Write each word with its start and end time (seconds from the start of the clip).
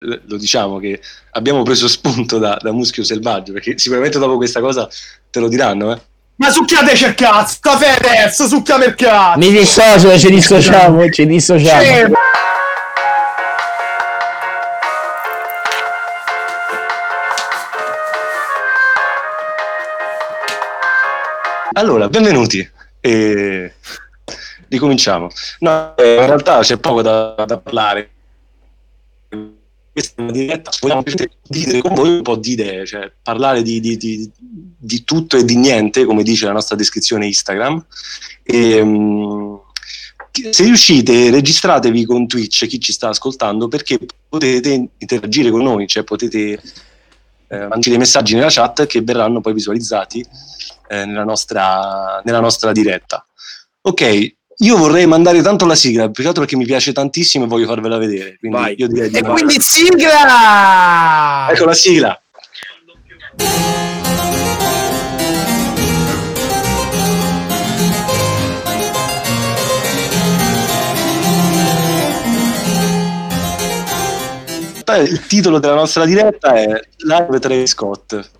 lo 0.00 0.36
diciamo 0.36 0.78
che 0.78 1.00
abbiamo 1.32 1.62
preso 1.62 1.88
spunto 1.88 2.38
da, 2.38 2.56
da 2.60 2.70
Muschio 2.70 3.02
Selvaggio, 3.02 3.52
perché 3.52 3.78
sicuramente 3.78 4.18
dopo 4.18 4.36
questa 4.36 4.60
cosa 4.60 4.88
te 5.30 5.40
lo 5.40 5.48
diranno, 5.48 5.92
eh. 5.92 6.00
Ma 6.36 6.50
succhiateci 6.50 7.04
il 7.04 7.14
cazzo, 7.14 7.58
Fedez, 7.76 8.46
succhiamo 8.46 8.84
il 8.84 8.94
cazzo! 8.94 9.38
Mi 9.40 9.50
dissocio, 9.50 10.16
ci 10.16 10.30
dissociamo, 10.30 11.10
ci 11.10 11.26
dissociamo. 11.26 11.82
Sì, 11.82 12.12
Allora, 21.72 22.08
benvenuti. 22.08 22.68
E... 23.00 23.74
Ricominciamo. 24.68 25.28
No, 25.60 25.96
eh, 25.96 26.14
in 26.14 26.26
realtà 26.26 26.60
c'è 26.60 26.76
poco 26.76 27.02
da, 27.02 27.34
da 27.46 27.58
parlare. 27.58 28.10
Questa 29.98 30.14
è 30.14 30.22
una 30.22 30.30
diretta, 30.30 30.70
vogliamo 30.80 31.02
dividere 31.48 31.80
con 31.80 31.94
voi 31.94 32.08
un 32.10 32.22
po' 32.22 32.36
di 32.36 32.52
idee, 32.52 32.86
cioè 32.86 33.12
parlare 33.20 33.62
di, 33.62 33.80
di, 33.80 33.96
di, 33.96 34.30
di 34.38 35.02
tutto 35.02 35.36
e 35.36 35.44
di 35.44 35.56
niente, 35.56 36.04
come 36.04 36.22
dice 36.22 36.46
la 36.46 36.52
nostra 36.52 36.76
descrizione 36.76 37.26
Instagram. 37.26 37.84
E, 38.44 38.80
um, 38.80 39.60
se 40.50 40.62
riuscite, 40.62 41.30
registratevi 41.30 42.04
con 42.04 42.28
Twitch, 42.28 42.68
chi 42.68 42.78
ci 42.78 42.92
sta 42.92 43.08
ascoltando, 43.08 43.66
perché 43.66 43.98
potete 44.28 44.88
interagire 44.98 45.50
con 45.50 45.64
noi, 45.64 45.88
cioè 45.88 46.04
potete 46.04 46.52
eh, 47.48 47.66
mandare 47.66 47.98
messaggi 47.98 48.34
nella 48.34 48.50
chat 48.50 48.86
che 48.86 49.00
verranno 49.00 49.40
poi 49.40 49.52
visualizzati 49.52 50.24
eh, 50.90 51.04
nella, 51.06 51.24
nostra, 51.24 52.22
nella 52.24 52.40
nostra 52.40 52.70
diretta. 52.70 53.26
Ok, 53.80 54.36
io 54.60 54.76
vorrei 54.76 55.06
mandare 55.06 55.40
tanto 55.40 55.66
la 55.66 55.76
sigla, 55.76 56.10
più 56.10 56.22
che 56.22 56.28
altro 56.28 56.42
perché 56.42 56.56
mi 56.56 56.64
piace 56.64 56.92
tantissimo 56.92 57.44
e 57.44 57.46
voglio 57.46 57.66
farvela 57.66 57.96
vedere. 57.96 58.36
Quindi 58.38 58.58
Vai. 58.58 58.74
io 58.76 58.88
direi 58.88 59.08
di 59.08 59.18
E 59.18 59.22
quindi 59.22 59.56
sigla! 59.60 61.48
Ecco 61.50 61.64
la 61.64 61.74
sigla. 61.74 62.20
Il 75.00 75.26
titolo 75.26 75.58
della 75.60 75.74
nostra 75.74 76.04
diretta 76.06 76.54
è 76.54 76.80
Live 76.96 77.38
Travis 77.38 77.70
Scott. 77.70 78.30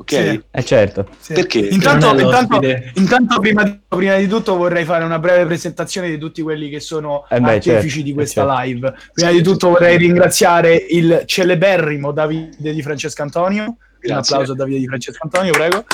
Ok? 0.00 0.10
Sì. 0.10 0.42
Eh 0.52 0.64
certo. 0.64 1.08
Sì. 1.18 1.32
Perché? 1.34 1.58
Intanto, 1.58 2.16
intanto, 2.16 2.60
intanto 2.94 3.40
prima, 3.40 3.64
di, 3.64 3.80
prima 3.88 4.16
di 4.16 4.28
tutto 4.28 4.56
vorrei 4.56 4.84
fare 4.84 5.02
una 5.02 5.18
breve 5.18 5.44
presentazione 5.44 6.08
di 6.08 6.18
tutti 6.18 6.40
quelli 6.40 6.68
che 6.68 6.78
sono 6.78 7.26
Eh 7.28 7.40
beh, 7.40 7.54
artefici 7.54 7.88
certo, 7.88 8.04
di 8.04 8.12
questa 8.12 8.46
certo. 8.46 8.60
live. 8.60 8.94
Prima 9.12 9.30
di 9.32 9.42
tutto 9.42 9.70
vorrei 9.70 9.96
ringraziare 9.96 10.74
il 10.74 11.24
celeberrimo 11.26 12.12
Davide 12.12 12.72
di 12.72 12.80
Francesco 12.80 13.22
Antonio. 13.22 13.64
Un 13.64 13.74
Grazie. 13.98 14.34
applauso 14.34 14.52
a 14.52 14.54
Davide 14.54 14.78
di 14.78 14.86
Francesco 14.86 15.18
Antonio, 15.24 15.52
prego. 15.52 15.84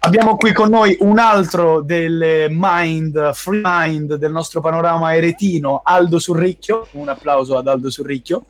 Abbiamo 0.00 0.36
qui 0.36 0.52
con 0.52 0.68
noi 0.70 0.96
un 1.00 1.20
altro 1.20 1.80
delle 1.80 2.48
mind, 2.50 3.34
free 3.34 3.60
mind 3.62 4.16
del 4.16 4.32
nostro 4.32 4.60
panorama 4.60 5.14
eretino, 5.14 5.82
Aldo 5.84 6.18
Surricchio. 6.18 6.88
Un 6.92 7.08
applauso 7.08 7.56
ad 7.56 7.68
Aldo 7.68 7.88
Surricchio. 7.88 8.46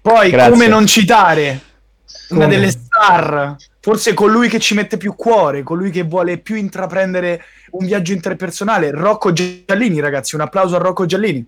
Poi, 0.00 0.30
Grazie. 0.30 0.52
come 0.52 0.68
non 0.68 0.86
citare 0.86 1.66
una 2.30 2.46
delle 2.46 2.70
star, 2.70 3.56
forse 3.80 4.14
colui 4.14 4.48
che 4.48 4.58
ci 4.58 4.74
mette 4.74 4.96
più 4.96 5.14
cuore, 5.14 5.62
colui 5.62 5.90
che 5.90 6.02
vuole 6.02 6.38
più 6.38 6.56
intraprendere 6.56 7.42
un 7.70 7.86
viaggio 7.86 8.12
interpersonale, 8.12 8.90
Rocco 8.90 9.32
Giallini, 9.32 10.00
ragazzi. 10.00 10.34
Un 10.34 10.42
applauso 10.42 10.76
a 10.76 10.78
Rocco 10.78 11.06
Giallini. 11.06 11.44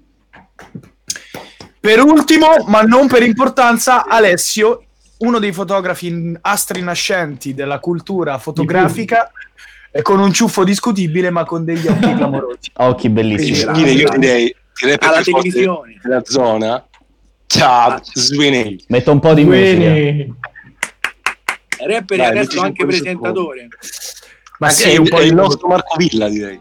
Per 1.81 2.03
ultimo, 2.03 2.47
ma 2.67 2.83
non 2.83 3.07
per 3.07 3.23
importanza, 3.23 4.07
Alessio, 4.07 4.85
uno 5.19 5.39
dei 5.39 5.53
fotografi 5.53 6.37
astri 6.43 6.83
nascenti 6.83 7.55
della 7.55 7.79
cultura 7.79 8.39
fotografica, 8.39 9.31
e 9.93 10.03
con 10.03 10.21
un 10.21 10.33
ciuffo 10.33 10.63
discutibile, 10.63 11.31
ma 11.31 11.45
con 11.45 11.65
degli 11.65 11.87
occhi 11.87 12.15
clamorosi. 12.15 12.71
Occhi 12.75 13.09
bellissimi. 13.09 13.73
Quindi 13.73 13.93
io 13.97 14.09
direi, 14.17 14.55
direi 14.79 14.99
per 14.99 15.09
alla 15.09 15.23
televisione. 15.23 15.99
della 16.03 16.23
zona. 16.25 16.85
Ciao, 17.47 17.99
Sweeney. 18.03 18.85
Metto 18.89 19.11
un 19.11 19.19
po' 19.19 19.35
di 19.35 19.45
musica. 19.45 20.35
Rapper 21.87 22.17
Dai, 22.19 22.27
e 22.27 22.31
adesso 22.39 22.61
anche 22.61 22.85
presentatore. 22.87 23.69
Ma 24.59 24.67
Anche 24.69 24.79
sì, 24.81 24.91
è 24.91 24.97
un 24.99 25.09
po' 25.09 25.21
il 25.21 25.35
nostro 25.35 25.69
Marco 25.69 25.97
Villa, 25.97 26.29
direi. 26.29 26.61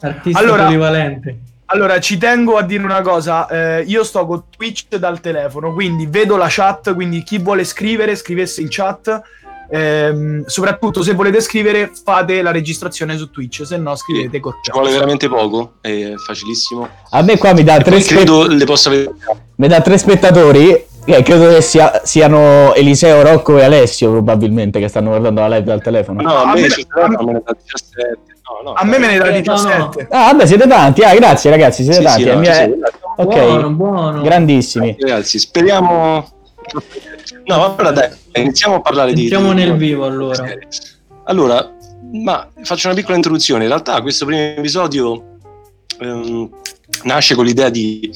artista 0.00 0.38
Allora- 0.38 0.64
polivalente. 0.64 1.38
Allora, 1.68 1.98
ci 1.98 2.16
tengo 2.16 2.58
a 2.58 2.62
dire 2.62 2.84
una 2.84 3.00
cosa, 3.00 3.48
eh, 3.48 3.82
io 3.82 4.04
sto 4.04 4.24
con 4.24 4.44
Twitch 4.56 4.94
dal 4.98 5.20
telefono, 5.20 5.72
quindi 5.72 6.06
vedo 6.06 6.36
la 6.36 6.46
chat, 6.48 6.94
quindi 6.94 7.24
chi 7.24 7.38
vuole 7.38 7.64
scrivere, 7.64 8.14
scrivesse 8.14 8.60
in 8.60 8.68
chat, 8.70 9.20
ehm, 9.68 10.44
soprattutto 10.46 11.02
se 11.02 11.12
volete 11.14 11.40
scrivere 11.40 11.90
fate 12.04 12.40
la 12.40 12.52
registrazione 12.52 13.16
su 13.16 13.30
Twitch, 13.30 13.66
se 13.66 13.76
no 13.78 13.96
scrivete 13.96 14.38
con 14.38 14.52
Ci 14.62 14.70
vuole 14.70 14.92
veramente 14.92 15.28
poco, 15.28 15.74
è 15.80 16.12
facilissimo. 16.24 16.88
A 17.10 17.22
me 17.22 17.36
qua 17.36 17.52
mi 17.52 17.64
dà 17.64 17.76
E 17.78 17.82
tre, 17.82 17.90
poi 17.90 18.02
spe- 18.02 18.14
credo 18.14 18.46
le 18.46 18.64
possa 18.64 18.88
avere. 18.88 19.12
mi 19.56 19.66
dà 19.66 19.80
tre 19.80 19.98
spettatori. 19.98 20.84
Eh, 21.06 21.22
credo 21.22 21.48
che 21.48 21.60
sia- 21.62 22.00
siano 22.04 22.74
Eliseo, 22.74 23.22
Rocco 23.22 23.58
e 23.58 23.64
Alessio 23.64 24.10
probabilmente 24.10 24.78
che 24.80 24.88
stanno 24.88 25.08
guardando 25.10 25.40
la 25.40 25.48
live 25.48 25.62
dal 25.64 25.80
telefono. 25.82 26.20
No, 26.22 26.30
a 26.34 26.42
a 26.50 26.54
me, 26.54 26.60
me- 26.62 26.70
ci 26.70 26.86
sarà, 26.88 27.08
ma 27.08 27.22
me 27.22 27.32
ne 27.32 27.42
dà 27.44 27.52
17. 27.62 28.18
No, 28.62 28.70
no, 28.70 28.72
A 28.76 28.84
me 28.84 28.98
me 28.98 29.06
ne 29.08 29.18
dà 29.18 29.24
Eh, 29.26 29.42
no, 29.42 29.52
no. 29.54 29.88
17. 29.90 30.06
Ah, 30.10 30.24
vabbè, 30.32 30.46
siete 30.46 30.66
tanti. 30.68 31.02
Ah, 31.02 31.14
grazie 31.14 31.50
ragazzi, 31.50 31.82
siete 31.82 31.98
Sì, 31.98 32.04
tanti. 32.04 32.22
sì, 32.22 32.28
È 32.28 32.34
no, 32.34 32.38
mia- 32.40 32.52
sei. 32.52 32.72
Ok, 33.18 33.34
Buono, 33.34 33.70
buono. 33.70 34.22
grandissimi. 34.22 34.96
Ragazzi, 35.00 35.38
speriamo. 35.38 36.28
No, 37.44 37.64
allora 37.64 37.90
dai, 37.92 38.10
iniziamo 38.34 38.76
a 38.76 38.80
parlare 38.80 39.12
di. 39.12 39.22
Entriamo 39.22 39.52
di- 39.52 39.60
nel 39.64 39.76
vivo, 39.76 40.04
allora. 40.04 40.44
Allora, 41.24 41.72
ma 42.12 42.48
faccio 42.62 42.86
una 42.88 42.96
piccola 42.96 43.16
introduzione. 43.16 43.62
In 43.64 43.68
realtà, 43.68 44.00
questo 44.02 44.26
primo 44.26 44.40
episodio 44.42 45.22
ehm, 46.00 46.50
nasce 47.04 47.34
con 47.34 47.44
l'idea 47.44 47.68
di, 47.68 48.10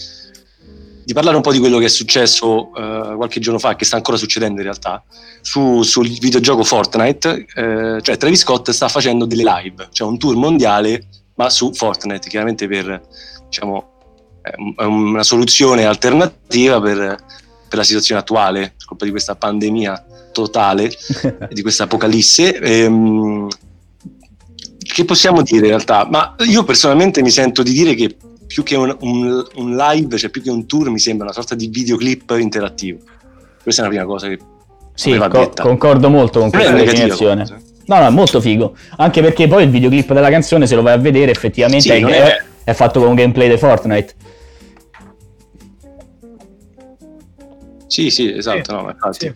di 1.11 1.17
parlare 1.17 1.35
un 1.35 1.43
po' 1.43 1.51
di 1.51 1.59
quello 1.59 1.79
che 1.79 1.87
è 1.87 1.89
successo 1.89 2.73
eh, 2.73 3.17
qualche 3.17 3.41
giorno 3.41 3.59
fa, 3.59 3.75
che 3.75 3.85
sta 3.85 3.97
ancora 3.97 4.17
succedendo 4.17 4.59
in 4.59 4.63
realtà, 4.63 5.03
su- 5.41 5.83
sul 5.83 6.09
videogioco 6.09 6.63
Fortnite. 6.63 7.47
Eh, 7.53 7.99
cioè, 8.01 8.17
Travis 8.17 8.39
Scott 8.39 8.71
sta 8.71 8.87
facendo 8.87 9.25
delle 9.25 9.43
live, 9.43 9.89
cioè 9.91 10.07
un 10.07 10.19
tour 10.19 10.37
mondiale, 10.37 11.09
ma 11.35 11.51
su 11.51 11.73
Fortnite, 11.75 12.29
chiaramente 12.29 12.69
per 12.69 13.03
diciamo 13.45 13.89
è 14.41 14.53
un- 14.57 14.75
è 14.77 14.85
una 14.85 15.25
soluzione 15.25 15.85
alternativa 15.85 16.81
per, 16.81 16.97
per 17.69 17.79
la 17.79 17.85
situazione 17.85 18.21
attuale, 18.21 18.75
per 18.77 18.87
colpa 18.87 19.05
di 19.05 19.11
questa 19.11 19.35
pandemia 19.35 20.07
totale, 20.31 20.93
di 21.51 21.63
questa 21.63 21.85
apocalisse. 21.85 22.57
Ehm, 22.57 23.49
che 24.79 25.05
possiamo 25.05 25.43
dire 25.43 25.63
in 25.63 25.73
realtà? 25.73 26.07
Ma 26.09 26.37
io 26.47 26.63
personalmente 26.63 27.21
mi 27.21 27.31
sento 27.31 27.65
di 27.65 27.73
dire 27.73 27.95
che 27.95 28.17
più 28.53 28.65
che 28.65 28.75
un, 28.75 28.97
un- 29.03 29.47
un 29.55 29.77
live, 29.77 30.17
cioè 30.19 30.29
più 30.29 30.43
che 30.43 30.51
un 30.51 30.67
tour, 30.67 30.91
mi 30.91 30.99
sembra 30.99 31.27
una 31.27 31.33
sorta 31.35 31.55
di 31.55 31.69
videoclip 31.69 32.35
interattivo. 32.37 32.99
Questa 33.63 33.83
è 33.83 33.85
una 33.87 33.95
prima 33.95 34.11
cosa 34.11 34.27
che 34.27 34.39
Sì, 34.95 35.17
va 35.17 35.29
co- 35.29 35.39
detta. 35.39 35.63
concordo 35.63 36.11
molto 36.11 36.41
con 36.41 36.51
questa 36.51 36.73
definizione. 36.73 37.45
No, 37.87 37.99
no, 38.01 38.07
è 38.07 38.11
molto 38.11 38.41
figo. 38.41 38.75
Anche 38.97 39.23
perché 39.23 39.47
poi 39.47 39.63
il 39.65 39.71
videoclip 39.71 40.13
della 40.13 40.31
canzone, 40.31 40.67
se 40.67 40.75
lo 40.75 40.83
vai 40.83 40.95
a 40.95 40.97
vedere, 40.99 41.31
effettivamente 41.31 41.95
Sì, 41.95 42.03
è, 42.03 42.05
è- 42.05 42.43
è- 42.65 42.73
fatto 42.75 42.99
con 42.99 43.11
un 43.11 43.15
gameplay 43.15 43.49
di 43.49 43.57
Fortnite. 43.57 44.15
Sì, 47.87 48.11
sì, 48.11 48.33
esatto, 48.33 48.63
Sì, 48.65 48.73
no, 48.73 48.83
ma 48.83 48.91
infatti. 48.91 49.33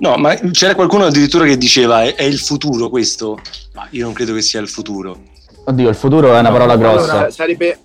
No, 0.00 0.16
ma 0.16 0.34
c'era 0.34 0.74
qualcuno 0.74 1.04
addirittura 1.06 1.44
che 1.46 1.56
diceva 1.56 2.02
è, 2.02 2.14
è 2.14 2.22
il 2.24 2.38
futuro 2.38 2.88
questo? 2.90 3.38
Ma 3.74 3.86
io 3.90 4.04
non 4.04 4.12
credo 4.12 4.34
che 4.34 4.42
sia 4.42 4.60
il 4.60 4.68
futuro. 4.68 5.18
Oddio, 5.64 5.88
il 5.88 5.94
futuro 5.94 6.34
è 6.34 6.38
una 6.38 6.50
parola 6.50 6.76
grossa. 6.76 7.10
Allora, 7.12 7.30
sarebbe 7.30 7.78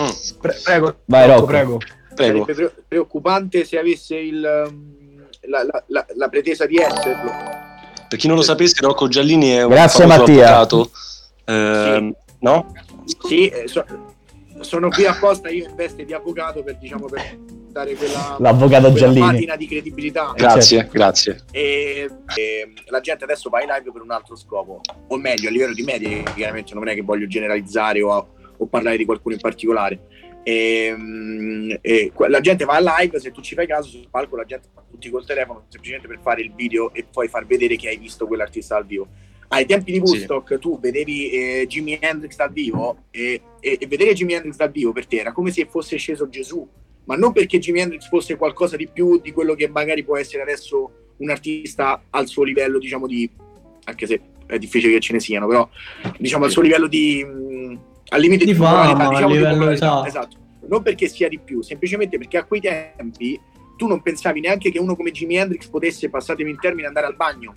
Mm, 0.00 0.38
Pre- 0.40 0.60
prego, 0.64 0.96
Vai, 1.06 1.26
Rocco, 1.28 1.44
prego. 1.46 1.78
prego. 2.14 2.44
sarebbe 2.44 2.54
pre- 2.54 2.82
preoccupante 2.88 3.64
se 3.64 3.78
avesse 3.78 4.16
il, 4.16 4.66
um, 4.68 5.26
la, 5.42 5.62
la- 5.64 5.84
la- 5.88 6.06
la 6.14 6.28
pretesa 6.28 6.66
di 6.66 6.76
esserlo. 6.76 7.30
Per 8.08 8.18
chi 8.18 8.26
non 8.26 8.36
lo 8.36 8.42
sapesse, 8.42 8.74
Rocco 8.80 9.08
Giallini 9.08 9.50
è 9.50 9.62
un 9.62 9.70
Grazie, 9.70 10.04
famoso 10.06 10.18
Mattia. 10.20 10.46
avvocato. 10.58 10.90
ehm, 11.46 12.14
No? 12.42 12.72
Sì, 13.26 13.48
eh, 13.48 13.68
so- 13.68 13.84
sono 14.60 14.88
qui 14.88 15.04
apposta 15.04 15.48
io 15.50 15.68
in 15.68 15.74
veste 15.74 16.04
di 16.06 16.12
avvocato 16.14 16.62
per, 16.62 16.76
diciamo, 16.78 17.04
per 17.06 17.36
dare 17.70 17.94
quella, 17.94 18.36
L'avvocato 18.38 18.90
quella 18.90 18.96
Giallini. 19.06 19.26
patina 19.32 19.56
di 19.56 19.66
credibilità. 19.66 20.32
Grazie, 20.34 20.78
certo. 20.78 20.92
grazie. 20.92 21.44
E, 21.50 22.08
e 22.34 22.72
la 22.86 23.00
gente 23.00 23.24
adesso 23.24 23.48
va 23.50 23.60
in 23.62 23.68
live 23.68 23.92
per 23.92 24.00
un 24.02 24.10
altro 24.10 24.36
scopo, 24.36 24.80
o 25.08 25.16
meglio, 25.18 25.48
a 25.48 25.52
livello 25.52 25.74
di 25.74 25.82
media, 25.82 26.22
chiaramente 26.34 26.72
non 26.74 26.88
è 26.88 26.94
che 26.94 27.02
voglio 27.02 27.26
generalizzare 27.26 28.02
o, 28.02 28.34
o 28.60 28.66
parlare 28.66 28.96
di 28.96 29.04
qualcuno 29.04 29.34
in 29.34 29.40
particolare. 29.40 29.98
E, 30.42 30.94
mm, 30.96 31.70
e 31.82 32.12
que- 32.14 32.28
la 32.28 32.40
gente 32.40 32.64
va 32.64 32.78
in 32.78 32.84
live, 32.84 33.20
se 33.20 33.30
tu 33.30 33.42
ci 33.42 33.54
fai 33.54 33.66
caso 33.66 33.88
sul 33.90 34.08
palco 34.10 34.36
la 34.36 34.44
gente 34.44 34.68
fa 34.72 34.82
tutti 34.88 35.10
col 35.10 35.26
telefono 35.26 35.64
semplicemente 35.68 36.08
per 36.08 36.18
fare 36.22 36.40
il 36.40 36.52
video 36.54 36.94
e 36.94 37.04
poi 37.10 37.28
far 37.28 37.44
vedere 37.44 37.76
che 37.76 37.88
hai 37.88 37.98
visto 37.98 38.26
quell'artista 38.26 38.74
dal 38.74 38.86
vivo. 38.86 39.08
ai 39.52 39.66
tempi 39.66 39.90
di 39.90 39.98
Woodstock 39.98 40.58
tu 40.60 40.78
vedevi 40.78 41.30
eh, 41.30 41.66
Jimi 41.66 41.98
Hendrix 42.00 42.36
dal 42.36 42.52
vivo 42.52 43.06
e, 43.10 43.40
e- 43.58 43.78
e 43.80 43.86
vedere 43.88 44.14
Jimi 44.14 44.34
Hendrix 44.34 44.54
dal 44.54 44.70
vivo 44.70 44.92
per 44.92 45.06
te 45.06 45.16
era 45.16 45.32
come 45.32 45.50
se 45.50 45.66
fosse 45.68 45.96
sceso 45.96 46.28
Gesù, 46.28 46.66
ma 47.04 47.16
non 47.16 47.32
perché 47.32 47.58
Jimi 47.58 47.80
Hendrix 47.80 48.08
fosse 48.08 48.36
qualcosa 48.36 48.76
di 48.76 48.86
più 48.86 49.20
di 49.20 49.32
quello 49.32 49.54
che 49.54 49.68
magari 49.68 50.04
può 50.04 50.16
essere 50.16 50.42
adesso 50.42 50.90
un 51.16 51.30
artista 51.30 52.04
al 52.10 52.28
suo 52.28 52.44
livello, 52.44 52.78
diciamo, 52.78 53.08
di 53.08 53.28
anche 53.84 54.06
se 54.06 54.20
è 54.46 54.58
difficile 54.58 54.92
che 54.94 55.00
ce 55.00 55.12
ne 55.12 55.20
siano, 55.20 55.46
però 55.46 55.68
diciamo 56.18 56.44
al 56.44 56.50
suo 56.50 56.62
livello 56.62 56.86
di 56.86 57.24
al 58.10 58.20
limite 58.20 58.44
Di 58.44 58.54
popolarità, 58.54 58.96
fama, 58.96 59.08
diciamo, 59.08 59.26
di 59.28 59.34
livello, 59.34 59.54
popolarità, 59.54 60.06
esatto. 60.06 60.36
Non 60.68 60.82
perché 60.82 61.08
sia 61.08 61.28
di 61.28 61.38
più, 61.38 61.62
semplicemente 61.62 62.18
perché 62.18 62.36
a 62.38 62.44
quei 62.44 62.60
tempi 62.60 63.40
tu 63.76 63.86
non 63.86 64.02
pensavi 64.02 64.40
neanche 64.40 64.70
che 64.70 64.78
uno 64.78 64.94
come 64.94 65.10
Jimi 65.10 65.36
Hendrix 65.36 65.66
potesse, 65.68 66.10
passatemi 66.10 66.50
in 66.50 66.58
termini, 66.58 66.86
andare 66.86 67.06
al 67.06 67.16
bagno. 67.16 67.54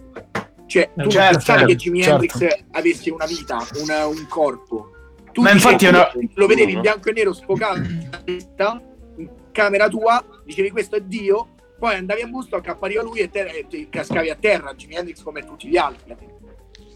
Cioè, 0.65 0.89
tu 0.95 1.09
Certo, 1.09 1.19
non 1.19 1.31
pensavi 1.31 1.41
certo, 1.41 1.65
che 1.65 1.75
Jimi 1.75 2.01
certo. 2.01 2.21
Hendrix 2.21 2.63
avesse 2.71 3.11
una 3.11 3.25
vita, 3.25 3.57
una- 3.81 4.07
un 4.07 4.25
corpo. 4.29 4.89
Tu 5.33 5.41
Ma 5.41 5.51
infatti 5.51 5.85
una- 5.85 6.09
lo 6.35 6.47
vedevi 6.47 6.73
in 6.73 6.81
bianco 6.81 7.09
e 7.09 7.11
nero 7.13 7.33
sfocato 7.33 7.79
in 8.25 9.29
camera 9.51 9.87
tua, 9.89 10.23
dicevi 10.45 10.69
questo 10.71 10.95
è 10.95 11.01
Dio, 11.01 11.49
poi 11.77 11.95
andavi 11.95 12.21
a 12.21 12.27
busto, 12.27 12.55
appariva 12.55 13.01
lui 13.03 13.19
e 13.19 13.29
te, 13.29 13.41
e 13.41 13.65
te 13.67 13.87
cascavi 13.89 14.29
a 14.29 14.35
terra, 14.35 14.73
Jimi 14.73 14.95
Hendrix 14.95 15.21
come 15.21 15.43
tutti 15.43 15.67
gli 15.67 15.75
altri. 15.77 16.15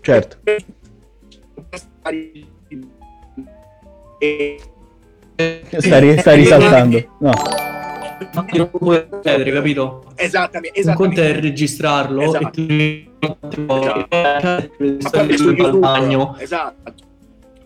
Certo. 0.01 0.37
E- 0.43 0.65
Sta, 5.77 5.99
ri- 5.99 6.17
sta 6.19 6.33
risaltando. 6.33 7.17
No. 7.19 7.31
Infatti 8.19 8.57
non 8.57 8.69
puoi 8.71 8.97
accedere, 8.97 9.51
capito? 9.51 10.05
Esattamente, 10.15 10.81
Un 10.85 10.93
conto 10.95 11.19
è 11.21 11.23
esattamente. 11.23 11.41
registrarlo 11.47 12.21
Esatto. 12.23 12.61
e 12.61 12.61
ti 12.63 13.09
Ma 13.19 14.99
stare 14.99 15.27
poi 15.27 15.37
su 15.37 15.43
sul 15.43 15.55
YouTube, 15.57 15.77
bagno 15.79 16.35
Esatto. 16.39 16.93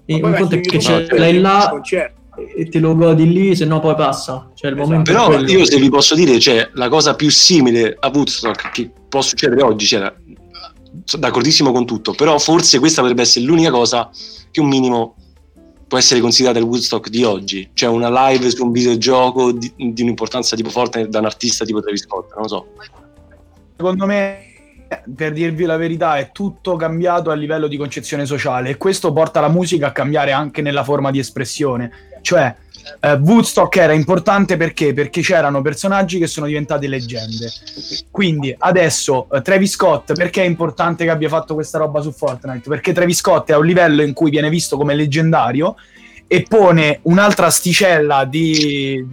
e 0.05 0.15
un 0.21 0.33
conto 0.33 0.55
è 0.55 0.59
che 0.61 0.79
ce 0.79 1.07
l'hai 1.11 1.39
là 1.39 1.67
concerto. 1.69 2.19
e 2.57 2.67
te 2.67 2.79
lo 2.79 2.95
godi 2.95 3.31
lì, 3.31 3.55
se 3.55 3.63
no 3.65 3.79
poi 3.79 3.95
passa. 3.95 4.49
Cioè 4.53 4.71
il 4.71 4.79
Esatto. 4.79 5.01
Però 5.03 5.39
io 5.39 5.63
se 5.65 5.77
vi 5.77 5.89
posso 5.89 6.15
dire, 6.15 6.37
cioè, 6.39 6.69
la 6.73 6.89
cosa 6.89 7.15
più 7.15 7.29
simile 7.29 7.95
a 7.97 8.11
Woodstock 8.13 8.71
che 8.71 8.91
può 9.07 9.21
succedere 9.21 9.61
oggi, 9.63 9.85
cioè, 9.85 10.13
sono 11.05 11.21
d'accordissimo 11.21 11.71
con 11.71 11.85
tutto, 11.85 12.11
però 12.13 12.37
forse 12.37 12.79
questa 12.79 12.99
potrebbe 12.99 13.21
essere 13.21 13.45
l'unica 13.45 13.71
cosa 13.71 14.09
che 14.51 14.59
un 14.59 14.67
minimo 14.67 15.15
può 15.91 15.99
essere 15.99 16.21
considerata 16.21 16.57
il 16.57 16.63
Woodstock 16.63 17.09
di 17.09 17.25
oggi, 17.25 17.69
cioè 17.73 17.89
una 17.89 18.29
live 18.29 18.49
su 18.49 18.63
un 18.63 18.71
videogioco 18.71 19.51
di, 19.51 19.73
di 19.75 20.01
un'importanza 20.03 20.55
tipo 20.55 20.69
forte 20.69 21.09
da 21.09 21.19
un 21.19 21.25
artista 21.25 21.65
tipo 21.65 21.81
Travis 21.81 22.03
Scott, 22.03 22.31
non 22.31 22.43
lo 22.43 22.47
so. 22.47 22.67
Secondo 23.75 24.05
me, 24.05 24.37
per 25.13 25.33
dirvi 25.33 25.65
la 25.65 25.75
verità, 25.75 26.15
è 26.15 26.31
tutto 26.31 26.77
cambiato 26.77 27.29
a 27.29 27.33
livello 27.33 27.67
di 27.67 27.75
concezione 27.75 28.25
sociale 28.25 28.69
e 28.69 28.77
questo 28.77 29.11
porta 29.11 29.41
la 29.41 29.49
musica 29.49 29.87
a 29.87 29.91
cambiare 29.91 30.31
anche 30.31 30.61
nella 30.61 30.85
forma 30.85 31.11
di 31.11 31.19
espressione. 31.19 31.91
Cioè, 32.21 32.55
eh, 32.99 33.13
Woodstock 33.13 33.75
era 33.77 33.93
importante 33.93 34.57
perché? 34.57 34.93
Perché 34.93 35.21
c'erano 35.21 35.61
personaggi 35.61 36.19
che 36.19 36.27
sono 36.27 36.47
diventati 36.47 36.87
leggende. 36.87 37.51
Quindi 38.09 38.55
adesso 38.57 39.27
eh, 39.31 39.41
Travis 39.41 39.71
Scott, 39.71 40.13
perché 40.13 40.41
è 40.41 40.45
importante 40.45 41.03
che 41.03 41.09
abbia 41.09 41.29
fatto 41.29 41.53
questa 41.53 41.77
roba 41.77 42.01
su 42.01 42.11
Fortnite? 42.11 42.67
Perché 42.69 42.93
Travis 42.93 43.17
Scott 43.17 43.49
è 43.49 43.53
a 43.53 43.57
un 43.57 43.65
livello 43.65 44.01
in 44.01 44.13
cui 44.13 44.29
viene 44.29 44.49
visto 44.49 44.77
come 44.77 44.95
leggendario 44.95 45.75
e 46.27 46.45
pone 46.47 46.99
un'altra 47.03 47.47
asticella 47.47 48.25
di, 48.25 49.05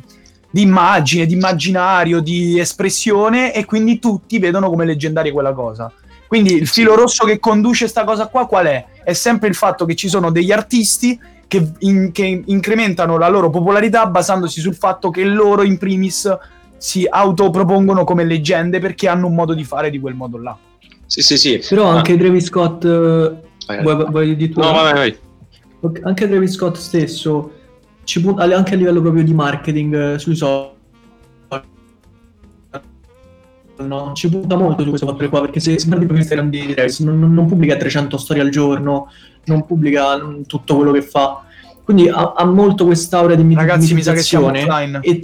di 0.50 0.62
immagine, 0.62 1.26
di 1.26 1.34
immaginario, 1.34 2.20
di 2.20 2.58
espressione 2.58 3.52
e 3.54 3.64
quindi 3.64 3.98
tutti 3.98 4.38
vedono 4.38 4.68
come 4.68 4.84
leggendaria 4.84 5.32
quella 5.32 5.52
cosa. 5.52 5.92
Quindi 6.28 6.52
il 6.52 6.68
filo 6.68 6.94
rosso 6.94 7.24
che 7.24 7.38
conduce 7.38 7.88
sta 7.88 8.04
cosa 8.04 8.26
qua 8.26 8.46
qual 8.46 8.66
è? 8.66 8.84
È 9.02 9.14
sempre 9.14 9.48
il 9.48 9.54
fatto 9.54 9.86
che 9.86 9.94
ci 9.96 10.08
sono 10.08 10.30
degli 10.30 10.52
artisti 10.52 11.18
che, 11.48 11.72
in- 11.80 12.12
che 12.12 12.42
incrementano 12.46 13.18
la 13.18 13.28
loro 13.28 13.50
popolarità 13.50 14.06
basandosi 14.06 14.60
sul 14.60 14.74
fatto 14.76 15.10
che 15.10 15.24
loro 15.24 15.62
in 15.64 15.78
primis 15.78 16.36
si 16.76 17.04
autopropongono 17.10 18.04
come 18.04 18.24
leggende 18.24 18.78
perché 18.78 19.08
hanno 19.08 19.26
un 19.26 19.34
modo 19.34 19.54
di 19.54 19.64
fare 19.64 19.90
di 19.90 19.98
quel 19.98 20.14
modo 20.14 20.38
là. 20.38 20.56
Sì, 21.06 21.22
sì, 21.22 21.36
sì. 21.38 21.60
Però 21.68 21.88
Ah, 21.90 21.96
anche 21.96 22.16
Travis 22.16 22.44
Scott 22.44 22.84
eh, 22.84 23.34
vai, 23.66 23.82
vuoi, 23.82 24.04
vuoi 24.10 24.36
di 24.36 24.48
tu? 24.50 24.60
No, 24.60 24.72
vai, 24.72 24.82
vai, 24.84 24.92
vai. 24.92 25.18
Ok, 25.80 26.00
Anche 26.04 26.28
Travis 26.28 26.52
Scott 26.52 26.76
stesso 26.76 27.52
ci 28.04 28.20
punta 28.20 28.42
anche 28.44 28.74
a 28.74 28.76
livello 28.76 29.00
proprio 29.00 29.24
di 29.24 29.32
marketing 29.34 30.14
eh, 30.14 30.18
sui 30.18 30.36
social. 30.36 30.76
No, 33.80 34.12
ci 34.12 34.28
punta 34.28 34.56
molto 34.56 34.82
su 34.82 34.88
questo 34.88 35.06
fattore 35.06 35.28
qua 35.28 35.40
perché 35.40 35.60
se, 35.60 35.78
se 35.78 35.86
guardi 35.86 36.04
proprio 36.06 36.18
Instagram 36.18 36.50
di 36.50 36.74
Travis 36.74 36.98
non, 37.00 37.20
non- 37.20 37.32
non 37.32 37.46
pubblica 37.46 37.76
300 37.76 38.16
storie 38.16 38.42
al 38.42 38.48
giorno, 38.50 39.08
non 39.44 39.64
pubblica 39.66 40.18
tutto 40.46 40.76
quello 40.76 40.92
che 40.92 41.02
fa. 41.02 41.42
Quindi 41.84 42.08
ha, 42.08 42.34
ha 42.36 42.44
molto 42.44 42.84
quest'aura 42.84 43.34
di 43.34 43.54
Ragazzi, 43.54 43.94
mi 43.94 44.02
sa 44.02 44.12
che 44.12 44.22
siamo 44.22 44.46
offline. 44.48 44.98
e 45.02 45.22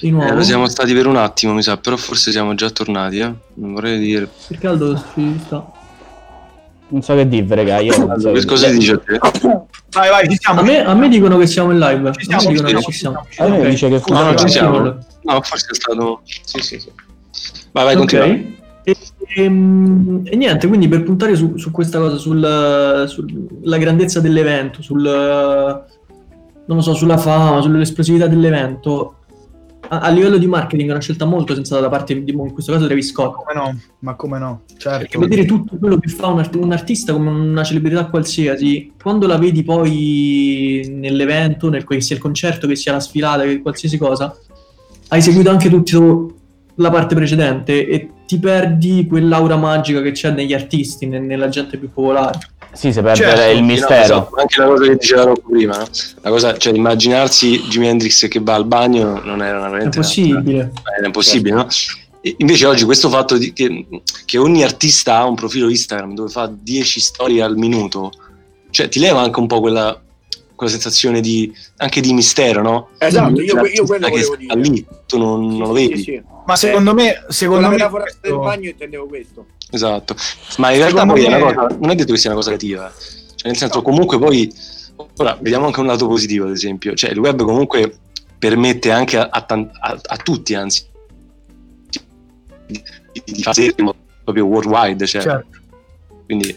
di 0.00 0.10
nuovo 0.10 0.28
Eh, 0.28 0.34
lo 0.34 0.42
siamo 0.42 0.68
stati 0.68 0.92
per 0.94 1.06
un 1.06 1.16
attimo, 1.16 1.52
mi 1.52 1.62
sa, 1.62 1.76
però 1.78 1.96
forse 1.96 2.30
siamo 2.30 2.54
già 2.54 2.70
tornati, 2.70 3.18
eh. 3.18 3.32
Non 3.54 3.72
vorrei 3.74 3.98
dire. 3.98 4.28
il 4.48 4.58
caldo 4.58 4.96
ci 5.14 5.40
sta. 5.44 5.66
Non 6.88 7.02
so 7.02 7.14
che 7.16 7.26
dire, 7.26 7.54
raga. 7.54 7.80
Io 7.80 7.96
non 8.06 8.20
so 8.20 8.30
Che 8.30 8.44
cosa 8.44 8.68
dice 8.68 8.92
a 8.92 8.98
te? 8.98 9.18
Vai, 9.90 10.10
vai, 10.10 10.28
ci 10.28 10.36
siamo. 10.40 10.60
A 10.60 10.62
me, 10.62 10.84
a 10.84 10.94
me 10.94 11.08
dicono 11.08 11.38
che 11.38 11.46
siamo 11.46 11.72
in 11.72 11.78
live. 11.78 12.12
Ci 12.12 12.30
A 12.30 12.34
me 12.34 12.40
siamo, 12.40 12.80
ci 12.82 12.92
siamo, 12.92 13.26
ci. 13.30 13.40
A 13.40 13.48
me 13.48 13.68
dice 13.70 13.88
che 13.88 14.02
No, 14.08 14.22
non 14.22 14.38
ci 14.38 14.48
siamo. 14.48 14.78
No, 14.80 15.40
forse 15.42 15.66
è 15.70 15.74
stato. 15.74 16.20
Sì, 16.44 16.60
sì, 16.60 16.78
sì. 16.78 16.90
Vai, 17.72 17.84
vai, 17.84 17.94
Ok. 17.94 17.98
continua. 17.98 18.62
E, 19.26 19.42
ehm, 19.42 20.22
e 20.24 20.36
niente, 20.36 20.66
quindi 20.66 20.88
per 20.88 21.02
puntare 21.02 21.34
su, 21.34 21.56
su 21.56 21.70
questa 21.70 21.98
cosa, 21.98 22.16
sul- 22.16 23.04
sulla 23.06 23.78
grandezza 23.78 24.20
dell'evento, 24.20 24.82
sul, 24.82 25.02
non 25.02 26.76
lo 26.76 26.80
so, 26.80 26.94
sulla 26.94 27.16
fama, 27.16 27.60
sull'esplosività 27.60 28.26
dell'evento, 28.26 29.16
a, 29.88 30.00
a 30.00 30.08
livello 30.10 30.38
di 30.38 30.46
marketing 30.46 30.88
è 30.88 30.92
una 30.92 31.00
scelta 31.00 31.24
molto 31.24 31.54
sensata 31.54 31.80
da 31.80 31.88
parte 31.88 32.22
di, 32.22 32.32
in 32.32 32.52
questo 32.52 32.72
caso, 32.72 32.86
Travis 32.86 33.10
Scott. 33.10 33.34
Come 33.34 33.54
no? 33.54 33.78
Ma 34.00 34.14
come 34.14 34.38
no? 34.38 34.62
Perché 34.66 34.80
Certo. 34.80 35.18
vedere 35.18 35.44
tutto 35.44 35.76
quello 35.76 35.98
che 35.98 36.08
fa 36.08 36.28
un, 36.28 36.38
art- 36.38 36.54
un 36.54 36.72
artista 36.72 37.12
come 37.12 37.30
una 37.30 37.64
celebrità 37.64 38.06
qualsiasi, 38.06 38.92
quando 39.00 39.26
la 39.26 39.36
vedi 39.36 39.62
poi 39.62 40.86
nell'evento, 40.90 41.68
nel, 41.68 41.84
che 41.84 42.00
sia 42.00 42.16
il 42.16 42.22
concerto, 42.22 42.66
che 42.66 42.76
sia 42.76 42.92
la 42.92 43.00
sfilata, 43.00 43.42
che 43.44 43.60
qualsiasi 43.60 43.98
cosa, 43.98 44.34
hai 45.08 45.20
seguito 45.20 45.50
anche 45.50 45.68
tutta 45.68 45.98
la 46.76 46.90
parte 46.90 47.14
precedente 47.14 47.86
e 47.86 48.08
ti 48.26 48.38
perdi 48.38 49.06
quell'aura 49.06 49.56
magica 49.56 50.00
che 50.02 50.12
c'è 50.12 50.30
negli 50.30 50.54
artisti, 50.54 51.06
ne- 51.06 51.20
nella 51.20 51.48
gente 51.48 51.76
più 51.78 51.92
popolare. 51.92 52.38
Sì, 52.72 52.92
si 52.92 53.00
perde 53.02 53.22
Certo, 53.22 53.50
il 53.50 53.56
Sì, 53.56 53.60
no, 53.60 53.66
mistero. 53.66 54.02
esatto, 54.02 54.36
Anche 54.36 54.60
la 54.60 54.66
cosa 54.66 54.84
che 54.84 54.96
diceva 54.96 55.22
Rocco 55.24 55.48
prima, 55.50 55.76
no? 55.78 55.86
la 56.22 56.30
cosa, 56.30 56.56
cioè 56.56 56.72
immaginarsi 56.72 57.60
Jimi 57.68 57.86
Hendrix 57.88 58.26
che 58.26 58.40
va 58.42 58.54
al 58.54 58.66
bagno 58.66 59.20
non 59.22 59.42
era 59.42 59.58
È 59.58 59.60
veramente 59.60 59.98
possibile. 60.00 60.72
era 60.96 61.06
impossibile, 61.06 61.54
no? 61.54 61.66
Invece 62.38 62.66
oggi 62.66 62.84
questo 62.84 63.08
fatto 63.10 63.36
di- 63.36 63.52
che, 63.52 63.86
che 64.24 64.38
ogni 64.38 64.64
artista 64.64 65.18
ha 65.18 65.24
un 65.26 65.34
profilo 65.34 65.68
Instagram 65.68 66.14
dove 66.14 66.30
fa 66.30 66.50
10 66.52 66.98
storie 66.98 67.42
al 67.42 67.56
minuto, 67.56 68.10
cioè 68.70 68.88
ti 68.88 68.98
leva 68.98 69.20
anche 69.20 69.38
un 69.38 69.46
po' 69.46 69.60
quella, 69.60 70.00
quella 70.56 70.72
sensazione 70.72 71.20
di, 71.20 71.52
anche 71.76 72.00
di 72.00 72.12
mistero, 72.14 72.62
no? 72.62 72.88
Esatto, 72.98 73.40
io, 73.40 73.64
io 73.66 73.84
quello 73.84 74.06
che 74.06 74.10
volevo 74.24 74.36
dire. 74.36 74.54
lì, 74.56 74.86
tu 75.06 75.18
non, 75.18 75.46
non 75.48 75.68
lo 75.68 75.76
Sì, 75.76 75.88
vedi. 75.88 75.96
sì, 75.98 76.02
sì. 76.02 76.22
Ma 76.46 76.56
secondo 76.56 76.92
me, 76.94 77.20
Con 77.22 77.32
secondo 77.32 77.60
la 77.62 77.68
me 77.68 77.76
metafora 77.76 78.04
del 78.04 78.14
questo- 78.20 78.38
bagno 78.40 78.68
intendevo 78.68 79.06
questo. 79.06 79.46
Esatto, 79.70 80.14
ma 80.58 80.70
in 80.70 80.76
realtà 80.78 81.00
Secondo 81.00 81.12
poi 81.14 81.24
è 81.24 81.28
me- 81.30 81.42
una 81.42 81.54
cosa, 81.54 81.76
non 81.80 81.90
è 81.90 81.94
detto 81.94 82.12
che 82.12 82.18
sia 82.18 82.30
una 82.30 82.38
cosa 82.38 82.50
negativa, 82.50 82.92
cioè 83.34 83.48
nel 83.48 83.56
senso 83.56 83.82
comunque 83.82 84.18
poi, 84.18 84.52
ora 85.16 85.36
vediamo 85.40 85.66
anche 85.66 85.80
un 85.80 85.86
lato 85.86 86.06
positivo 86.06 86.44
ad 86.46 86.52
esempio, 86.52 86.94
cioè 86.94 87.10
il 87.10 87.18
web 87.18 87.42
comunque 87.42 87.96
permette 88.38 88.90
anche 88.90 89.16
a, 89.18 89.28
a 89.30 89.44
a- 89.48 90.00
a 90.02 90.16
tutti 90.18 90.54
anzi 90.54 90.84
di, 92.66 92.82
di 93.24 93.42
fare 93.42 93.74
proprio 94.22 94.44
worldwide, 94.46 95.06
cioè, 95.06 95.22
certo. 95.22 95.58
quindi 96.26 96.56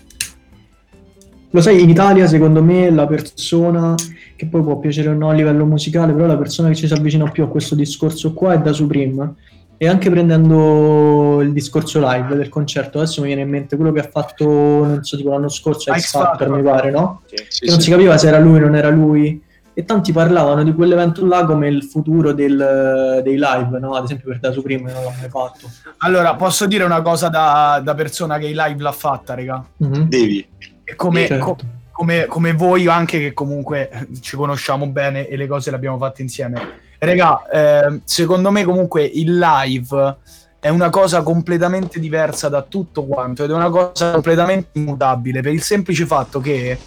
Lo 1.51 1.61
sai, 1.61 1.81
in 1.81 1.89
Italia 1.89 2.27
secondo 2.27 2.61
me 2.61 2.89
la 2.91 3.07
persona 3.07 3.95
che 4.35 4.45
poi 4.45 4.61
può 4.61 4.77
piacere 4.77 5.09
o 5.09 5.13
no 5.13 5.29
a 5.29 5.33
livello 5.33 5.65
musicale, 5.65 6.13
però 6.13 6.27
la 6.27 6.37
persona 6.37 6.67
che 6.69 6.75
ci 6.75 6.87
si 6.87 6.93
avvicina 6.93 7.29
più 7.31 7.43
a 7.43 7.47
questo 7.47 7.73
discorso 7.73 8.33
qua 8.33 8.53
è 8.53 8.59
da 8.59 8.73
Supreme. 8.73 9.33
E 9.79 9.87
anche 9.87 10.09
prendendo 10.09 11.39
il 11.41 11.53
discorso 11.53 11.99
live 11.99 12.35
del 12.35 12.49
concerto, 12.49 12.97
adesso 12.97 13.21
mi 13.21 13.27
viene 13.27 13.43
in 13.43 13.49
mente 13.49 13.75
quello 13.75 13.91
che 13.91 13.99
ha 13.99 14.09
fatto, 14.11 14.45
non 14.47 15.03
so, 15.03 15.15
tipo 15.17 15.29
l'anno 15.29 15.49
scorso 15.49 15.93
X 15.93 16.11
Factor, 16.11 16.49
mi 16.49 16.63
pare, 16.63 16.89
no? 16.89 17.21
Sì. 17.25 17.35
sì, 17.47 17.59
Che 17.65 17.69
non 17.69 17.75
sì. 17.79 17.85
si 17.85 17.91
capiva 17.91 18.17
se 18.17 18.27
era 18.27 18.39
lui 18.39 18.57
o 18.57 18.61
non 18.61 18.75
era 18.75 18.89
lui. 18.89 19.39
E 19.75 19.85
tanti 19.85 20.11
parlavano 20.11 20.63
di 20.63 20.73
quell'evento 20.73 21.23
là 21.23 21.45
come 21.45 21.67
il 21.67 21.83
futuro 21.83 22.33
del- 22.33 23.21
dei 23.23 23.35
live, 23.37 23.77
no? 23.79 23.93
Ad 23.93 24.05
esempio 24.05 24.29
per 24.29 24.39
Da 24.39 24.51
Supreme 24.51 24.91
non 24.91 25.03
l'ha 25.03 25.13
mai 25.19 25.29
fatto. 25.29 25.69
Allora, 25.99 26.33
posso 26.33 26.65
dire 26.65 26.83
una 26.83 27.03
cosa 27.03 27.29
da, 27.29 27.79
da 27.83 27.93
persona 27.93 28.39
che 28.39 28.47
i 28.47 28.55
live 28.55 28.81
l'ha 28.81 28.91
fatta, 28.91 29.35
raga? 29.35 29.63
Mhm. 29.77 30.07
devi. 30.09 30.47
E 30.83 30.95
come, 30.95 31.27
Certo. 31.27 31.43
co- 31.45 31.57
come, 31.91 32.25
come 32.25 32.53
voi 32.53 32.87
anche 32.87 33.19
che 33.19 33.33
comunque 33.33 34.07
ci 34.21 34.35
conosciamo 34.35 34.87
bene 34.87 35.27
e 35.27 35.37
le 35.37 35.45
cose 35.45 35.69
le 35.69 35.75
abbiamo 35.75 35.99
fatte 35.99 36.23
insieme. 36.23 36.59
Raga, 36.99 37.47
ehm, 37.49 38.01
secondo 38.03 38.51
me 38.51 38.63
comunque 38.63 39.03
il 39.03 39.37
live 39.37 40.17
è 40.59 40.69
una 40.69 40.89
cosa 40.89 41.21
completamente 41.21 41.99
diversa 41.99 42.49
da 42.49 42.63
tutto 42.63 43.05
quanto 43.05 43.43
ed 43.43 43.51
è 43.51 43.53
una 43.53 43.69
cosa 43.69 44.11
completamente 44.11 44.69
immutabile 44.73 45.41
per 45.41 45.53
il 45.53 45.61
semplice 45.61 46.05
fatto 46.05 46.39
che 46.39 46.77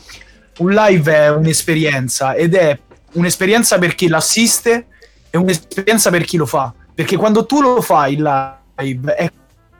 un 0.58 0.70
live 0.72 1.14
è 1.14 1.30
un'esperienza 1.30 2.34
ed 2.34 2.54
è 2.54 2.78
un'esperienza 3.12 3.78
per 3.78 3.94
chi 3.94 4.08
l'assiste 4.08 4.86
e 5.30 5.38
un'esperienza 5.38 6.10
per 6.10 6.24
chi 6.24 6.36
lo 6.36 6.46
fa. 6.46 6.74
Perché 6.92 7.16
quando 7.16 7.46
tu 7.46 7.60
lo 7.62 7.80
fai 7.80 8.14
il 8.14 8.22
live 8.76 9.14
è 9.14 9.30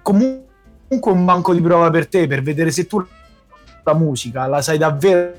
comunque 0.01 1.13
un 1.13 1.25
banco 1.25 1.53
di 1.53 1.61
prova 1.61 1.91
per 1.91 2.09
te 2.09 2.27
per 2.27 2.43
vedere 2.43 2.71
se 2.71 2.87
tu 2.87 3.05
la 3.85 3.95
musica 3.95 4.47
la 4.47 4.63
sai 4.63 4.79
davvero 4.79 5.33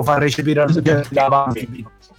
far 0.00 0.20
recepire 0.20 0.64
la 0.64 1.52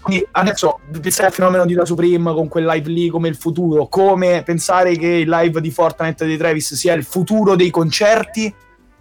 quindi 0.03 0.27
adesso 0.31 0.81
pensare 1.01 1.27
al 1.27 1.33
fenomeno 1.33 1.65
di 1.65 1.73
La 1.73 1.85
Supreme 1.85 2.33
con 2.33 2.49
quel 2.49 2.65
live 2.65 2.89
lì 2.89 3.07
come 3.07 3.29
il 3.29 3.37
futuro, 3.37 3.87
come 3.87 4.43
pensare 4.43 4.97
che 4.97 5.07
il 5.07 5.29
live 5.29 5.61
di 5.61 5.71
Fortnite 5.71 6.25
di 6.25 6.35
Travis 6.35 6.73
sia 6.73 6.93
il 6.93 7.05
futuro 7.05 7.55
dei 7.55 7.69
concerti, 7.69 8.53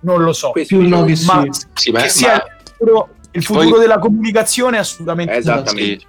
non 0.03 0.23
lo 0.23 0.33
so. 0.33 0.53
Più 0.53 0.81
no 0.89 1.05
che 1.05 1.19
ma 1.27 1.45
sì. 1.51 1.67
Sì, 1.75 1.91
beh, 1.91 2.03
che 2.03 2.09
sia 2.09 2.29
ma- 2.37 2.45
il 2.45 2.73
futuro, 2.77 3.09
il 3.33 3.43
futuro 3.43 3.69
poi- 3.71 3.81
della 3.81 3.99
comunicazione 3.99 4.79
assolutamente 4.79 5.35
Esattamente. 5.35 5.99
Sì. 5.99 6.07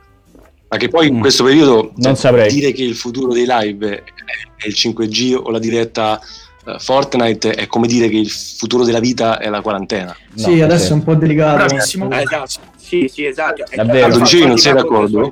Ma 0.67 0.77
che 0.77 0.89
poi 0.89 1.07
in 1.07 1.19
questo 1.19 1.43
periodo 1.43 1.91
Non 1.95 2.15
saprei. 2.15 2.51
dire 2.51 2.71
che 2.71 2.83
il 2.83 2.95
futuro 2.95 3.33
dei 3.33 3.45
live 3.47 4.03
è 4.57 4.67
il 4.67 4.73
5G 4.75 5.39
o 5.41 5.49
la 5.49 5.59
diretta 5.59 6.19
Fortnite 6.77 7.51
è 7.51 7.67
come 7.67 7.87
dire 7.87 8.07
che 8.07 8.17
il 8.17 8.29
futuro 8.29 8.83
della 8.85 8.99
vita 8.99 9.37
è 9.37 9.49
la 9.49 9.61
quarantena. 9.61 10.15
Sì, 10.33 10.55
No, 10.59 10.63
adesso 10.65 10.85
sì. 10.85 10.91
è 10.91 10.93
un 10.93 11.03
po' 11.03 11.15
delicato. 11.15 11.55
Bravissimo. 11.65 12.09
Eh, 12.11 12.21
esatto. 12.21 12.71
Sì, 12.77 13.09
sì, 13.11 13.25
esatto. 13.25 13.63
Davvero. 13.75 14.07
Lo 14.07 14.17
dicevi, 14.19 14.45
non 14.45 14.57
sei 14.57 14.73
d'accordo? 14.73 15.31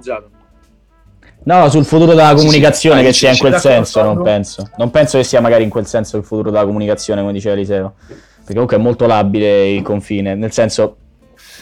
No, 1.43 1.69
sul 1.69 1.85
futuro 1.85 2.11
della 2.11 2.29
Sì, 2.29 2.35
sì. 2.37 2.45
comunicazione 2.45 2.99
Ah, 2.99 3.03
che 3.03 3.13
sì, 3.13 3.19
sia 3.19 3.29
in 3.29 3.35
sì, 3.35 3.41
quel 3.41 3.55
senso, 3.59 4.03
non 4.03 4.21
penso. 4.21 4.69
Non 4.77 4.91
penso 4.91 5.17
che 5.17 5.23
sia 5.23 5.41
magari 5.41 5.63
in 5.63 5.69
quel 5.69 5.87
senso 5.87 6.17
il 6.17 6.23
futuro 6.23 6.51
della 6.51 6.65
comunicazione, 6.65 7.21
come 7.21 7.33
diceva 7.33 7.55
Eliseo. 7.55 7.93
Perché 8.07 8.53
comunque 8.53 8.77
è 8.77 8.79
molto 8.79 9.07
labile 9.07 9.71
il 9.71 9.81
confine. 9.81 10.35
Nel 10.35 10.51
senso, 10.51 10.97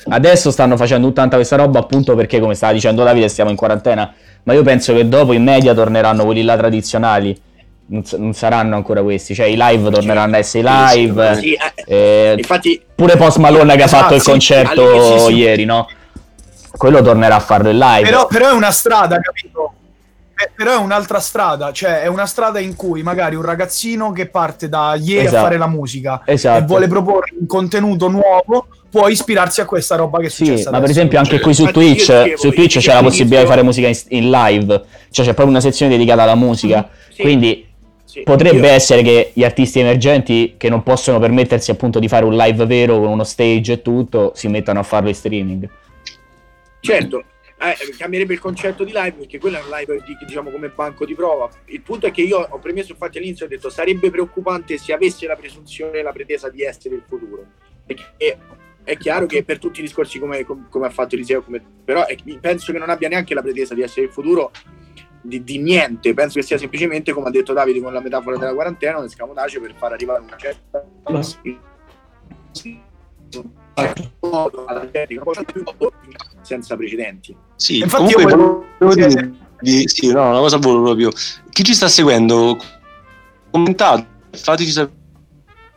adesso 0.09 0.51
stanno 0.51 0.75
facendo 0.77 1.13
tanta 1.13 1.35
questa 1.35 1.55
roba 1.55 1.79
appunto 1.79 2.15
perché, 2.15 2.39
come 2.39 2.55
stava 2.55 2.73
dicendo 2.73 3.03
Davide, 3.03 3.27
stiamo 3.29 3.51
in 3.51 3.55
quarantena. 3.55 4.13
Ma 4.43 4.53
io 4.53 4.63
penso 4.63 4.93
che 4.93 5.07
dopo 5.07 5.31
in 5.33 5.43
media 5.43 5.73
torneranno 5.73 6.25
quelli 6.25 6.41
là 6.43 6.57
tradizionali. 6.57 7.39
Non, 7.91 8.03
non 8.17 8.34
saranno 8.34 8.75
ancora 8.75 9.01
questi. 9.01 9.34
Cioè, 9.34 9.48
i 9.48 9.55
live 9.58 9.89
torneranno 9.89 10.36
a 10.36 10.38
essere 10.38 10.63
live. 10.69 11.36
Sì, 11.36 11.53
eh, 11.53 11.84
eh, 11.88 12.36
infatti, 12.38 12.79
pure 12.93 13.17
Post 13.17 13.38
Malone 13.38 13.75
che 13.75 13.81
ha 13.81 13.86
Esatto, 13.86 14.01
fatto 14.03 14.15
il 14.15 14.22
sì, 14.22 14.29
concerto 14.29 15.17
sì, 15.17 15.25
sì. 15.25 15.34
ieri, 15.34 15.65
no? 15.65 15.88
Quello 16.72 17.01
tornerà 17.01 17.36
a 17.36 17.39
farlo 17.39 17.69
in 17.69 17.77
live. 17.79 18.08
Però, 18.08 18.27
però 18.27 18.50
è 18.50 18.53
una 18.53 18.72
strada, 18.72 19.19
capito? 19.19 19.74
Eh, 20.41 20.51
però 20.55 20.72
è 20.74 20.77
un'altra 20.77 21.19
strada, 21.19 21.74
cioè 21.74 22.01
è 22.01 22.08
una 22.08 22.25
strada 22.25 22.60
in 22.60 22.75
cui 22.77 23.03
magari 23.03 23.36
un 23.36 23.41
ragazzino 23.41 24.13
che 24.13 24.27
parte 24.27 24.69
da 24.69 24.96
ieri 24.98 25.25
Esatto. 25.25 25.36
a 25.38 25.41
fare 25.41 25.58
la 25.58 25.67
musica 25.67 26.22
Esatto. 26.24 26.63
e 26.63 26.65
vuole 26.65 26.88
proporre 26.88 27.34
un 27.38 27.46
contenuto 27.46 28.08
nuovo 28.08 28.67
può 28.89 29.10
ispirarsi 29.10 29.60
a 29.60 29.65
questa 29.65 29.98
roba 29.98 30.19
che 30.19 30.27
è 30.27 30.29
Sì, 30.29 30.46
successa 30.46 30.72
ma 30.72 30.79
per 30.79 30.91
esempio 30.91 31.17
anche 31.17 31.31
Cioè, 31.31 31.39
qui 31.41 31.53
su 31.53 31.65
Twitch, 31.65 31.98
dicevo, 32.00 32.38
su 32.38 32.51
Twitch 32.51 32.77
c'è 32.79 32.93
la 32.93 33.01
possibilità 33.01 33.41
di 33.41 33.48
fare 33.48 33.63
musica 33.63 33.88
in, 33.89 33.98
in 34.10 34.29
live, 34.29 34.81
cioè 35.12 35.25
c'è 35.25 35.34
proprio 35.34 35.48
una 35.50 35.60
sezione 35.60 35.91
dedicata 35.91 36.22
alla 36.24 36.36
musica, 36.36 36.88
sì, 37.13 37.22
quindi 37.22 37.68
sì, 38.10 38.24
potrebbe 38.24 38.66
io- 38.68 38.74
essere 38.74 39.04
che 39.04 39.30
gli 39.36 39.44
artisti 39.44 39.80
emergenti 39.80 40.56
che 40.58 40.68
non 40.68 40.82
possono 40.82 41.20
permettersi 41.20 41.70
appunto 41.70 42.00
di 42.00 42.08
fare 42.08 42.25
un 42.25 42.36
live 42.36 42.66
vero 42.66 42.98
con 42.98 43.10
uno 43.10 43.24
stage 43.24 43.74
e 43.74 43.82
tutto, 43.84 44.32
si 44.34 44.48
mettano 44.48 44.80
a 44.80 44.84
farlo 44.84 45.10
in 45.10 45.13
streaming. 45.13 45.70
Certo, 46.80 47.24
eh, 47.60 47.96
cambierebbe 47.96 48.34
il 48.34 48.39
concetto 48.39 48.84
di 48.84 48.92
live 48.92 49.12
perché 49.12 49.38
quello 49.38 49.58
è 49.58 49.62
un 49.62 49.70
live 49.70 50.01
di- 50.04 50.18
diciamo 50.25 50.50
come 50.50 50.70
banco 50.70 51.06
di 51.06 51.13
prova. 51.13 51.48
Il 51.66 51.82
punto 51.82 52.08
è 52.08 52.12
che 52.12 52.22
io 52.22 52.39
ho 52.50 52.58
premesso 52.58 52.94
infatti 52.94 53.20
all'inizio 53.20 53.46
ho 53.46 53.50
detto 53.50 53.70
sarebbe 53.70 54.10
preoccupante 54.10 54.80
se 54.80 54.92
avesse 54.92 55.28
la 55.28 55.36
presunzione 55.36 56.00
e 56.00 56.01
la 56.01 56.12
pretesa 56.12 56.50
di 56.50 56.63
essere 56.63 56.96
il 56.96 57.04
futuro. 57.08 57.46
Perché 57.86 58.38
è 58.84 58.98
chiaro 58.98 59.28
che 59.28 59.44
per 59.44 59.60
tutti 59.60 59.82
i 59.82 59.84
discorsi 59.84 60.18
come, 60.18 60.44
com- 60.46 60.68
come 60.68 60.88
ha 60.88 60.89
fatto 60.89 61.13
Eliseo, 61.13 61.44
come- 61.44 61.62
però 61.86 62.08
è- 62.08 62.18
penso 62.42 62.72
che 62.72 62.80
non 62.80 62.89
abbia 62.89 63.08
neanche 63.08 63.36
la 63.36 63.44
pretesa 63.44 63.75
di 63.75 63.84
essere 63.84 64.08
il 64.08 64.12
futuro 64.12 64.51
di, 65.21 65.43
di 65.43 65.57
niente. 65.59 66.13
Penso 66.13 66.39
che 66.39 66.45
sia 66.45 66.57
semplicemente, 66.57 67.11
come 67.13 67.27
ha 67.27 67.31
detto 67.31 67.53
Davide 67.53 67.81
con 67.81 67.93
la 67.93 68.01
metafora 68.01 68.38
della 68.38 68.53
quarantena, 68.53 68.97
un 68.99 69.05
escamotage 69.05 69.59
per 69.59 69.73
far 69.77 69.93
arrivare 69.93 70.21
una 70.21 70.38
certa 70.38 70.83
più 75.43 75.63
senza 76.41 76.75
precedenti. 76.75 77.35
Sì, 77.55 77.79
Infatti 77.79 78.13
comunque 78.13 78.31
io 78.33 78.65
volevo 78.79 78.95
dire 79.07 79.31
di- 79.61 79.88
sì, 79.88 80.11
no, 80.11 80.29
una 80.29 80.39
cosa 80.39 80.57
volo 80.57 80.83
proprio. 80.83 81.11
Chi 81.49 81.63
ci 81.63 81.73
sta 81.73 81.88
seguendo, 81.88 82.57
commentate, 83.51 84.05
fateci 84.31 84.71
sapere 84.71 84.97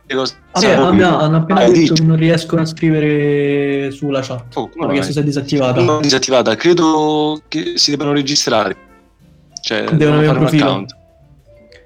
cosa 0.07 0.35
Sì, 0.53 0.61
sanno 0.65 0.87
abbia- 0.87 1.13
qui. 1.15 1.23
hanno 1.23 1.37
appena 1.37 1.59
Ah, 1.61 1.67
detto 1.67 1.79
dici. 1.79 1.93
che 1.93 2.03
non 2.03 2.15
riescono 2.15 2.61
a 2.61 2.65
scrivere 2.65 3.91
sulla 3.91 4.21
chat. 4.21 4.55
Oh, 4.57 4.69
mai? 4.75 5.03
se 5.03 5.19
è 5.19 5.23
disattivata. 5.23 5.81
Non 5.81 6.01
disattivata, 6.01 6.55
credo 6.55 7.41
che 7.47 7.73
si 7.77 7.91
debbano 7.91 8.13
registrare. 8.13 8.91
Cioè, 9.65 9.83
Devono 9.91 10.17
avere 10.17 10.31
un 10.33 10.37
profilo. 10.39 10.65
account. 10.65 10.95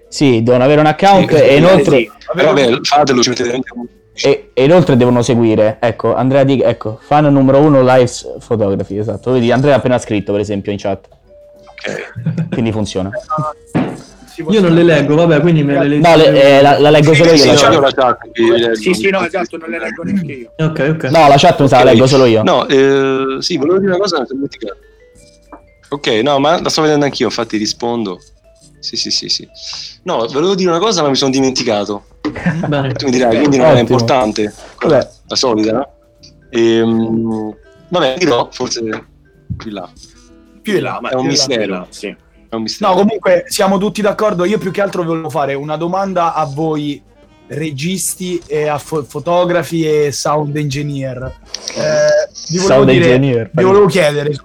Sì, 0.10 0.42
devono 0.42 0.64
avere 0.64 0.80
un 0.80 0.88
account 0.88 1.36
Sì, 1.36 1.42
e 1.44 1.56
inoltre, 1.58 1.98
sì. 1.98 2.12
Però 2.34 2.54
vabbè, 2.54 2.80
fatelo, 2.82 3.22
ci 3.22 3.30
mettete 3.30 3.54
anche 3.54 3.70
un- 3.76 3.86
e, 4.20 4.50
e 4.56 4.64
inoltre 4.64 4.98
devono 4.98 5.22
seguire, 5.22 5.78
ecco, 5.80 6.16
Andrea 6.16 6.44
Di, 6.44 6.60
ecco, 6.60 6.98
fan 7.00 7.32
numero 7.32 7.60
uno 7.60 7.82
live 7.84 8.10
photography, 8.46 8.98
esatto, 8.98 9.32
vedi, 9.34 9.52
Andrea 9.52 9.76
ha 9.76 9.78
appena 9.78 10.00
scritto 10.00 10.32
per 10.32 10.42
esempio 10.42 10.72
in 10.72 10.80
chat, 10.80 11.08
Ok. 11.66 12.50
quindi 12.50 12.72
funziona. 12.72 13.12
Io 14.50 14.62
non 14.62 14.74
le 14.74 14.82
leggo, 14.84 15.14
vabbè, 15.16 15.40
quindi 15.40 15.64
me 15.64 15.78
le 15.78 15.88
leggo. 15.88 16.08
No, 16.10 16.16
le- 16.16 16.58
eh, 16.58 16.62
la, 16.64 16.80
la 16.80 16.90
leggo 16.90 17.14
solo 17.14 17.30
io, 17.32 17.38
Sì, 17.38 17.48
la 17.48 17.54
chat. 17.56 17.74
la 17.80 17.92
chat. 17.92 18.18
Sì, 18.74 18.94
sì, 18.96 19.10
no, 19.12 19.24
esatto, 19.24 19.58
non 19.58 19.70
le 19.70 19.78
leggo 19.80 20.02
neanche 20.04 20.32
io. 20.32 20.52
Ok, 20.58 20.94
ok. 20.96 21.04
No, 21.12 21.28
la 21.28 21.36
chat 21.38 21.62
mi 21.62 21.68
sa, 21.68 21.84
la 21.84 21.92
leggo 21.92 22.08
solo 22.08 22.26
io. 22.26 22.42
No, 22.42 22.68
eh, 22.68 23.38
sì, 23.40 23.58
volevo 23.58 23.78
dire 23.78 23.92
una 23.92 24.00
cosa, 24.00 24.20
mi 24.22 24.26
sono 24.26 24.40
dimenticato. 24.40 24.78
Ok, 25.90 26.08
no, 26.24 26.40
ma 26.40 26.60
la 26.62 26.70
sto 26.70 26.82
vedendo 26.82 27.06
anch'io, 27.06 27.28
infatti 27.28 27.58
rispondo. 27.58 28.20
Sì, 28.80 28.96
sì, 28.96 29.10
sì, 29.10 29.28
sì. 29.30 29.48
No, 30.04 30.18
volevo 30.28 30.56
dire 30.56 30.70
una 30.70 30.80
cosa, 30.80 31.02
ma 31.02 31.10
mi 31.10 31.16
sono 31.16 31.32
dimenticato. 31.32 32.06
Bene. 32.68 32.94
Tu 32.94 33.06
mi 33.06 33.12
dirai, 33.12 33.38
quindi 33.38 33.58
non 33.58 33.76
è 33.76 33.80
importante. 33.80 34.54
Vabbè. 34.82 35.10
La 35.28 35.36
solita, 35.36 35.72
no? 35.72 35.90
Ehm, 36.50 37.56
vabbè, 37.90 38.16
dirò, 38.18 38.50
forse 38.52 38.82
più 39.58 39.70
in 39.70 39.74
là. 39.74 39.90
più 40.62 40.76
in 40.76 40.82
là. 40.84 41.00
ma 41.02 41.10
È 41.10 41.16
un 41.16 41.24
là, 41.24 41.28
mistero. 41.30 41.74
là, 41.74 41.88
sì. 41.90 42.08
È 42.50 42.56
un 42.56 42.62
mistero. 42.62 42.92
No, 42.92 42.98
comunque 42.98 43.46
siamo 43.48 43.78
tutti 43.78 44.02
d'accordo. 44.02 44.46
Io 44.46 44.58
più 44.58 44.72
che 44.72 44.82
altro 44.82 45.04
volevo 45.04 45.30
fare 45.30 45.54
una 45.54 45.76
domanda 45.76 46.34
a 46.34 46.46
voi 46.46 47.02
registi 47.48 48.42
e 48.46 48.68
a 48.68 48.78
fo- 48.78 49.04
fotografi 49.04 49.86
e 49.86 50.12
sound 50.12 50.56
engineer. 50.56 51.34
Eh, 51.76 52.30
vi 52.50 52.58
volevo 52.58 52.74
Sound 52.74 52.92
dire, 52.92 53.14
engineer, 53.14 53.50
vi 53.54 53.64
volevo 53.64 53.86
chiedere. 53.88 54.36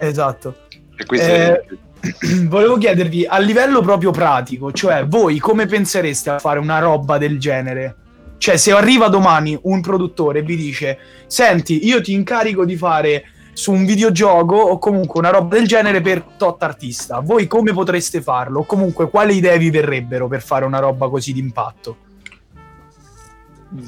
Esatto. 0.00 0.54
E 0.96 1.04
questo 1.04 1.26
eh, 1.26 1.60
è... 1.60 1.64
volevo 2.48 2.78
chiedervi 2.78 3.26
a 3.26 3.38
livello 3.38 3.82
proprio 3.82 4.10
pratico, 4.10 4.72
cioè 4.72 5.06
voi 5.06 5.38
come 5.38 5.66
pensereste 5.66 6.30
a 6.30 6.38
fare 6.38 6.58
una 6.58 6.78
roba 6.78 7.18
del 7.18 7.38
genere? 7.38 7.96
Cioè, 8.38 8.56
se 8.56 8.72
arriva 8.72 9.08
domani 9.08 9.58
un 9.64 9.82
produttore 9.82 10.38
e 10.38 10.42
vi 10.42 10.56
dice: 10.56 10.98
Senti, 11.26 11.86
io 11.86 12.00
ti 12.00 12.14
incarico 12.14 12.64
di 12.64 12.76
fare 12.76 13.24
su 13.52 13.72
un 13.72 13.84
videogioco 13.84 14.56
o 14.56 14.78
comunque 14.78 15.20
una 15.20 15.28
roba 15.28 15.56
del 15.56 15.66
genere 15.66 16.00
per 16.00 16.22
tot 16.38 16.62
artista, 16.62 17.20
voi 17.20 17.46
come 17.46 17.74
potreste 17.74 18.22
farlo? 18.22 18.60
O 18.60 18.64
comunque 18.64 19.10
quali 19.10 19.36
idee 19.36 19.58
vi 19.58 19.68
verrebbero 19.68 20.26
per 20.26 20.40
fare 20.40 20.64
una 20.64 20.78
roba 20.78 21.10
così 21.10 21.34
d'impatto? 21.34 21.96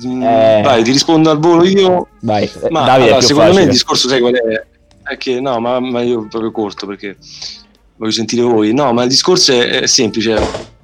Mm, 0.07 0.23
Eh. 0.23 0.61
Vai, 0.63 0.83
ti 0.83 0.93
rispondo 0.93 1.31
al 1.31 1.39
volo 1.39 1.65
io. 1.65 2.09
Vai, 2.21 2.51
Ma 2.69 2.85
Davide 2.85 3.07
allora, 3.07 3.21
secondo 3.23 3.49
me 3.49 3.55
facile. 3.55 3.65
il 3.65 3.71
discorso, 3.71 4.09
sai 4.09 4.21
qual 4.21 4.35
è? 4.35 4.67
È 5.13 5.17
che 5.19 5.41
no, 5.41 5.61
ma, 5.61 5.79
ma 5.79 6.01
io 6.03 6.27
proprio 6.27 6.51
corto 6.51 6.87
perché 6.87 7.17
voglio 7.97 8.13
sentire 8.13 8.43
voi. 8.43 8.73
No, 8.73 8.93
ma 8.93 9.03
il 9.03 9.09
discorso 9.09 9.53
è, 9.53 9.81
è 9.83 9.87
semplice. 9.87 10.37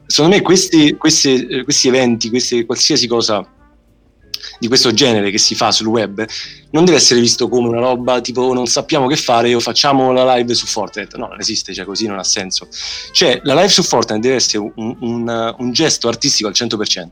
Secondo 0.07 0.37
me 0.37 0.43
questi, 0.43 0.95
questi, 0.97 1.47
eh, 1.47 1.65
questi 1.65 1.89
eventi, 1.89 2.29
queste, 2.29 2.65
qualsiasi 2.65 3.07
cosa 3.07 3.47
di 4.59 4.69
questo 4.69 4.93
genere 4.93 5.31
che 5.31 5.39
si 5.39 5.55
fa 5.55 5.71
sul 5.71 5.87
web 5.87 6.25
non 6.71 6.85
deve 6.85 6.97
essere 6.99 7.21
visto 7.21 7.49
come 7.49 7.69
una 7.69 7.81
roba 7.81 8.21
tipo 8.21 8.53
non 8.53 8.67
sappiamo 8.67 9.07
che 9.07 9.17
fare 9.17 9.55
o 9.55 9.61
facciamo 9.61 10.13
la 10.13 10.37
live 10.37 10.55
su 10.55 10.67
Fortnite. 10.67 11.17
No, 11.17 11.27
non 11.29 11.41
esiste, 11.41 11.73
cioè 11.73 11.85
così 11.85 12.07
non 12.07 12.19
ha 12.19 12.25
senso. 12.25 12.69
Cioè, 13.13 13.41
la 13.45 13.55
live 13.55 13.69
su 13.69 13.83
Fortnite 13.83 14.21
deve 14.21 14.35
essere 14.37 14.71
un, 14.75 14.97
un- 15.01 15.55
un 15.59 15.73
gesto 15.73 16.09
artistico 16.09 16.49
al 16.49 16.55
100%. 16.55 17.07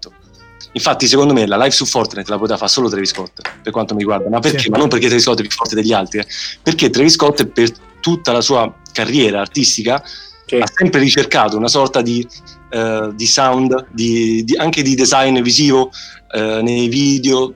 Infatti, 0.73 1.07
secondo 1.07 1.33
me, 1.33 1.47
la 1.47 1.57
live 1.57 1.71
su 1.71 1.87
Fortnite 1.87 2.31
la 2.31 2.39
poteva 2.39 2.59
fare 2.59 2.71
solo 2.71 2.89
Travis 2.89 3.11
Scott, 3.11 3.41
per 3.63 3.73
quanto 3.73 3.95
mi 3.95 4.01
riguarda. 4.01 4.29
Ma 4.29 4.41
perché? 4.41 4.59
Sì. 4.59 4.69
Ma 4.69 4.79
non 4.79 4.89
perché 4.89 5.07
Travis 5.07 5.25
Scott 5.25 5.39
è 5.39 5.43
più 5.43 5.51
forte 5.51 5.75
degli 5.75 5.93
altri, 5.93 6.19
eh. 6.19 6.27
perché 6.63 6.91
Travis 6.91 7.15
Scott 7.15 7.45
per 7.47 7.71
tutta 8.01 8.33
la 8.33 8.41
sua 8.41 8.73
carriera 8.93 9.41
artistica 9.41 10.03
Sì. 10.47 10.57
ha 10.57 10.67
sempre 10.73 11.01
ricercato 11.01 11.57
una 11.57 11.69
sorta 11.69 12.03
di, 12.03 12.27
eh, 12.71 13.11
di 13.15 13.27
sound, 13.27 13.87
di- 13.91 14.45
di- 14.45 14.57
anche 14.57 14.83
di 14.83 14.95
design 14.95 15.41
visivo 15.41 15.91
eh, 16.33 16.61
nei 16.63 16.89
video, 16.89 17.55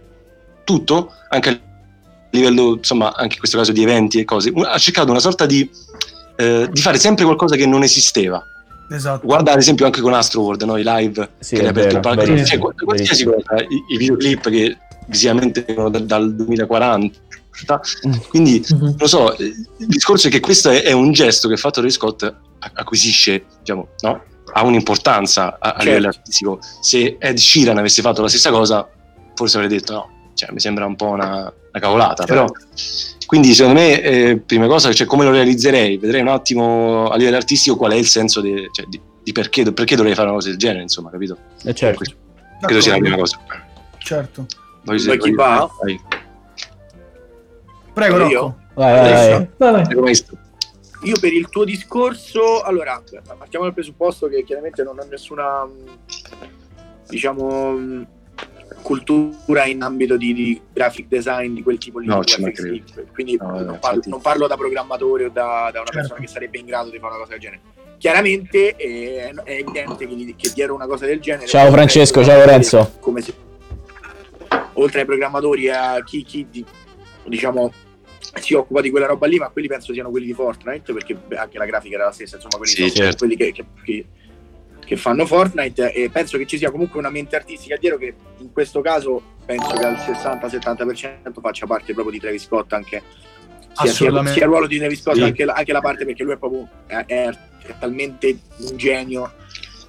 tutto, 0.64 1.12
anche 1.28 1.48
a 1.50 1.60
livello, 2.30 2.76
insomma, 2.76 3.14
anche 3.14 3.34
in 3.34 3.38
questo 3.38 3.58
caso 3.58 3.72
di 3.72 3.82
eventi 3.82 4.18
e 4.18 4.24
cose. 4.24 4.52
Ha 4.54 4.78
cercato 4.78 5.10
una 5.10 5.20
sorta 5.20 5.46
di, 5.46 5.68
eh, 6.36 6.68
di 6.70 6.80
fare 6.80 6.98
sempre 6.98 7.24
qualcosa 7.24 7.56
che 7.56 7.66
non 7.66 7.82
esisteva. 7.82 8.44
Esatto. 8.90 9.26
Guarda 9.26 9.52
ad 9.52 9.58
esempio 9.58 9.86
anche 9.86 10.00
con 10.00 10.12
Astroworld, 10.14 10.62
no? 10.62 10.76
i 10.76 10.82
live 10.84 11.30
Sì, 11.38 11.54
che 11.54 11.60
è 11.60 11.64
hai 11.64 11.70
aperto 11.70 12.00
vero, 12.00 12.22
il 12.34 12.44
Cioè, 12.44 12.58
qual- 12.58 12.74
qualsiasi 12.74 13.24
cosa, 13.24 13.60
i, 13.60 13.94
i 13.94 13.96
videoclip 13.96 14.48
che 14.50 14.76
visivamente 15.06 15.62
vengono 15.66 15.90
da- 15.90 15.98
dal 16.00 16.34
2040. 16.34 17.18
Mm. 18.06 18.12
Quindi 18.28 18.64
Mhm. 18.70 18.78
non 18.80 18.94
lo 18.98 19.06
so, 19.06 19.36
eh, 19.36 19.44
il 19.44 19.86
discorso 19.86 20.28
è 20.28 20.30
che 20.30 20.40
questo 20.40 20.70
è, 20.70 20.82
è 20.82 20.92
un 20.92 21.12
gesto 21.12 21.48
che 21.48 21.56
fatto 21.56 21.80
Ray 21.80 21.90
Scott 21.90 22.32
acquisisce, 22.58 23.44
diciamo, 23.60 23.88
no? 24.00 24.22
ha 24.52 24.64
un'importanza 24.64 25.58
a, 25.58 25.58
a 25.58 25.68
Certo. 25.72 25.84
livello 25.84 26.08
artistico. 26.08 26.58
Se 26.80 27.16
Ed 27.20 27.36
Sheeran 27.36 27.78
avesse 27.78 28.02
fatto 28.02 28.22
la 28.22 28.28
stessa 28.28 28.50
cosa, 28.50 28.88
forse 29.34 29.56
avrei 29.58 29.70
detto 29.78 29.92
no, 29.92 30.08
cioè, 30.34 30.50
mi 30.52 30.58
sembra 30.60 30.86
un 30.86 30.96
po' 30.96 31.06
una, 31.08 31.36
una 31.42 31.80
cavolata, 31.80 32.24
Certo. 32.24 32.32
però 32.32 32.46
quindi 33.30 33.54
secondo 33.54 33.78
me, 33.78 34.02
eh, 34.02 34.36
prima 34.38 34.66
cosa, 34.66 34.92
cioè, 34.92 35.06
come 35.06 35.22
lo 35.22 35.30
realizzerei? 35.30 35.98
Vedrei 35.98 36.20
un 36.20 36.26
attimo 36.26 37.08
a 37.10 37.16
livello 37.16 37.36
artistico 37.36 37.76
qual 37.76 37.92
è 37.92 37.94
il 37.94 38.06
senso 38.06 38.40
de- 38.40 38.70
cioè, 38.72 38.86
di, 38.86 39.00
di 39.22 39.30
perché, 39.30 39.72
perché 39.72 39.94
dovrei 39.94 40.16
fare 40.16 40.26
una 40.26 40.36
cosa 40.36 40.48
del 40.48 40.58
genere, 40.58 40.82
insomma, 40.82 41.10
capito? 41.10 41.36
Eh, 41.62 41.72
certo. 41.72 42.02
Credo 42.60 42.80
sia 42.80 42.94
la 42.94 42.98
prima 42.98 43.16
cosa. 43.16 43.38
Certo. 43.98 44.46
Voglio 44.82 45.04
Vuoi 45.04 45.18
chi 45.20 45.30
va? 45.30 45.70
Vai. 45.80 46.00
Prego, 47.92 48.16
Io? 48.16 48.40
Rocco. 48.40 48.56
Vai, 48.74 48.94
vai, 48.94 49.12
vai. 49.12 49.32
Adesso? 49.32 50.00
Vai. 50.00 51.08
Io 51.08 51.16
per 51.20 51.32
il 51.32 51.48
tuo 51.50 51.62
discorso, 51.62 52.62
allora, 52.62 53.00
partiamo 53.38 53.64
dal 53.64 53.74
presupposto 53.74 54.26
che 54.26 54.42
chiaramente 54.42 54.82
non 54.82 54.98
ho 54.98 55.06
nessuna, 55.08 55.68
diciamo, 57.08 58.04
cultura 58.82 59.64
in 59.66 59.82
ambito 59.82 60.16
di, 60.16 60.32
di 60.34 60.60
graphic 60.72 61.06
design 61.08 61.54
di 61.54 61.62
quel 61.62 61.78
tipo 61.78 61.98
lì, 61.98 62.06
No, 62.06 62.20
di 62.22 62.62
lì. 62.62 62.84
quindi 63.12 63.36
No, 63.40 63.60
non, 63.62 63.78
parlo, 63.80 64.00
non 64.06 64.20
parlo 64.20 64.46
da 64.46 64.56
programmatore 64.56 65.24
o 65.26 65.28
da, 65.28 65.70
da 65.72 65.80
una 65.80 65.90
Certo. 65.90 65.92
persona 65.92 66.20
che 66.20 66.26
sarebbe 66.26 66.58
in 66.58 66.66
grado 66.66 66.90
di 66.90 66.98
fare 66.98 67.12
una 67.14 67.18
cosa 67.22 67.32
del 67.32 67.40
genere. 67.40 67.60
Chiaramente 67.98 68.76
eh, 68.76 69.30
è, 69.30 69.34
è 69.44 69.52
evidente 69.60 70.06
che, 70.06 70.34
che 70.36 70.50
dietro 70.54 70.74
una 70.74 70.86
cosa 70.86 71.04
del 71.06 71.20
genere... 71.20 71.46
Ciao 71.46 71.70
Francesco, 71.70 72.24
ciao 72.24 72.38
Lorenzo. 72.38 72.96
Come 73.00 73.20
se, 73.20 73.34
oltre 74.74 75.00
ai 75.00 75.06
programmatori 75.06 75.68
a 75.68 76.02
chi, 76.02 76.22
chi 76.24 76.46
di- 76.50 76.64
diciamo 77.26 77.72
si 78.40 78.54
occupa 78.54 78.80
di 78.80 78.90
quella 78.90 79.06
roba 79.06 79.26
lì, 79.26 79.38
ma 79.38 79.48
quelli 79.48 79.66
penso 79.68 79.92
siano 79.92 80.10
quelli 80.10 80.26
di 80.26 80.32
Fortnite, 80.32 80.92
perché 80.92 81.16
anche 81.34 81.58
la 81.58 81.66
grafica 81.66 81.96
era 81.96 82.04
la 82.06 82.12
stessa, 82.12 82.36
insomma, 82.36 82.56
quelli 82.56 82.72
Sì, 82.72 82.88
sono 82.88 82.92
certo. 83.06 83.16
quelli 83.18 83.36
che, 83.36 83.52
che- 83.52 83.64
che- 83.84 84.06
che 84.90 84.96
fanno 84.96 85.24
Fortnite 85.24 85.92
e 85.92 86.10
penso 86.10 86.36
che 86.36 86.46
ci 86.48 86.58
sia 86.58 86.72
comunque 86.72 86.98
una 86.98 87.10
mente 87.10 87.36
artistica 87.36 87.76
dietro 87.76 87.96
che 87.96 88.12
in 88.38 88.50
questo 88.50 88.80
caso 88.80 89.22
penso 89.46 89.68
che 89.76 89.84
al 89.84 89.94
60-70% 89.94 91.40
faccia 91.40 91.64
parte 91.64 91.92
proprio 91.92 92.10
di 92.10 92.18
Travis 92.18 92.42
Scott 92.42 92.72
anche. 92.72 93.00
Sia, 93.72 93.92
sia, 93.92 94.08
il 94.08 94.42
ruolo 94.42 94.66
di 94.66 94.78
Travis 94.78 95.00
Scott 95.00 95.14
Sì. 95.14 95.22
anche, 95.22 95.44
la, 95.44 95.52
anche 95.52 95.70
la 95.70 95.80
parte 95.80 96.04
perché 96.04 96.24
lui 96.24 96.32
è 96.32 96.38
proprio 96.38 96.68
è, 96.88 97.04
è- 97.06 97.28
è 97.28 97.74
talmente 97.78 98.36
un 98.68 98.76
genio. 98.76 99.32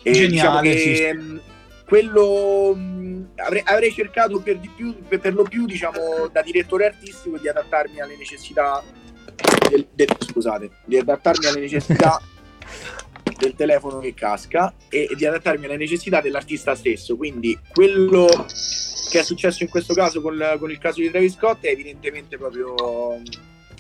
E 0.03 0.12
Geniale, 0.12 0.29
diciamo 0.29 0.62
che 0.62 1.13
mh, 1.15 1.41
quello 1.88 2.75
mh, 2.75 3.29
avrei, 3.38 3.63
avrei 3.65 3.91
cercato 3.91 4.39
per 4.39 4.60
di 4.60 4.70
più 4.70 4.96
per, 5.08 5.20
per 5.20 5.34
lo 5.34 5.41
più 5.41 5.65
diciamo 5.65 6.27
da 6.31 6.43
direttore 6.43 6.86
artistico 6.86 7.39
di 7.39 7.50
adattarmi 7.50 8.00
alle 8.00 8.17
necessità 8.17 8.84
del, 9.67 9.88
del- 9.96 10.15
scusate 10.20 10.70
di 10.86 11.00
adattarmi 11.00 11.46
alle 11.48 11.62
necessità 11.62 12.22
del 13.41 13.55
telefono 13.55 14.00
che 14.00 14.13
casca 14.13 14.74
e 14.89 15.10
di 15.17 15.25
adattarmi 15.25 15.65
alle 15.65 15.77
necessità 15.77 16.21
dell'artista 16.21 16.75
stesso 16.75 17.15
quindi 17.17 17.57
quello 17.74 18.27
che 19.10 19.19
è 19.19 19.24
successo 19.24 19.63
in 19.63 19.69
questo 19.69 19.93
caso 19.93 20.21
con, 20.21 20.38
con 20.60 20.69
il 20.71 20.77
caso 20.77 21.01
di 21.01 21.10
Travis 21.10 21.33
Scott 21.33 21.63
è 21.65 21.69
evidentemente 21.69 22.38
proprio 22.38 22.75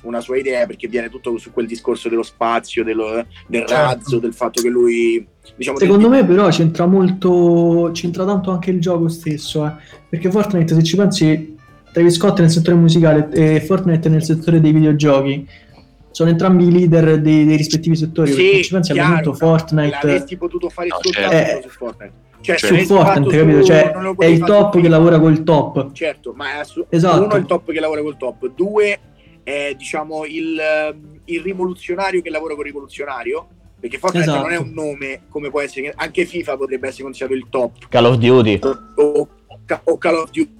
una 0.03 0.19
sua 0.19 0.37
idea 0.37 0.65
perché 0.65 0.87
viene 0.87 1.09
tutto 1.09 1.37
su 1.37 1.51
quel 1.51 1.67
discorso 1.67 2.09
dello 2.09 2.23
spazio, 2.23 2.83
dello- 2.83 3.23
del 3.47 3.65
Certo. 3.67 3.73
razzo, 3.73 4.17
del 4.19 4.33
fatto 4.33 4.59
che 4.61 4.67
lui 4.69 5.23
diciamo 5.55 5.77
Secondo 5.77 6.07
del- 6.09 6.21
me 6.21 6.25
però 6.25 6.49
c'entra 6.49 6.87
molto, 6.87 7.91
c'entra 7.93 8.25
tanto 8.25 8.49
anche 8.49 8.71
il 8.71 8.81
gioco 8.81 9.07
stesso, 9.09 9.63
eh. 9.65 9.71
perché 10.09 10.31
Fortnite 10.31 10.73
se 10.73 10.83
ci 10.83 10.95
pensi, 10.95 11.55
Travis 11.93 12.15
Scott 12.15 12.39
nel 12.39 12.49
settore 12.49 12.77
musicale 12.77 13.29
e 13.31 13.61
Fortnite 13.61 14.09
nel 14.09 14.23
settore 14.23 14.59
dei 14.59 14.71
videogiochi, 14.71 15.47
sono 16.11 16.29
entrambi 16.29 16.65
i 16.67 16.71
leader 16.71 17.19
dei, 17.21 17.45
dei 17.45 17.55
rispettivi 17.55 17.95
settori, 17.95 18.31
Sì, 18.31 18.63
ci 18.63 18.71
pensi 18.73 18.91
chiaro, 18.93 19.09
momento 19.09 19.33
Fortnite 19.33 19.89
l'avresti 19.89 20.37
potuto 20.37 20.69
fare 20.69 20.87
No, 20.89 20.97
soltanto 21.01 21.29
certo. 21.35 21.69
su 21.69 21.77
Fortnite 21.77 22.13
cioè, 22.41 22.55
avessi 22.55 22.85
su 22.85 22.93
Fortnite, 22.95 23.37
capito? 23.37 23.63
Cioè, 23.63 23.91
è 24.17 24.25
il 24.25 24.43
top 24.43 24.81
che 24.81 24.87
lavora 24.89 25.19
col 25.19 25.43
top. 25.43 25.91
certo 25.93 26.33
ma 26.35 26.55
è 26.55 26.59
assu- 26.59 26.85
Esatto. 26.89 27.23
uno 27.23 27.33
è 27.35 27.37
il 27.37 27.45
top 27.45 27.71
che 27.71 27.79
lavora 27.79 28.01
col 28.01 28.17
top 28.17 28.47
due 28.55 28.99
è 29.43 29.73
diciamo 29.77 30.25
il, 30.25 30.59
il 31.25 31.41
rivoluzionario 31.41 32.21
che 32.21 32.29
lavora 32.29 32.53
con 32.55 32.65
il 32.65 32.71
rivoluzionario 32.71 33.47
perché 33.79 33.97
Fortnite 33.97 34.25
Esatto. 34.29 34.41
non 34.43 34.51
è 34.51 34.57
un 34.57 34.71
nome 34.73 35.21
come 35.29 35.49
può 35.49 35.61
essere 35.61 35.93
anche 35.95 36.25
FIFA 36.25 36.57
potrebbe 36.57 36.87
essere 36.87 37.03
considerato 37.03 37.37
il 37.37 37.45
top 37.49 37.87
Call 37.89 38.05
of 38.05 38.15
Duty. 38.17 38.59
o, 38.95 39.27
o 39.83 39.97
Call 39.97 40.15
of 40.15 40.29
Duty 40.31 40.59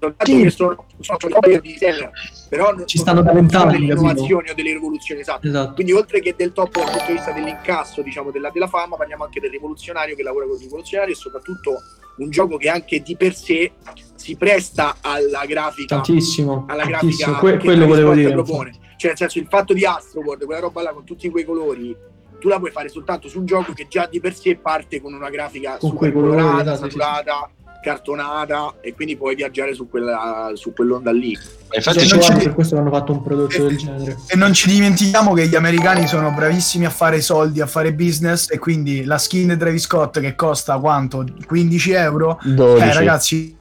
soltanto 0.00 0.24
Sì. 0.32 0.42
che 0.42 0.50
sono, 0.50 0.86
sono 1.00 1.18
giochi 1.18 1.60
di 1.60 1.76
serie, 1.76 2.10
però 2.48 2.72
non 2.72 2.86
Ci 2.86 2.98
stanno 2.98 3.22
da 3.22 3.32
vent'anni, 3.32 3.72
delle 3.72 3.84
innovazioni 3.92 4.50
o 4.50 4.54
delle 4.54 4.72
rivoluzioni 4.72 5.20
esatto 5.20 5.46
Esatto. 5.46 5.74
quindi 5.74 5.92
oltre 5.92 6.20
che 6.20 6.34
del 6.36 6.52
top 6.52 6.72
dal 6.74 6.84
punto 6.90 7.04
di 7.06 7.12
vista 7.12 7.32
dell'incasso 7.32 8.02
diciamo 8.02 8.30
della, 8.30 8.50
della 8.50 8.66
fama 8.66 8.96
parliamo 8.96 9.24
anche 9.24 9.40
del 9.40 9.50
rivoluzionario 9.50 10.16
che 10.16 10.22
lavora 10.22 10.46
con 10.46 10.56
il 10.56 10.62
rivoluzionario 10.62 11.12
e 11.12 11.16
soprattutto 11.16 11.74
un 12.16 12.30
gioco 12.30 12.56
che 12.56 12.68
anche 12.68 13.00
di 13.02 13.16
per 13.16 13.34
sé 13.34 13.72
si 14.14 14.36
presta 14.36 14.96
alla 15.00 15.44
grafica 15.46 15.96
Tantissimo, 15.96 16.64
alla 16.68 16.82
tantissimo. 16.84 17.32
grafica 17.32 17.38
Que- 17.38 17.56
che 17.56 17.64
quello 17.64 17.86
volevo 17.86 18.14
dire. 18.14 18.32
propone. 18.32 18.70
Cioè, 18.96 19.08
nel 19.10 19.16
senso, 19.16 19.38
il 19.38 19.46
fatto 19.48 19.72
di 19.72 19.86
Astroworld, 19.86 20.44
quella 20.44 20.60
roba 20.60 20.82
là 20.82 20.90
con 20.92 21.04
tutti 21.04 21.30
quei 21.30 21.44
colori, 21.44 21.96
tu 22.38 22.48
la 22.48 22.58
puoi 22.58 22.70
fare 22.70 22.90
soltanto 22.90 23.28
su 23.28 23.38
un 23.38 23.46
gioco 23.46 23.72
che 23.72 23.86
già 23.88 24.06
di 24.06 24.20
per 24.20 24.34
sé 24.34 24.56
parte 24.56 25.00
con 25.00 25.14
una 25.14 25.30
grafica 25.30 25.78
Con 25.78 25.90
super 25.90 26.12
colori, 26.12 26.36
colorata, 26.36 26.72
esatto, 26.72 26.90
saturata, 26.90 27.50
cartonata, 27.80 28.74
e 28.80 28.94
quindi 28.94 29.16
puoi 29.16 29.34
viaggiare 29.34 29.74
su, 29.74 29.88
quella, 29.88 30.50
su 30.54 30.72
quell'onda 30.72 31.10
lì. 31.12 31.36
Infatti 31.72 32.08
non 32.08 32.20
ci- 32.20 32.32
per 32.34 32.54
questo 32.54 32.76
hanno 32.76 32.90
fatto 32.90 33.12
un 33.12 33.22
prodotto 33.22 33.66
del 33.66 33.76
genere. 33.76 34.16
E 34.26 34.36
non 34.36 34.52
ci 34.52 34.68
dimentichiamo 34.70 35.32
che 35.34 35.46
gli 35.46 35.54
americani 35.54 36.06
sono 36.06 36.30
bravissimi 36.32 36.84
a 36.84 36.90
fare 36.90 37.20
soldi, 37.20 37.60
a 37.60 37.66
fare 37.66 37.92
business 37.94 38.50
e 38.50 38.58
quindi 38.58 39.04
la 39.04 39.18
skin 39.18 39.56
Travis 39.58 39.82
Scott 39.84 40.20
che 40.20 40.34
costa 40.34 40.78
quanto? 40.78 41.24
15 41.46 41.90
euro? 41.92 42.38
12. 42.42 42.84
Eh 42.84 42.92
ragazzi, 42.94 43.56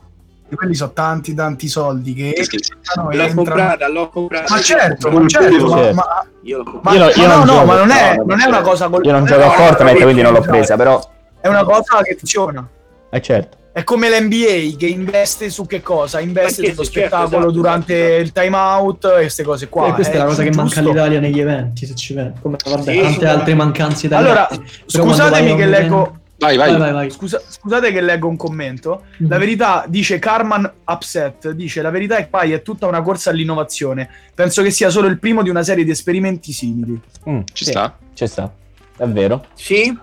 quelli 0.56 0.74
sono 0.74 0.92
tanti 0.94 1.36
tanti 1.36 1.68
soldi 1.68 2.14
che 2.16 2.34
Sì, 2.38 2.44
sì, 2.44 2.58
sì. 2.60 2.72
entrano 2.74 3.12
e 3.12 3.16
L'ho 3.18 3.22
entrano. 3.22 3.44
comprata, 3.44 3.88
l'ho 3.88 4.10
comprata. 4.10 4.54
Ma 4.56 4.62
certo, 4.62 5.12
ma 5.12 5.28
certo, 5.28 5.68
ma, 5.68 5.94
ma- 5.94 6.26
Io 6.42 6.64
ma-. 6.82 6.94
Io 6.96 7.10
io 7.10 7.28
ma 7.28 7.36
non 7.36 7.46
no, 7.46 7.46
no, 7.46 7.46
gioco- 7.54 7.66
ma 7.66 7.78
non 7.78 7.92
è, 7.92 8.16
no, 8.16 8.24
non 8.26 8.40
è 8.42 8.46
una 8.48 8.62
cosa 8.62 8.90
col- 8.90 9.06
Io 9.06 9.12
non 9.12 9.26
gioco 9.26 9.44
a 9.44 9.50
Fortnite, 9.52 10.02
quindi 10.02 10.22
non 10.24 10.34
l'ho 10.34 10.42
presa, 10.42 10.76
però... 10.76 11.00
È 11.42 11.48
una 11.48 11.64
cosa 11.64 12.02
che 12.02 12.16
funziona. 12.18 12.68
Eh 13.12 13.22
certo. 13.22 13.58
È 13.72 13.84
come 13.84 14.10
l'NBA 14.10 14.76
che 14.78 14.88
investe 14.88 15.50
su 15.50 15.66
che 15.66 15.82
cosa? 15.82 16.20
Investe 16.20 16.72
sullo 16.72 16.84
sì, 16.84 16.92
certo, 16.92 17.10
spettacolo 17.16 17.38
esatto, 17.38 17.52
durante 17.52 18.08
esatto. 18.08 18.22
il 18.22 18.32
time 18.32 18.58
out 18.58 19.06
e 19.06 19.10
queste 19.22 19.44
cose 19.44 19.70
qua. 19.70 19.88
e 19.88 19.94
questa 19.94 20.14
è 20.14 20.18
la 20.18 20.26
cosa 20.26 20.44
che 20.44 20.50
giusto. 20.50 20.62
manca 20.64 20.80
all'Italia 20.80 21.20
negli 21.20 21.40
eventi, 21.40 21.86
se 21.86 21.96
ci 21.96 22.14
vedi. 22.14 22.40
Come 22.42 22.58
vabbè, 22.66 22.92
Sì, 22.92 23.00
tante 23.02 23.28
altre 23.28 23.54
mancanze 23.54 24.06
italiane. 24.08 24.30
Allora, 24.30 24.50
scusatemi 24.86 25.56
che 25.56 25.66
leggo, 25.66 26.20
Vai, 26.40 26.56
vai. 26.56 26.70
Vai, 26.72 26.80
vai, 26.80 26.92
vai. 26.94 27.12
Scusa- 27.12 27.42
scusate 27.46 27.92
che 27.92 28.00
leggo 28.02 28.28
un 28.28 28.38
commento. 28.38 29.04
Mhm. 29.18 29.30
La 29.30 29.38
verità, 29.38 29.84
dice 29.88 30.20
Carman 30.20 30.72
Upset, 30.86 31.52
dice 31.52 31.82
la 31.82 31.90
verità 31.90 32.16
è 32.16 32.22
che 32.22 32.28
poi 32.28 32.54
è 32.54 32.62
tutta 32.62 32.88
una 32.88 33.02
corsa 33.02 33.30
all'innovazione. 33.30 34.10
Penso 34.34 34.64
che 34.64 34.72
sia 34.72 34.90
solo 34.90 35.08
il 35.08 35.20
primo 35.20 35.44
di 35.44 35.50
una 35.50 35.64
serie 35.64 35.84
di 35.84 35.92
esperimenti 35.92 36.54
simili. 36.54 37.00
Mm, 37.30 37.42
Ci 37.52 37.66
sì, 37.66 37.72
sta. 37.72 37.98
Ci 38.14 38.26
sta. 38.26 38.50
È 38.98 39.06
vero. 39.06 39.46
Sì, 39.54 39.96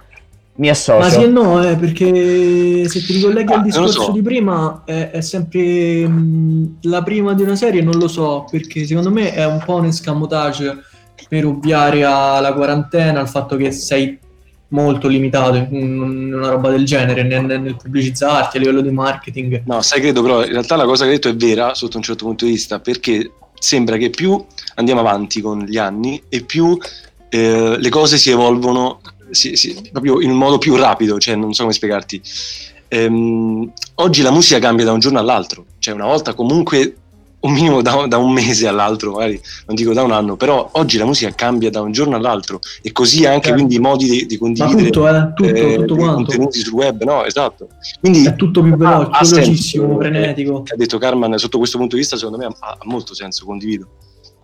Mi 0.59 0.67
Ma 0.69 0.73
associo. 0.73 1.09
sì 1.11 1.23
e 1.23 1.27
no, 1.27 1.63
eh, 1.63 1.77
perché 1.77 2.89
se 2.89 3.03
ti 3.05 3.13
ricolleghi 3.15 3.53
Ah, 3.53 3.57
al 3.57 3.63
discorso 3.63 4.03
so. 4.05 4.11
di 4.13 4.23
prima, 4.23 4.83
è, 4.87 5.11
è 5.11 5.21
sempre 5.21 6.09
mh, 6.09 6.79
la 6.83 7.03
prima 7.03 7.35
di 7.35 7.43
una 7.43 7.57
serie, 7.57 7.83
non 7.83 7.97
lo 7.99 8.09
so, 8.09 8.47
perché 8.51 8.87
secondo 8.87 9.11
me 9.11 9.33
è 9.35 9.45
un 9.47 9.61
po' 9.65 9.75
un 9.75 9.85
escamotage 9.87 10.79
per 11.29 11.45
ovviare 11.47 12.05
alla 12.05 12.53
quarantena, 12.55 13.21
al 13.21 13.29
fatto 13.29 13.57
che 13.57 13.71
sei 13.71 14.19
molto 14.69 15.09
limitato 15.09 15.57
in, 15.57 15.67
in 15.71 16.35
una 16.35 16.49
roba 16.49 16.71
del 16.71 16.85
genere, 16.85 17.23
nel, 17.23 17.45
nel 17.45 17.77
pubblicizzarti 17.77 18.57
a 18.57 18.61
livello 18.61 18.81
di 18.81 18.91
marketing. 18.91 19.63
No, 19.67 19.83
sai, 19.83 20.01
credo 20.01 20.23
però 20.23 20.43
in 20.45 20.51
realtà 20.53 20.77
la 20.77 20.85
cosa 20.87 21.05
che 21.05 21.11
hai 21.11 21.17
detto 21.17 21.29
è 21.29 21.37
vera 21.37 21.75
sotto 21.75 21.99
un 21.99 22.03
certo 22.03 22.25
punto 22.25 22.45
di 22.47 22.53
vista, 22.53 22.81
perché 22.81 23.31
sembra 23.59 23.97
che 23.97 24.11
più 24.11 24.43
andiamo 24.77 25.01
avanti 25.01 25.41
con 25.41 25.61
gli 25.61 25.77
anni 25.79 26.23
e 26.29 26.43
più 26.43 26.77
eh, 27.29 27.77
le 27.79 27.89
cose 27.91 28.17
si 28.19 28.31
evolvono 28.31 29.01
si- 29.31 29.57
si- 29.57 29.89
proprio 29.93 30.21
in 30.21 30.31
un 30.31 30.37
modo 30.37 30.59
più 30.59 30.77
rapido, 30.77 31.19
cioè 31.19 31.35
non 31.37 31.53
so 31.53 31.63
come 31.63 31.75
spiegarti. 31.75 32.21
Ehm, 32.89 33.73
oggi 33.97 34.23
la 34.23 34.31
musica 34.31 34.59
cambia 34.59 34.85
da 34.85 34.93
un 34.93 35.01
giorno 35.01 35.19
all'altro, 35.19 35.65
cioè 35.79 35.95
una 35.95 36.07
volta 36.07 36.35
comunque 36.35 36.97
un 37.39 37.53
minimo 37.53 37.81
da, 37.83 38.07
da 38.09 38.17
un 38.17 38.33
mese 38.33 38.67
all'altro, 38.67 39.13
magari 39.13 39.41
non 39.67 39.77
dico 39.77 39.93
da 39.93 40.03
un 40.03 40.11
anno, 40.11 40.35
però 40.37 40.69
oggi 40.73 40.99
la 40.99 41.05
musica 41.05 41.33
cambia 41.33 41.71
da 41.71 41.81
un 41.81 41.93
giorno 41.93 42.17
all'altro 42.17 42.59
e 42.83 42.91
così 42.93 43.25
anche 43.25 43.49
Certo. 43.49 43.53
quindi 43.55 43.77
i 43.77 43.79
modi 43.79 44.09
di, 44.09 44.27
di 44.27 44.37
condividere 44.39 44.91
tutto, 44.91 45.09
eh, 45.09 45.33
tutto, 45.35 45.45
eh, 45.55 45.75
tutto 45.85 45.97
contenuti 45.97 46.59
sul 46.61 46.73
web, 46.73 47.03
no? 47.05 47.25
Esatto. 47.25 47.69
Quindi 48.01 48.25
È 48.27 48.35
tutto 48.35 48.63
più 48.63 48.75
veloce, 48.77 49.35
velocissimo, 49.35 49.97
frenetico. 49.97 50.63
ha 50.67 50.77
detto 50.77 50.99
Carmen 50.99 51.37
sotto 51.39 51.59
questo 51.59 51.79
punto 51.79 51.95
di 51.95 52.01
vista 52.01 52.17
secondo 52.17 52.39
me 52.39 52.47
ha, 52.47 52.55
ha 52.59 52.79
molto 52.85 53.15
senso, 53.15 53.45
condivido. 53.45 53.89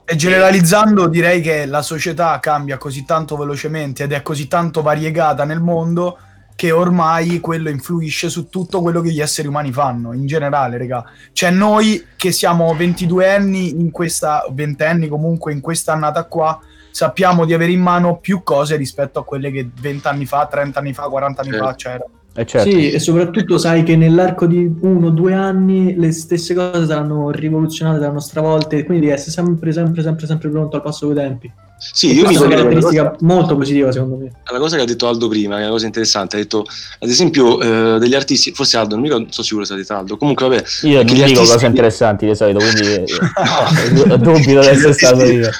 E 0.04 0.16
generalizzando 0.16 1.06
direi 1.06 1.40
che 1.40 1.64
la 1.64 1.80
società 1.80 2.38
cambia 2.40 2.76
così 2.76 3.04
tanto 3.04 3.36
velocemente 3.36 4.02
ed 4.04 4.12
è 4.12 4.22
così 4.22 4.48
tanto 4.48 4.82
variegata 4.82 5.44
nel 5.44 5.60
mondo 5.60 6.18
che 6.54 6.70
ormai 6.70 7.40
quello 7.40 7.70
influisce 7.70 8.28
su 8.28 8.48
tutto 8.48 8.82
quello 8.82 9.00
che 9.00 9.10
gli 9.10 9.20
esseri 9.20 9.48
umani 9.48 9.72
fanno, 9.72 10.12
in 10.12 10.26
generale, 10.26 10.76
raga. 10.76 11.04
Cioè 11.32 11.50
noi 11.50 12.04
che 12.16 12.30
siamo 12.30 12.74
22 12.74 13.32
anni 13.34 13.70
in 13.70 13.90
questa, 13.90 14.44
20 14.50 14.82
anni 14.84 15.08
comunque 15.08 15.52
in 15.52 15.60
questa 15.60 15.92
annata 15.92 16.24
qua, 16.24 16.60
sappiamo 16.90 17.46
di 17.46 17.54
avere 17.54 17.72
in 17.72 17.80
mano 17.80 18.18
più 18.18 18.42
cose 18.42 18.76
rispetto 18.76 19.18
a 19.18 19.24
quelle 19.24 19.50
che 19.50 19.70
20 19.80 20.06
anni 20.08 20.26
fa, 20.26 20.46
30 20.46 20.78
anni 20.78 20.92
fa, 20.92 21.04
40 21.08 21.40
anni 21.40 21.50
Certo. 21.50 21.64
fa 21.66 21.74
c'erano. 21.74 22.10
Eh, 22.34 22.46
certo. 22.46 22.70
Sì, 22.70 22.90
e 22.90 22.98
soprattutto 22.98 23.58
sai 23.58 23.82
che 23.82 23.94
nell'arco 23.94 24.46
di 24.46 24.70
uno 24.80 25.08
o 25.08 25.10
due 25.10 25.34
anni 25.34 25.94
le 25.96 26.12
stesse 26.12 26.54
cose 26.54 26.86
saranno 26.86 27.30
rivoluzionate, 27.30 27.98
saranno 28.00 28.20
stravolte, 28.20 28.84
quindi 28.84 29.06
devi 29.06 29.18
essere 29.18 29.32
sempre, 29.32 29.72
sempre, 29.72 30.02
sempre, 30.02 30.26
sempre 30.26 30.48
pronto 30.48 30.76
al 30.76 30.82
passo 30.82 31.06
coi 31.06 31.14
tempi. 31.14 31.52
Sì, 31.78 32.14
io 32.14 32.26
mi 32.26 32.34
è 32.34 32.38
una 32.38 32.46
alla 32.46 32.46
cosa, 32.46 32.56
caratteristica 32.56 33.16
molto 33.20 33.56
positiva, 33.56 33.90
secondo 33.90 34.16
me. 34.16 34.30
alla 34.44 34.58
cosa 34.60 34.76
che 34.76 34.82
ha 34.82 34.86
detto 34.86 35.08
Aldo 35.08 35.28
prima, 35.28 35.56
che 35.56 35.60
è 35.62 35.64
una 35.64 35.72
cosa 35.72 35.86
interessante. 35.86 36.36
Ha 36.36 36.38
detto, 36.38 36.64
ad 37.00 37.08
esempio, 37.08 37.60
eh, 37.60 37.98
degli 37.98 38.14
artisti, 38.14 38.52
forse 38.52 38.76
Aldo, 38.76 38.94
non, 38.94 39.02
mi 39.02 39.10
non 39.10 39.26
sono 39.30 39.44
sicuro 39.44 39.64
se 39.64 39.74
ha 39.74 39.76
detto 39.76 39.92
Aldo. 39.92 40.16
Comunque, 40.16 40.48
vabbè, 40.48 40.62
Io 40.82 41.02
non 41.02 41.06
dico 41.06 41.22
artisti- 41.22 41.46
cose 41.52 41.66
interessanti 41.66 42.26
di 42.26 42.34
solito, 42.36 42.60
quindi 42.60 43.12
eh, 44.12 44.18
dubito 44.18 44.60
di 44.60 44.66
essere 44.68 44.92
stato 44.92 45.24
io. 45.24 45.50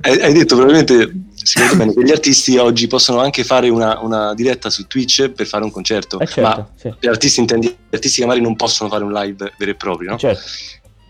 Hai, 0.00 0.20
hai 0.20 0.32
detto 0.32 0.56
probabilmente, 0.56 1.12
secondo 1.44 1.76
bene, 1.76 1.94
che 1.94 2.02
gli 2.04 2.10
artisti 2.10 2.56
oggi 2.58 2.86
possono 2.86 3.20
anche 3.20 3.44
fare 3.44 3.68
una, 3.68 3.98
una 4.00 4.34
diretta 4.34 4.70
su 4.70 4.86
Twitch 4.86 5.28
per 5.30 5.46
fare 5.46 5.64
un 5.64 5.70
concerto. 5.70 6.18
Eh, 6.20 6.26
certo, 6.26 6.40
Ma 6.42 6.68
sì. 6.76 6.94
gli 7.00 7.06
artisti 7.06 7.40
intendi, 7.40 7.66
gli 7.68 7.94
artisti 7.94 8.20
che 8.20 8.26
magari 8.26 8.44
non 8.44 8.56
possono 8.56 8.88
fare 8.88 9.04
un 9.04 9.12
live 9.12 9.52
vero 9.58 9.70
e 9.70 9.74
proprio, 9.74 10.10
no? 10.10 10.18
Certo. 10.18 10.40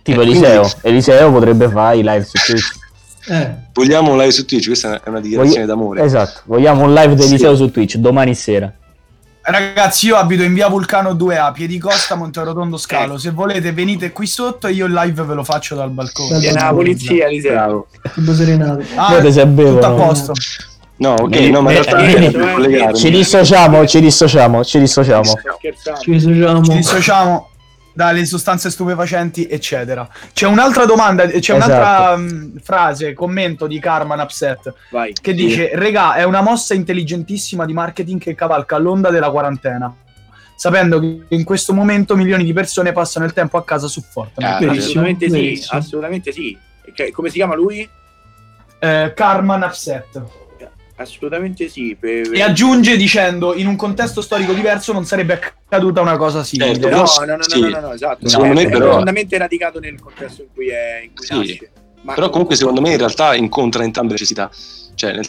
Tipo 0.03 0.21
Eh, 0.23 0.25
quindi- 0.27 0.45
Eliseo. 0.47 0.71
Eliseo 0.83 1.31
potrebbe 1.33 1.69
fare 1.69 1.97
i 1.99 2.03
live 2.03 2.25
su 2.25 2.33
Twitch. 2.45 2.81
Eh, 3.29 3.55
Vogliamo 3.73 4.11
un 4.11 4.19
live 4.19 4.33
su 4.33 4.45
Twitch? 4.45 4.67
Questa 4.67 5.01
è 5.03 5.09
una 5.09 5.21
dichiarazione 5.21 5.65
d'amore. 5.65 6.03
Esatto. 6.03 6.41
Vogliamo 6.47 6.83
un 6.83 6.93
live 6.93 7.15
di 7.15 7.23
Sì. 7.23 7.29
Eliseo 7.29 7.55
su 7.55 7.71
Twitch 7.71 7.97
domani 7.97 8.35
sera. 8.35 8.73
Ragazzi, 9.45 10.07
io 10.07 10.17
abito 10.17 10.45
in 10.45 10.55
via 10.55 10.69
Vulcano 10.69 11.15
2A, 11.15 11.53
Piedicosta, 11.53 12.15
Monterotondo 12.15 12.77
Scalo. 12.77 13.19
Se 13.19 13.31
volete 13.33 13.73
venite 13.73 14.13
qui 14.13 14.27
sotto 14.27 14.69
e 14.69 14.73
io 14.73 14.87
il 14.87 14.93
live 14.93 15.23
ve 15.25 15.35
lo 15.35 15.43
faccio 15.43 15.75
dal 15.75 15.91
balcone. 15.91 16.39
Viene 16.39 16.61
la 16.61 16.73
polizia, 16.73 17.27
tipo 17.29 18.35
serenate. 18.35 18.87
Ah, 18.95 19.15
Vedete 19.15 19.33
se 19.33 19.47
bevono. 19.47 19.75
tutto 19.75 19.87
a 19.87 19.91
posto. 20.07 20.33
No, 20.97 21.15
ok, 21.15 21.35
Eh, 21.35 21.51
no, 21.51 21.61
ma 21.63 21.73
in 21.73 21.83
realtà. 21.83 22.93
Ci 22.93 23.11
dissociamo, 23.11 23.85
ci 23.87 24.01
dissociamo, 24.01 24.65
ci 24.65 24.79
dissociamo. 24.79 25.33
Ci 26.01 26.11
dissociamo. 26.13 26.63
Ci 26.63 26.73
dissociamo 26.73 27.49
dalle 27.93 28.25
sostanze 28.25 28.71
stupefacenti, 28.71 29.47
eccetera. 29.47 30.09
C'è 30.33 30.47
un'altra 30.47 30.85
domanda, 30.87 31.27
c'è 31.27 31.37
Esatto. 31.37 31.55
un'altra 31.57 32.17
mh, 32.17 32.61
frase, 32.63 33.13
commento 33.15 33.67
di 33.67 33.79
Karman 33.79 34.21
Upset 34.21 34.73
Vai. 34.91 35.13
che 35.21 35.35
dice: 35.35 35.71
Regà, 35.75 36.15
è 36.15 36.23
una 36.25 36.41
mossa 36.41 36.75
intelligentissima 36.75 37.65
di 37.65 37.73
marketing 37.73 38.21
che 38.21 38.35
cavalca 38.35 38.79
l'onda 38.79 39.11
della 39.11 39.31
quarantena. 39.31 39.95
Sapendo 40.55 41.01
che 41.01 41.25
in 41.29 41.43
questo 41.45 41.73
momento 41.75 42.15
milioni 42.15 42.45
di 42.45 42.53
persone 42.53 42.93
passano 42.93 43.25
il 43.25 43.33
tempo 43.33 43.57
a 43.57 43.65
casa 43.65 43.89
su 43.89 44.01
Fortnite. 44.01 44.67
Ah, 44.67 44.71
Assolutamente 44.71 45.29
sì, 45.29 45.65
assolutamente 45.71 46.33
sì. 46.33 46.57
Come 47.13 47.29
si 47.31 47.35
chiama 47.37 47.55
lui? 47.57 47.89
Eh, 48.79 49.13
Karman 49.15 49.63
Upset. 49.63 50.23
Assolutamente 51.03 51.69
sì. 51.69 51.97
per- 51.99 52.31
E 52.33 52.41
aggiunge 52.43 52.97
dicendo: 52.97 53.55
In 53.55 53.67
un 53.67 53.77
contesto 53.77 54.21
storico 54.21 54.53
diverso 54.53 54.93
non 54.93 55.05
sarebbe 55.05 55.35
accaduta 55.35 56.01
una 56.01 56.17
cosa 56.17 56.43
simile. 56.45 56.75
Certo, 56.75 56.89
No, 56.89 56.97
no, 56.97 57.25
no, 57.27 57.37
no, 57.37 57.43
sì. 57.43 57.61
no, 57.61 57.69
no, 57.69 57.81
no, 57.81 57.93
esatto. 57.93 58.29
Secondo 58.29 58.55
me 58.55 58.63
è 58.63 58.69
però- 58.69 58.85
profondamente 58.87 59.37
radicato 59.39 59.79
nel 59.81 60.01
contesto 60.01 60.43
in 60.43 60.49
cui, 60.55 60.69
è, 60.69 61.03
in 61.05 61.15
cui 61.15 61.25
Sì. 61.27 61.35
nasce. 61.37 61.71
Ma 62.03 62.15
Però 62.15 62.31
comunque 62.31 62.57
secondo 62.57 62.81
me 62.81 62.91
in 62.91 62.99
realtà 62.99 63.35
incontra 63.37 63.85
entrambe 63.85 64.13
le 64.15 64.19
necessità. 64.19 64.51
Cioè, 64.95 65.13
nel 65.13 65.27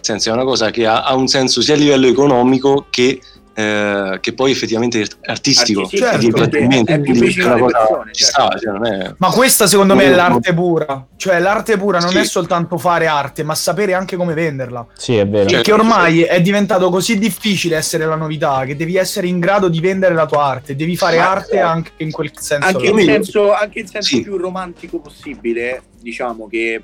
senso, 0.00 0.30
è 0.30 0.32
una 0.32 0.44
cosa 0.44 0.70
che 0.70 0.86
ha, 0.86 1.02
ha 1.04 1.14
un 1.14 1.28
senso 1.28 1.60
sia 1.60 1.74
a 1.74 1.76
livello 1.76 2.06
economico 2.06 2.86
che, 2.90 3.20
eh, 3.58 4.18
che 4.20 4.34
poi 4.34 4.50
effettivamente 4.50 4.98
artistico. 5.24 5.80
Artistico, 5.80 5.88
di 5.88 5.96
certo, 5.96 6.26
intrattenimento. 6.26 6.92
è 6.92 7.00
più 7.00 7.14
vicino 7.14 7.54
è 7.56 7.72
persone, 7.72 8.12
ci 8.12 8.24
certo. 8.24 8.42
sta, 8.42 8.58
cioè, 8.58 8.90
è... 9.08 9.14
Ma 9.16 9.30
questa 9.30 9.66
secondo 9.66 9.94
me 9.94 10.04
è 10.04 10.14
l'arte 10.14 10.52
pura. 10.52 11.06
Cioè, 11.16 11.38
l'arte 11.38 11.78
pura 11.78 11.98
non 11.98 12.10
Sì. 12.10 12.18
è 12.18 12.24
soltanto 12.24 12.76
fare 12.76 13.06
arte, 13.06 13.44
ma 13.44 13.54
sapere 13.54 13.94
anche 13.94 14.16
come 14.16 14.34
venderla. 14.34 14.86
Sì, 14.92 15.16
è 15.16 15.26
vero. 15.26 15.44
Cioè, 15.48 15.54
Perché 15.56 15.72
ormai 15.72 16.22
è 16.22 16.42
diventato 16.42 16.90
così 16.90 17.18
difficile 17.18 17.76
essere 17.76 18.04
la 18.04 18.16
novità 18.16 18.64
che 18.66 18.76
devi 18.76 18.96
essere 18.96 19.26
in 19.26 19.40
grado 19.40 19.68
di 19.68 19.80
vendere 19.80 20.12
la 20.12 20.26
tua 20.26 20.44
arte, 20.44 20.76
devi 20.76 20.94
fare 20.94 21.16
Ma- 21.16 21.30
arte 21.30 21.58
anche 21.58 21.92
in 21.96 22.10
quel 22.10 22.32
senso. 22.38 22.66
anche, 22.68 22.86
in 22.88 22.98
senso, 22.98 23.54
anche 23.54 23.78
in 23.78 23.86
senso 23.86 24.16
Sì. 24.16 24.20
più 24.22 24.36
romantico 24.36 24.98
possibile, 24.98 25.80
diciamo 25.98 26.46
che 26.46 26.82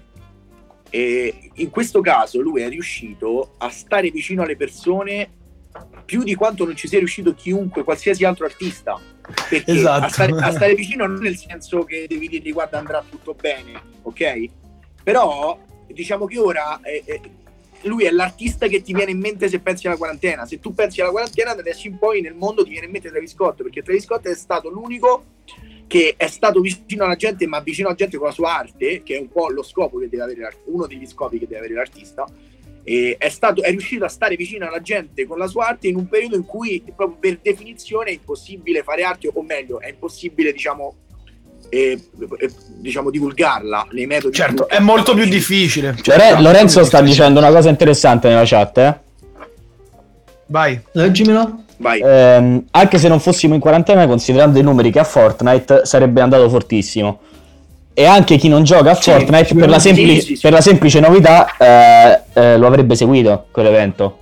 eh, 0.88 1.50
in 1.54 1.68
questo 1.70 2.00
caso 2.00 2.40
lui 2.40 2.62
è 2.62 2.68
riuscito 2.70 3.52
a 3.58 3.68
stare 3.68 4.10
vicino 4.10 4.42
alle 4.42 4.56
persone 4.56 5.28
più 6.04 6.22
di 6.22 6.34
quanto 6.34 6.64
non 6.64 6.76
ci 6.76 6.88
sia 6.88 6.98
riuscito 6.98 7.34
chiunque, 7.34 7.84
qualsiasi 7.84 8.24
altro 8.24 8.44
artista. 8.44 8.98
Perché 9.48 9.72
Esatto. 9.72 10.04
a, 10.04 10.08
stare, 10.08 10.32
a 10.32 10.50
stare 10.50 10.74
vicino 10.76 11.06
non 11.06 11.18
nel 11.20 11.36
senso 11.36 11.84
che 11.84 12.06
devi 12.08 12.28
dirgli 12.28 12.52
guarda 12.52 12.78
andrà 12.78 13.04
tutto 13.08 13.34
bene, 13.34 13.80
ok? 14.02 14.48
Però 15.02 15.58
diciamo 15.86 16.26
che 16.26 16.38
ora 16.38 16.80
eh, 16.82 17.02
eh, 17.04 17.20
lui 17.82 18.04
è 18.04 18.10
l'artista 18.10 18.66
che 18.66 18.82
ti 18.82 18.92
viene 18.92 19.10
in 19.10 19.18
mente 19.18 19.48
se 19.48 19.60
pensi 19.60 19.86
alla 19.86 19.96
quarantena. 19.96 20.46
Se 20.46 20.60
tu 20.60 20.74
pensi 20.74 21.00
alla 21.00 21.10
quarantena, 21.10 21.54
da 21.54 21.60
adesso 21.60 21.86
in 21.86 21.98
poi 21.98 22.20
nel 22.20 22.34
mondo 22.34 22.62
ti 22.64 22.70
viene 22.70 22.86
in 22.86 22.92
mente 22.92 23.10
Travis 23.10 23.32
Scott, 23.32 23.62
perché 23.62 23.82
Travis 23.82 24.04
Scott 24.04 24.26
è 24.26 24.34
stato 24.34 24.68
l'unico 24.68 25.24
che 25.86 26.14
è 26.16 26.26
stato 26.28 26.60
vicino 26.60 27.04
alla 27.04 27.16
gente, 27.16 27.46
ma 27.46 27.60
vicino 27.60 27.88
alla 27.88 27.96
gente 27.96 28.16
con 28.16 28.26
la 28.28 28.32
sua 28.32 28.56
arte, 28.56 29.02
che 29.02 29.16
è 29.16 29.20
un 29.20 29.28
po' 29.28 29.50
lo 29.50 29.62
scopo 29.62 29.98
che 29.98 30.08
deve 30.08 30.22
avere 30.22 30.56
uno 30.66 30.86
degli 30.86 31.06
scopi 31.06 31.38
che 31.38 31.46
deve 31.46 31.58
avere 31.58 31.74
l'artista. 31.74 32.26
E 32.84 33.16
è, 33.18 33.28
stato, 33.28 33.62
è 33.62 33.70
riuscito 33.70 34.04
a 34.04 34.08
stare 34.08 34.34
vicino 34.36 34.66
alla 34.66 34.80
gente 34.80 35.26
con 35.26 35.38
la 35.38 35.46
sua 35.46 35.68
arte 35.68 35.88
in 35.88 35.96
un 35.96 36.08
periodo 36.08 36.36
in 36.36 36.44
cui 36.44 36.82
proprio 36.94 37.18
per 37.18 37.38
definizione 37.40 38.10
è 38.10 38.12
impossibile 38.12 38.82
fare 38.82 39.02
arte, 39.02 39.30
o 39.32 39.42
meglio, 39.42 39.80
è 39.80 39.88
impossibile, 39.88 40.52
diciamo, 40.52 40.94
eh, 41.68 41.98
eh, 42.38 42.50
diciamo 42.78 43.10
divulgarla 43.10 43.88
nei 43.92 44.06
metodi. 44.06 44.34
Certo, 44.34 44.68
è 44.68 44.80
molto 44.80 45.14
più 45.14 45.24
difficile. 45.24 45.96
Cioè, 46.00 46.16
tanto 46.16 46.42
Lorenzo 46.42 46.84
sta 46.84 47.00
difficile. 47.00 47.26
dicendo 47.26 47.38
una 47.40 47.50
cosa 47.50 47.68
interessante 47.68 48.28
nella 48.28 48.44
chat, 48.44 48.78
eh? 48.78 48.98
Vai. 50.46 50.78
Leggimela. 50.92 51.64
Vai. 51.78 52.00
Ehm, 52.00 52.64
anche 52.70 52.98
se 52.98 53.08
non 53.08 53.20
fossimo 53.20 53.54
in 53.54 53.60
quarantena, 53.60 54.06
considerando 54.06 54.58
i 54.58 54.62
numeri 54.62 54.90
che 54.90 54.98
ha 54.98 55.04
Fortnite, 55.04 55.84
sarebbe 55.84 56.20
andato 56.20 56.48
fortissimo. 56.48 57.20
E 57.94 58.04
anche 58.06 58.36
chi 58.36 58.48
non 58.48 58.64
gioca 58.64 58.92
a 58.92 58.94
Sì, 58.94 59.10
Fortnite, 59.10 59.54
per 59.54 59.68
la, 59.68 59.78
sì, 59.78 59.88
sempli- 59.94 60.20
sì, 60.20 60.34
sì. 60.36 60.40
per 60.40 60.52
la 60.52 60.60
semplice 60.60 61.00
novità, 61.00 61.46
eh, 61.58 62.20
eh, 62.32 62.56
lo 62.56 62.66
avrebbe 62.66 62.94
seguito 62.94 63.46
quell'evento. 63.50 64.16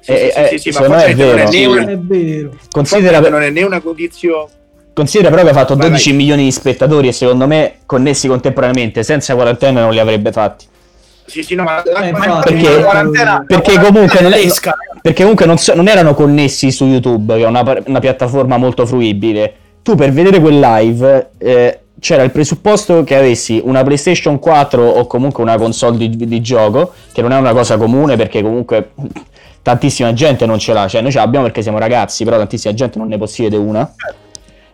Sì, 0.00 0.10
eh, 0.12 0.30
sì, 0.32 0.38
eh, 0.40 0.48
sì, 0.48 0.58
sì, 0.58 0.68
ma 0.70 0.74
secondo 0.74 0.96
me 0.96 1.04
è 1.04 1.14
Fortnite 1.14 1.24
non 1.26 1.36
vero. 1.36 1.50
né 1.50 1.66
una- 1.66 1.90
È 1.92 1.98
vero. 1.98 2.50
Considera, 2.70 3.08
Fortnite 3.20 3.30
non 3.30 3.42
è 3.42 3.50
né 3.50 3.62
una 3.62 3.80
condizione. 3.80 4.46
considera 4.94 5.30
però 5.30 5.42
che 5.44 5.50
ha 5.50 5.52
fatto 5.52 5.76
Vai, 5.76 5.88
12 5.90 6.08
vai. 6.08 6.16
milioni 6.18 6.42
di 6.44 6.50
spettatori 6.50 7.06
e 7.08 7.12
secondo 7.12 7.46
me 7.46 7.74
connessi 7.86 8.26
contemporaneamente, 8.26 9.04
senza 9.04 9.34
quarantena 9.36 9.80
non 9.82 9.92
li 9.92 10.00
avrebbe 10.00 10.32
fatti. 10.32 10.64
Sì, 11.24 11.42
sì, 11.44 11.54
no, 11.54 11.62
ma 11.62 11.82
Eh, 11.82 11.92
ma- 11.92 12.06
infatti, 12.08 12.54
Perché- 12.54 12.82
quarantena- 12.82 13.44
perché 13.46 13.78
comunque 13.78 14.20
non 14.22 14.32
è-. 14.32 14.40
Perché 15.02 15.20
comunque 15.22 15.46
non, 15.46 15.56
so- 15.58 15.74
non 15.74 15.86
erano 15.86 16.14
connessi 16.14 16.72
su 16.72 16.84
YouTube, 16.86 17.36
che 17.36 17.42
è 17.42 17.46
una, 17.46 17.62
una 17.86 18.00
piattaforma 18.00 18.56
molto 18.56 18.86
fruibile. 18.86 19.52
Tu 19.82 19.94
per 19.94 20.10
vedere 20.10 20.40
quel 20.40 20.58
live 20.58 21.30
eh, 21.38 21.78
c'era 22.00 22.22
il 22.22 22.30
presupposto 22.30 23.02
che 23.04 23.16
avessi 23.16 23.60
una 23.64 23.82
PlayStation 23.82 24.38
4 24.38 24.82
o 24.82 25.06
comunque 25.06 25.42
una 25.42 25.56
console 25.56 25.96
di, 25.96 26.16
di 26.16 26.40
gioco, 26.40 26.92
che 27.12 27.22
non 27.22 27.32
è 27.32 27.36
una 27.38 27.52
cosa 27.52 27.76
comune 27.76 28.16
perché 28.16 28.42
comunque 28.42 28.90
tantissima 29.62 30.12
gente 30.12 30.46
non 30.46 30.58
ce 30.58 30.72
l'ha. 30.72 30.86
Cioè 30.88 31.00
noi 31.02 31.10
ce 31.10 31.18
l'abbiamo 31.18 31.46
perché 31.46 31.62
siamo 31.62 31.78
ragazzi, 31.78 32.24
però 32.24 32.36
tantissima 32.36 32.74
gente 32.74 32.98
non 32.98 33.08
ne 33.08 33.18
possiede 33.18 33.56
una. 33.56 33.92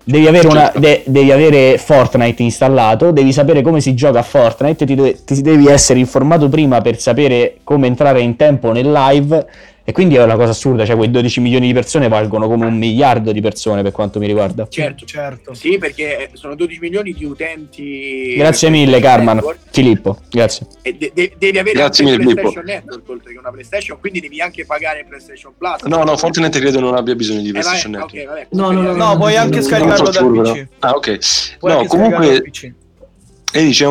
Devi 0.06 0.26
avere, 0.26 0.46
una- 0.48 0.64
Certo. 0.64 0.80
de- 0.80 1.02
devi 1.06 1.32
avere 1.32 1.78
Fortnite 1.78 2.42
installato, 2.42 3.10
devi 3.10 3.32
sapere 3.32 3.62
come 3.62 3.80
si 3.80 3.94
gioca 3.94 4.18
a 4.18 4.22
Fortnite, 4.22 4.84
ti, 4.84 4.94
deve- 4.94 5.24
ti 5.24 5.40
devi 5.40 5.66
essere 5.66 5.98
informato 5.98 6.50
prima 6.50 6.82
per 6.82 7.00
sapere 7.00 7.56
come 7.64 7.86
entrare 7.86 8.20
in 8.20 8.36
tempo 8.36 8.70
nel 8.72 8.92
live 8.92 9.46
e 9.86 9.92
quindi 9.92 10.14
è 10.16 10.22
una 10.22 10.36
cosa 10.36 10.50
assurda, 10.52 10.86
cioè 10.86 10.96
quei 10.96 11.10
12 11.10 11.40
milioni 11.40 11.66
di 11.66 11.74
persone 11.74 12.08
valgono 12.08 12.48
come 12.48 12.64
un 12.64 12.76
miliardo 12.78 13.32
di 13.32 13.40
persone 13.42 13.82
per 13.82 13.92
quanto 13.92 14.18
mi 14.18 14.26
riguarda. 14.26 14.66
certo, 14.70 15.04
Certo. 15.04 15.52
sì, 15.54 15.76
perché 15.76 16.30
sono 16.32 16.54
12 16.54 16.78
milioni 16.80 17.12
di 17.12 17.24
utenti. 17.26 18.34
Grazie 18.36 18.70
mille 18.70 18.98
PlayStation 18.98 19.16
Carman, 19.16 19.34
Network, 19.36 19.58
Filippo, 19.70 20.18
grazie. 20.30 20.66
E 20.82 20.94
de- 20.94 21.10
de- 21.14 21.32
devi 21.38 21.58
avere 21.58 21.76
Grazie 21.78 22.04
mille, 22.04 22.16
il 22.16 22.22
PlayStation 22.34 22.64
Network 22.64 23.08
oltre 23.10 23.32
che 23.32 23.38
una 23.38 23.50
PlayStation, 23.50 23.98
quindi 24.00 24.20
devi 24.20 24.40
anche 24.40 24.64
pagare 24.64 25.04
PlayStation 25.06 25.52
Plus. 25.58 25.82
No, 25.82 26.02
no, 26.02 26.16
Fortnite 26.16 26.58
credo 26.60 26.80
non 26.80 26.94
abbia 26.94 27.14
bisogno 27.14 27.40
di 27.42 27.48
Eh, 27.48 27.52
vabbè, 27.52 27.64
PlayStation 27.64 27.92
Network. 27.92 28.14
ok, 28.14 28.26
vabbè, 28.26 28.46
No, 28.52 28.70
no, 28.70 28.80
no, 28.82 28.94
No, 28.94 29.16
puoi 29.18 29.36
anche 29.36 29.60
scaricarlo 29.60 30.10
dal 30.10 30.30
PC. 30.30 30.42
però. 30.42 30.64
Ah, 30.78 30.90
ok. 30.92 31.18
Puoi 31.58 31.72
no, 31.72 31.84
comunque, 31.86 32.42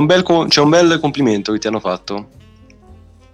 bel 0.07 0.23
co- 0.23 0.45
c'è 0.47 0.59
un 0.61 0.69
bel 0.69 0.97
complimento 0.99 1.51
che 1.53 1.59
ti 1.59 1.67
hanno 1.67 1.79
fatto. 1.79 2.29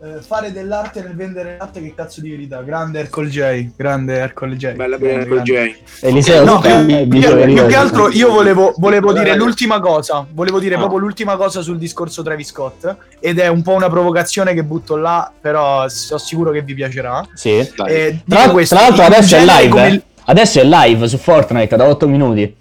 Eh, 0.01 0.21
fare 0.21 0.51
dell'arte 0.53 1.01
nel 1.01 1.13
vendere 1.15 1.57
l'arte 1.59 1.81
che 1.81 1.93
cazzo 1.93 2.21
di 2.21 2.29
verità. 2.29 2.62
Grande 2.62 2.99
Ercol 2.99 3.27
J, 3.27 3.69
grande 3.75 4.15
Ercol 4.17 4.55
J. 4.55 4.71
Bella 4.73 4.97
Grande, 4.97 5.25
per 5.25 5.41
grande. 5.41 5.51
J. 5.99 6.05
Eliseo, 6.05 6.43
No, 6.45 6.63
eh, 6.63 6.83
più, 6.85 7.05
dice 7.05 7.35
più- 7.35 7.65
che 7.65 7.75
altro 7.75 8.09
io 8.09 8.29
volevo, 8.31 8.73
volevo 8.77 9.12
dire 9.12 9.35
l'ultima 9.35 9.79
cosa, 9.81 10.25
volevo 10.31 10.59
dire 10.59 10.75
Ah. 10.75 10.77
proprio 10.79 10.99
l'ultima 10.99 11.35
cosa 11.35 11.62
sul 11.62 11.77
discorso 11.77 12.23
Travis 12.23 12.47
Scott 12.47 12.95
ed 13.19 13.39
è 13.39 13.47
un 13.47 13.62
po' 13.62 13.73
una 13.73 13.89
provocazione 13.89 14.53
che 14.53 14.63
butto 14.63 14.95
là, 14.95 15.29
però 15.39 15.88
sono 15.89 16.19
sicuro 16.19 16.51
che 16.51 16.62
vi 16.62 16.73
piacerà. 16.73 17.27
Sì. 17.33 17.57
Eh, 17.88 18.19
Tra, 18.27 18.49
questo, 18.51 18.75
tra 18.75 18.85
l'altro 18.85 19.03
adesso 19.03 19.35
è 19.35 19.43
live. 19.43 19.67
come 19.69 19.88
eh. 19.93 20.01
Adesso 20.25 20.59
è 20.59 20.63
live 20.63 21.07
su 21.07 21.17
Fortnite 21.17 21.75
da 21.75 21.88
8 21.88 22.07
minuti. 22.07 22.55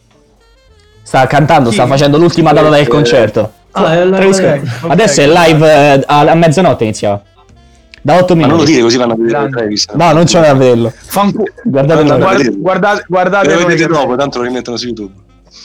Sta 1.02 1.26
cantando, 1.26 1.68
Chi? 1.68 1.74
sta 1.76 1.86
facendo 1.86 2.18
l'ultima 2.18 2.52
data 2.52 2.68
del 2.68 2.82
Eh, 2.82 2.86
concerto. 2.88 3.52
Ah, 3.72 3.92
è 3.94 4.04
la- 4.04 4.16
Travis 4.16 4.38
ok, 4.38 4.44
Scott. 4.44 4.84
ok. 4.84 4.90
Adesso 4.90 5.20
è 5.20 5.26
live 5.26 5.66
eh, 5.70 6.02
a, 6.06 6.18
a 6.20 6.34
mezzanotte 6.34 6.84
iniziava. 6.84 7.22
Da 8.02 8.16
8 8.16 8.34
Ma 8.34 8.40
non 8.42 8.50
lo 8.50 8.54
minuti. 8.56 8.70
dire 8.72 8.82
così 8.82 8.96
vanno 8.96 9.12
a 9.12 9.16
vedere. 9.16 9.48
Travis. 9.50 9.86
No, 9.94 10.12
non 10.12 10.24
c'è 10.24 10.40
da 10.40 10.54
vederlo. 10.54 10.92
Fancu- 10.94 11.50
Guardate 11.64 12.02
Guarda, 12.04 12.10
noi. 12.12 12.18
guarda- 12.20 12.36
vedete. 12.38 12.56
guardate, 12.58 13.04
guardate 13.08 13.54
Lo 13.54 13.66
vedete 13.66 13.86
dopo, 13.86 14.16
tanto 14.16 14.38
lo 14.38 14.44
rimettono 14.44 14.76
su 14.76 14.86
YouTube. 14.86 15.12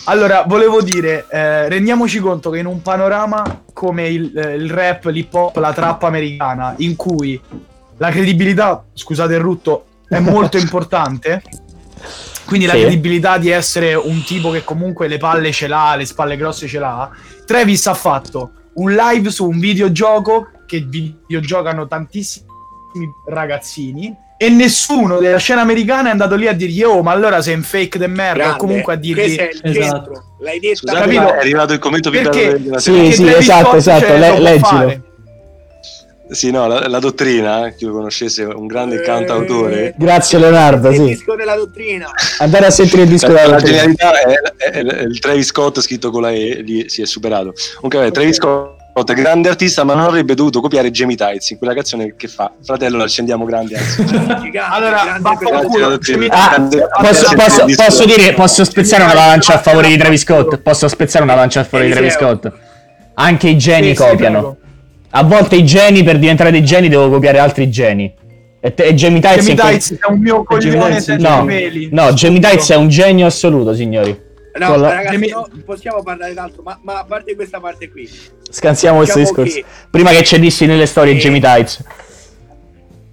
Allora, 0.05 0.43
volevo 0.47 0.81
dire, 0.81 1.25
eh, 1.29 1.69
rendiamoci 1.69 2.19
conto 2.19 2.49
che 2.49 2.59
in 2.59 2.65
un 2.65 2.81
panorama 2.81 3.61
come 3.71 4.07
il, 4.09 4.37
eh, 4.37 4.55
il 4.55 4.69
rap, 4.69 5.05
l'hip 5.05 5.33
hop, 5.33 5.55
la 5.57 5.71
trappa 5.73 6.07
americana, 6.07 6.73
in 6.77 6.95
cui 6.95 7.39
la 7.97 8.09
credibilità, 8.09 8.83
scusate 8.93 9.33
il 9.35 9.39
rutto, 9.39 9.85
è 10.09 10.19
molto 10.19 10.57
importante, 10.59 11.41
quindi 12.45 12.65
la 12.65 12.73
Sì. 12.73 12.81
credibilità 12.81 13.37
di 13.37 13.49
essere 13.49 13.93
un 13.95 14.23
tipo 14.23 14.49
che 14.51 14.63
comunque 14.63 15.07
le 15.07 15.17
palle 15.17 15.51
ce 15.51 15.67
l'ha, 15.67 15.95
le 15.95 16.05
spalle 16.05 16.35
grosse 16.37 16.67
ce 16.67 16.79
l'ha, 16.79 17.09
Travis 17.45 17.87
ha 17.87 17.93
fatto 17.93 18.51
un 18.75 18.91
live 18.93 19.29
su 19.29 19.47
un 19.47 19.59
videogioco 19.59 20.47
che 20.79 20.85
videogiocano 20.87 21.87
tantissimi 21.87 22.47
ragazzini 23.27 24.15
e 24.37 24.49
nessuno 24.49 25.19
della 25.19 25.37
scena 25.37 25.61
americana 25.61 26.07
è 26.09 26.11
andato 26.11 26.35
lì 26.35 26.47
a 26.47 26.53
dirgli 26.53 26.81
oh 26.83 27.01
ma 27.03 27.11
allora 27.11 27.41
sei 27.41 27.53
un 27.55 27.61
fake 27.61 27.97
de 27.99 28.07
merda 28.07 28.31
o 28.31 28.35
Grande. 28.35 28.57
comunque 28.57 28.93
a 28.93 28.95
dirgli 28.97 29.35
Questo 29.35 29.41
è 29.41 29.49
il 29.51 29.77
Esatto. 29.77 29.95
centro. 30.13 30.23
L'hai 30.39 30.59
detta. 30.59 30.75
Scusate, 30.75 30.99
Capito? 30.99 31.33
è 31.33 31.37
arrivato 31.37 31.73
il 31.73 31.79
commento 31.79 32.09
più 32.09 32.19
bello 32.21 32.29
Perché? 32.31 32.61
della 32.63 32.79
Sì, 32.79 33.11
sì, 33.13 33.27
esatto, 33.27 33.75
esatto, 33.75 34.05
cioè, 34.05 34.17
le- 34.19 34.39
leggilo. 34.39 34.65
fare. 34.67 35.01
Sì, 36.29 36.49
no, 36.51 36.65
la, 36.67 36.87
la 36.87 36.99
dottrina, 36.99 37.69
chi 37.77 37.85
lo 37.85 37.91
conoscesse, 37.93 38.43
un 38.43 38.65
grande 38.65 38.95
Eh, 38.95 39.01
cantautore. 39.01 39.93
Grazie 39.97 40.39
Leonardo, 40.39 40.89
Il 40.89 40.95
sì. 40.95 41.03
disco 41.03 41.35
della 41.35 41.55
dottrina. 41.55 42.09
Andare 42.39 42.65
a 42.65 42.69
sentire 42.71 43.03
il 43.03 43.09
disco 43.09 43.27
La, 43.27 43.33
della 43.33 43.47
la 43.47 43.55
dottrina. 43.57 43.77
genialità 43.77 44.19
è, 44.19 44.71
è- 44.71 44.83
è 44.83 45.01
il 45.03 45.19
Travis 45.19 45.45
Scott 45.47 45.79
scritto 45.81 46.09
con 46.09 46.23
la 46.23 46.31
E, 46.31 46.61
lì 46.65 46.89
si 46.89 47.01
è 47.01 47.05
superato. 47.05 47.53
Comunque, 47.75 47.99
vabbè, 47.99 48.11
Travis 48.11 48.35
Scott 48.37 48.81
è 48.93 49.13
grande 49.13 49.49
artista, 49.49 49.83
ma 49.83 49.95
non 49.95 50.03
avrebbe 50.05 50.35
dovuto 50.35 50.61
copiare 50.61 50.91
Jamie 50.91 51.15
Tights 51.15 51.49
in 51.49 51.57
quella 51.57 51.73
canzone 51.73 52.13
che 52.15 52.27
fa 52.27 52.51
Fratello, 52.63 52.97
la 52.97 53.05
accendiamo 53.05 53.43
grande. 53.45 53.75
Allora. 54.69 55.19
Ah, 56.31 57.09
posso, 57.75 58.05
dire, 58.05 58.33
posso 58.33 58.63
spezzare 58.63 59.03
una 59.03 59.13
lancia 59.13 59.55
a 59.55 59.57
favore 59.57 59.87
di 59.87 59.97
Travis 59.97 60.21
Scott? 60.21 60.57
Posso 60.57 60.87
spezzare 60.87 61.23
una 61.23 61.35
lancia 61.35 61.61
a 61.61 61.63
favore 61.63 61.89
di 61.89 61.93
Travis. 61.93 62.13
Scott? 62.13 62.51
Anche 63.15 63.49
i 63.49 63.57
geni 63.57 63.93
copiano. 63.95 64.57
A 65.11 65.23
volte 65.23 65.55
i 65.55 65.65
geni, 65.65 66.03
per 66.03 66.17
diventare 66.19 66.51
dei 66.51 66.63
geni, 66.63 66.87
devo 66.89 67.09
copiare 67.09 67.39
altri 67.39 67.69
geni. 67.69 68.11
E, 68.59 68.73
te- 68.73 68.83
e 68.83 68.93
Jamie 68.93 69.19
Tights 69.19 69.91
è 69.99 70.09
un 70.09 70.19
mio 70.19 70.43
coglione 70.43 70.99
senza 71.01 71.37
No, 71.37 71.45
peli. 71.45 71.89
no, 71.91 72.13
Jamie 72.13 72.39
Tights 72.39 72.71
è 72.71 72.75
un 72.75 72.87
genio 72.89 73.25
assoluto, 73.25 73.75
signori. 73.75 74.17
No, 74.55 74.67
Con 74.67 74.81
la- 74.81 74.93
ragazzi, 74.93 75.29
no, 75.29 75.47
possiamo 75.65 76.03
parlare 76.03 76.33
d'altro, 76.33 76.61
ma, 76.61 76.77
ma 76.83 76.99
a 76.99 77.05
parte 77.05 77.35
questa 77.35 77.59
parte 77.59 77.89
qui. 77.89 78.07
Scansiamo 78.51 78.97
questo 78.97 79.17
Diciamo 79.17 79.43
discorso. 79.43 79.67
che- 79.67 79.87
Prima 79.89 80.11
che 80.11 80.23
ci 80.23 80.39
dissi 80.39 80.65
nelle 80.67 80.85
storie 80.85 81.13
Eh. 81.13 81.17
Jamie 81.17 81.39
Tights. 81.39 81.83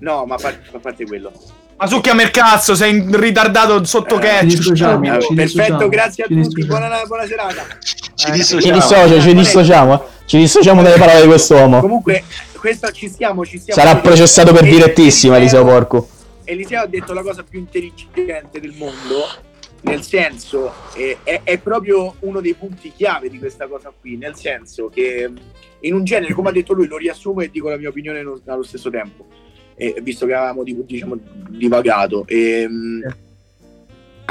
No, 0.01 0.25
ma 0.27 0.35
a 0.35 0.39
parte, 0.39 0.69
a 0.75 0.79
parte 0.79 1.07
quello. 1.07 1.33
Ma 1.77 1.87
succhiami 1.87 2.23
il 2.23 2.31
cazzo, 2.31 2.75
sei 2.75 2.95
in 2.95 3.19
ritardato 3.19 3.83
sotto 3.85 4.17
Eh, 4.17 4.21
catch. 4.21 4.45
dissociamo. 4.45 5.01
Perfetto, 5.01 5.35
dissociamo, 5.35 5.89
grazie 5.89 6.25
a 6.25 6.27
ci 6.27 6.35
tutti, 6.35 6.55
dissociamo. 6.57 6.79
buona, 6.89 7.05
buona 7.07 7.27
serata. 7.27 7.63
Ci 7.83 7.97
Eh, 7.97 8.15
Ci 8.17 8.31
dissociamo. 8.33 8.75
dissocio, 8.75 9.21
ci 9.23 9.35
dissociamo. 9.35 9.95
eh. 9.95 10.07
Ci 10.27 10.37
dissociamo 10.37 10.83
dalle 10.83 10.99
parole 10.99 11.23
di 11.23 11.27
quest'uomo. 11.27 11.81
Comunque, 11.81 12.23
questo 12.59 12.91
ci 12.93 13.09
stiamo, 13.09 13.47
ci 13.47 13.59
stiamo. 13.59 13.81
Sarà 13.81 13.97
processato 13.99 14.53
per 14.53 14.65
E- 14.65 14.69
direttissima, 14.69 15.39
Eliseo 15.39 15.65
Porco. 15.65 16.09
Eliseo 16.45 16.83
ha 16.83 16.87
detto 16.87 17.15
la 17.15 17.23
cosa 17.23 17.43
più 17.49 17.59
intelligente 17.61 18.61
del 18.61 18.75
mondo, 18.77 19.25
nel 19.83 20.03
senso, 20.03 20.73
eh, 20.97 21.19
è, 21.23 21.41
è 21.45 21.59
proprio 21.59 22.15
uno 22.21 22.41
dei 22.41 22.55
punti 22.55 22.93
chiave 22.95 23.29
di 23.31 23.39
questa 23.39 23.67
cosa 23.67 23.93
qui, 23.99 24.17
nel 24.17 24.35
senso 24.37 24.89
che 24.89 25.31
in 25.81 25.95
un 25.95 26.05
genere, 26.05 26.35
come 26.35 26.51
ha 26.51 26.53
detto 26.53 26.73
lui, 26.75 26.87
lo 26.87 26.97
riassumo 26.99 27.41
e 27.41 27.51
dico 27.51 27.69
la 27.71 27.77
mia 27.79 27.89
opinione 27.89 28.23
no- 28.23 28.41
allo 28.47 28.63
stesso 28.63 28.91
tempo, 28.91 29.27
eh, 29.77 29.97
visto 30.03 30.27
che 30.27 30.35
avevamo 30.35 30.63
di- 30.63 30.85
diciamo, 30.85 31.19
divagato. 31.49 32.25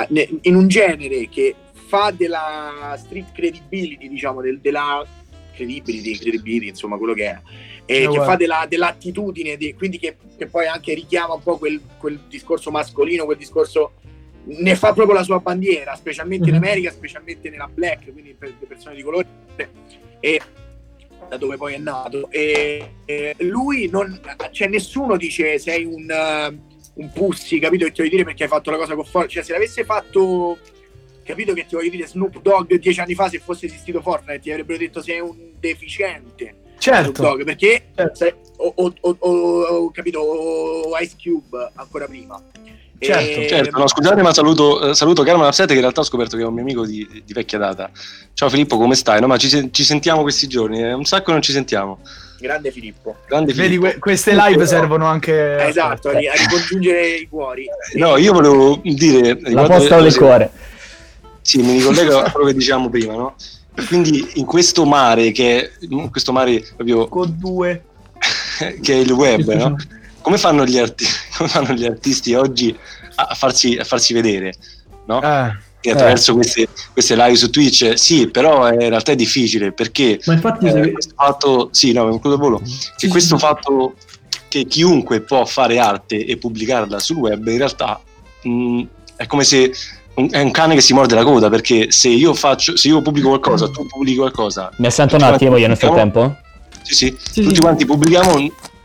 ne- 0.09 0.29
in 0.43 0.55
un 0.55 0.67
genere 0.67 1.27
che 1.29 1.55
fa 1.71 2.13
della 2.15 2.95
street 2.97 3.31
credibility, 3.33 4.07
diciamo, 4.07 4.41
del- 4.41 4.59
della 4.59 5.05
credibility, 5.53 6.17
credibility, 6.17 6.67
insomma, 6.67 6.97
quello 6.97 7.13
che 7.13 7.25
è, 7.25 7.39
e 7.85 7.95
Eh, 7.95 7.99
che 8.01 8.05
guarda. 8.07 8.25
fa 8.25 8.35
della- 8.35 8.65
dell'attitudine, 8.69 9.57
di- 9.57 9.73
quindi 9.73 9.97
che, 9.97 10.15
che 10.37 10.45
poi 10.45 10.67
anche 10.67 10.93
richiama 10.93 11.33
un 11.33 11.41
po' 11.43 11.57
quel, 11.57 11.81
quel 11.97 12.19
discorso 12.29 12.69
mascolino, 12.71 13.25
quel 13.25 13.37
discorso 13.37 13.93
ne 14.57 14.75
fa 14.75 14.93
proprio 14.93 15.15
la 15.15 15.23
sua 15.23 15.39
bandiera, 15.39 15.95
specialmente 15.95 16.49
in 16.49 16.55
Mhm. 16.55 16.61
America, 16.63 16.91
specialmente 16.91 17.49
nella 17.49 17.69
black, 17.71 18.11
quindi 18.11 18.33
per 18.37 18.53
le 18.59 18.65
persone 18.65 18.95
di 18.95 19.01
colore, 19.03 19.27
e 20.19 20.41
da 21.27 21.37
dove 21.37 21.57
poi 21.57 21.75
è 21.75 21.77
nato. 21.77 22.29
E, 22.31 22.93
e 23.05 23.35
lui 23.39 23.87
non, 23.89 24.19
cioè 24.51 24.67
nessuno 24.67 25.15
dice 25.17 25.59
sei 25.59 25.85
un, 25.85 26.09
eh, 26.09 26.59
un 26.95 27.11
pussy, 27.13 27.59
capito 27.59 27.85
che 27.85 27.91
ti 27.91 27.97
voglio 28.01 28.09
dire 28.11 28.23
perché 28.23 28.43
hai 28.43 28.49
fatto 28.49 28.71
la 28.71 28.77
cosa 28.77 28.95
con 28.95 29.05
Fortnite, 29.05 29.33
cioè 29.33 29.43
se 29.43 29.51
l'avesse 29.53 29.83
fatto 29.85 30.57
capito 31.23 31.53
che 31.53 31.65
ti 31.67 31.75
voglio 31.75 31.91
dire 31.91 32.07
Snoop 32.07 32.41
Dogg 32.41 32.73
dieci 32.73 32.99
anni 32.99 33.13
fa 33.13 33.29
se 33.29 33.37
fosse 33.37 33.67
esistito 33.67 34.01
Fortnite 34.01 34.39
ti 34.39 34.49
avrebbero 34.49 34.79
detto 34.79 34.99
sei 34.99 35.19
un 35.19 35.51
deficiente 35.59 36.55
Certo. 36.79 37.21
Dogg 37.21 37.43
perché 37.43 37.89
Certo. 37.95 38.15
sai, 38.15 38.33
o, 38.57 38.73
o- 38.75 38.93
o- 39.01 39.15
o- 39.19 39.61
o- 39.61 39.91
capito 39.91 40.19
o 40.21 40.97
Ice 40.99 41.15
Cube 41.21 41.69
ancora 41.75 42.07
prima 42.07 42.41
Certo, 42.99 43.39
E- 43.39 43.47
Certo, 43.47 43.79
no, 43.79 43.87
scusate, 43.87 44.21
ma 44.21 44.33
saluto, 44.33 44.89
eh, 44.89 44.93
saluto 44.95 45.23
Carmen 45.23 45.47
Upset 45.47 45.67
che 45.67 45.75
in 45.75 45.79
realtà 45.79 46.01
ho 46.01 46.03
scoperto 46.03 46.35
che 46.35 46.43
è 46.43 46.45
un 46.45 46.53
mio 46.53 46.63
amico 46.63 46.85
di, 46.85 47.07
di 47.25 47.33
vecchia 47.33 47.57
data. 47.57 47.89
Ciao 48.33 48.49
Filippo, 48.49 48.77
come 48.77 48.95
stai? 48.95 49.21
No, 49.21 49.27
ma 49.27 49.37
ci, 49.37 49.69
ci 49.71 49.83
sentiamo 49.83 50.21
questi 50.21 50.47
giorni, 50.47 50.79
è 50.79 50.93
un 50.93 51.05
sacco 51.05 51.31
non 51.31 51.41
ci 51.41 51.53
sentiamo. 51.53 51.99
grande 52.39 52.71
Filippo 52.71 53.17
Grande 53.25 53.53
Vedi, 53.53 53.67
Filippo. 53.67 53.85
que- 53.85 53.99
queste 53.99 54.33
live 54.35 54.65
servono 54.65 55.05
anche... 55.05 55.65
esatto 55.65 56.09
a, 56.09 56.17
ri- 56.17 56.27
a 56.27 56.33
ricongiungere 56.33 57.07
i 57.15 57.27
cuori 57.27 57.65
No, 57.95 58.17
io 58.17 58.33
volevo 58.33 58.81
dire... 58.83 59.39
La 59.43 59.63
posta 59.63 60.01
del 60.01 60.15
cuore. 60.15 60.51
Sì, 61.41 61.61
mi 61.61 61.77
ricollego 61.77 62.19
a 62.19 62.31
quello 62.31 62.47
che 62.47 62.53
dicevamo 62.53 62.89
prima, 62.89 63.13
no? 63.13 63.35
Quindi 63.87 64.31
in 64.35 64.45
questo 64.45 64.85
mare 64.85 65.31
che 65.31 65.71
è 65.79 65.87
questo 66.09 66.33
mare 66.33 66.65
proprio 66.75 67.07
Con 67.07 67.33
due... 67.37 67.83
che 68.81 68.93
è 68.93 68.97
il 68.97 69.11
web, 69.11 69.53
no? 69.53 69.75
Come 70.29 70.41
fanno 70.41 70.63
gli, 70.63 70.77
arti- 70.77 71.05
come 71.35 71.49
fanno 71.49 71.73
gli 71.73 71.85
artisti 71.85 72.35
oggi 72.35 72.77
a, 73.15 73.33
farsi, 73.33 73.75
a 73.77 73.83
farsi 73.83 74.13
vedere, 74.13 74.53
no? 75.07 75.23
Eh. 75.23 75.67
E 75.81 75.89
attraverso 75.89 76.35
queste, 76.35 76.67
queste 76.93 77.15
live 77.15 77.35
su 77.35 77.49
Twitch, 77.49 77.97
sì, 77.97 78.27
però 78.29 78.69
in 78.71 78.77
realtà 78.89 79.13
è 79.13 79.15
difficile 79.15 79.71
perché 79.71 80.19
Ma 80.25 80.33
infatti, 80.33 80.67
eh, 80.67 80.71
se- 80.71 80.91
questo 80.91 81.13
fatto, 81.15 81.69
sì, 81.71 81.93
no, 81.93 82.07
concludo 82.09 82.37
volo, 82.37 82.61
Sì, 82.63 82.73
che 82.89 82.93
sì, 82.97 83.07
questo 83.07 83.39
sì. 83.39 83.43
fatto 83.43 83.95
che 84.49 84.65
chiunque 84.65 85.21
può 85.21 85.45
fare 85.45 85.79
arte 85.79 86.23
e 86.23 86.37
pubblicarla 86.37 86.99
sul 86.99 87.15
web, 87.15 87.47
in 87.47 87.57
realtà 87.57 87.99
mh, 88.43 88.81
è 89.15 89.25
come 89.25 89.43
se 89.43 89.71
un- 90.15 90.27
è 90.29 90.41
un 90.41 90.51
cane 90.51 90.75
che 90.75 90.81
si 90.81 90.93
morde 90.93 91.15
la 91.15 91.23
coda 91.23 91.49
perché 91.49 91.89
se 91.91 92.09
io 92.09 92.35
faccio, 92.35 92.77
se 92.77 92.89
io 92.89 93.01
pubblico 93.01 93.29
qualcosa, 93.29 93.67
tu 93.69 93.83
pubblichi 93.87 94.17
qualcosa, 94.17 94.69
Mi 94.75 94.85
assento 94.85 95.15
un 95.15 95.23
attimo 95.23 95.57
io 95.57 95.67
nel 95.67 95.77
frattempo? 95.77 96.35
sì, 96.83 96.93
sì, 96.93 97.17
Sì, 97.31 97.41
tutti 97.41 97.55
sì. 97.55 97.61
quanti 97.61 97.85
pubblichiamo, 97.85 98.37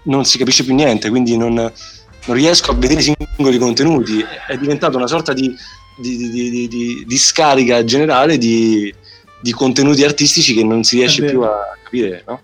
non 0.05 0.25
si 0.25 0.38
capisce 0.38 0.64
più 0.64 0.75
niente, 0.75 1.09
quindi 1.11 1.37
non, 1.37 1.55
non 1.55 2.37
riesco 2.37 2.71
a 2.71 2.75
vedere 2.75 3.01
i 3.01 3.14
singoli 3.37 3.59
contenuti. 3.59 4.25
È 4.47 4.57
diventata 4.57 4.97
una 4.97 5.07
sorta 5.07 5.33
di, 5.33 5.55
di, 5.97 6.17
di- 6.17 6.69
di- 6.69 7.05
di- 7.07 7.17
scarica 7.17 7.85
generale 7.85 8.38
di, 8.38 8.93
di 9.40 9.53
contenuti 9.53 10.05
artistici 10.05 10.55
che 10.55 10.64
non 10.64 10.83
si 10.85 10.97
riesce 10.97 11.25
più 11.25 11.43
a 11.43 11.77
capire, 11.83 12.25
no? 12.27 12.40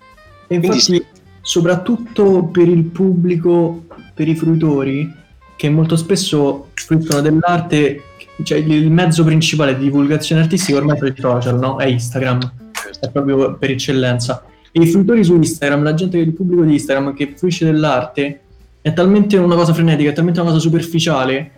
E 0.47 0.59
Quindi 0.59 0.77
infatti, 0.77 1.05
soprattutto 1.41 2.43
per 2.51 2.67
il 2.67 2.83
pubblico, 2.83 3.85
per 4.13 4.27
i 4.27 4.35
fruitori, 4.35 5.09
che 5.55 5.69
molto 5.69 5.95
spesso 5.95 6.69
fruttano 6.73 7.21
dell'arte, 7.21 8.03
cioè 8.43 8.57
il 8.57 8.91
mezzo 8.91 9.23
principale 9.23 9.77
di 9.77 9.83
divulgazione 9.83 10.41
artistica 10.41 10.77
ormai 10.77 10.97
sono 10.97 11.11
i 11.11 11.15
social, 11.17 11.59
no? 11.59 11.77
È 11.77 11.85
Instagram, 11.85 12.53
è 12.99 13.09
proprio 13.09 13.55
per 13.55 13.69
eccellenza. 13.71 14.43
I 14.73 14.87
fruitori 14.87 15.23
su 15.23 15.35
Instagram, 15.35 15.83
la 15.83 15.93
gente, 15.93 16.17
il 16.17 16.33
pubblico 16.33 16.63
di 16.63 16.73
Instagram 16.73 17.13
che 17.13 17.33
fruisce 17.35 17.65
dell'arte, 17.65 18.39
è 18.81 18.93
talmente 18.93 19.37
una 19.37 19.55
cosa 19.55 19.73
frenetica, 19.73 20.09
è 20.09 20.13
talmente 20.13 20.39
una 20.39 20.49
cosa 20.49 20.61
superficiale, 20.61 21.51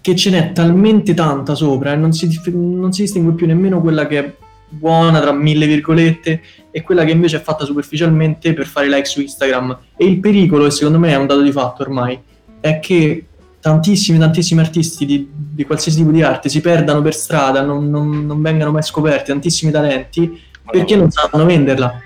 che 0.00 0.16
ce 0.16 0.30
n'è 0.30 0.52
talmente 0.52 1.12
tanta 1.12 1.54
sopra 1.54 1.92
e 1.92 1.96
non 1.96 2.12
si, 2.12 2.40
non 2.52 2.92
si 2.92 3.02
distingue 3.02 3.34
più 3.34 3.46
nemmeno 3.46 3.80
quella 3.80 4.06
che 4.06 4.18
è 4.18 4.34
buona 4.68 5.20
tra 5.20 5.32
mille 5.32 5.66
virgolette 5.66 6.40
e 6.70 6.82
quella 6.82 7.04
che 7.04 7.10
invece 7.10 7.38
è 7.38 7.40
fatta 7.40 7.64
superficialmente 7.64 8.54
per 8.54 8.66
fare 8.66 8.88
like 8.88 9.04
su 9.04 9.20
Instagram. 9.20 9.76
E 9.96 10.04
il 10.06 10.18
pericolo, 10.20 10.66
e 10.66 10.70
secondo 10.70 10.98
me 10.98 11.10
è 11.10 11.16
un 11.16 11.26
dato 11.26 11.42
di 11.42 11.52
fatto 11.52 11.82
ormai, 11.82 12.18
è 12.60 12.78
che 12.78 13.24
tantissimi, 13.60 14.18
tantissimi 14.18 14.60
artisti 14.60 15.04
di, 15.04 15.28
di 15.30 15.64
qualsiasi 15.64 15.98
tipo 15.98 16.10
di 16.10 16.22
arte 16.22 16.48
si 16.48 16.60
perdano 16.60 17.02
per 17.02 17.14
strada, 17.14 17.62
non, 17.62 17.90
non- 17.90 18.24
non 18.24 18.40
vengano 18.40 18.70
mai 18.70 18.82
scoperti, 18.82 19.30
tantissimi 19.32 19.70
talenti, 19.70 20.40
perché 20.70 20.96
non 20.96 21.10
sanno 21.10 21.44
venderla. 21.44 22.02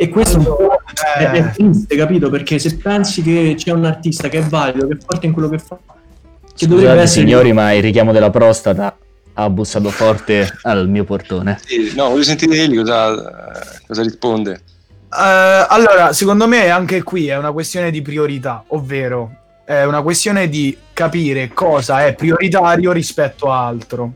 E 0.00 0.08
questo 0.08 0.36
è 0.36 0.38
un 0.38 0.44
po' 0.44 0.80
è, 1.16 1.22
Eh. 1.24 1.32
è 1.32 1.50
triste, 1.52 1.96
capito? 1.96 2.30
Perché 2.30 2.60
se 2.60 2.76
pensi 2.76 3.20
che 3.20 3.54
c'è 3.56 3.72
un 3.72 3.84
artista 3.84 4.28
che 4.28 4.38
è 4.38 4.42
valido, 4.42 4.86
che 4.86 4.94
è 4.94 4.98
forte 5.04 5.26
in 5.26 5.32
quello 5.32 5.48
che 5.48 5.58
fa, 5.58 5.76
che 6.54 6.66
dovrebbe 6.66 6.90
Scusate 6.90 7.02
essere 7.02 7.26
signori, 7.26 7.52
ma 7.52 7.72
il 7.72 7.82
richiamo 7.82 8.12
della 8.12 8.30
prostata 8.30 8.96
ha 9.34 9.50
bussato 9.50 9.90
forte 9.90 10.48
al 10.62 10.88
mio 10.88 11.02
portone. 11.04 11.60
Sì, 11.64 11.92
no, 11.96 12.10
voglio 12.10 12.22
sentire 12.22 12.56
egli 12.56 12.76
cosa, 12.76 13.60
cosa 13.86 14.02
risponde. 14.02 14.52
Eh, 14.52 15.66
allora, 15.68 16.12
secondo 16.12 16.46
me 16.46 16.68
anche 16.70 17.02
qui 17.02 17.28
è 17.28 17.36
una 17.36 17.52
questione 17.52 17.90
di 17.90 18.00
priorità, 18.00 18.62
ovvero 18.68 19.30
è 19.64 19.84
una 19.84 20.02
questione 20.02 20.48
di 20.48 20.76
capire 20.92 21.48
cosa 21.52 22.06
è 22.06 22.14
prioritario 22.14 22.92
rispetto 22.92 23.50
a 23.50 23.66
altro. 23.66 24.12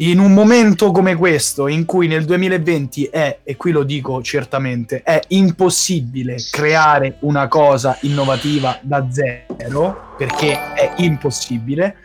In 0.00 0.20
un 0.20 0.32
momento 0.32 0.92
come 0.92 1.16
questo, 1.16 1.66
in 1.66 1.84
cui 1.84 2.06
nel 2.06 2.24
2020 2.24 3.06
è, 3.06 3.38
e 3.42 3.56
qui 3.56 3.72
lo 3.72 3.82
dico 3.82 4.22
certamente, 4.22 5.02
è 5.02 5.20
impossibile 5.28 6.36
creare 6.52 7.16
una 7.20 7.48
cosa 7.48 7.98
innovativa 8.02 8.78
da 8.80 9.08
zero, 9.10 10.14
perché 10.16 10.72
è 10.74 10.92
impossibile, 10.98 11.96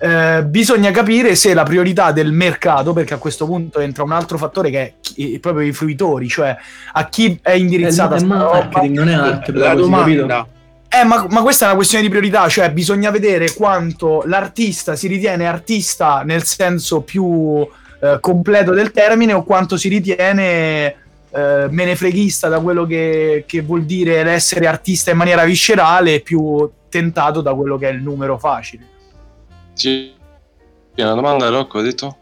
eh, 0.00 0.44
bisogna 0.46 0.90
capire 0.90 1.36
se 1.36 1.54
la 1.54 1.62
priorità 1.62 2.10
del 2.10 2.32
mercato, 2.32 2.92
perché 2.92 3.14
a 3.14 3.18
questo 3.18 3.46
punto 3.46 3.78
entra 3.78 4.02
un 4.02 4.12
altro 4.12 4.36
fattore 4.36 4.70
che 4.70 4.80
è 4.80 4.92
chi- 5.00 5.38
proprio 5.38 5.64
i 5.64 5.72
fruitori, 5.72 6.26
cioè 6.26 6.56
a 6.92 7.08
chi 7.08 7.38
è 7.40 7.50
è, 7.50 7.54
indirizzata 7.54 8.16
è 8.16 8.18
sta 8.18 8.36
roba. 8.36 8.52
marketing, 8.52 8.96
non 8.96 9.08
è 9.08 9.14
arte, 9.14 9.52
La 9.52 9.58
però, 9.58 9.74
così, 9.74 9.90
domanda, 9.90 10.48
Eh, 10.90 11.04
ma, 11.04 11.26
ma 11.28 11.42
questa 11.42 11.64
è 11.64 11.68
una 11.68 11.76
questione 11.76 12.02
di 12.02 12.08
priorità, 12.10 12.48
cioè 12.48 12.72
bisogna 12.72 13.10
vedere 13.10 13.52
quanto 13.52 14.22
l'artista 14.24 14.96
si 14.96 15.06
ritiene 15.06 15.46
artista 15.46 16.22
nel 16.22 16.44
senso 16.44 17.02
più 17.02 17.66
eh, 18.00 18.18
completo 18.20 18.72
del 18.72 18.90
termine 18.90 19.34
o 19.34 19.42
quanto 19.44 19.76
si 19.76 19.88
ritiene 19.88 20.86
eh, 21.30 21.66
menefreghista 21.68 22.48
da 22.48 22.58
quello 22.60 22.86
che, 22.86 23.44
che 23.46 23.60
vuol 23.60 23.84
dire 23.84 24.22
l'essere 24.24 24.66
artista 24.66 25.10
in 25.10 25.18
maniera 25.18 25.44
viscerale 25.44 26.20
più 26.20 26.68
tentato 26.88 27.42
da 27.42 27.52
quello 27.54 27.76
che 27.76 27.88
è 27.90 27.92
il 27.92 28.02
numero 28.02 28.38
facile. 28.38 28.86
Sì. 29.74 30.14
È 30.94 31.02
una 31.02 31.14
domanda, 31.14 31.48
Rocco, 31.50 31.78
ha 31.78 31.82
detto? 31.82 32.16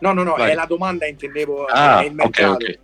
no, 0.00 0.12
no, 0.12 0.22
no, 0.22 0.34
Vai. 0.36 0.50
è 0.50 0.54
la 0.54 0.66
domanda, 0.66 1.06
intendevo, 1.06 1.64
Ah, 1.64 2.02
è 2.02 2.04
il 2.04 2.10
ok, 2.10 2.14
mercato. 2.16 2.52
ok. 2.52 2.78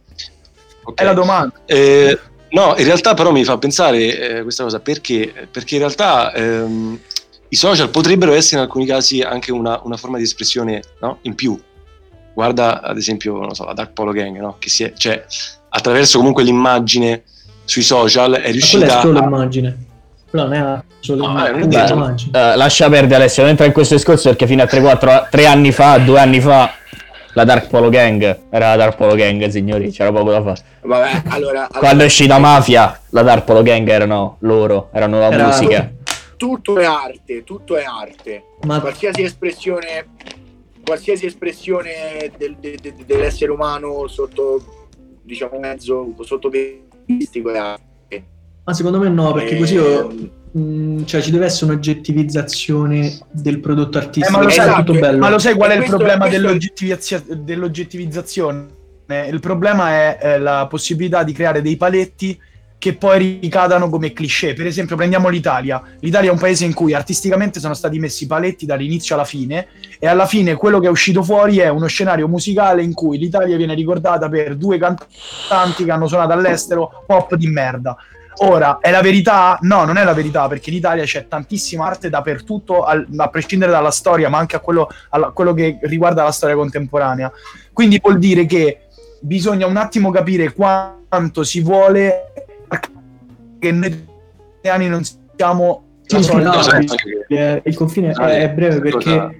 Ok. 0.85 1.01
È 1.01 1.05
la 1.05 1.12
domanda. 1.12 1.55
Eh, 1.66 2.18
no, 2.52 2.74
in 2.76 2.84
realtà 2.84 3.14
però 3.14 3.30
mi 3.32 3.44
fa 3.44 3.58
pensare 3.58 4.38
eh, 4.38 4.42
questa 4.42 4.62
cosa 4.62 4.80
perché, 4.80 5.48
perché 5.50 5.74
in 5.74 5.80
realtà 5.80 6.32
ehm, 6.32 6.98
i 7.48 7.56
social 7.56 7.90
potrebbero 7.90 8.32
essere 8.32 8.56
in 8.56 8.62
alcuni 8.62 8.86
casi 8.86 9.20
anche 9.20 9.52
una, 9.52 9.80
una 9.84 9.96
forma 9.96 10.16
di 10.16 10.22
espressione 10.22 10.82
no? 11.00 11.18
in 11.22 11.34
più. 11.34 11.58
Guarda 12.34 12.80
ad 12.80 12.96
esempio 12.96 13.38
non 13.38 13.54
so, 13.54 13.64
la 13.64 13.74
Dark 13.74 13.92
Polo 13.92 14.12
Gang, 14.12 14.38
no? 14.38 14.56
che 14.58 14.70
si 14.70 14.84
è, 14.84 14.92
cioè, 14.96 15.24
attraverso 15.68 16.18
comunque 16.18 16.42
l'immagine 16.44 17.24
sui 17.64 17.82
social 17.82 18.32
è 18.32 18.46
Ma 18.46 18.50
riuscita 18.50 18.98
è 18.98 19.00
solo 19.02 19.18
a... 19.18 19.24
immagine. 19.24 19.76
Però 20.30 20.44
non 20.44 20.54
è 20.54 20.82
solo 21.00 21.26
No, 21.26 21.46
eh. 21.46 21.60
Eh, 22.32 22.56
lascia 22.56 22.88
perdere 22.88 23.16
Alessio, 23.16 23.42
non 23.42 23.50
entra 23.50 23.66
in 23.66 23.72
questo 23.72 23.94
discorso 23.96 24.30
perché 24.30 24.46
fino 24.46 24.62
a 24.62 24.66
3-4 24.66 25.28
3 25.28 25.46
anni 25.46 25.72
fa, 25.72 25.98
2 25.98 26.18
anni 26.18 26.40
fa, 26.40 26.72
la 27.34 27.44
Dark 27.44 27.68
Polo 27.68 27.88
Gang 27.88 28.22
era 28.50 28.68
la 28.70 28.76
Dark 28.76 28.96
Polo 28.96 29.14
Gang, 29.14 29.46
signori, 29.48 29.90
c'era 29.90 30.12
poco 30.12 30.30
da 30.30 30.42
fare. 30.42 30.60
Vabbè, 30.82 31.22
allora, 31.28 31.66
Quando 31.68 31.86
è 31.86 31.88
allora, 31.90 32.04
uscita 32.06 32.38
Mafia, 32.38 33.00
la 33.10 33.22
Dark 33.22 33.44
Polo 33.44 33.62
Gang 33.62 33.88
erano 33.88 34.36
loro, 34.40 34.88
erano 34.92 35.18
la 35.18 35.30
Era- 35.30 35.46
musica. 35.46 35.90
tutto 36.36 36.78
è 36.78 36.84
arte, 36.84 37.44
tutto 37.44 37.76
è 37.76 37.84
arte. 37.84 38.44
Ma 38.66 38.80
Qualsiasi 38.80 39.22
espressione, 39.22 40.06
qualsiasi 40.84 41.26
espressione 41.26 42.30
del- 42.36 42.56
de- 42.58 42.78
de- 42.80 42.94
dell'essere 43.06 43.50
umano 43.52 44.06
sotto, 44.08 44.88
diciamo, 45.22 45.58
mezzo 45.58 46.14
sottopestico 46.20 47.50
è 47.52 47.58
arte. 47.58 48.24
Ma 48.64 48.74
secondo 48.74 48.98
me 48.98 49.08
no, 49.08 49.32
perché 49.32 49.56
così 49.56 49.76
Ehm, 49.76 49.82
io- 49.82 50.30
mh, 50.52 51.04
cioè, 51.04 51.20
ci 51.22 51.30
deve 51.30 51.46
essere 51.46 51.72
un'oggettivizzazione 51.72 53.18
del 53.30 53.60
prodotto 53.60 53.98
Eh, 53.98 54.02
artistico. 54.02 54.36
ma, 54.38 54.42
lo 54.44 54.48
è 54.48 54.52
sai, 54.52 54.66
esatto, 54.68 54.82
tutto 54.84 54.98
bello. 55.00 55.18
ma 55.18 55.28
lo 55.30 55.38
sai 55.38 55.54
qual 55.54 55.70
è 55.70 55.72
E 55.72 55.74
il 55.76 55.80
questo- 55.80 55.96
problema 55.96 56.26
questo- 56.26 56.40
dell'oggettivizia- 56.40 57.22
dell'oggettivizzazione? 57.28 58.66
Eh, 59.06 59.28
Il 59.28 59.40
problema 59.40 59.90
è 59.90 60.18
eh, 60.22 60.38
la 60.38 60.66
possibilità 60.68 61.22
di 61.22 61.32
creare 61.32 61.60
dei 61.60 61.76
paletti 61.76 62.38
che 62.78 62.94
poi 62.94 63.38
ricadano 63.40 63.88
come 63.88 64.12
cliché. 64.12 64.54
Per 64.54 64.66
esempio, 64.66 64.96
prendiamo 64.96 65.28
l'Italia. 65.28 65.80
L'Italia 66.00 66.30
è 66.30 66.32
un 66.32 66.38
paese 66.40 66.64
in 66.64 66.74
cui 66.74 66.94
artisticamente 66.94 67.60
sono 67.60 67.74
stati 67.74 67.98
messi 68.00 68.26
paletti 68.26 68.66
dall'inizio 68.66 69.14
alla 69.14 69.24
fine, 69.24 69.68
e 70.00 70.06
alla 70.08 70.26
fine 70.26 70.54
quello 70.56 70.80
che 70.80 70.88
è 70.88 70.90
uscito 70.90 71.22
fuori 71.22 71.58
è 71.58 71.68
uno 71.68 71.86
scenario 71.86 72.26
musicale 72.26 72.82
in 72.82 72.92
cui 72.92 73.18
l'Italia 73.18 73.56
viene 73.56 73.74
ricordata 73.74 74.28
per 74.28 74.56
due 74.56 74.78
cantanti 74.78 75.84
che 75.84 75.90
hanno 75.92 76.08
suonato 76.08 76.32
all'estero 76.32 77.04
pop 77.06 77.36
di 77.36 77.46
merda. 77.46 77.96
Ora, 78.38 78.78
è 78.80 78.90
la 78.90 79.00
verità? 79.02 79.58
No, 79.62 79.84
non 79.84 79.96
è 79.98 80.04
la 80.04 80.14
verità, 80.14 80.48
perché 80.48 80.70
in 80.70 80.76
Italia 80.76 81.04
c'è 81.04 81.28
tantissima 81.28 81.86
arte 81.86 82.08
dappertutto, 82.08 82.82
al- 82.84 83.06
a 83.16 83.28
prescindere 83.28 83.70
dalla 83.70 83.90
storia, 83.90 84.28
ma 84.28 84.38
anche 84.38 84.56
a 84.56 84.60
quello, 84.60 84.88
alla- 85.10 85.30
quello 85.30 85.54
che 85.54 85.78
riguarda 85.82 86.22
la 86.22 86.32
storia 86.32 86.56
contemporanea. 86.56 87.30
Quindi 87.72 87.98
vuol 88.02 88.18
dire 88.18 88.46
che 88.46 88.86
bisogna 89.20 89.66
un 89.66 89.76
attimo 89.76 90.10
capire 90.10 90.52
quanto 90.52 91.44
si 91.44 91.60
vuole 91.60 92.32
che 93.58 93.70
noi 93.70 94.06
italiani 94.58 94.88
non 94.88 95.02
siamo 95.36 95.84
Sì, 96.04 96.16
no, 96.34 96.50
Cosa- 96.50 96.78
sì. 96.80 96.96
Eh, 97.28 97.62
il 97.64 97.74
confine 97.76 98.12
Ah, 98.12 98.32
è, 98.32 98.50
breve 98.50 98.80
perché 98.80 98.98
cosa- 99.04 99.30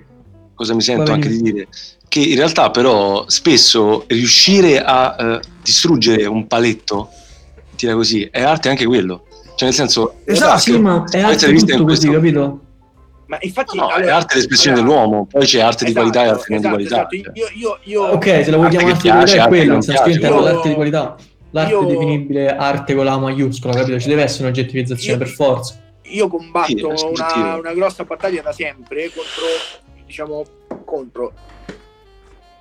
cosa 0.55 0.75
mi 0.75 0.81
sento 0.81 1.13
anche 1.13 1.29
di 1.29 1.43
dire? 1.43 1.67
Che 2.09 2.21
in 2.21 2.37
realtà 2.37 2.71
però 2.71 3.25
spesso 3.29 4.05
riuscire 4.07 4.81
a 4.83 5.17
eh, 5.19 5.41
distruggere 5.63 6.25
un 6.27 6.47
paletto, 6.47 7.11
tira 7.77 7.95
così, 7.95 8.29
è 8.31 8.43
arte 8.43 8.69
anche 8.69 8.85
quello. 8.87 9.25
Cioè 9.55 9.69
nel 9.69 9.75
senso... 9.75 10.15
Esatto, 10.25 10.59
sì, 10.59 10.79
ma 10.79 11.05
è 11.11 11.21
arte 11.21 11.47
tutto 11.53 11.65
così, 11.67 11.83
questo- 11.85 12.11
capito? 12.13 12.61
Ma 13.27 13.39
infatti, 13.41 13.77
No, 13.79 13.89
è 13.89 13.95
allora- 13.95 14.17
arte 14.17 14.35
l'espressione 14.37 14.79
allora- 14.79 14.95
dell'uomo, 15.01 15.27
poi 15.27 15.47
c'è 15.47 15.61
arte 15.61 15.85
di 15.85 15.91
Esatto, 15.91 16.07
qualità 16.11 16.25
e 16.25 16.29
arte 16.37 16.45
non 16.49 16.59
di 16.61 16.67
esatto, 16.67 16.75
qualità. 16.75 16.97
esatto. 16.97 17.17
cioè. 17.17 17.33
Io, 17.35 17.49
io, 17.55 17.79
io, 17.85 18.03
Ok, 18.13 18.25
se 18.25 18.51
la 18.51 18.57
vuoi 18.57 18.67
Arte 18.67 18.77
chiamare 18.77 19.01
che 19.01 19.09
arte 19.09 19.09
di 19.09 19.09
qualità 19.09 19.33
è 19.33 19.39
arte 19.39 19.49
quello, 19.49 19.75
intendo 20.15 20.37
Io- 20.37 20.43
l'arte 20.45 20.69
di 20.69 20.75
qualità. 20.75 21.17
L'arte 21.55 21.73
io- 21.73 21.83
è 21.83 21.87
definibile 21.87 22.57
arte 22.57 22.95
con 22.95 23.05
la 23.05 23.19
maiuscola, 23.19 23.75
capito? 23.75 23.99
Ci 24.01 24.09
deve 24.09 24.23
essere 24.23 24.45
un'oggettivizzazione 24.45 25.13
Io- 25.13 25.19
per 25.19 25.29
forza. 25.29 25.81
io 26.03 26.29
combatto 26.29 26.67
Sì, 26.97 27.05
è 27.05 27.09
una, 27.39 27.57
una 27.57 27.73
grossa 27.75 28.05
battaglia 28.05 28.43
da 28.43 28.53
sempre 28.53 29.05
contro, 29.15 29.45
diciamo, 30.07 30.43
contro, 30.85 31.33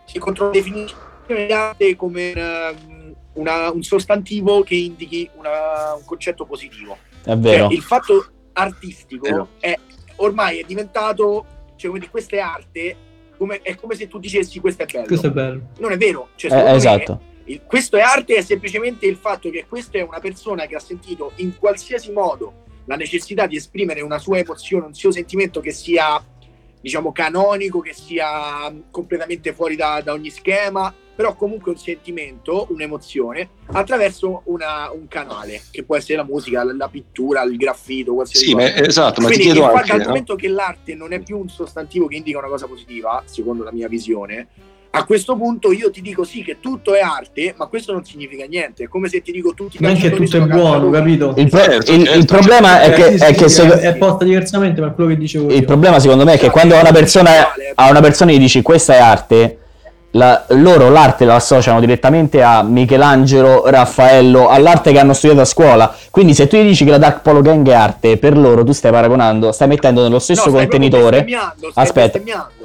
sì, 0.05 0.19
contro 0.19 0.45
la 0.45 0.51
definizione 0.51 1.45
di 1.47 1.51
arte 1.51 1.95
come 1.97 2.31
ehm, 2.31 2.75
una- 3.33 3.71
un 3.71 3.83
sostantivo 3.83 4.63
che 4.63 4.75
indichi 4.75 5.29
una- 5.35 5.93
un 5.95 6.03
concetto 6.05 6.45
positivo. 6.45 6.97
È 7.23 7.35
vero. 7.35 7.65
Cioè, 7.65 7.73
il 7.75 7.81
fatto 7.81 8.25
artistico 8.53 9.23
Vero. 9.29 9.47
è 9.59 9.77
ormai 10.17 10.59
è 10.59 10.63
diventato, 10.63 11.45
cioè, 11.77 11.87
come 11.87 11.99
dire, 11.99 12.11
questa 12.11 12.35
è 12.35 12.39
arte, 12.39 12.95
come- 13.37 13.61
è 13.61 13.75
come 13.75 13.95
se 13.95 14.07
tu 14.07 14.19
dicessi 14.19 14.59
questo 14.59 14.83
è 14.83 14.85
bello. 14.85 15.05
Questo 15.07 15.27
è 15.27 15.31
bello. 15.31 15.61
Non 15.79 15.91
è 15.91 15.97
vero. 15.97 16.29
Cioè, 16.35 16.51
Eh, 16.51 16.75
esatto. 16.75 17.21
il- 17.45 17.61
questo 17.65 17.97
è 17.97 18.01
arte 18.01 18.35
è 18.35 18.41
semplicemente 18.41 19.05
il 19.05 19.15
fatto 19.15 19.49
che 19.49 19.65
questa 19.67 19.97
è 19.97 20.01
una 20.01 20.19
persona 20.19 20.65
che 20.67 20.75
ha 20.75 20.79
sentito 20.79 21.31
in 21.37 21.57
qualsiasi 21.57 22.11
modo 22.11 22.59
la 22.85 22.95
necessità 22.95 23.47
di 23.47 23.55
esprimere 23.55 24.01
una 24.01 24.19
sua 24.19 24.37
emozione, 24.39 24.85
un 24.87 24.93
suo 24.93 25.11
sentimento 25.11 25.59
che 25.59 25.71
sia 25.71 26.23
diciamo 26.81 27.11
canonico, 27.11 27.79
che 27.79 27.93
sia 27.93 28.69
mh, 28.69 28.85
completamente 28.91 29.53
fuori 29.53 29.75
da, 29.75 30.01
da 30.03 30.13
ogni 30.13 30.29
schema, 30.31 30.93
però 31.15 31.35
comunque 31.35 31.71
un 31.71 31.77
sentimento, 31.77 32.67
un'emozione, 32.69 33.49
attraverso 33.73 34.41
una- 34.45 34.89
un 34.91 35.07
canale, 35.07 35.61
che 35.69 35.83
può 35.83 35.95
essere 35.95 36.17
la 36.17 36.23
musica, 36.23 36.63
la, 36.63 36.73
la 36.75 36.87
pittura, 36.87 37.43
il 37.43 37.57
graffito, 37.57 38.13
qualsiasi 38.13 38.45
Sì, 38.47 38.51
cosa. 38.53 38.65
ma, 38.65 38.75
esatto, 38.75 39.21
ma 39.21 39.27
ti 39.27 39.33
Quindi 39.35 39.53
chiedo 39.53 39.59
il 39.67 39.71
fa- 39.71 39.77
anche... 39.79 39.87
dal 39.91 39.99
no? 39.99 40.07
momento 40.07 40.35
che 40.35 40.47
l'arte 40.47 40.95
non 40.95 41.13
è 41.13 41.19
più 41.19 41.37
un 41.37 41.49
sostantivo 41.49 42.07
che 42.07 42.15
indica 42.15 42.37
una 42.39 42.47
cosa 42.47 42.65
positiva, 42.67 43.21
secondo 43.25 43.63
la 43.63 43.71
mia 43.71 43.87
visione, 43.87 44.47
a 44.93 45.05
questo 45.05 45.37
punto 45.37 45.71
io 45.71 45.89
ti 45.89 46.01
dico 46.01 46.25
sì 46.25 46.43
che 46.43 46.59
tutto 46.59 46.93
è 46.93 46.99
arte, 46.99 47.53
ma 47.55 47.67
questo 47.67 47.93
non 47.93 48.03
significa 48.03 48.43
niente. 48.45 48.83
È 48.83 48.87
come 48.89 49.07
se 49.07 49.21
ti 49.21 49.31
dico 49.31 49.53
tutti 49.53 49.77
i 49.77 49.79
Non 49.81 49.91
è 49.91 49.95
che 49.97 50.09
tutto 50.11 50.35
è 50.35 50.41
buono, 50.41 50.89
capito? 50.89 51.33
Il, 51.37 51.49
pro- 51.49 51.59
Certo, 51.61 51.91
il- 51.93 52.03
certo. 52.03 52.19
il 52.19 52.25
problema 52.25 52.81
è 52.81 52.91
che, 52.91 53.05
è 53.13 53.33
che 53.33 53.47
sì, 53.47 53.61
se- 53.61 53.79
è 53.79 53.95
posta 53.95 54.25
diversamente, 54.25 54.81
ma 54.81 54.87
è 54.87 54.93
quello 54.93 55.09
che 55.11 55.17
dicevo 55.17 55.47
il 55.49 55.59
io. 55.59 55.65
problema 55.65 55.97
secondo 55.99 56.25
me 56.25 56.33
è 56.33 56.37
che 56.37 56.49
quando 56.49 56.75
a 56.75 56.81
una 56.81 56.91
persona, 56.91 57.31
a 57.73 57.89
una 57.89 58.01
persona 58.01 58.31
gli 58.33 58.37
dici 58.39 58.61
questa 58.61 58.95
è 58.95 58.97
arte, 58.99 59.57
la- 60.11 60.43
loro 60.49 60.89
l'arte 60.89 61.23
la 61.25 61.35
associano 61.35 61.79
direttamente 61.79 62.41
a 62.43 62.63
Michelangelo, 62.63 63.63
Raffaello, 63.65 64.49
all'arte 64.49 64.91
che 64.91 64.99
hanno 64.99 65.13
studiato 65.13 65.41
a 65.41 65.45
scuola. 65.45 65.93
Quindi 66.09 66.33
se 66.33 66.47
tu 66.47 66.57
gli 66.57 66.63
dici 66.63 66.83
che 66.85 66.91
la 66.91 66.97
Dark 66.97 67.21
Polo 67.21 67.41
Gang 67.41 67.67
è 67.69 67.73
arte, 67.73 68.17
per 68.17 68.37
loro 68.37 68.63
tu 68.63 68.71
stai 68.73 68.91
paragonando, 68.91 69.51
stai 69.51 69.67
mettendo 69.67 70.01
nello 70.03 70.19
stesso 70.19 70.49
No, 70.49 70.57
contenitore. 70.57 71.25
stai 71.27 71.71
Aspetta. 71.73 72.19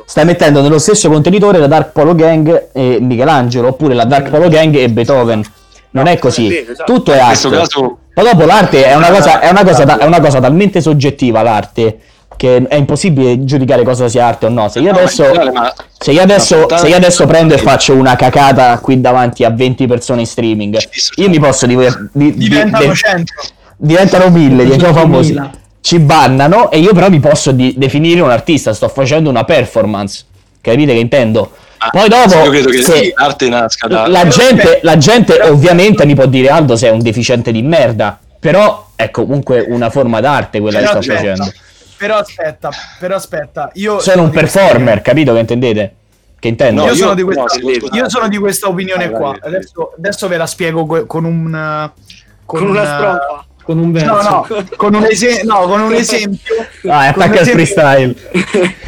Stai 0.04 0.24
mettendo 0.24 0.60
nello 0.60 0.78
stesso 0.78 1.08
contenitore 1.08 1.58
la 1.58 1.66
Dark 1.66 1.90
Polo 1.92 2.14
Gang 2.14 2.68
e 2.72 2.98
Michelangelo, 3.00 3.68
oppure 3.68 3.94
la 3.94 4.04
Dark 4.04 4.30
Polo 4.30 4.48
Gang 4.48 4.74
e 4.76 4.88
Beethoven. 4.88 5.42
Non 5.90 6.06
è 6.08 6.18
così. 6.18 6.46
è 6.46 6.60
vero, 6.60 6.72
esatto. 6.72 6.92
Tutto 6.92 7.12
è 7.12 7.18
arte. 7.18 7.48
caso 7.48 7.98
Ma 8.14 8.22
dopo 8.22 8.44
l'arte 8.44 8.84
è 8.84 8.94
una 8.94 9.08
cosa, 9.10 9.40
è 9.40 9.50
una 9.50 9.64
cosa, 9.64 9.84
ta- 9.84 9.98
è 9.98 10.04
una 10.04 10.20
cosa 10.20 10.40
talmente 10.40 10.80
soggettiva, 10.80 11.42
l'arte, 11.42 11.98
che 12.36 12.64
è 12.68 12.74
impossibile 12.74 13.44
giudicare 13.44 13.82
cosa 13.82 14.08
sia 14.08 14.26
arte 14.26 14.46
o 14.46 14.48
no. 14.48 14.68
Se 14.68 14.78
io 14.80 14.92
No, 14.92 14.98
adesso, 14.98 15.22
generale, 15.24 15.50
ma- 15.52 15.74
se 15.98 16.12
io 16.12 16.20
adesso, 16.22 16.66
se 16.76 16.88
io 16.88 16.96
adesso 16.96 17.26
prendo 17.26 17.54
e 17.54 17.58
faccio 17.58 17.94
una 17.94 18.14
cacata 18.16 18.78
qui 18.78 19.00
davanti 19.00 19.44
a 19.44 19.50
20 19.50 19.86
persone 19.86 20.20
in 20.20 20.26
streaming, 20.26 20.78
io 21.16 21.28
mi 21.28 21.38
posso 21.38 21.66
diver- 21.66 22.08
di- 22.12 22.34
di- 22.34 22.48
Diventano 22.48 22.86
de- 22.86 22.94
100. 22.94 23.32
diventano 23.76 24.30
mille, 24.30 24.64
diventiamo 24.64 24.94
famosi. 24.94 25.32
100.000. 25.34 25.50
Ci 25.80 25.98
bannano 26.00 26.70
e 26.70 26.78
io 26.80 26.92
però 26.92 27.08
mi 27.08 27.20
posso 27.20 27.52
di- 27.52 27.74
definire 27.76 28.20
un 28.20 28.30
artista, 28.30 28.74
sto 28.74 28.88
facendo 28.88 29.30
una 29.30 29.44
performance. 29.44 30.24
Capite 30.60 30.92
che 30.92 30.98
intendo? 30.98 31.52
Ah, 31.78 31.90
Poi 31.90 32.08
dopo 32.08 32.42
Io 32.42 32.50
credo 32.50 32.68
che 32.70 32.82
se- 32.82 33.12
l'arte 33.16 33.48
nasca 33.48 33.86
da... 33.86 34.06
la 34.08 34.26
gente, 34.26 34.80
la 34.82 34.96
gente 34.96 35.38
ovviamente 35.42 36.04
mi 36.06 36.14
può 36.14 36.26
dire 36.26 36.48
Aldo 36.48 36.74
sei 36.74 36.90
un 36.90 37.00
deficiente 37.02 37.52
di 37.52 37.62
merda, 37.62 38.18
però 38.40 38.88
è 38.96 39.10
comunque 39.10 39.64
una 39.68 39.90
forma 39.90 40.20
d'arte 40.20 40.58
quella 40.58 40.80
che 40.80 40.86
sto 40.86 40.98
aspetta, 40.98 41.18
facendo. 41.20 41.52
Però 41.96 42.16
aspetta, 42.16 42.70
però 42.98 43.14
aspetta. 43.16 43.70
Io 43.74 43.98
Sono 44.00 44.22
un 44.24 44.30
di 44.30 44.36
questa- 44.36 44.60
performer, 44.60 45.02
capito 45.02 45.32
che 45.32 45.38
intendete? 45.40 45.94
Che 46.38 46.48
intendo? 46.48 46.82
io, 46.82 46.88
No, 46.88 46.94
sono 46.94 47.08
io- 47.10 47.14
di 47.16 47.22
questa, 47.22 47.42
no, 47.60 47.70
io 47.96 48.08
sono 48.10 48.28
di 48.28 48.36
questa 48.38 48.68
opinione 48.68 49.10
qua. 49.10 49.36
Adesso, 49.40 49.94
adesso 49.96 50.28
ve 50.28 50.36
la 50.36 50.46
spiego 50.46 50.84
co- 50.86 51.06
con 51.06 51.24
un. 51.24 51.46
uh, 51.94 52.00
Con 52.44 52.62
una 52.62 52.80
un, 52.80 52.86
strofa. 52.86 53.46
Con 53.64 53.78
un 53.78 53.90
verso. 53.90 54.12
No, 54.12 54.22
no, 54.22 54.46
con 54.76 54.94
un, 54.94 55.04
ese- 55.04 55.42
no, 55.44 55.60
con 55.66 55.80
un 55.80 55.94
esempio. 55.94 56.54
Ah, 56.88 57.12
con 57.12 57.22
attacca 57.22 57.24
un 57.24 57.32
il 57.32 57.60
esempio- 57.60 57.64
freestyle. 57.64 58.16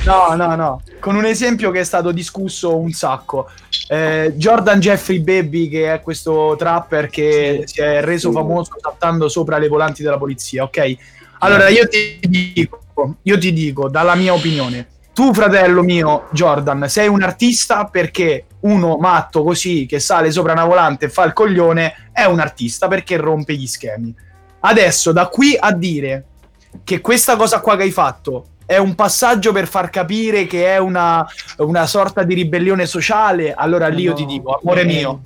No, 0.04 0.34
no, 0.36 0.54
no. 0.54 0.82
Con 1.00 1.16
un 1.16 1.24
esempio 1.24 1.70
che 1.72 1.80
è 1.80 1.84
stato 1.84 2.12
discusso 2.12 2.76
un 2.76 2.90
sacco. 2.92 3.48
Eh, 3.88 4.34
Jordan 4.36 4.78
Jeffrey 4.78 5.18
Baby, 5.20 5.68
che 5.68 5.92
è 5.94 6.00
questo 6.02 6.54
trapper 6.58 7.08
che 7.08 7.62
si 7.64 7.80
è 7.80 8.02
reso 8.02 8.30
famoso 8.30 8.72
saltando 8.80 9.28
sopra 9.28 9.58
le 9.58 9.66
volanti 9.68 10.02
della 10.02 10.18
polizia, 10.18 10.62
ok? 10.64 10.96
Allora 11.40 11.68
io 11.68 11.88
ti 11.88 12.18
dico, 12.20 12.80
io 13.22 13.38
ti 13.38 13.52
dico, 13.52 13.88
dalla 13.88 14.14
mia 14.14 14.32
opinione, 14.34 14.86
tu 15.12 15.32
fratello 15.34 15.82
mio, 15.82 16.28
Jordan, 16.30 16.88
sei 16.88 17.08
un 17.08 17.22
artista 17.22 17.86
perché 17.86 18.44
uno 18.60 18.96
matto 18.98 19.42
così 19.42 19.86
che 19.86 19.98
sale 20.00 20.30
sopra 20.30 20.52
una 20.52 20.64
volante 20.64 21.06
e 21.06 21.08
fa 21.08 21.24
il 21.24 21.32
coglione 21.32 22.10
è 22.12 22.24
un 22.24 22.38
artista 22.40 22.86
perché 22.88 23.16
rompe 23.16 23.54
gli 23.54 23.66
schemi. 23.66 24.14
Adesso 24.60 25.12
da 25.12 25.26
qui 25.26 25.56
a 25.58 25.72
dire 25.72 26.24
che 26.84 27.00
questa 27.00 27.36
cosa 27.36 27.60
qua 27.60 27.76
che 27.76 27.82
hai 27.82 27.90
fatto 27.90 28.46
è 28.66 28.76
un 28.76 28.94
passaggio 28.94 29.50
per 29.52 29.66
far 29.66 29.88
capire 29.90 30.46
che 30.46 30.66
è 30.66 30.78
una, 30.78 31.26
una 31.58 31.86
sorta 31.86 32.22
di 32.22 32.34
ribellione 32.34 32.84
sociale, 32.86 33.54
allora 33.54 33.88
lì 33.88 34.02
io 34.02 34.12
ti 34.14 34.22
No. 34.22 34.28
dico, 34.28 34.60
amore 34.62 34.82
Eh. 34.82 34.84
mio, 34.84 35.20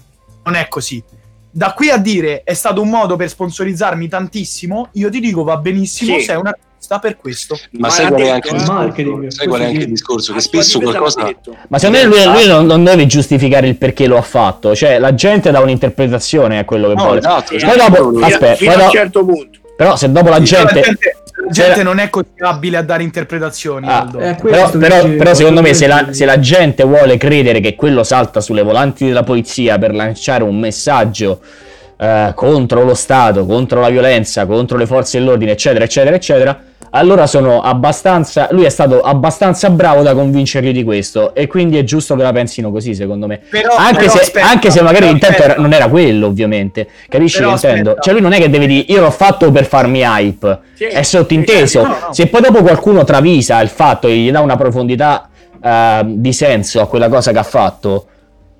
non 0.44 0.54
è 0.54 0.68
così. 0.68 1.02
Da 1.50 1.72
qui 1.74 1.90
a 1.90 1.96
dire 1.98 2.42
è 2.44 2.54
stato 2.54 2.80
un 2.80 2.88
modo 2.88 3.16
per 3.16 3.28
sponsorizzarmi 3.28 4.08
tantissimo, 4.08 4.88
io 4.92 5.10
ti 5.10 5.20
dico 5.20 5.42
va 5.44 5.56
benissimo, 5.58 6.16
Sì. 6.18 6.24
sei 6.24 6.36
un 6.36 6.46
artista 6.46 6.70
per 6.98 7.16
questo. 7.16 7.56
Ma 7.72 7.86
Ma 7.86 7.90
sai 7.90 8.06
qual 8.08 8.20
è 8.22 8.28
anche 8.30 8.48
il 8.48 8.54
eh? 8.54 8.58
discorso? 8.58 8.72
Marketing, 8.72 9.28
Sai 9.30 9.46
qual 9.46 9.60
è 9.60 9.64
anche 9.66 9.78
il 9.78 9.88
discorso? 9.88 10.32
Che 10.32 10.38
A 10.38 10.40
sua 10.40 10.50
spesso 10.50 10.80
qualcosa... 10.80 11.30
Ma 11.68 11.78
secondo 11.78 11.98
me 11.98 12.04
lui, 12.24 12.24
lui 12.32 12.46
non, 12.46 12.66
non 12.66 12.84
deve 12.84 13.06
giustificare 13.06 13.68
il 13.68 13.76
perché 13.76 14.06
lo 14.06 14.16
ha 14.18 14.22
fatto. 14.22 14.74
Cioè, 14.74 14.98
la 14.98 15.14
gente 15.14 15.50
dà 15.50 15.60
un'interpretazione 15.60 16.58
a 16.58 16.64
quello 16.64 16.88
che 16.88 16.94
No, 16.94 17.02
vuole. 17.04 17.18
esatto, 17.18 17.58
Sì, 17.58 17.64
Poi 17.64 17.76
dopo, 17.76 18.10
fino- 18.12 18.26
aspetta, 18.26 18.54
fino 18.54 18.70
poi 18.72 18.80
a 18.80 18.84
un 18.84 18.86
dopo- 18.86 18.96
certo 18.98 19.24
punto. 19.24 19.58
però 19.76 19.96
se 19.96 20.12
dopo 20.12 20.28
la 20.28 20.38
La 20.38 20.42
gente... 20.44 20.80
gente, 20.80 21.16
la 21.44 21.50
gente 21.50 21.82
non 21.82 21.98
è 21.98 22.10
così 22.10 22.26
abile 22.40 22.76
a 22.76 22.82
dare 22.82 23.02
interpretazioni. 23.02 23.86
Ah, 23.88 24.00
Aldo. 24.00 24.18
Eh, 24.20 24.34
Però, 24.42 24.70
però- 24.70 25.08
però 25.16 25.34
secondo 25.34 25.60
me 25.62 25.74
se 25.74 25.86
la, 25.86 26.08
se 26.10 26.24
la 26.24 26.38
gente 26.38 26.84
vuole 26.84 27.16
credere 27.16 27.60
che 27.60 27.74
quello 27.74 28.04
salta 28.04 28.40
sulle 28.40 28.62
volanti 28.62 29.06
della 29.06 29.22
polizia 29.22 29.78
per 29.78 29.94
lanciare 29.94 30.42
un 30.44 30.58
messaggio 30.58 31.40
eh, 31.98 32.32
contro 32.34 32.84
lo 32.84 32.94
Stato, 32.94 33.46
contro 33.46 33.80
la 33.80 33.88
violenza, 33.88 34.44
contro 34.46 34.76
le 34.76 34.86
forze 34.86 35.18
dell'ordine, 35.18 35.52
eccetera, 35.52 35.84
eccetera, 35.84 36.16
eccetera, 36.16 36.60
allora 36.94 37.26
sono 37.26 37.60
abbastanza... 37.62 38.48
Lui 38.50 38.64
è 38.64 38.68
stato 38.68 39.00
abbastanza 39.00 39.70
bravo 39.70 40.02
da 40.02 40.12
convincerli 40.14 40.72
di 40.72 40.84
questo 40.84 41.34
e 41.34 41.46
quindi 41.46 41.78
è 41.78 41.84
giusto 41.84 42.14
che 42.16 42.22
la 42.22 42.32
pensino 42.32 42.70
così, 42.70 42.94
secondo 42.94 43.26
me. 43.26 43.40
Però- 43.48 43.74
anche, 43.76 43.98
però 44.04 44.10
se, 44.12 44.20
aspetta, 44.20 44.46
anche 44.48 44.70
se 44.70 44.82
magari 44.82 45.06
l'intento 45.06 45.42
era- 45.42 45.54
non 45.56 45.72
era 45.72 45.88
quello, 45.88 46.26
ovviamente. 46.26 46.86
Capisci 47.08 47.38
Però 47.38 47.48
che 47.54 47.54
intendo? 47.66 47.88
aspetta. 47.90 48.00
Cioè 48.02 48.12
lui 48.12 48.22
non 48.22 48.32
è 48.32 48.38
che 48.38 48.50
deve 48.50 48.66
dire 48.66 48.84
io 48.88 49.00
l'ho 49.00 49.10
fatto 49.10 49.50
per 49.50 49.64
farmi 49.66 50.02
hype. 50.02 50.58
Sì, 50.74 50.84
è 50.84 51.02
sottinteso. 51.02 51.80
sì, 51.82 51.86
no, 51.88 51.96
no. 52.06 52.12
Se 52.12 52.26
poi 52.26 52.40
dopo 52.42 52.62
qualcuno 52.62 53.04
travisa 53.04 53.60
il 53.62 53.68
fatto 53.68 54.06
e 54.08 54.16
gli 54.16 54.30
dà 54.30 54.40
una 54.40 54.56
profondità 54.56 55.28
eh, 55.64 56.02
di 56.06 56.32
senso 56.32 56.80
a 56.80 56.86
quella 56.86 57.08
cosa 57.08 57.32
che 57.32 57.38
ha 57.38 57.42
fatto, 57.42 58.06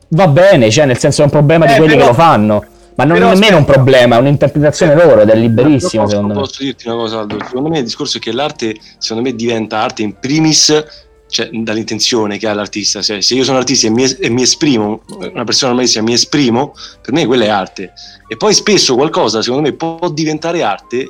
va 0.09 0.27
bene, 0.29 0.71
cioè 0.71 0.87
nel 0.87 0.99
senso 0.99 1.21
è 1.23 1.25
un 1.25 1.31
problema 1.31 1.67
di 1.67 1.73
Eh, 1.73 1.77
quelli 1.77 1.93
però- 1.97 2.05
che 2.05 2.09
lo 2.09 2.15
fanno. 2.15 2.65
Ma 2.95 3.05
non 3.05 3.17
però 3.17 3.31
è 3.31 3.33
nemmeno 3.35 3.57
un 3.59 3.65
problema, 3.65 4.17
è 4.17 4.19
un'interpretazione 4.19 4.95
loro 4.95 5.21
ed 5.23 5.29
è 5.31 5.35
liberissimo 5.37 6.03
posso, 6.03 6.15
secondo 6.17 6.35
me. 6.35 6.41
posso 6.41 6.63
dirti 6.63 6.87
una 6.89 6.97
cosa, 6.97 7.19
Aldo? 7.21 7.39
Secondo 7.45 7.69
me 7.71 7.79
il 7.79 7.85
discorso 7.85 8.19
è 8.19 8.21
che 8.21 8.33
l'arte, 8.33 8.77
secondo 8.99 9.29
me, 9.29 9.35
diventa 9.35 9.79
arte 9.79 10.03
in 10.03 10.19
primis 10.19 10.85
cioè, 11.29 11.49
dall'intenzione 11.51 12.37
che 12.37 12.47
ha 12.47 12.53
l'artista. 12.53 13.01
Se, 13.01 13.23
se 13.23 13.35
io 13.35 13.45
sono 13.45 13.57
artista 13.59 13.87
e 13.87 13.91
mi, 13.91 14.03
es- 14.03 14.19
e 14.21 14.29
mi 14.29 14.43
esprimo, 14.43 15.03
una 15.19 15.45
persona 15.45 15.69
normalissima 15.73 16.05
mi 16.05 16.13
esprimo, 16.13 16.75
per 17.01 17.13
me 17.15 17.25
quella 17.25 17.45
è 17.45 17.49
arte. 17.49 17.93
E 18.29 18.37
poi 18.37 18.53
spesso 18.53 18.95
qualcosa, 18.95 19.41
secondo 19.41 19.67
me, 19.69 19.75
può 19.75 20.11
diventare 20.11 20.63
arte 20.63 20.99
eh, 20.99 21.09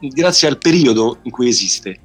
grazie 0.00 0.48
al 0.48 0.56
periodo 0.56 1.18
in 1.22 1.30
cui 1.30 1.48
esiste. 1.48 1.98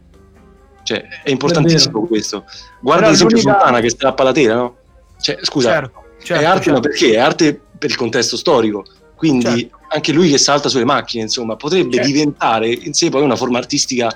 Cioè, 0.83 1.05
è 1.23 1.29
importantissimo 1.29 2.05
questo. 2.05 2.43
Guarda 2.81 3.03
Però 3.03 3.07
ad 3.07 3.13
esempio 3.13 3.37
l'unica- 3.37 3.53
Fontana 3.57 3.79
che 3.79 3.89
strappa 3.89 4.23
la 4.23 4.31
tela, 4.33 4.55
no? 4.55 4.75
Cioè, 5.21 5.37
scusa, 5.41 5.69
Certo, 5.69 6.03
certo, 6.21 6.43
è 6.43 6.45
arte, 6.45 6.63
certo. 6.63 6.73
ma 6.73 6.79
perché? 6.81 7.11
È 7.13 7.17
arte 7.19 7.61
per 7.77 7.89
il 7.89 7.95
contesto 7.95 8.35
storico. 8.37 8.83
Quindi 9.17 9.61
Certo. 9.61 9.77
anche 9.89 10.11
lui 10.13 10.29
che 10.29 10.37
salta 10.37 10.69
sulle 10.69 10.85
macchine, 10.85 11.23
insomma, 11.23 11.55
potrebbe 11.55 11.95
Certo. 11.95 12.07
diventare 12.07 12.69
in 12.69 12.93
sé 12.93 13.09
poi 13.09 13.23
una 13.23 13.35
forma 13.35 13.57
artistica. 13.57 14.15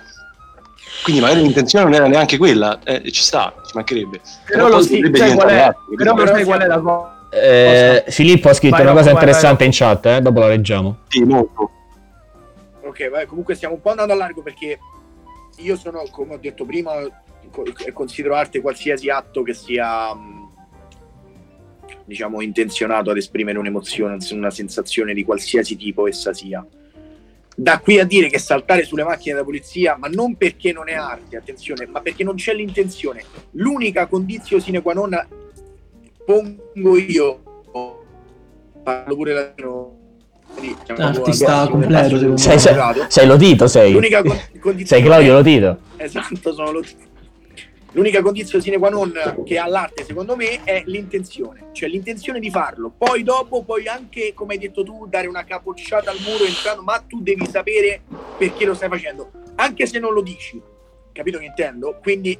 Quindi 1.04 1.22
magari 1.22 1.42
l'intenzione 1.42 1.86
non 1.86 1.94
era 1.96 2.08
neanche 2.08 2.38
quella, 2.38 2.80
eh, 2.84 3.12
ci 3.12 3.24
sta, 3.24 3.52
ci 3.66 3.72
mancherebbe. 3.74 4.22
Però 4.46 4.64
poi 4.68 4.72
lo 4.72 4.82
sai, 4.84 4.96
potrebbe 4.98 5.18
sai 5.18 5.34
qual 5.34 5.50
è? 5.50 5.72
Però 5.98 6.16
lo 6.16 6.24
Però 6.24 6.36
sai 6.36 6.44
qual 6.44 6.60
è 6.62 6.68
la 6.68 6.80
cosa? 6.80 7.16
Eh, 7.34 8.04
Filippo 8.10 8.50
ha 8.50 8.54
scritto 8.54 8.76
Vai, 8.76 8.84
una 8.84 8.92
cosa 8.92 9.06
vai, 9.06 9.14
interessante 9.14 9.58
vai, 9.58 9.68
in 9.68 9.74
chat, 9.74 10.06
eh, 10.06 10.22
dopo 10.22 10.40
la 10.42 10.48
leggiamo. 10.50 10.98
Sì, 11.08 11.24
molto. 11.24 11.72
Ok, 12.84 13.10
vai, 13.10 13.26
comunque 13.26 13.56
stiamo 13.56 13.74
un 13.76 13.82
po' 13.82 13.90
andando 13.90 14.14
a 14.14 14.18
largo 14.18 14.44
perché 14.44 14.78
io 15.58 15.76
sono, 15.78 16.04
come 16.12 16.36
ho 16.36 16.38
detto 16.38 16.66
prima, 16.66 16.92
co- 17.50 17.64
considero 17.94 18.36
arte 18.36 18.62
qualsiasi 18.62 19.10
atto 19.10 19.42
che 19.42 19.54
sia, 19.56 20.14
mh, 20.14 20.31
diciamo, 22.06 22.42
intenzionato 22.42 23.12
ad 23.12 23.18
esprimere 23.18 23.58
un'emozione, 23.58 24.18
una 24.32 24.50
sensazione 24.52 25.14
di 25.14 25.24
qualsiasi 25.24 25.76
tipo 25.76 26.08
essa 26.08 26.34
sia. 26.34 26.66
Da 27.54 27.80
qui 27.80 28.00
a 28.00 28.06
dire 28.06 28.30
che 28.30 28.40
saltare 28.40 28.84
sulle 28.84 29.04
macchine 29.04 29.34
della 29.34 29.46
polizia, 29.46 29.98
ma 29.98 30.08
non 30.08 30.36
perché 30.36 30.72
non 30.72 30.90
è 30.90 30.94
arte, 30.94 31.38
attenzione, 31.38 31.86
ma 31.86 32.02
perché 32.02 32.24
non 32.24 32.36
c'è 32.36 32.54
l'intenzione. 32.54 33.24
L'unica 33.52 34.08
condizione 34.08 34.62
sine 34.64 34.82
qua 34.82 34.94
non 34.94 35.28
pongo 36.26 36.98
io, 36.98 37.42
parlo 38.84 39.16
pure 39.16 39.34
latino, 39.34 39.98
diciamo, 40.60 41.08
Artista 41.08 41.68
completo. 41.68 42.38
Sei, 42.38 42.60
sei, 42.60 42.76
sei 43.08 43.28
Lotito, 43.28 43.68
sei. 43.68 43.92
L'unica 43.92 44.22
con- 44.22 44.40
condizione 44.60 44.86
Sei 44.86 45.04
Claudio 45.04 45.34
Lotito. 45.34 45.80
Esatto, 45.98 46.54
sono 46.54 46.72
lo... 46.72 46.84
L'unica 47.94 48.22
condizione 48.22 48.64
sine 48.64 48.78
qua 48.78 48.90
non 48.90 49.12
che 49.46 49.58
ha 49.58 49.68
l'arte, 49.68 50.06
secondo 50.06 50.38
me, 50.38 50.64
è 50.64 50.82
l'intenzione, 50.86 51.68
cioè 51.74 51.90
l'intenzione 51.90 52.40
di 52.40 52.50
farlo. 52.50 52.94
Poi 52.98 53.22
dopo 53.22 53.64
puoi 53.64 53.88
anche, 53.88 54.34
come 54.34 54.54
hai 54.54 54.60
detto 54.60 54.82
tu, 54.84 55.08
dare 55.10 55.28
una 55.28 55.44
capocciata 55.44 56.10
al 56.10 56.18
muro 56.22 56.46
entrando, 56.46 56.84
ma 56.84 57.04
tu 57.06 57.22
devi 57.22 57.46
sapere 57.46 58.02
perché 58.38 58.64
lo 58.64 58.74
stai 58.74 58.88
facendo, 58.88 59.32
anche 59.56 59.86
se 59.86 60.00
non 60.00 60.14
lo 60.14 60.22
dici. 60.22 60.62
Capito 61.12 61.38
che 61.40 61.46
intendo? 61.46 62.00
Quindi 62.02 62.38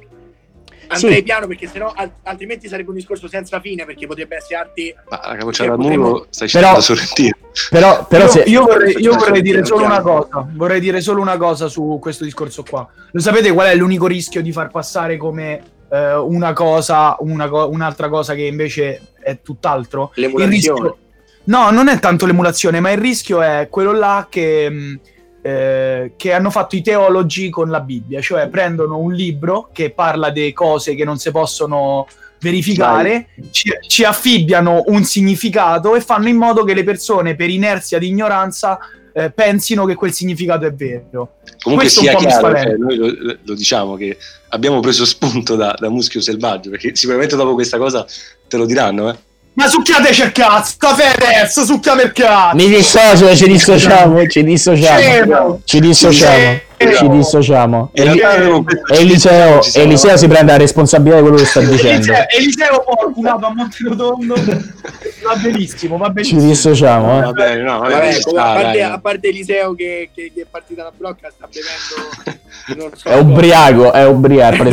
andrei 0.88 1.14
Sì. 1.16 1.22
piano 1.22 1.46
perché 1.46 1.66
sennò 1.68 1.92
al- 1.94 2.10
altrimenti 2.24 2.68
sarebbe 2.68 2.90
un 2.90 2.96
discorso 2.96 3.28
senza 3.28 3.60
fine 3.60 3.84
perché 3.84 4.06
potrebbe 4.06 4.36
essere 4.36 4.56
arte 4.56 4.94
Ma 5.08 5.20
la 5.28 5.36
capocciata 5.36 5.72
al 5.72 5.78
Cioè, 5.80 5.88
muro 5.96 6.02
potremmo- 6.10 6.26
stai 6.30 6.48
Però- 6.48 6.60
citando 6.66 6.80
Sorrentino. 6.80 7.36
Però, 7.70 8.06
però 8.06 8.24
io, 8.24 8.30
se... 8.30 8.40
io 8.46 8.62
vorrei, 8.64 8.94
io 8.98 9.14
vorrei 9.16 9.42
dire 9.42 9.64
solo 9.64 9.84
una 9.84 10.00
cosa. 10.00 10.46
Vorrei 10.52 10.80
dire 10.80 11.00
solo 11.00 11.20
una 11.20 11.36
cosa 11.36 11.68
su 11.68 11.98
questo 12.00 12.24
discorso 12.24 12.62
qua. 12.68 12.88
Lo 13.10 13.20
sapete 13.20 13.52
qual 13.52 13.68
è 13.68 13.74
l'unico 13.74 14.06
rischio 14.06 14.42
di 14.42 14.52
far 14.52 14.70
passare 14.70 15.16
come 15.16 15.62
eh, 15.90 16.14
una 16.14 16.52
cosa, 16.54 17.16
una 17.20 17.48
co- 17.48 17.68
un'altra 17.68 18.08
cosa 18.08 18.34
che 18.34 18.42
invece 18.42 19.12
è 19.22 19.40
tutt'altro? 19.42 20.10
L'emulazione. 20.14 20.50
rischio- 20.80 20.96
No, 21.44 21.70
non 21.70 21.88
è 21.88 21.98
tanto 21.98 22.24
l'emulazione, 22.24 22.78
ma 22.80 22.90
il 22.92 22.98
rischio 22.98 23.42
è 23.42 23.66
quello 23.68 23.90
là 23.92 24.28
che, 24.30 24.70
mh, 24.70 25.00
eh, 25.42 26.12
che 26.16 26.32
hanno 26.32 26.50
fatto 26.50 26.76
i 26.76 26.82
teologi 26.82 27.50
con 27.50 27.68
la 27.68 27.80
Bibbia, 27.80 28.20
cioè 28.20 28.48
prendono 28.48 28.98
un 28.98 29.12
libro 29.12 29.68
che 29.72 29.90
parla 29.90 30.30
di 30.30 30.52
cose 30.52 30.94
che 30.94 31.04
non 31.04 31.18
si 31.18 31.30
possono 31.30 32.06
verificare, 32.40 33.28
ci, 33.50 33.70
ci 33.86 34.04
affibbiano 34.04 34.82
un 34.86 35.04
significato 35.04 35.94
e 35.94 36.00
fanno 36.00 36.28
in 36.28 36.36
modo 36.36 36.64
che 36.64 36.74
le 36.74 36.84
persone 36.84 37.36
per 37.36 37.50
inerzia 37.50 37.98
di 37.98 38.08
ignoranza 38.08 38.78
eh, 39.12 39.30
pensino 39.30 39.84
che 39.84 39.94
quel 39.94 40.12
significato 40.12 40.64
è 40.66 40.72
vero. 40.72 41.36
Comunque 41.60 41.86
Questo 41.86 42.00
sia 42.00 42.14
chiaro, 42.14 42.56
cioè, 42.56 42.76
noi 42.76 42.96
lo, 42.96 43.36
lo 43.42 43.54
diciamo 43.54 43.94
che 43.96 44.16
abbiamo 44.48 44.80
preso 44.80 45.04
spunto 45.04 45.54
da, 45.54 45.74
da 45.78 45.88
Muschio 45.88 46.20
Selvaggio, 46.20 46.70
perché 46.70 46.94
sicuramente 46.94 47.36
dopo 47.36 47.54
questa 47.54 47.78
cosa 47.78 48.06
te 48.48 48.56
lo 48.56 48.64
diranno, 48.64 49.10
eh. 49.10 49.16
Ma 49.54 49.66
succhiateci 49.68 50.32
cazzo, 50.32 50.76
Fedez, 50.94 51.62
succhiate 51.62 52.02
il 52.04 52.12
cazzo! 52.12 52.56
Mi 52.56 52.68
dissocio, 52.68 53.36
ci 53.36 53.46
dissociamo, 53.46 54.26
ci 54.26 54.42
dissociamo. 54.42 55.60
Ci 55.64 55.78
dissociamo, 55.78 56.60
ci 56.96 57.08
dissociamo. 57.10 57.90
Eliseo, 57.92 59.60
ci 59.60 59.78
Eliseo 59.78 60.16
si 60.16 60.26
prende 60.26 60.52
la 60.52 60.58
responsabilità 60.58 61.16
di 61.16 61.22
quello 61.22 61.36
che 61.36 61.44
sta 61.44 61.60
dicendo. 61.60 62.12
Eliseo, 62.34 62.82
Porco, 62.82 63.20
nato 63.20 63.44
a 63.44 63.52
Monterotondo, 63.54 64.34
va 64.34 65.36
benissimo, 65.36 65.98
va 65.98 66.06
Ci 66.06 66.12
benissimo. 66.12 66.40
dissociamo, 66.40 67.18
eh. 67.18 67.22
Va 67.24 67.32
bene, 67.32 67.62
no, 67.62 67.78
vabbè, 67.80 67.92
Vabbè, 67.92 68.12
ci 68.14 68.28
a, 68.30 68.32
parte, 68.32 68.82
a 68.82 68.98
parte 69.00 69.28
Eliseo 69.28 69.74
che, 69.74 70.08
che, 70.14 70.32
che 70.34 70.40
è 70.40 70.46
partita 70.50 70.84
la 70.84 70.92
blocca, 70.96 71.30
sta 71.30 71.46
bevendo. 71.46 72.88
non 72.88 72.96
so 72.96 73.06
È 73.06 73.18
ubriaco, 73.18 73.92
è 73.92 74.06
ubriaco. 74.06 74.64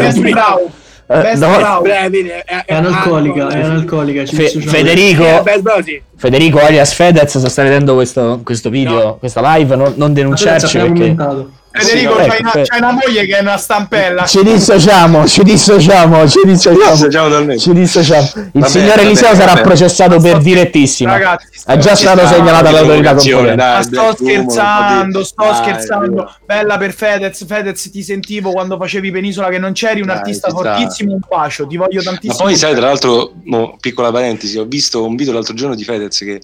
Best 1.09 1.25
Eh, 1.25 1.29
best 1.29 1.41
no, 1.41 1.57
bravo. 1.57 1.81
Beh, 1.81 2.09
vedi, 2.09 2.27
è, 2.29 2.43
è, 2.43 2.65
È 2.65 2.73
analcolica, 2.75 3.49
è 3.49 3.55
alcol, 3.55 3.71
analcolica. 3.71 4.25
ci 4.25 4.35
Fe-. 4.35 4.61
Federico, 4.61 5.23
Eh, 5.23 5.41
beh, 5.41 5.59
bro, 5.61 5.81
sì. 5.81 5.99
Federico 6.19 6.59
alias 6.59 6.93
Fedez, 6.93 7.37
se 7.37 7.49
sta 7.49 7.63
vedendo 7.63 7.93
questo, 7.95 8.41
questo 8.43 8.69
video, 8.69 9.03
No. 9.03 9.15
questa 9.17 9.55
live, 9.55 9.75
non, 9.75 9.93
non 9.95 10.09
Ma 10.09 10.13
denunciarci 10.15 10.77
perché. 10.77 11.15
Federico, 11.71 12.13
sì, 12.19 12.27
c'hai, 12.27 12.37
ecco, 12.39 12.41
una, 12.41 12.65
c'hai 12.65 12.77
una 12.79 12.91
moglie 12.91 13.25
che 13.27 13.37
è 13.37 13.41
una 13.41 13.55
stampella. 13.57 14.25
ci 14.25 14.43
dissociamo, 14.43 15.27
ci 15.27 15.43
dissociamo, 15.43 16.27
ci 16.27 16.39
dissociamo. 16.43 17.57
Ci 17.57 17.73
dissociamo. 17.73 18.27
Il 18.35 18.49
Vabbè, 18.53 18.67
signor 18.67 18.87
vabbè, 18.95 19.01
Eliseo 19.03 19.35
sarà 19.35 19.51
vabbè. 19.53 19.61
processato 19.61 20.19
per 20.19 20.39
direttissimo. 20.39 21.11
Ragazzi, 21.11 21.47
È 21.67 21.77
già 21.77 21.93
stato 21.95 22.25
sta, 22.25 22.33
segnalato 22.33 22.67
all'autorità 22.69 23.13
competente. 23.13 23.55
Ma 23.55 23.81
sto 23.83 24.15
scherzando, 24.17 25.23
sto 25.23 25.43
dai, 25.43 25.55
scherzando. 25.55 26.15
dai. 26.15 26.25
Bella 26.43 26.77
per 26.77 26.91
Fedez. 26.91 27.45
Fedez, 27.45 27.91
ti 27.91 28.01
sentivo 28.01 28.51
quando 28.51 28.75
facevi 28.75 29.11
Penisola 29.11 29.49
che 29.49 29.59
non 29.59 29.71
c'eri. 29.73 30.01
Un 30.01 30.07
Dai, 30.07 30.17
artista 30.17 30.49
fortissimo. 30.49 31.13
Un 31.13 31.19
bacio, 31.29 31.67
ti 31.67 31.77
voglio 31.77 32.01
Ma 32.03 32.09
tantissimo. 32.09 32.43
poi 32.45 32.55
sai, 32.55 32.73
tra 32.73 32.87
l'altro, 32.87 33.33
mo, 33.43 33.77
piccola 33.79 34.11
parentesi, 34.11 34.57
ho 34.57 34.65
visto 34.65 35.05
un 35.05 35.15
video 35.15 35.33
l'altro 35.33 35.53
giorno 35.53 35.75
di 35.75 35.83
Fedez 35.83 36.08
che 36.25 36.41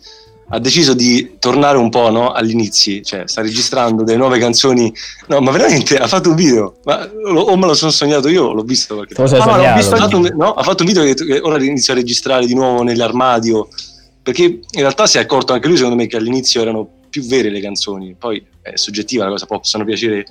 ha 0.49 0.59
deciso 0.59 0.93
di 0.93 1.38
tornare 1.39 1.78
un 1.78 1.89
po' 1.89 2.11
no, 2.11 2.32
all'inizio, 2.32 3.01
cioè 3.01 3.24
sta 3.26 3.41
registrando 3.41 4.03
delle 4.03 4.18
nuove 4.18 4.38
canzoni. 4.38 4.93
No, 5.28 5.39
ma 5.39 5.49
veramente 5.51 5.97
ha 5.97 6.07
fatto 6.07 6.30
un 6.30 6.36
video, 6.36 6.78
ma, 6.84 7.09
lo- 7.11 7.41
o 7.41 7.57
me 7.57 7.66
lo 7.66 7.74
sono 7.74 7.89
sognato 7.91 8.28
io, 8.28 8.45
o 8.45 8.53
l'ho 8.53 8.61
visto 8.61 8.93
lo 8.93 9.05
sei 9.28 9.39
Ah, 9.72 9.76
visto 9.76 9.95
ha 9.95 9.97
fatto, 9.97 10.18
un, 10.18 10.32
no, 10.36 10.53
ha 10.53 10.61
fatto 10.63 10.84
un 10.84 10.89
video 10.89 11.03
che, 11.03 11.13
che 11.16 11.39
ora 11.39 11.61
inizia 11.63 11.93
a 11.93 11.97
registrare 11.97 12.45
di 12.45 12.53
nuovo 12.53 12.84
nell'armadio 12.84 13.68
perché 14.22 14.43
in 14.43 14.59
realtà 14.74 15.05
si 15.07 15.18
è 15.18 15.22
accorto 15.22 15.53
anche 15.53 15.68
lui 15.68 15.78
secondo 15.78 15.95
me 15.97 16.07
che 16.07 16.18
all'inizio 16.18 16.61
erano 16.61 16.88
più 17.09 17.24
vere 17.28 17.49
le 17.49 17.59
canzoni 17.61 18.16
poi 18.18 18.43
è 18.61 18.76
soggettiva 18.76 19.24
la 19.26 19.30
cosa 19.30 19.45
possono 19.45 19.84
piacere 19.86 20.26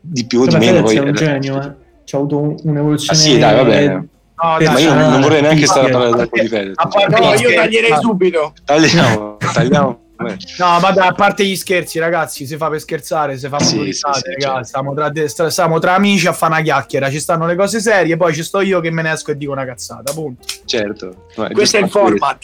di 0.00 0.24
più 0.24 0.40
o 0.40 0.46
di 0.46 0.56
meno 0.56 0.76
Fedez 0.78 0.82
poi, 0.82 0.96
è 0.96 1.00
un 1.00 1.12
genio, 1.14 1.62
eh. 1.62 1.72
C'ha 2.04 2.16
avuto 2.18 2.38
un- 2.38 2.56
un'evoluzione. 2.62 3.18
Ah, 3.18 3.20
sì, 3.22 3.38
dai, 3.38 3.54
va 3.54 3.64
bene. 3.64 4.08
No, 4.42 4.58
Eh, 4.58 4.64
dai, 4.64 4.72
ma 4.74 4.78
io 4.80 4.94
non, 4.94 5.10
non 5.10 5.20
vorrei 5.22 5.40
neanche 5.42 5.60
sì, 5.60 5.66
stare 5.66 5.88
a 5.92 5.98
parlare 5.98 6.28
di 6.30 6.48
Fedez 6.48 6.74
parte 6.74 7.06
No, 7.20 7.28
io 7.30 7.36
scherzi, 7.38 7.54
taglierei 7.54 7.90
ah, 7.92 7.96
subito. 8.00 8.52
tagliamo 8.64 9.36
tagliamo 9.52 10.00
vabbè. 10.16 10.36
No, 10.58 10.78
ma 10.80 10.90
dai, 10.92 11.08
a 11.08 11.12
parte 11.12 11.44
gli 11.44 11.56
scherzi, 11.56 11.98
ragazzi, 11.98 12.46
si 12.46 12.56
fa 12.56 12.68
per 12.68 12.80
scherzare, 12.80 13.38
si 13.38 13.48
fa 13.48 13.58
Sì, 13.60 13.66
sì, 13.92 13.92
sì, 13.92 14.02
ragazzi. 14.04 14.40
certo. 14.40 14.64
Stiamo 14.64 14.94
tra, 14.94 15.48
stiamo 15.50 15.78
tra 15.78 15.94
amici 15.94 16.26
a 16.26 16.32
fare 16.32 16.52
una 16.52 16.62
chiacchiera, 16.62 17.10
ci 17.10 17.18
stanno 17.20 17.46
le 17.46 17.54
cose 17.56 17.80
serie, 17.80 18.16
poi 18.18 18.34
ci 18.34 18.42
sto 18.42 18.60
io 18.60 18.80
che 18.80 18.90
me 18.90 19.00
ne 19.02 19.12
esco 19.12 19.30
e 19.30 19.36
dico 19.38 19.52
una 19.52 19.64
cazzata, 19.64 20.12
punto. 20.12 20.46
certo 20.66 21.26
Ma 21.36 21.48
Questo 21.48 21.78
è 21.78 21.80
il 21.80 21.88
format. 21.90 22.38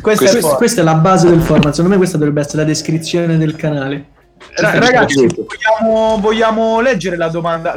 Questo, 0.00 0.02
Questo- 0.02 0.24
è 0.24 0.26
il 0.26 0.30
Questa, 0.30 0.40
format. 0.40 0.56
questa 0.58 0.80
è 0.80 0.84
la 0.84 0.94
base 0.94 1.28
del 1.30 1.40
format. 1.40 1.70
Secondo 1.70 1.90
me 1.90 1.96
questa 1.96 2.16
dovrebbe 2.18 2.40
essere 2.40 2.58
la 2.58 2.64
descrizione 2.64 3.38
del 3.38 3.54
canale. 3.56 4.04
Ra- 4.56 4.78
ragazzi, 4.78 5.26
vogliamo, 5.26 6.18
vogliamo 6.20 6.80
leggere 6.80 7.16
la 7.16 7.28
domanda, 7.28 7.74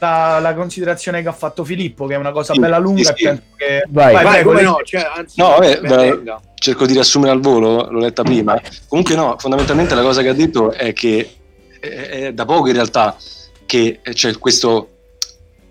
la, 0.00 0.38
la 0.40 0.54
considerazione 0.54 1.22
che 1.22 1.28
ha 1.28 1.32
fatto 1.32 1.64
Filippo, 1.64 2.06
che 2.06 2.14
è 2.14 2.16
una 2.16 2.32
cosa 2.32 2.52
Sì, 2.54 2.58
bella 2.58 2.78
lunga. 2.78 3.02
sì, 3.02 3.10
e 3.10 3.14
sì. 3.16 3.24
penso 3.24 3.42
che... 3.56 3.84
Vai. 3.88 4.12
Vai, 4.14 4.24
prego, 4.26 4.50
come 4.50 4.62
no? 4.62 4.76
Cioè, 4.84 5.06
anzi, 5.16 5.40
No, 5.40 5.48
vabbè, 5.50 5.80
venga. 5.80 6.40
cerco 6.54 6.86
di 6.86 6.92
riassumere 6.94 7.32
al 7.32 7.40
volo, 7.40 7.88
l'ho 7.90 7.98
letta 7.98 8.22
prima. 8.22 8.60
Comunque 8.88 9.14
no, 9.14 9.36
fondamentalmente 9.38 9.94
la 9.94 10.02
cosa 10.02 10.22
che 10.22 10.28
ha 10.28 10.34
detto 10.34 10.72
è 10.72 10.92
che 10.92 11.34
è, 11.78 11.86
è 11.86 12.32
da 12.32 12.44
poco 12.44 12.66
in 12.68 12.74
realtà 12.74 13.16
che 13.66 14.00
c'è 14.02 14.36
questo 14.38 14.88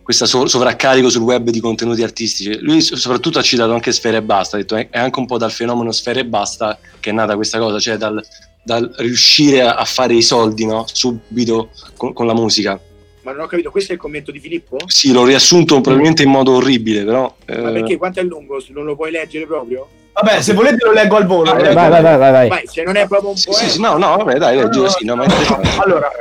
questa 0.10 0.26
so- 0.26 0.48
sovraccarico 0.48 1.08
sul 1.10 1.22
web 1.22 1.50
di 1.52 1.60
contenuti 1.60 2.02
artistici. 2.02 2.58
Lui 2.62 2.82
soprattutto 2.82 3.38
ha 3.38 3.44
citato 3.44 3.74
anche 3.74 3.92
Sfera 3.92 4.18
e 4.18 4.24
Basta, 4.24 4.56
ha 4.56 4.60
detto 4.60 4.76
è 4.76 4.88
è 4.90 4.98
anche 4.98 5.20
un 5.20 5.28
po' 5.28 5.38
dal 5.38 5.52
fenomeno 5.52 5.92
Sfera 5.92 6.20
e 6.20 6.26
Basta 6.26 6.80
che 7.00 7.12
è 7.12 7.14
nata 7.14 7.36
questa 7.36 7.60
cosa, 7.60 7.78
cioè 7.78 7.96
dal, 7.98 8.20
dal 8.64 8.92
riuscire 8.98 9.62
a, 9.62 9.76
a 9.76 9.86
fare 9.86 10.16
i 10.16 10.24
soldi 10.24 10.66
no? 10.66 10.86
subito 10.92 11.70
con, 11.96 12.14
con 12.14 12.26
la 12.26 12.34
musica. 12.34 12.80
Ma 13.30 13.36
non 13.36 13.44
ho 13.44 13.48
capito, 13.48 13.70
questo 13.70 13.92
è 13.92 13.96
il 13.96 14.02
commento 14.02 14.32
di 14.32 14.40
Filippo? 14.40 14.78
Sì, 14.88 15.12
l'ho 15.12 15.24
riassunto 15.24 15.80
probabilmente 15.82 16.24
in 16.24 16.32
modo 16.32 16.54
orribile, 16.54 17.04
però... 17.04 17.32
Ma 17.46 17.70
eh, 17.70 17.74
perché 17.74 17.96
quanto 17.96 18.22
è 18.22 18.24
lungo? 18.24 18.60
Non 18.70 18.86
lo 18.86 18.96
puoi 18.96 19.12
leggere 19.12 19.46
proprio? 19.46 19.88
Vabbè, 20.14 20.42
se 20.42 20.54
volete 20.54 20.84
lo 20.84 20.94
leggo 20.94 21.16
al 21.16 21.28
volo. 21.28 21.52
Vai, 21.52 21.60
lo 21.60 21.62
leggo 21.62 21.76
Vai, 21.76 21.90
vai, 21.90 22.02
vai, 22.02 22.18
vai, 22.18 22.32
vai. 22.32 22.48
Vai, 22.48 22.64
se 22.66 22.82
non 22.82 22.96
è 22.96 23.08
proprio 23.08 23.30
un 23.30 23.38
sì, 23.38 23.50
po'. 23.50 23.54
sì, 23.54 23.70
sì, 23.70 23.80
no, 23.80 23.98
no, 23.98 24.18
vabbè, 24.18 24.40
dai, 24.40 24.58
leggilo, 24.58 24.90
sì, 24.90 25.06
no, 25.06 25.16
ma 25.16 25.26
è 25.26 25.26
interessante. 25.28 25.70
Allora, 25.78 26.12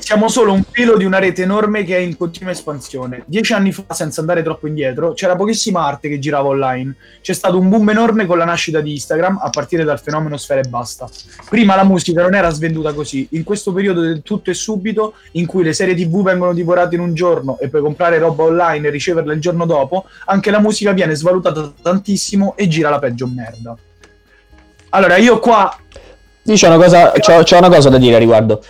siamo 0.00 0.28
solo 0.28 0.52
un 0.52 0.62
filo 0.70 0.96
di 0.96 1.04
una 1.04 1.18
rete 1.18 1.42
enorme 1.42 1.84
che 1.84 1.96
è 1.96 2.00
in 2.00 2.16
continua 2.16 2.52
espansione. 2.52 3.22
Dieci 3.26 3.52
anni 3.52 3.72
fa, 3.72 3.84
senza 3.90 4.20
andare 4.20 4.42
troppo 4.42 4.66
indietro, 4.66 5.12
c'era 5.12 5.36
pochissima 5.36 5.84
arte 5.84 6.08
che 6.08 6.18
girava 6.18 6.48
online. 6.48 6.94
C'è 7.20 7.32
stato 7.32 7.58
un 7.58 7.68
boom 7.68 7.90
enorme 7.90 8.26
con 8.26 8.38
la 8.38 8.44
nascita 8.44 8.80
di 8.80 8.92
Instagram, 8.92 9.38
a 9.42 9.50
partire 9.50 9.84
dal 9.84 10.00
fenomeno 10.00 10.36
Sfera 10.36 10.60
e 10.60 10.68
Basta. 10.68 11.08
Prima 11.48 11.76
la 11.76 11.84
musica 11.84 12.22
non 12.22 12.34
era 12.34 12.50
svenduta 12.50 12.92
così. 12.92 13.26
In 13.30 13.44
questo 13.44 13.72
periodo 13.72 14.00
del 14.00 14.22
tutto 14.22 14.50
e 14.50 14.54
subito, 14.54 15.14
in 15.32 15.46
cui 15.46 15.62
le 15.62 15.72
serie 15.72 15.94
TV 15.94 16.22
vengono 16.22 16.52
divorate 16.52 16.94
in 16.94 17.00
un 17.00 17.14
giorno 17.14 17.58
e 17.60 17.68
puoi 17.68 17.82
comprare 17.82 18.18
roba 18.18 18.44
online 18.44 18.88
e 18.88 18.90
riceverla 18.90 19.32
il 19.32 19.40
giorno 19.40 19.66
dopo, 19.66 20.06
anche 20.26 20.50
la 20.50 20.60
musica 20.60 20.92
viene 20.92 21.14
svalutata 21.14 21.72
tantissimo 21.82 22.54
e 22.56 22.68
gira 22.68 22.90
la 22.90 22.98
peggio 22.98 23.26
merda. 23.26 23.76
Allora, 24.90 25.16
io 25.16 25.38
qua 25.38 25.76
Dice 26.42 26.66
una 26.66 26.76
cosa, 26.76 27.12
c'ho, 27.12 27.42
c'ho 27.42 27.58
una 27.58 27.68
cosa 27.68 27.90
da 27.90 27.98
dire 27.98 28.16
a 28.16 28.18
riguardo. 28.18 28.62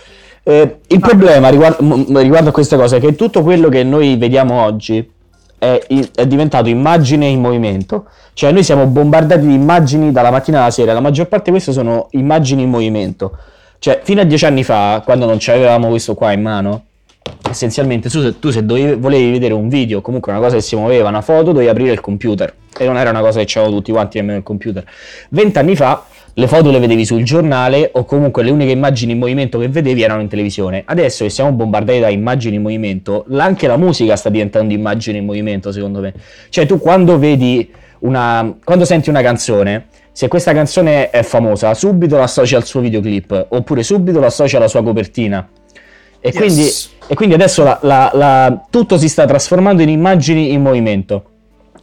Eh, 0.43 0.77
il 0.87 0.99
problema 0.99 1.49
riguardo, 1.49 1.83
m- 1.83 2.17
riguardo 2.17 2.49
a 2.49 2.51
queste 2.51 2.75
cose 2.75 2.97
è 2.97 2.99
che 2.99 3.15
tutto 3.15 3.43
quello 3.43 3.69
che 3.69 3.83
noi 3.83 4.17
vediamo 4.17 4.63
oggi 4.63 5.07
è, 5.59 5.79
è 6.15 6.25
diventato 6.25 6.69
immagine 6.69 7.27
in 7.27 7.39
movimento. 7.39 8.05
Cioè 8.33 8.51
noi 8.51 8.63
siamo 8.63 8.87
bombardati 8.87 9.45
di 9.45 9.53
immagini 9.53 10.11
dalla 10.11 10.31
mattina 10.31 10.61
alla 10.61 10.71
sera, 10.71 10.93
la 10.93 10.99
maggior 10.99 11.27
parte 11.27 11.45
di 11.45 11.51
queste 11.51 11.71
sono 11.71 12.07
immagini 12.11 12.63
in 12.63 12.69
movimento. 12.69 13.37
Cioè 13.77 13.99
fino 14.03 14.21
a 14.21 14.23
dieci 14.23 14.45
anni 14.45 14.63
fa, 14.63 15.01
quando 15.03 15.25
non 15.25 15.37
avevamo 15.47 15.89
questo 15.89 16.15
qua 16.15 16.31
in 16.31 16.41
mano, 16.41 16.85
essenzialmente 17.49 18.09
tu, 18.09 18.21
se- 18.21 18.39
tu 18.39 18.49
se 18.49 18.65
dovevi, 18.65 18.99
volevi 18.99 19.31
vedere 19.31 19.53
un 19.53 19.69
video, 19.69 20.01
comunque 20.01 20.31
una 20.31 20.41
cosa 20.41 20.55
che 20.55 20.61
si 20.61 20.75
muoveva, 20.75 21.09
una 21.09 21.21
foto, 21.21 21.51
dovevi 21.51 21.69
aprire 21.69 21.91
il 21.91 22.01
computer. 22.01 22.51
E 22.77 22.85
non 22.85 22.97
era 22.97 23.11
una 23.11 23.21
cosa 23.21 23.39
che 23.39 23.45
c'avevano 23.47 23.77
tutti 23.77 23.91
quanti 23.91 24.17
nemmeno 24.17 24.37
il 24.37 24.43
computer. 24.43 24.83
Vent'anni 25.29 25.75
fa 25.75 26.05
le 26.33 26.47
foto 26.47 26.71
le 26.71 26.79
vedevi 26.79 27.05
sul 27.05 27.23
giornale 27.23 27.89
o 27.93 28.05
comunque 28.05 28.43
le 28.43 28.51
uniche 28.51 28.71
immagini 28.71 29.11
in 29.11 29.19
movimento 29.19 29.59
che 29.59 29.67
vedevi 29.67 30.01
erano 30.01 30.21
in 30.21 30.27
televisione. 30.27 30.83
Adesso 30.85 31.23
che 31.25 31.29
siamo 31.29 31.51
bombardati 31.51 31.99
da 31.99 32.09
immagini 32.09 32.55
in 32.55 32.61
movimento, 32.61 33.25
anche 33.37 33.67
la 33.67 33.77
musica 33.77 34.15
sta 34.15 34.29
diventando 34.29 34.73
immagine 34.73 35.17
in 35.17 35.25
movimento, 35.25 35.71
secondo 35.71 35.99
me. 35.99 36.13
Cioè 36.49 36.65
tu 36.65 36.79
quando 36.79 37.19
vedi 37.19 37.69
una 37.99 38.55
quando 38.63 38.85
senti 38.85 39.09
una 39.09 39.21
canzone, 39.21 39.87
se 40.11 40.27
questa 40.27 40.53
canzone 40.53 41.09
è 41.09 41.21
famosa, 41.23 41.73
subito 41.73 42.15
la 42.17 42.23
associ 42.23 42.55
al 42.55 42.65
suo 42.65 42.79
videoclip 42.81 43.47
oppure 43.49 43.83
subito 43.83 44.19
la 44.19 44.27
associ 44.27 44.55
alla 44.55 44.67
sua 44.67 44.81
copertina. 44.83 45.47
E 46.23 46.29
Yes. 46.29 46.35
quindi 46.37 46.69
e 47.07 47.15
quindi 47.15 47.35
adesso 47.35 47.63
la- 47.63 47.79
la- 47.81 48.11
la- 48.13 48.65
tutto 48.69 48.97
si 48.97 49.09
sta 49.09 49.25
trasformando 49.25 49.81
in 49.81 49.89
immagini 49.89 50.53
in 50.53 50.61
movimento. 50.61 51.25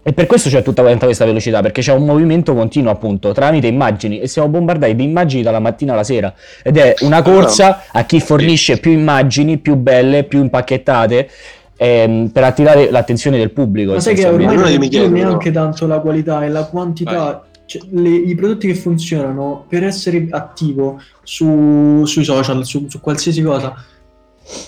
E 0.09 0.15
per 0.15 0.25
questo 0.25 0.49
c'è 0.49 0.63
tutta 0.63 0.83
questa 0.83 1.27
velocità, 1.27 1.61
perché 1.61 1.83
c'è 1.83 1.93
un 1.93 2.07
movimento 2.07 2.55
continuo 2.55 2.91
appunto 2.91 3.33
tramite 3.33 3.67
immagini 3.67 4.21
e 4.21 4.27
siamo 4.27 4.49
bombardati 4.49 4.97
di 4.97 5.05
immagini 5.05 5.43
dalla 5.43 5.59
mattina 5.59 5.93
alla 5.93 6.03
sera. 6.03 6.33
Ed 6.63 6.79
è 6.79 6.95
una 7.01 7.21
corsa 7.21 7.83
a 7.93 8.05
chi 8.05 8.19
fornisce 8.19 8.79
più 8.79 8.91
immagini, 8.91 9.59
più 9.59 9.77
belle, 9.77 10.25
più 10.25 10.41
impacchettate, 10.41 11.29
ehm, 11.77 12.29
per 12.29 12.43
attirare 12.43 12.91
l'attenzione 12.91 13.37
del 13.37 13.51
pubblico. 13.51 13.93
Ma 13.93 14.01
sai 14.01 14.15
che 14.15 14.27
ormai 14.27 14.57
non 14.57 14.65
è 14.65 14.79
più 14.79 14.89
chiedo, 14.89 15.11
neanche 15.11 15.51
tanto 15.51 15.87
la 15.87 15.99
qualità 15.99 16.43
e 16.43 16.49
la 16.49 16.65
quantità. 16.65 17.45
Cioè, 17.67 17.83
le- 17.91 18.09
I 18.09 18.35
prodotti 18.35 18.67
che 18.67 18.75
funzionano 18.77 19.67
per 19.69 19.85
essere 19.85 20.27
attivo 20.31 21.03
su- 21.23 22.07
sui 22.07 22.25
social, 22.25 22.65
su, 22.65 22.87
su 22.89 22.99
qualsiasi 23.03 23.43
cosa, 23.43 23.75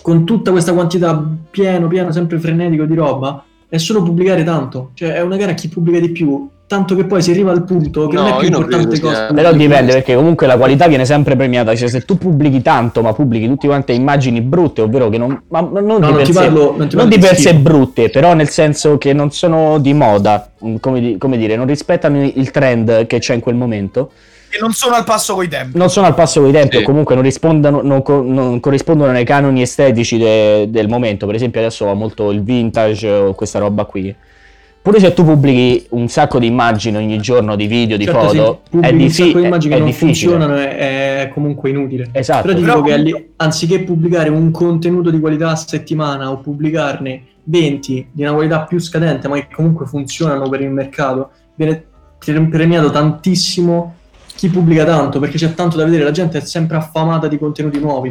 con 0.02 0.26
tutta 0.26 0.50
questa 0.50 0.74
quantità 0.74 1.18
pieno, 1.50 1.88
pieno, 1.88 2.12
sempre 2.12 2.38
frenetico 2.38 2.84
di 2.84 2.94
roba, 2.94 3.42
è 3.70 3.78
solo 3.78 4.02
pubblicare 4.02 4.44
tanto. 4.44 4.90
Cioè, 4.92 5.14
è 5.14 5.22
una 5.22 5.36
gara 5.36 5.52
a 5.52 5.54
chi 5.54 5.68
pubblica 5.68 5.98
di 5.98 6.10
più 6.10 6.48
tanto 6.70 6.94
che 6.94 7.02
poi 7.04 7.20
si 7.20 7.32
arriva 7.32 7.50
al 7.50 7.64
punto 7.64 8.06
che 8.06 8.14
No, 8.14 8.22
non 8.22 8.32
è 8.32 8.36
più 8.36 8.46
importante 8.46 9.00
cosa 9.00 9.14
sia- 9.26 9.34
Però 9.34 9.52
dipende 9.52 9.92
perché 9.92 10.14
comunque 10.14 10.46
la 10.46 10.56
qualità 10.56 10.86
viene 10.86 11.04
sempre 11.04 11.34
premiata. 11.34 11.74
Cioè, 11.74 11.88
se 11.88 12.02
tu 12.04 12.16
pubblichi 12.16 12.62
tanto, 12.62 13.02
ma 13.02 13.12
pubblichi 13.12 13.48
tutte 13.48 13.66
quante 13.66 13.92
immagini 13.92 14.40
brutte, 14.40 14.82
ovvero 14.82 15.08
che 15.08 15.18
non, 15.18 15.42
ma 15.48 15.60
non 15.62 15.84
No, 15.84 15.94
di 15.96 16.00
non 16.02 16.14
per 16.14 16.26
ti 16.26 16.32
sé, 16.32 16.38
parlo, 16.38 16.74
non 16.76 16.88
ti 16.88 16.94
non 16.94 17.08
di 17.08 17.18
per 17.18 17.34
sé 17.36 17.54
brutte, 17.54 18.08
però 18.10 18.34
nel 18.34 18.48
senso 18.50 18.98
che 18.98 19.12
non 19.12 19.32
sono 19.32 19.78
di 19.78 19.92
moda, 19.94 20.48
mm, 20.64 20.76
come, 20.78 21.00
di- 21.00 21.18
come 21.18 21.36
dire, 21.38 21.56
non 21.56 21.66
rispettano 21.66 22.22
il 22.22 22.50
trend 22.52 23.06
che 23.06 23.18
c'è 23.18 23.34
in 23.34 23.40
quel 23.40 23.56
momento, 23.56 24.12
E 24.52 24.58
non 24.60 24.72
sono 24.72 24.96
al 24.96 25.04
passo 25.04 25.34
coi 25.34 25.48
tempi. 25.48 25.78
non 25.78 25.90
sono 25.90 26.06
al 26.06 26.14
passo 26.14 26.40
coi 26.40 26.50
tempi 26.52 26.76
Sì. 26.76 26.82
o 26.82 26.86
comunque 26.86 27.14
non, 27.14 27.22
rispondono, 27.24 27.82
non, 27.82 28.02
co- 28.02 28.22
non 28.22 28.58
corrispondono 28.60 29.12
ai 29.12 29.24
canoni 29.24 29.62
estetici 29.62 30.18
de- 30.18 30.66
del 30.70 30.88
momento. 30.88 31.26
Per 31.26 31.34
esempio 31.36 31.60
adesso 31.60 31.84
va 31.84 31.94
molto 31.94 32.30
il 32.30 32.42
vintage 32.42 33.08
o 33.08 33.34
questa 33.34 33.58
roba 33.60 33.84
qui. 33.84 34.14
Pure 34.82 34.98
se 34.98 35.12
tu 35.12 35.24
pubblichi 35.24 35.86
un 35.90 36.08
sacco 36.08 36.38
di 36.38 36.46
immagini 36.46 36.96
ogni 36.96 37.18
giorno, 37.18 37.54
di 37.54 37.66
video, 37.66 37.98
di 37.98 38.04
Certo, 38.06 38.20
foto, 38.28 38.60
sì, 38.70 38.78
è, 38.80 38.92
diffi- 38.94 39.24
sacco 39.26 39.38
di 39.40 39.44
immagini 39.44 39.72
è 39.72 39.76
che 39.76 39.82
non 39.82 39.90
difficile. 39.90 40.30
funzionano 40.32 40.58
è, 40.60 40.76
è 41.20 41.28
comunque 41.34 41.68
inutile. 41.70 42.08
Esatto. 42.12 42.46
Però 42.46 42.54
ti 42.54 42.60
Però 42.64 42.74
dico 42.76 42.86
che 42.86 42.92
comunque- 42.94 43.18
alli- 43.20 43.30
anziché 43.36 43.80
pubblicare 43.82 44.30
un 44.30 44.50
contenuto 44.50 45.10
di 45.10 45.20
qualità 45.20 45.50
a 45.50 45.56
settimana 45.56 46.30
o 46.30 46.38
pubblicarne 46.38 47.22
20 47.44 48.08
di 48.10 48.22
una 48.22 48.32
qualità 48.32 48.62
più 48.62 48.78
scadente, 48.78 49.28
ma 49.28 49.36
che 49.36 49.48
comunque 49.54 49.84
funzionano 49.86 50.48
per 50.48 50.62
il 50.62 50.70
mercato, 50.70 51.30
viene 51.56 51.84
pre- 52.18 52.40
premiato 52.48 52.90
tantissimo 52.90 53.96
chi 54.40 54.48
pubblica 54.48 54.86
tanto, 54.86 55.18
perché 55.18 55.36
c'è 55.36 55.52
tanto 55.52 55.76
da 55.76 55.84
vedere, 55.84 56.02
la 56.02 56.12
gente 56.12 56.38
è 56.38 56.40
sempre 56.40 56.78
affamata 56.78 57.28
di 57.28 57.36
contenuti 57.36 57.78
nuovi. 57.78 58.08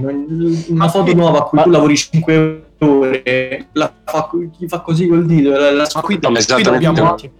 Una 0.67 0.87
foto 0.87 1.11
nuova 1.15 1.39
a 1.39 1.41
cui 1.41 1.57
ma- 1.57 1.63
tu 1.63 1.71
lavori 1.71 1.97
5 1.97 2.63
ore, 2.77 3.65
la 3.71 3.91
fa, 4.05 4.29
chi 4.55 4.67
fa 4.67 4.81
così 4.81 5.07
col 5.07 5.25
dito, 5.25 5.49
la, 5.49 5.71
la 5.71 5.89
Ma 5.91 6.01
qui, 6.01 6.19
No, 6.21 6.29
qui 6.29 6.37
esattamente 6.37 6.85
dobbiamo, 6.85 7.17
Eh, 7.17 7.31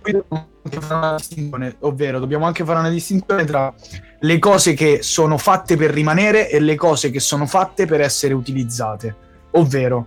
qui 0.00 0.12
dobbiamo 0.12 0.48
anche 0.62 0.80
fare 0.80 0.94
una 0.94 1.16
distinzione, 1.16 1.76
ovvero 1.80 2.18
dobbiamo 2.18 2.46
anche 2.46 2.64
fare 2.64 2.78
una 2.78 2.88
distinzione 2.88 3.44
tra 3.44 3.74
le 4.18 4.38
cose 4.38 4.72
che 4.72 5.00
sono 5.02 5.36
fatte 5.36 5.76
per 5.76 5.90
rimanere 5.90 6.48
e 6.48 6.60
le 6.60 6.74
cose 6.74 7.10
che 7.10 7.20
sono 7.20 7.44
fatte 7.44 7.84
per 7.84 8.00
essere 8.00 8.32
utilizzate. 8.32 9.14
Ovvero, 9.50 10.06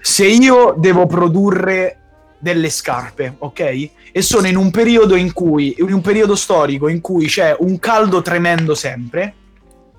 se 0.00 0.26
io 0.26 0.74
devo 0.78 1.04
produrre 1.04 2.01
delle 2.42 2.70
scarpe, 2.70 3.36
ok? 3.38 3.88
E 4.10 4.20
sono 4.20 4.48
in 4.48 4.56
un 4.56 4.72
periodo 4.72 5.14
in 5.14 5.32
cui, 5.32 5.76
in 5.78 5.92
un 5.92 6.00
periodo 6.00 6.34
storico 6.34 6.88
in 6.88 7.00
cui 7.00 7.26
c'è 7.26 7.54
un 7.60 7.78
caldo 7.78 8.20
tremendo 8.20 8.74
sempre, 8.74 9.32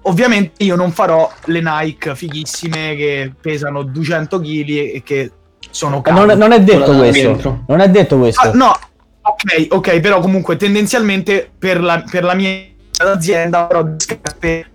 ovviamente 0.01 0.61
io 0.65 0.75
non 0.75 0.91
farò 0.91 1.31
le 1.45 1.61
Nike 1.63 2.13
fighissime 2.15 2.95
che 2.97 3.31
pesano 3.39 3.81
200 3.83 4.39
kg 4.41 4.69
e 4.69 5.01
che 5.05 5.31
sono 5.69 6.03
Eh, 6.05 6.11
Non, 6.11 6.27
calde. 6.27 6.35
non 6.35 6.51
è 6.51 6.61
detto 6.61 6.97
questo. 6.97 7.21
dentro. 7.27 7.63
Non 7.69 7.79
è 7.79 7.89
detto 7.89 8.17
questo. 8.17 8.41
Ah, 8.41 8.51
no, 8.51 8.77
ok, 9.21 9.67
ok, 9.69 9.99
però 10.01 10.19
comunque 10.19 10.57
tendenzialmente 10.57 11.49
per 11.57 11.79
la, 11.81 12.03
per 12.09 12.25
la 12.25 12.33
mia 12.33 12.59
azienda 12.97 13.63
avrò 13.69 13.87
scarpe 13.97 14.65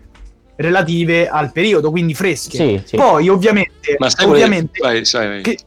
relative 0.57 1.29
al 1.29 1.53
periodo, 1.53 1.91
quindi 1.91 2.15
fresche. 2.15 2.57
Sì, 2.57 2.83
sì. 2.85 2.97
Poi 2.97 3.29
ovviamente, 3.29 3.95
Ma 3.99 4.09
sai 4.09 4.25
è- 4.25 4.29
ovviamente 4.29 4.79
vai, 4.83 5.05
sai, 5.05 5.29
vai. 5.29 5.43
che, 5.43 5.59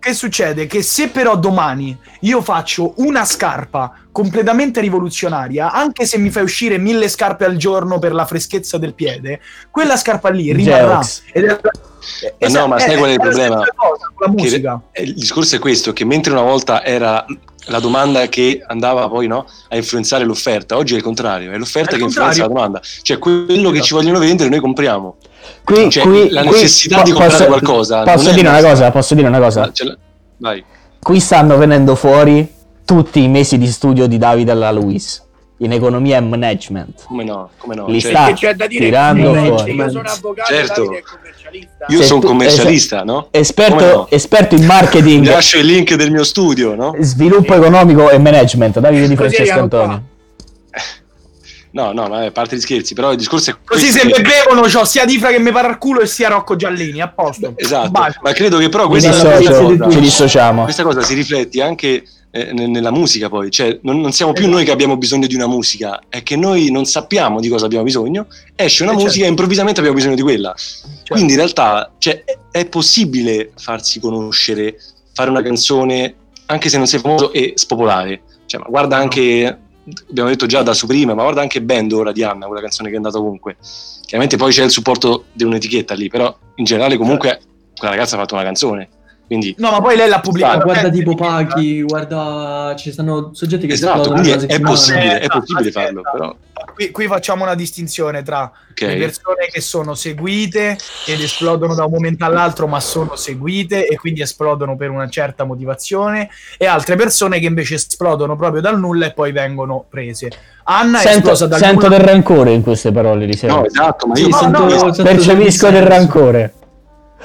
che 0.00 0.14
succede? 0.14 0.66
Che 0.66 0.82
se 0.82 1.08
però 1.08 1.36
domani 1.36 1.96
io 2.20 2.40
faccio 2.42 2.94
una 2.96 3.24
scarpa 3.24 3.92
completamente 4.10 4.80
rivoluzionaria, 4.80 5.70
anche 5.70 6.06
se 6.06 6.18
mi 6.18 6.30
fai 6.30 6.42
uscire 6.42 6.78
mille 6.78 7.08
scarpe 7.08 7.44
al 7.44 7.56
giorno 7.56 7.98
per 7.98 8.12
la 8.12 8.26
freschezza 8.26 8.78
del 8.78 8.94
piede, 8.94 9.40
quella 9.70 9.96
scarpa 9.96 10.30
lì 10.30 10.52
rimarrà. 10.52 11.00
Ma 12.38 12.48
no, 12.48 12.66
ma 12.66 12.78
sai 12.78 12.96
qual 12.96 13.10
è 13.10 13.12
il 13.12 13.20
problema? 13.20 13.62
cosa 13.76 14.82
Che-. 14.90 15.00
Eh, 15.00 15.02
Il 15.02 15.14
discorso 15.14 15.56
è 15.56 15.58
questo, 15.58 15.92
che 15.92 16.04
mentre 16.04 16.32
una 16.32 16.42
volta 16.42 16.82
era 16.82 17.24
la 17.66 17.78
domanda 17.78 18.26
che 18.28 18.62
andava 18.66 19.06
poi 19.08 19.26
no, 19.26 19.46
a 19.68 19.76
influenzare 19.76 20.24
l'offerta, 20.24 20.76
oggi 20.76 20.94
è 20.94 20.96
il 20.96 21.02
contrario, 21.02 21.52
è 21.52 21.58
l'offerta 21.58 21.94
È 21.94 21.98
che 21.98 22.04
influenza 22.04 22.40
la 22.40 22.46
contrario. 22.48 22.70
domanda. 22.70 22.80
Cioè 23.02 23.18
quello 23.18 23.70
che 23.70 23.82
ci 23.82 23.94
vogliono 23.94 24.18
vendere 24.18 24.48
noi 24.48 24.60
compriamo. 24.60 25.16
Qui, 25.64 25.90
Cioè, 25.90 26.02
qui- 26.02 26.30
la 26.30 26.42
qui- 26.42 26.50
necessità 26.50 26.96
po- 26.98 27.02
di 27.02 27.10
comprare 27.12 27.32
posso- 27.36 27.46
qualcosa 27.46 28.02
Posso 28.02 28.30
dire 28.32 28.48
una 28.48 28.60
cosa? 28.62 28.90
Posso 28.90 29.14
dire 29.14 29.28
una 29.28 29.38
cosa? 29.38 29.72
Vai. 30.38 30.64
Qui 30.98 31.20
stanno 31.20 31.56
venendo 31.56 31.94
fuori 31.94 32.46
tutti 32.84 33.22
i 33.22 33.28
mesi 33.28 33.56
di 33.58 33.66
studio 33.68 34.06
di 34.06 34.18
Davide 34.18 34.50
alla 34.50 34.70
Luis 34.70 35.22
in 35.58 35.72
economia 35.72 36.16
e 36.16 36.20
management. 36.20 37.04
Come 37.06 37.22
no? 37.24 37.50
Come 37.58 37.74
no? 37.74 37.86
Li 37.86 38.00
Cioè, 38.00 38.10
sta- 38.10 38.32
c'è 38.32 38.54
da 38.54 38.66
dire 38.66 38.84
tirando 38.86 39.34
fuori. 39.34 39.74
io 39.74 39.90
sono 39.90 40.08
avvocato 40.08 40.52
Certo. 40.54 40.90
Io 41.88 41.98
Se 42.00 42.04
sono 42.04 42.20
tu- 42.20 42.26
commercialista, 42.28 43.02
no? 43.04 43.28
Esperto, 43.30 43.84
no? 43.84 44.06
esperto 44.10 44.54
in 44.54 44.60
Vi 44.62 44.66
marketing, 44.66 45.26
lascio 45.26 45.58
il 45.58 45.66
link 45.66 45.94
del 45.94 46.10
mio 46.10 46.24
studio, 46.24 46.74
no? 46.74 46.94
sviluppo 47.00 47.54
economico 47.54 48.08
e 48.10 48.18
management. 48.18 48.78
Davide 48.78 49.08
Di 49.08 49.16
Francesco. 49.16 49.58
Antonio. 49.58 50.02
No, 51.72 51.92
no, 51.92 52.08
ma 52.08 52.24
a 52.24 52.30
parte 52.32 52.56
gli 52.56 52.60
scherzi, 52.60 52.94
però 52.94 53.12
il 53.12 53.16
discorso 53.18 53.50
è 53.50 53.56
Così 53.64 53.90
se 53.90 54.00
che- 54.00 54.06
mi 54.06 54.12
bevono 54.22 54.62
c'ho 54.62 54.84
sia 54.84 55.04
Difra 55.04 55.30
che 55.30 55.38
mi 55.38 55.52
para 55.52 55.68
il 55.68 55.78
culo 55.78 56.00
e 56.00 56.06
sia 56.06 56.28
Rocco 56.28 56.56
Giallini, 56.56 57.00
a 57.00 57.08
posto. 57.08 57.52
Esatto, 57.56 57.90
Bacio. 57.90 58.18
ma 58.22 58.32
credo 58.32 58.58
che 58.58 58.68
però 58.68 58.88
questa, 58.88 59.10
dissocio, 59.38 59.88
cosa- 59.88 60.62
questa 60.64 60.82
cosa 60.82 61.00
si 61.02 61.14
rifletti 61.14 61.60
anche 61.60 62.02
eh, 62.32 62.52
ne- 62.52 62.66
nella 62.68 62.90
musica 62.92 63.28
poi, 63.28 63.50
cioè 63.50 63.78
non, 63.82 64.00
non 64.00 64.12
siamo 64.12 64.32
più 64.32 64.48
noi 64.48 64.64
che 64.64 64.70
abbiamo 64.70 64.96
bisogno 64.96 65.26
di 65.26 65.34
una 65.34 65.48
musica, 65.48 66.00
è 66.08 66.22
che 66.22 66.36
noi 66.36 66.70
non 66.70 66.84
sappiamo 66.86 67.40
di 67.40 67.48
cosa 67.48 67.66
abbiamo 67.66 67.84
bisogno, 67.84 68.26
esce 68.54 68.82
una 68.84 68.92
Eh, 68.92 68.94
musica 68.94 69.12
certo. 69.12 69.26
e 69.26 69.30
improvvisamente 69.30 69.78
abbiamo 69.80 69.96
bisogno 69.98 70.14
di 70.16 70.22
quella. 70.22 70.54
Certo. 70.56 71.12
Quindi 71.14 71.32
in 71.32 71.38
realtà 71.38 71.90
cioè, 71.98 72.22
è, 72.24 72.38
è 72.52 72.66
possibile 72.66 73.50
farsi 73.56 73.98
conoscere, 74.00 74.76
fare 75.12 75.30
una 75.30 75.42
canzone, 75.42 76.14
anche 76.46 76.68
se 76.68 76.76
non 76.78 76.86
sei 76.86 77.00
famoso, 77.00 77.32
e 77.32 77.52
spopolare. 77.56 78.22
Cioè, 78.46 78.60
ma 78.60 78.66
guarda 78.68 78.96
anche, 78.96 79.58
abbiamo 80.08 80.28
detto 80.28 80.46
già 80.46 80.62
da 80.62 80.74
su 80.74 80.86
prima, 80.86 81.14
ma 81.14 81.22
guarda 81.22 81.40
anche 81.40 81.62
Band 81.62 81.92
ora 81.92 82.12
di 82.12 82.22
Anna, 82.22 82.46
quella 82.46 82.60
canzone 82.60 82.88
che 82.88 82.94
è 82.94 82.98
andata 82.98 83.18
ovunque. 83.18 83.56
Chiaramente 84.02 84.36
poi 84.36 84.52
c'è 84.52 84.64
il 84.64 84.70
supporto 84.70 85.24
di 85.32 85.44
un'etichetta 85.44 85.94
lì, 85.94 86.08
però 86.08 86.36
in 86.56 86.64
generale 86.64 86.96
comunque 86.96 87.40
quella 87.76 87.94
ragazza 87.94 88.16
ha 88.16 88.18
fatto 88.18 88.34
una 88.34 88.42
canzone. 88.44 88.88
Quindi 89.26 89.54
No, 89.58 89.70
ma 89.70 89.80
poi 89.80 89.96
lei 89.96 90.08
l'ha 90.08 90.18
pubblicata. 90.18 90.64
Guarda 90.64 90.88
Eh, 90.88 90.90
tipo 90.90 91.10
sì, 91.12 91.16
Paghi, 91.16 91.82
guarda, 91.82 92.74
ci 92.76 92.90
stanno 92.90 93.30
soggetti 93.32 93.68
che 93.68 93.74
esatto, 93.74 94.00
esplodono 94.00 94.20
quindi 94.22 94.44
in 94.44 94.50
è, 94.50 94.54
è 94.56 94.60
possibile, 94.60 95.18
è 95.20 95.24
Eh, 95.24 95.28
possibile 95.28 95.70
farlo, 95.70 96.02
però 96.02 96.36
Qui, 96.74 96.90
qui 96.90 97.06
facciamo 97.06 97.44
una 97.44 97.54
distinzione 97.54 98.22
tra 98.22 98.50
le 98.74 98.92
ok. 98.92 98.98
persone 98.98 99.46
che 99.50 99.60
sono 99.60 99.94
seguite 99.94 100.78
ed 101.06 101.20
esplodono 101.20 101.74
da 101.74 101.84
un 101.84 101.92
momento 101.92 102.24
all'altro, 102.24 102.66
ma 102.66 102.80
sono 102.80 103.16
seguite 103.16 103.86
e 103.86 103.96
quindi 103.96 104.22
esplodono 104.22 104.76
per 104.76 104.90
una 104.90 105.08
certa 105.08 105.44
motivazione, 105.44 106.28
e 106.56 106.66
altre 106.66 106.96
persone 106.96 107.38
che 107.38 107.46
invece 107.46 107.74
esplodono 107.74 108.36
proprio 108.36 108.60
dal 108.60 108.78
nulla 108.78 109.06
e 109.06 109.12
poi 109.12 109.32
vengono 109.32 109.84
prese. 109.88 110.30
Anna 110.64 110.98
è 110.98 111.02
Sento, 111.02 111.18
esplosa 111.18 111.46
dal 111.46 111.58
sento 111.58 111.88
del 111.88 112.00
rancore 112.00 112.52
in 112.52 112.62
queste 112.62 112.92
parole, 112.92 113.24
Eliseo. 113.24 113.56
No, 113.56 113.64
esatto, 113.66 114.06
ma 114.06 114.18
io 114.18 114.28
no, 114.28 114.36
sento- 114.36 114.64
no, 114.64 114.78
sento 114.78 115.02
Percepisco 115.02 115.70
del 115.70 115.82
rancore. 115.82 116.54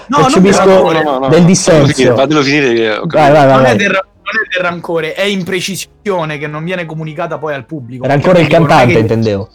No, 0.07 0.17
non 0.19 0.31
del 0.31 0.41
percepisco 0.41 0.91
rancore, 0.91 0.97
del 0.97 1.05
Fatelo 1.05 1.45
dissenso. 1.45 1.93
finire, 1.93 2.15
fatelo 2.15 2.41
finire. 2.41 2.99
Vai, 3.05 3.31
vai, 3.31 3.31
vai. 3.31 3.55
non, 3.55 3.65
è 3.65 3.75
del, 3.75 3.99
non 4.25 4.43
è 4.43 4.47
del 4.49 4.61
rancore, 4.63 5.13
è 5.13 5.23
imprecisione 5.23 6.37
che 6.37 6.47
non 6.47 6.63
viene 6.63 6.85
comunicata 6.85 7.37
poi 7.37 7.53
al 7.53 7.65
pubblico. 7.65 8.07
Rancore 8.07 8.41
il 8.41 8.47
dico, 8.47 8.59
non 8.59 8.65
è 8.65 8.69
cantante, 8.69 8.93
che- 8.93 8.99
intendevo. 8.99 9.49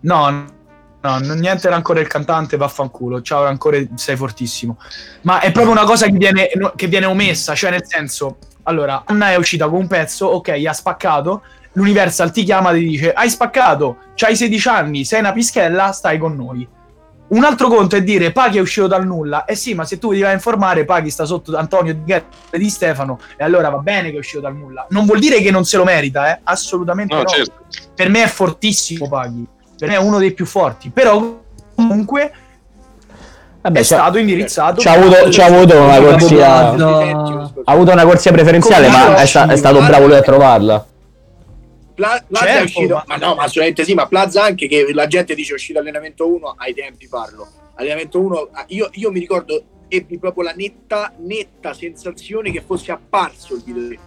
No, 0.00 0.44
no, 1.00 1.18
niente 1.18 1.68
rancore 1.68 2.00
il 2.00 2.08
cantante, 2.08 2.56
vaffanculo. 2.56 3.22
Ciao, 3.22 3.44
rancore, 3.44 3.88
sei 3.94 4.16
fortissimo. 4.16 4.78
Ma 5.22 5.40
è 5.40 5.52
proprio 5.52 5.72
una 5.72 5.84
cosa 5.84 6.06
che 6.06 6.12
viene, 6.12 6.48
che 6.74 6.86
viene 6.88 7.06
omessa, 7.06 7.54
cioè 7.54 7.70
nel 7.70 7.84
senso, 7.86 8.38
allora, 8.64 9.04
Anna 9.06 9.30
è 9.30 9.36
uscita 9.36 9.68
con 9.68 9.80
un 9.80 9.86
pezzo, 9.86 10.26
ok, 10.26 10.62
ha 10.66 10.72
spaccato, 10.72 11.42
l'Universal 11.72 12.32
ti 12.32 12.42
chiama 12.42 12.72
e 12.72 12.78
ti 12.78 12.86
dice, 12.86 13.12
hai 13.12 13.30
spaccato, 13.30 13.98
c'hai 14.14 14.34
16 14.34 14.68
anni, 14.68 15.04
sei 15.04 15.20
una 15.20 15.32
pischella, 15.32 15.92
stai 15.92 16.18
con 16.18 16.34
noi. 16.34 16.66
Un 17.30 17.44
altro 17.44 17.68
conto 17.68 17.94
è 17.94 18.02
dire 18.02 18.32
Paghi 18.32 18.58
è 18.58 18.60
uscito 18.60 18.88
dal 18.88 19.06
nulla. 19.06 19.44
Eh 19.44 19.54
sì, 19.54 19.74
ma 19.74 19.84
se 19.84 19.98
tu 19.98 20.12
ti 20.12 20.20
vai 20.20 20.30
a 20.30 20.34
informare, 20.34 20.84
Paghi 20.84 21.10
sta 21.10 21.24
sotto 21.24 21.56
Antonio 21.56 21.94
Di 21.94 22.12
e 22.12 22.70
Stefano, 22.70 23.20
e 23.36 23.44
allora 23.44 23.68
va 23.68 23.78
bene 23.78 24.10
che 24.10 24.16
è 24.16 24.18
uscito 24.18 24.40
dal 24.40 24.56
nulla. 24.56 24.86
Non 24.90 25.06
vuol 25.06 25.20
dire 25.20 25.40
che 25.40 25.52
non 25.52 25.64
se 25.64 25.76
lo 25.76 25.84
merita, 25.84 26.32
eh? 26.32 26.40
Assolutamente 26.42 27.14
No, 27.14 27.22
no 27.22 27.28
certo. 27.28 27.52
per 27.94 28.08
me 28.08 28.24
è 28.24 28.26
fortissimo 28.26 29.08
Paghi, 29.08 29.46
per 29.78 29.88
me 29.88 29.94
è 29.94 29.98
uno 29.98 30.18
dei 30.18 30.32
più 30.32 30.44
forti, 30.44 30.90
però 30.90 31.40
comunque 31.76 32.32
Vabbè, 33.60 33.78
è 33.78 33.80
c'ha, 33.80 33.84
stato 33.84 34.18
indirizzato 34.18 34.80
c'ha 34.80 34.92
avuto, 34.92 35.16
c'ha 35.30 35.44
avuto 35.44 35.76
una 35.80 35.98
corsia. 36.00 36.56
Ha 36.70 37.72
avuto 37.72 37.92
una 37.92 38.04
corsia 38.04 38.32
preferenziale, 38.32 38.88
ma 38.88 39.14
è, 39.14 39.26
sta- 39.26 39.46
è 39.46 39.56
stato 39.56 39.78
bravo 39.80 40.06
lui 40.06 40.16
a 40.16 40.22
trovarla. 40.22 40.84
Pla- 42.00 42.24
Plaza 42.26 42.44
Certo, 42.46 42.58
è 42.60 42.64
uscito, 42.64 42.94
ma- 42.94 43.04
ma... 43.06 43.16
no, 43.16 43.34
ma 43.34 43.42
assolutamente 43.42 43.84
sì, 43.84 43.92
ma 43.94 44.06
Plaza 44.06 44.42
anche 44.42 44.66
che 44.66 44.90
la 44.94 45.06
gente 45.06 45.34
dice 45.34 45.52
è 45.52 45.54
uscito 45.54 45.78
allenamento 45.78 46.26
1, 46.32 46.54
ai 46.56 46.72
tempi 46.72 47.06
parlo. 47.08 47.46
Allenamento 47.74 48.18
1, 48.20 48.50
io, 48.68 48.88
io 48.92 49.10
mi 49.10 49.20
ricordo, 49.20 49.62
ebbi 49.88 50.18
proprio 50.18 50.44
la 50.44 50.52
netta, 50.56 51.12
netta 51.18 51.74
sensazione 51.74 52.50
che 52.50 52.62
fosse 52.62 52.90
apparso 52.92 53.54
il 53.54 53.62
video. 53.62 53.98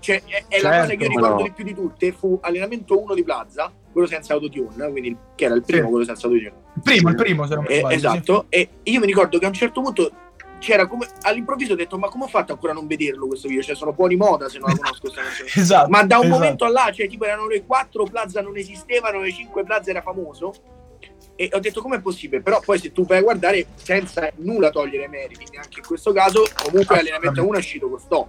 Cioè, 0.00 0.22
è, 0.26 0.44
è 0.48 0.60
la 0.60 0.70
Certo, 0.70 0.80
cosa 0.82 0.94
che 0.94 1.02
io 1.04 1.08
ricordo 1.08 1.34
no. 1.36 1.42
di 1.42 1.52
più 1.52 1.64
di 1.64 1.74
tutte, 1.74 2.12
fu 2.12 2.38
allenamento 2.42 3.00
1 3.00 3.14
di 3.14 3.22
Plaza, 3.24 3.72
quello 3.92 4.06
senza 4.06 4.34
autotune, 4.34 4.90
quindi 4.90 5.16
che 5.34 5.44
era 5.46 5.54
il 5.54 5.62
primo, 5.62 5.84
Sì. 5.84 5.88
quello 5.90 6.04
senza 6.04 6.26
autotune. 6.26 6.52
il 6.74 6.82
primo, 6.82 7.08
il 7.08 7.14
primo 7.16 7.46
se 7.46 7.54
non 7.54 7.64
mi 7.66 7.74
Eh, 7.74 7.78
sbaglio, 7.80 7.88
sì. 7.98 8.06
esatto, 8.06 8.46
e 8.48 8.68
io 8.84 9.00
mi 9.00 9.06
ricordo 9.06 9.38
che 9.38 9.44
a 9.44 9.48
un 9.48 9.54
certo 9.54 9.80
punto 9.82 10.10
c'era 10.60 10.86
come 10.86 11.08
all'improvviso 11.22 11.72
ho 11.72 11.76
detto 11.76 11.98
ma 11.98 12.08
come 12.08 12.24
ho 12.24 12.28
fatto 12.28 12.52
ancora 12.52 12.70
a 12.70 12.74
non 12.76 12.86
vederlo 12.86 13.26
questo 13.26 13.48
video 13.48 13.64
cioè 13.64 13.74
sono 13.74 13.92
fuori 13.92 14.14
moda 14.14 14.48
se 14.48 14.58
non 14.58 14.68
la 14.68 14.76
conosco 14.76 15.00
questa 15.00 15.22
canzone 15.26 15.50
Esatto. 15.52 15.88
ma 15.88 16.02
da 16.04 16.18
un 16.18 16.26
esatto. 16.26 16.38
momento 16.38 16.66
là 16.68 16.92
cioè 16.94 17.08
tipo 17.08 17.24
erano 17.24 17.48
le 17.48 17.64
4 17.64 18.04
Plaza 18.04 18.40
non 18.40 18.56
esistevano 18.56 19.20
le 19.20 19.32
5 19.32 19.64
Plaza 19.64 19.90
era 19.90 20.02
famoso 20.02 20.52
e 21.34 21.48
ho 21.52 21.58
detto 21.58 21.80
com'è 21.80 22.00
possibile 22.00 22.42
però 22.42 22.60
poi 22.60 22.78
se 22.78 22.92
tu 22.92 23.06
vai 23.06 23.18
a 23.18 23.22
guardare 23.22 23.66
senza 23.74 24.30
nulla 24.36 24.70
togliere 24.70 25.08
meriti 25.08 25.46
neanche 25.50 25.78
in 25.80 25.86
questo 25.86 26.12
caso 26.12 26.46
comunque 26.62 26.98
allenamento 26.98 27.44
1 27.44 27.54
è 27.54 27.58
uscito 27.58 27.88
con 27.88 27.98
sto 27.98 28.28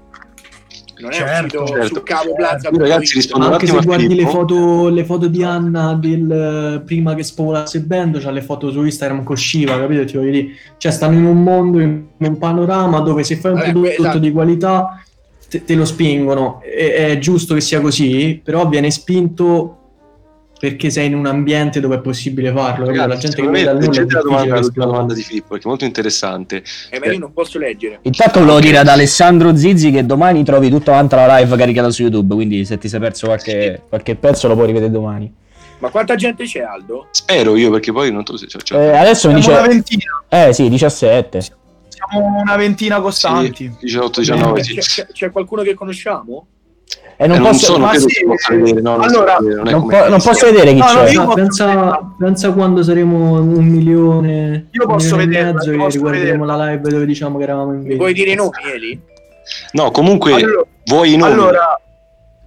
non 1.01 1.11
è 1.11 1.15
Certo, 1.15 1.61
uscito 1.63 1.79
certo. 1.79 1.95
su 1.95 2.03
Cavo 2.03 2.35
Plaza 2.35 2.69
Io, 2.69 2.77
ragazzi, 2.77 3.15
rispondo 3.15 3.51
Anche 3.51 3.67
se 3.67 3.79
guardi 3.81 4.15
le 4.15 4.27
foto, 4.27 4.89
le 4.89 5.03
foto 5.03 5.27
di 5.27 5.43
Anna 5.43 5.93
del 5.93 6.81
prima 6.85 7.15
che 7.15 7.23
spopolasse 7.23 7.77
il 7.77 7.85
band, 7.85 8.21
c'ha 8.21 8.31
le 8.31 8.41
foto 8.41 8.71
su 8.71 8.83
Instagram 8.83 9.23
con 9.23 9.35
Shiva, 9.37 9.77
capito? 9.79 10.05
Ti 10.05 10.17
voglio 10.17 10.31
dire, 10.31 10.47
cioè 10.77 10.91
stanno 10.91 11.17
in 11.17 11.25
un 11.25 11.43
mondo, 11.43 11.79
in 11.79 12.03
un 12.17 12.37
panorama 12.37 12.99
dove 12.99 13.23
se 13.23 13.35
fai 13.37 13.51
un 13.51 13.57
Vabbè, 13.59 13.71
prodotto 13.71 14.01
esatto. 14.01 14.19
di 14.19 14.31
qualità 14.31 15.03
te, 15.49 15.63
te 15.65 15.75
lo 15.75 15.85
spingono. 15.85 16.61
E- 16.63 16.93
è 16.93 17.17
giusto 17.17 17.53
che 17.53 17.61
sia 17.61 17.81
così, 17.81 18.39
però 18.43 18.67
viene 18.67 18.89
spinto 18.91 19.77
perché 20.61 20.91
sei 20.91 21.07
in 21.07 21.15
un 21.15 21.25
ambiente 21.25 21.79
dove 21.79 21.95
è 21.95 21.99
possibile 22.01 22.51
farlo. 22.51 22.85
capito? 22.85 22.91
La 23.01 23.07
Ragazzi, 23.07 23.21
gente 23.29 23.41
che 23.41 23.47
me 23.49 23.63
dal 23.63 23.77
nulla 23.79 24.05
la 24.07 24.21
domanda, 24.21 24.59
esplode. 24.59 24.91
domanda 24.91 25.13
di 25.15 25.21
Filippo 25.23 25.47
perché 25.49 25.63
è 25.65 25.67
molto 25.67 25.85
interessante. 25.85 26.63
eh, 26.91 26.99
ma 26.99 27.11
io 27.11 27.17
non 27.17 27.33
posso 27.33 27.57
leggere 27.57 27.99
Intanto 28.03 28.39
volevo 28.41 28.59
dire 28.59 28.77
ad 28.77 28.87
Alessandro 28.87 29.55
Zizzi 29.55 29.89
che 29.89 30.05
domani 30.05 30.43
trovi 30.43 30.69
tutta 30.69 30.91
quanta 30.91 31.25
la 31.25 31.37
live 31.39 31.57
caricata 31.57 31.89
su 31.89 32.03
YouTube, 32.03 32.35
quindi 32.35 32.63
se 32.65 32.77
ti 32.77 32.87
sei 32.87 32.99
perso 32.99 33.25
qualche, 33.25 33.81
qualche 33.89 34.15
pezzo 34.15 34.47
lo 34.47 34.53
puoi 34.53 34.67
rivedere 34.67 34.91
domani. 34.91 35.33
ma 35.79 35.89
quanta 35.89 36.13
gente 36.13 36.43
c'è 36.43 36.59
Aldo? 36.61 37.07
Spero 37.09 37.55
io 37.55 37.71
perché 37.71 37.91
poi 37.91 38.11
non 38.11 38.23
so 38.23 38.37
se 38.37 38.45
c'è. 38.45 38.75
Eh, 38.77 38.95
adesso 38.97 39.31
mi 39.31 39.41
Siamo 39.41 39.57
una 39.57 39.67
dice... 39.67 39.81
ventina. 39.81 40.23
Eh 40.47 40.53
sì, 40.53 40.69
17. 40.69 41.39
Siamo 41.41 42.35
una 42.39 42.55
ventina 42.55 43.01
costanti. 43.01 43.71
18-19 43.83 44.53
C'è, 44.55 44.63
sì. 44.63 44.75
c'è- 44.75 45.07
c'è 45.11 45.31
qualcuno 45.31 45.63
che 45.63 45.73
conosciamo? 45.73 46.45
E 47.21 47.25
Eh, 47.25 47.27
non, 47.27 47.37
non 47.37 47.51
posso, 47.51 47.65
sono 47.73 47.91
sì, 47.93 47.99
si 48.09 48.25
possa 48.25 48.55
vedere, 48.55 48.81
no, 48.81 48.95
non 48.95 49.03
allora, 49.03 49.37
vedere, 49.39 49.61
non 49.61 49.71
non, 49.71 49.87
po- 49.87 50.09
non 50.09 50.21
posso 50.21 50.45
vedere 50.47 50.71
chi 50.73 50.79
No, 50.79 50.85
no, 50.85 50.91
c'è. 51.03 51.13
posso 51.13 51.27
pensa, 51.35 52.13
pensa 52.17 52.51
quando 52.51 52.81
saremo 52.81 53.33
un 53.39 53.63
milione, 53.67 54.67
Io 54.71 54.87
posso 54.87 55.15
milione 55.17 55.49
e 55.63 55.89
riguarderemo 55.91 56.45
la 56.45 56.65
live 56.71 56.89
dove 56.89 57.05
diciamo 57.05 57.37
che 57.37 57.43
eravamo 57.43 57.73
in 57.73 57.81
video. 57.83 57.97
puoi 57.97 58.13
dire 58.13 58.31
i 58.31 58.35
nomi, 58.35 58.49
Eli? 58.73 58.99
No, 59.73 59.91
comunque 59.91 60.33
Allora, 60.33 60.65
vuoi 60.85 61.13
i 61.13 61.17
nomi. 61.17 61.31
allora, 61.33 61.79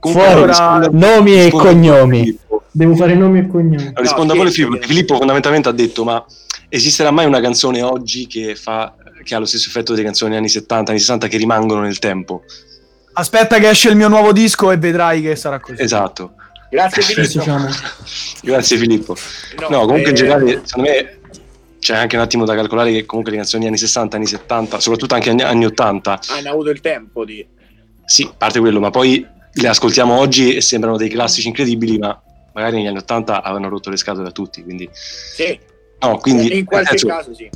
Comunque, 0.01 0.27
Fuori 0.33 0.47
risponda- 0.49 0.89
nomi 0.93 1.35
e 1.45 1.51
cognomi. 1.51 2.39
Devo 2.73 2.95
fare 2.97 3.15
nomi 3.15 3.39
e 3.39 3.47
cognomi. 3.47 3.93
Risponda 3.95 4.33
No, 4.35 4.39
pure 4.41 4.51
sì, 4.51 4.63
Filippo, 4.65 4.87
Filippo 4.87 5.17
fondamentalmente 5.17 5.69
ha 5.69 5.73
detto 5.73 6.03
ma 6.05 6.23
esisterà 6.69 7.11
mai 7.13 7.25
una 7.27 7.41
canzone 7.41 7.81
oggi 7.81 8.27
che, 8.27 8.55
fa, 8.57 8.93
che 9.23 9.35
ha 9.35 9.39
lo 9.39 9.45
stesso 9.47 9.69
effetto 9.69 9.93
delle 9.93 10.05
canzoni 10.05 10.35
anni 10.37 10.49
70, 10.49 10.91
anni 10.91 10.99
60 11.01 11.29
che 11.29 11.37
rimangono 11.39 11.81
nel 11.83 11.99
tempo? 12.01 12.43
Aspetta 13.15 13.59
che 13.59 13.69
esce 13.69 13.89
il 13.89 13.97
mio 13.97 14.09
nuovo 14.09 14.33
disco 14.33 14.71
e 14.71 14.77
vedrai 14.77 15.23
che 15.23 15.37
sarà 15.37 15.59
così. 15.59 15.81
Esatto. 15.83 16.35
Grazie 16.71 17.03
Filippo. 17.03 17.39
associamo. 17.39 17.69
Grazie 18.43 18.77
Filippo. 18.77 19.17
No, 19.69 19.81
comunque 19.87 20.01
in 20.01 20.09
eh, 20.09 20.13
generale, 20.13 20.61
secondo 20.65 20.91
me 20.91 21.19
c'è 21.79 21.97
anche 21.97 22.17
un 22.17 22.23
attimo 22.23 22.45
da 22.45 22.55
calcolare 22.55 22.93
che 22.93 23.05
comunque 23.05 23.33
le 23.33 23.39
canzoni 23.39 23.67
anni 23.67 23.77
60, 23.77 24.17
anni 24.17 24.27
70, 24.27 24.81
soprattutto 24.81 25.15
anche 25.15 25.31
anni, 25.31 25.43
anni 25.43 25.67
80, 25.67 26.21
Hanno 26.29 26.51
avuto 26.51 26.71
il 26.71 26.81
tempo 26.81 27.25
di... 27.25 27.47
sì, 28.05 28.23
a 28.25 28.35
parte 28.37 28.59
quello, 28.59 28.81
ma 28.81 28.91
poi 28.91 29.27
le 29.53 29.69
ascoltiamo 29.69 30.17
oggi 30.17 30.55
e 30.55 30.61
sembrano 30.61 30.97
dei 30.97 31.11
classici 31.11 31.47
incredibili, 31.47 31.99
ma 31.99 32.21
magari 32.55 32.77
negli 32.77 32.87
anni 32.87 32.99
80 32.99 33.43
avevano 33.43 33.69
rotto 33.69 33.91
le 33.91 33.97
scatole 33.97 34.29
a 34.29 34.33
tutti, 34.33 34.63
quindi... 34.63 34.89
Sì, 34.93 35.59
No, 36.01 36.19
quindi... 36.19 36.59
in 36.59 36.65
qualche 36.65 36.91
nel 36.91 36.99
senso, 37.01 37.17
caso 37.17 37.35
sì. 37.35 37.49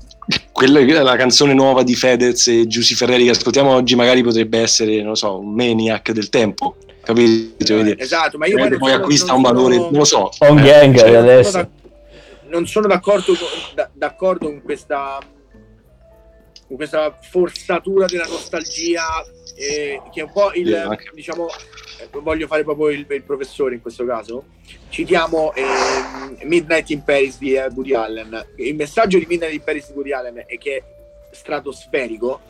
quella, 0.52 1.02
la 1.02 1.16
canzone 1.16 1.52
nuova 1.54 1.82
di 1.82 1.94
Fedez 1.94 2.46
e 2.48 2.66
Giussi 2.66 2.94
Ferreri 2.94 3.24
che 3.24 3.30
ascoltiamo 3.30 3.70
oggi 3.74 3.94
magari 3.94 4.22
potrebbe 4.22 4.58
essere, 4.60 4.96
non 4.98 5.08
lo 5.10 5.14
so, 5.14 5.38
un 5.38 5.52
maniac 5.54 6.12
del 6.12 6.28
tempo, 6.30 6.76
capito? 7.02 7.76
Vedi, 7.76 7.94
Esatto, 7.98 8.38
ma 8.38 8.46
io 8.46 8.56
non 8.56 8.78
poi 8.78 8.92
acquista 8.92 9.34
un 9.34 9.42
valore, 9.42 9.74
sono- 9.74 9.90
non 9.90 9.98
lo 9.98 10.04
so. 10.04 10.30
On 10.38 10.58
Eh, 10.58 10.62
gang 10.62 10.96
cioè, 10.96 11.10
non 11.10 11.14
sono 11.14 11.18
adesso. 11.32 11.50
d'ac- 11.52 11.68
non 12.48 12.66
sono 12.66 12.86
d'accordo 12.86 13.32
con, 13.34 13.48
da- 13.74 13.90
d'accordo 13.92 14.46
con 14.46 14.62
questa 14.62 15.18
con 16.66 16.76
questa 16.76 17.18
forzatura 17.30 18.06
della 18.06 18.26
nostalgia 18.26 19.04
eh, 19.56 20.00
che 20.12 20.20
è 20.20 20.22
un 20.22 20.32
po' 20.32 20.52
il 20.54 20.74
anche. 20.74 21.10
diciamo 21.14 21.46
eh, 21.48 21.52
voglio 22.22 22.46
fare 22.46 22.62
proprio 22.64 22.88
il, 22.90 23.06
il 23.08 23.22
professore 23.22 23.74
in 23.74 23.80
questo 23.80 24.04
caso 24.04 24.44
citiamo 24.88 25.52
ehm, 25.54 26.38
Midnight 26.44 26.90
in 26.90 27.02
Paris 27.02 27.38
di 27.38 27.54
eh, 27.54 27.66
Woody 27.74 27.94
Allen 27.94 28.46
il 28.56 28.74
messaggio 28.74 29.18
di 29.18 29.26
Midnight 29.26 29.54
in 29.54 29.62
Paris 29.62 29.88
di 29.88 29.92
Woody 29.94 30.12
Allen 30.12 30.44
è 30.46 30.58
che 30.58 30.76
è 30.76 30.82
stratosferico 31.34 32.40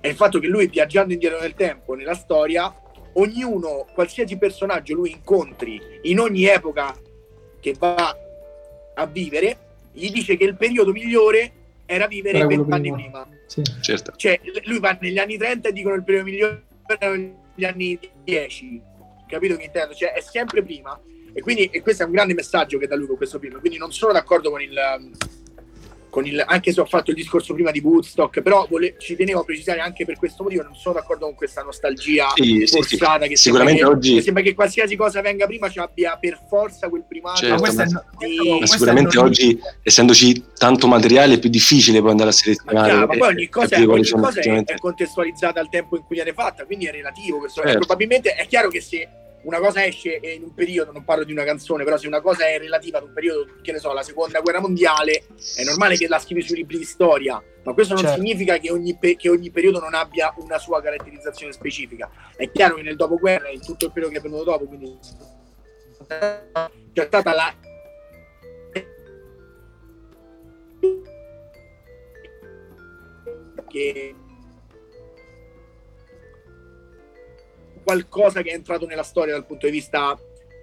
è 0.00 0.08
il 0.08 0.14
fatto 0.14 0.38
che 0.38 0.46
lui 0.46 0.66
viaggiando 0.66 1.12
indietro 1.12 1.40
nel 1.40 1.54
tempo 1.54 1.94
nella 1.94 2.14
storia 2.14 2.72
ognuno 3.14 3.86
qualsiasi 3.94 4.36
personaggio 4.36 4.94
lui 4.94 5.10
incontri 5.12 5.80
in 6.02 6.18
ogni 6.18 6.44
epoca 6.44 6.94
che 7.60 7.74
va 7.78 8.16
a 8.94 9.06
vivere 9.06 9.56
gli 9.92 10.10
dice 10.10 10.36
che 10.36 10.44
il 10.44 10.56
periodo 10.56 10.92
migliore 10.92 11.52
era 11.86 12.06
vivere 12.06 12.38
Era 12.38 12.46
vent'anni 12.46 12.92
prima. 12.92 13.22
prima 13.24 13.28
Sì. 13.46 13.62
certo. 13.80 14.12
cioè 14.16 14.40
lui 14.64 14.78
va 14.80 14.96
negli 15.00 15.18
anni 15.18 15.36
30 15.36 15.68
e 15.68 15.72
dicono 15.72 15.94
il 15.94 16.02
periodo 16.04 16.28
migliore 16.28 16.62
erano 16.98 17.42
gli 17.54 17.64
anni 17.64 17.98
10 18.22 18.82
capito 19.26 19.56
che 19.56 19.64
intendo? 19.64 19.94
cioè 19.94 20.12
è 20.12 20.20
sempre 20.20 20.62
prima 20.62 20.98
e 21.32 21.40
quindi 21.40 21.66
e 21.66 21.80
questo 21.82 22.02
è 22.02 22.06
un 22.06 22.12
grande 22.12 22.34
messaggio 22.34 22.78
che 22.78 22.86
dà 22.86 22.96
lui 22.96 23.06
con 23.06 23.16
questo 23.16 23.38
film 23.38 23.58
quindi 23.60 23.78
non 23.78 23.92
sono 23.92 24.12
d'accordo 24.12 24.50
con 24.50 24.60
il 24.60 24.78
il, 26.20 26.42
anche 26.46 26.72
se 26.72 26.80
ho 26.80 26.84
fatto 26.84 27.10
il 27.10 27.16
discorso 27.16 27.54
prima 27.54 27.70
di 27.70 27.80
Woodstock 27.80 28.40
però 28.42 28.66
vole- 28.68 28.94
ci 28.98 29.16
tenevo 29.16 29.40
a 29.40 29.44
precisare 29.44 29.80
anche 29.80 30.04
per 30.04 30.16
questo 30.16 30.42
motivo 30.42 30.62
non 30.62 30.74
sono 30.74 30.94
d'accordo 30.94 31.26
con 31.26 31.34
questa 31.34 31.62
nostalgia 31.62 32.28
Sì, 32.34 32.66
forzata 32.66 33.22
sì. 33.24 33.28
che 33.30 33.36
Sicuramente 33.36 33.80
sembra 33.80 33.96
oggi- 33.98 34.14
che 34.14 34.22
sembra 34.22 34.42
che 34.42 34.54
qualsiasi 34.54 34.96
cosa 34.96 35.20
venga 35.20 35.46
prima 35.46 35.68
ci 35.68 35.78
abbia 35.78 36.16
per 36.20 36.38
forza 36.48 36.88
quel 36.88 37.04
primato 37.08 37.38
Certo, 37.40 37.62
Ma 37.62 37.68
è- 37.68 37.74
ma- 37.74 37.84
di- 38.18 38.36
Ma 38.58 38.64
è 38.64 38.66
sicuramente 38.66 39.18
oggi, 39.18 39.58
essendoci 39.82 40.44
tanto 40.56 40.86
materiale, 40.86 41.34
è 41.34 41.38
più 41.38 41.50
difficile 41.50 42.00
poi 42.00 42.10
andare 42.10 42.30
a 42.30 42.32
selezionare. 42.32 42.88
Chiaro, 42.90 43.06
ma 43.06 43.16
poi 43.16 43.28
ogni 43.34 43.48
cosa, 43.48 43.68
quali 43.76 43.86
ogni 43.86 44.08
cosa 44.10 44.40
è, 44.40 44.64
è 44.64 44.78
contestualizzata 44.78 45.60
al 45.60 45.68
tempo 45.68 45.96
in 45.96 46.02
cui 46.04 46.16
viene 46.16 46.32
fatta, 46.32 46.64
quindi 46.64 46.86
è 46.86 46.90
relativo. 46.92 47.38
Questo, 47.38 47.60
Certo. 47.62 47.78
Probabilmente 47.78 48.34
è 48.34 48.46
chiaro 48.46 48.68
che 48.68 48.80
se 48.80 49.08
una 49.44 49.58
cosa 49.58 49.84
esce 49.84 50.20
in 50.22 50.42
un 50.42 50.54
periodo, 50.54 50.92
non 50.92 51.04
parlo 51.04 51.24
di 51.24 51.32
una 51.32 51.44
canzone, 51.44 51.84
però 51.84 51.96
se 51.96 52.06
una 52.06 52.20
cosa 52.20 52.46
è 52.46 52.58
relativa 52.58 52.98
ad 52.98 53.04
un 53.04 53.12
periodo, 53.12 53.46
che 53.62 53.72
ne 53.72 53.78
so, 53.78 53.92
la 53.92 54.02
seconda 54.02 54.40
guerra 54.40 54.60
mondiale, 54.60 55.24
è 55.56 55.64
normale 55.64 55.96
che 55.96 56.08
la 56.08 56.18
scrivi 56.18 56.42
sui 56.42 56.56
libri 56.56 56.78
di 56.78 56.84
storia, 56.84 57.42
ma 57.62 57.72
questo 57.72 57.94
non 57.94 58.02
Certo. 58.02 58.20
significa 58.20 58.58
che 58.58 58.70
ogni, 58.70 58.96
pe- 58.96 59.16
che 59.16 59.28
ogni 59.28 59.50
periodo 59.50 59.80
non 59.80 59.94
abbia 59.94 60.34
una 60.38 60.58
sua 60.58 60.82
caratterizzazione 60.82 61.52
specifica. 61.52 62.10
È 62.36 62.50
chiaro 62.50 62.76
che 62.76 62.82
nel 62.82 62.96
dopoguerra, 62.96 63.48
in 63.48 63.60
tutto 63.60 63.86
il 63.86 63.92
periodo 63.92 64.12
che 64.14 64.20
è 64.20 64.22
venuto 64.22 64.44
dopo, 64.44 64.64
quindi 64.66 64.98
c'è 66.92 67.06
stata 67.06 67.34
la 67.34 67.54
che 73.68 74.14
qualcosa 77.84 78.42
che 78.42 78.50
è 78.50 78.54
entrato 78.54 78.86
nella 78.86 79.02
storia 79.02 79.34
dal 79.34 79.46
punto 79.46 79.66
di 79.66 79.72
vista 79.72 80.18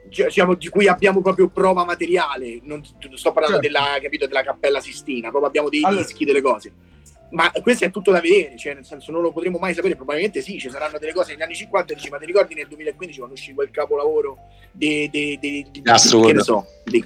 diciamo, 0.08 0.56
di 0.56 0.68
cui 0.68 0.88
abbiamo 0.88 1.22
proprio 1.22 1.48
prova 1.48 1.86
materiale 1.86 2.60
non 2.64 2.82
non 3.08 3.18
sto 3.18 3.32
parlando 3.32 3.62
Certo. 3.62 3.80
della, 3.80 4.00
capito, 4.02 4.28
della 4.28 4.44
cappella 4.44 4.82
Sistina 4.82 5.30
proprio 5.30 5.48
abbiamo 5.48 5.70
dei 5.70 5.84
Allora- 5.84 6.02
dischi 6.02 6.26
delle 6.26 6.42
cose 6.42 6.74
ma 7.32 7.50
questo 7.62 7.86
è 7.86 7.92
tutto 7.92 8.12
da 8.12 8.20
vedere 8.20 8.58
cioè 8.58 8.74
nel 8.74 8.84
senso 8.84 9.12
non 9.12 9.22
lo 9.22 9.32
potremo 9.32 9.58
mai 9.58 9.74
sapere 9.74 9.96
probabilmente 9.96 10.42
sì 10.42 10.60
ci 10.60 10.70
saranno 10.70 10.98
delle 10.98 11.14
cose 11.14 11.32
negli 11.32 11.44
anni 11.44 11.56
50 11.56 11.94
dici 11.94 12.10
ma 12.10 12.18
ti 12.18 12.26
ricordi 12.26 12.56
nel 12.56 12.68
2015 12.68 13.18
quando 13.20 13.36
uscì 13.36 13.54
quel 13.54 13.72
capolavoro 13.72 14.38
di, 14.72 15.10
di, 15.10 15.38
di, 15.40 15.66
di, 15.72 15.82
Astroworld. 15.86 16.32
che 16.32 16.38
ne 16.38 16.44
so 16.44 16.66
di, 16.84 17.04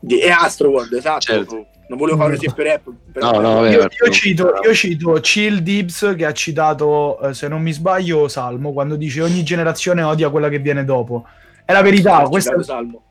di, 0.00 0.18
è 0.18 0.28
Astroworld 0.30 0.92
esatto 0.92 1.20
Certo. 1.20 1.66
Non 1.88 1.98
volevo 1.98 2.16
fare 2.16 2.30
un 2.30 2.36
esempio 2.36 2.64
rap 2.64 2.90
però 3.12 3.30
No, 3.32 3.40
no, 3.40 3.54
vabbè, 3.54 3.70
Io, 3.70 3.80
io 3.82 4.10
cito, 4.10 4.52
io 4.62 4.74
cito 4.74 5.12
Chill 5.12 5.58
Dibs 5.58 6.14
che 6.16 6.26
ha 6.26 6.32
citato, 6.32 7.18
eh, 7.20 7.34
se 7.34 7.48
non 7.48 7.62
mi 7.62 7.72
sbaglio, 7.72 8.28
Salmo, 8.28 8.72
quando 8.72 8.96
dice 8.96 9.22
ogni 9.22 9.42
generazione 9.42 10.02
odia 10.02 10.30
quella 10.30 10.48
che 10.48 10.58
viene 10.58 10.84
dopo. 10.84 11.26
È 11.64 11.72
la 11.72 11.82
verità, 11.82 12.22
questo, 12.22 12.62
Salmo. 12.62 13.02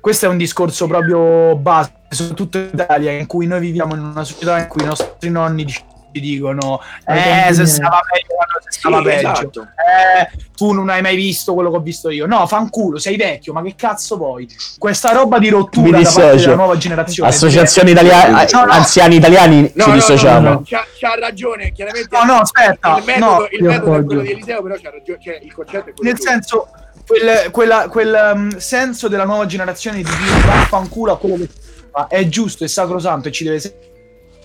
questo 0.00 0.26
è 0.26 0.28
un 0.28 0.36
discorso 0.36 0.86
proprio 0.86 1.56
base, 1.56 1.92
soprattutto 2.08 2.58
in 2.58 2.70
Italia, 2.72 3.12
in 3.12 3.26
cui 3.26 3.46
noi 3.46 3.60
viviamo 3.60 3.94
in 3.94 4.02
una 4.02 4.24
società 4.24 4.58
in 4.58 4.66
cui 4.66 4.82
i 4.82 4.86
nostri 4.86 5.30
nonni 5.30 5.64
ci 6.12 6.20
dicono 6.20 6.80
eh, 7.06 7.14
se 7.52 7.62
miei." 7.62 7.66
stava 7.66 8.00
meglio 8.12 8.34
quando 8.34 8.60
si 8.68 8.78
stava 8.78 8.98
Sì, 8.98 9.02
peggio. 9.04 9.30
esatto. 9.32 9.60
Eh, 9.62 10.50
tu 10.54 10.72
non 10.72 10.88
hai 10.90 11.02
mai 11.02 11.16
visto 11.16 11.54
quello 11.54 11.70
che 11.70 11.76
ho 11.76 11.80
visto 11.80 12.10
io. 12.10 12.26
No, 12.26 12.46
fanculo, 12.46 12.98
sei 12.98 13.16
vecchio, 13.16 13.52
ma 13.52 13.62
che 13.62 13.74
cazzo 13.76 14.16
vuoi? 14.16 14.46
Questa 14.78 15.10
roba 15.12 15.38
di 15.38 15.48
rottura 15.48 16.00
da 16.00 16.10
parte 16.10 16.36
della 16.36 16.54
nuova 16.54 16.76
generazione. 16.76 17.28
Associazioni 17.30 17.90
italiane, 17.90 18.46
No, 18.52 18.64
no. 18.64 18.72
anziani 18.72 19.16
italiani, 19.16 19.72
No, 19.74 19.82
ci 19.84 19.88
no, 19.88 19.94
dissociamo. 19.96 20.40
no, 20.40 20.50
no, 20.54 20.62
c'ha, 20.64 20.84
c'ha 20.98 21.14
ragione, 21.18 21.72
chiaramente. 21.72 22.16
No, 22.16 22.24
no, 22.24 22.40
aspetta, 22.40 22.96
Il 22.98 23.04
metodo, 23.04 23.24
no, 23.38 23.46
il 23.50 23.62
metodo 23.64 23.94
è 23.96 24.04
quello 24.04 24.20
di 24.22 24.30
Eliseo, 24.30 24.62
però 24.62 24.74
c'ha 24.80 24.90
ragione, 24.90 25.18
cioè 25.20 25.38
il 25.42 25.52
concetto 25.52 25.90
è 25.90 25.92
quello 25.94 26.10
Nel 26.10 26.20
senso, 26.20 26.68
quel, 27.06 27.50
quella- 27.50 27.88
quel, 27.88 28.30
um, 28.34 28.56
senso 28.58 29.08
della 29.08 29.24
nuova 29.24 29.46
generazione 29.46 29.96
di 29.96 30.04
dire 30.04 30.40
vaffanculo 30.46 31.12
a 31.12 31.18
quello 31.18 31.36
che 31.36 31.48
fa 31.90 32.06
è 32.06 32.26
giusto, 32.28 32.62
è 32.62 32.68
sacrosanto 32.68 33.28
e 33.28 33.32
ci 33.32 33.42
deve 33.44 33.56
essere 33.56 33.74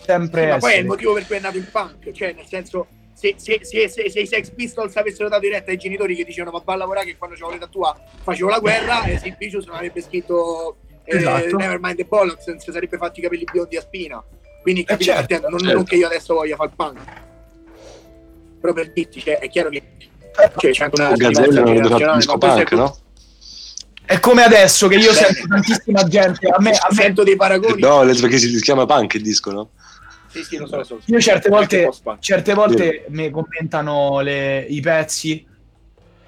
sempre 0.07 0.41
Sì, 0.43 0.47
ma 0.47 0.57
poi 0.57 0.73
è 0.73 0.77
il 0.77 0.85
motivo 0.85 1.13
per 1.13 1.25
cui 1.27 1.35
è 1.35 1.39
nato 1.39 1.57
il 1.57 1.67
punk, 1.69 2.11
cioè 2.11 2.33
nel 2.33 2.45
senso 2.47 2.87
se, 3.13 3.35
se, 3.37 3.59
se, 3.63 3.89
se, 3.89 4.09
se 4.09 4.19
i 4.19 4.27
Sex 4.27 4.51
Pistols 4.51 4.95
avessero 4.95 5.27
dato 5.27 5.41
diretta 5.41 5.71
ai 5.71 5.77
genitori 5.77 6.15
che 6.15 6.23
dicevano 6.23 6.57
ma 6.57 6.63
va 6.63 6.73
a 6.73 6.77
lavorare 6.77 7.07
che 7.07 7.17
quando 7.17 7.35
c'avevo 7.35 7.53
l'età 7.53 7.67
tua 7.67 7.99
facevo 8.21 8.47
la 8.47 8.59
guerra 8.59 9.03
e 9.05 9.17
Sid 9.17 9.37
Vicious 9.37 9.65
non 9.65 9.75
avrebbe 9.75 10.01
scritto 10.01 10.77
eh, 11.03 11.17
Esatto. 11.17 11.57
Nevermind 11.57 11.95
the 11.95 12.05
Bollocks 12.05 12.45
non 12.45 12.59
si 12.59 12.71
sarebbe 12.71 12.97
fatti 12.97 13.19
i 13.19 13.23
capelli 13.23 13.45
biondi 13.51 13.75
a 13.75 13.81
spina 13.81 14.23
quindi 14.61 14.83
capito 14.83 15.11
certo, 15.11 15.25
che 15.25 15.33
intendo? 15.33 15.49
non, 15.49 15.59
certo. 15.59 15.75
non 15.75 15.83
che 15.85 15.95
io 15.95 16.05
adesso 16.05 16.33
voglia 16.35 16.55
fare 16.55 16.69
il 16.69 16.75
punk 16.75 16.99
però 18.61 18.73
per 18.73 18.91
dirti 18.91 19.19
cioè, 19.19 19.39
è 19.39 19.49
chiaro 19.49 19.69
che 19.69 19.81
cioè, 20.57 20.71
c'è 20.71 20.83
anche 20.83 21.01
una 21.01 21.13
disco 21.15 22.31
ma 22.31 22.37
poi 22.37 22.55
punk, 22.55 22.71
no? 22.73 22.97
È 24.05 24.19
come 24.21 24.43
adesso 24.43 24.87
che 24.87 24.95
io 24.95 25.11
Bene. 25.11 25.25
sento 25.25 25.47
tantissima 25.49 26.03
gente. 26.05 26.47
A 26.47 26.61
me, 26.61 26.69
a 26.69 26.87
me- 26.89 26.95
sento 26.95 27.23
dei 27.23 27.35
paragoni 27.35 27.81
No, 27.81 28.03
le- 28.03 28.13
perché 28.13 28.37
si 28.37 28.57
chiama 28.61 28.85
punk 28.85 29.15
il 29.15 29.21
disco, 29.21 29.51
no? 29.51 29.71
Sì 30.27 30.43
sì 30.43 30.57
lo 30.57 30.67
so, 30.67 30.77
lo 30.77 30.83
so. 30.83 30.99
io 31.05 31.19
certe 31.19 31.49
volte, 31.49 31.89
certe 32.19 32.53
volte 32.53 33.05
mi 33.09 33.29
commentano 33.29 34.19
le- 34.21 34.65
i 34.67 34.79
pezzi, 34.81 35.45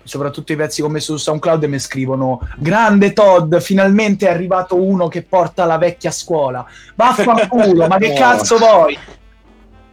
soprattutto 0.03 0.51
i 0.51 0.55
pezzi 0.55 0.81
commessi 0.81 1.05
su 1.05 1.17
SoundCloud, 1.17 1.63
e 1.63 1.67
mi 1.67 1.79
scrivono: 1.79 2.41
Grande 2.57 3.13
Todd, 3.13 3.55
finalmente 3.57 4.27
è 4.27 4.31
arrivato 4.31 4.81
uno 4.81 5.07
che 5.07 5.23
porta 5.23 5.65
la 5.65 5.77
vecchia 5.77 6.11
scuola. 6.11 6.65
Vaffanculo, 6.95 7.87
ma 7.87 7.97
che 7.97 8.13
cazzo 8.17 8.57
vuoi? 8.57 8.97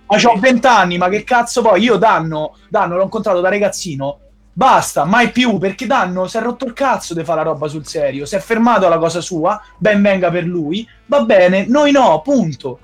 Ma 0.09 0.17
c'ho 0.19 0.39
20 0.39 0.67
anni, 0.67 0.99
ma 0.99 1.09
che 1.09 1.25
cazzo 1.25 1.63
vuoi? 1.63 1.83
Io 1.83 1.97
danno, 1.97 2.57
danno 2.69 2.97
l'ho 2.97 3.03
incontrato 3.03 3.41
da 3.41 3.49
ragazzino. 3.49 4.21
Basta, 4.53 5.05
mai 5.05 5.33
più, 5.33 5.59
perché 5.59 5.85
Danno 5.85 6.27
si 6.29 6.39
è 6.39 6.41
rotto 6.41 6.65
il 6.65 6.73
cazzo 6.73 7.13
di 7.13 7.23
fare 7.25 7.45
la 7.45 7.51
roba 7.51 7.69
sul 7.69 7.87
serio. 7.87 8.25
Si 8.25 8.37
è 8.37 8.39
fermato 8.39 8.87
alla 8.87 8.97
cosa 8.97 9.21
sua, 9.21 9.61
ben 9.77 10.01
venga 10.01 10.31
per 10.31 10.45
lui. 10.45 10.89
Va 11.05 11.21
bene, 11.25 11.67
noi 11.69 11.93
no, 11.93 12.23
punto. 12.23 12.79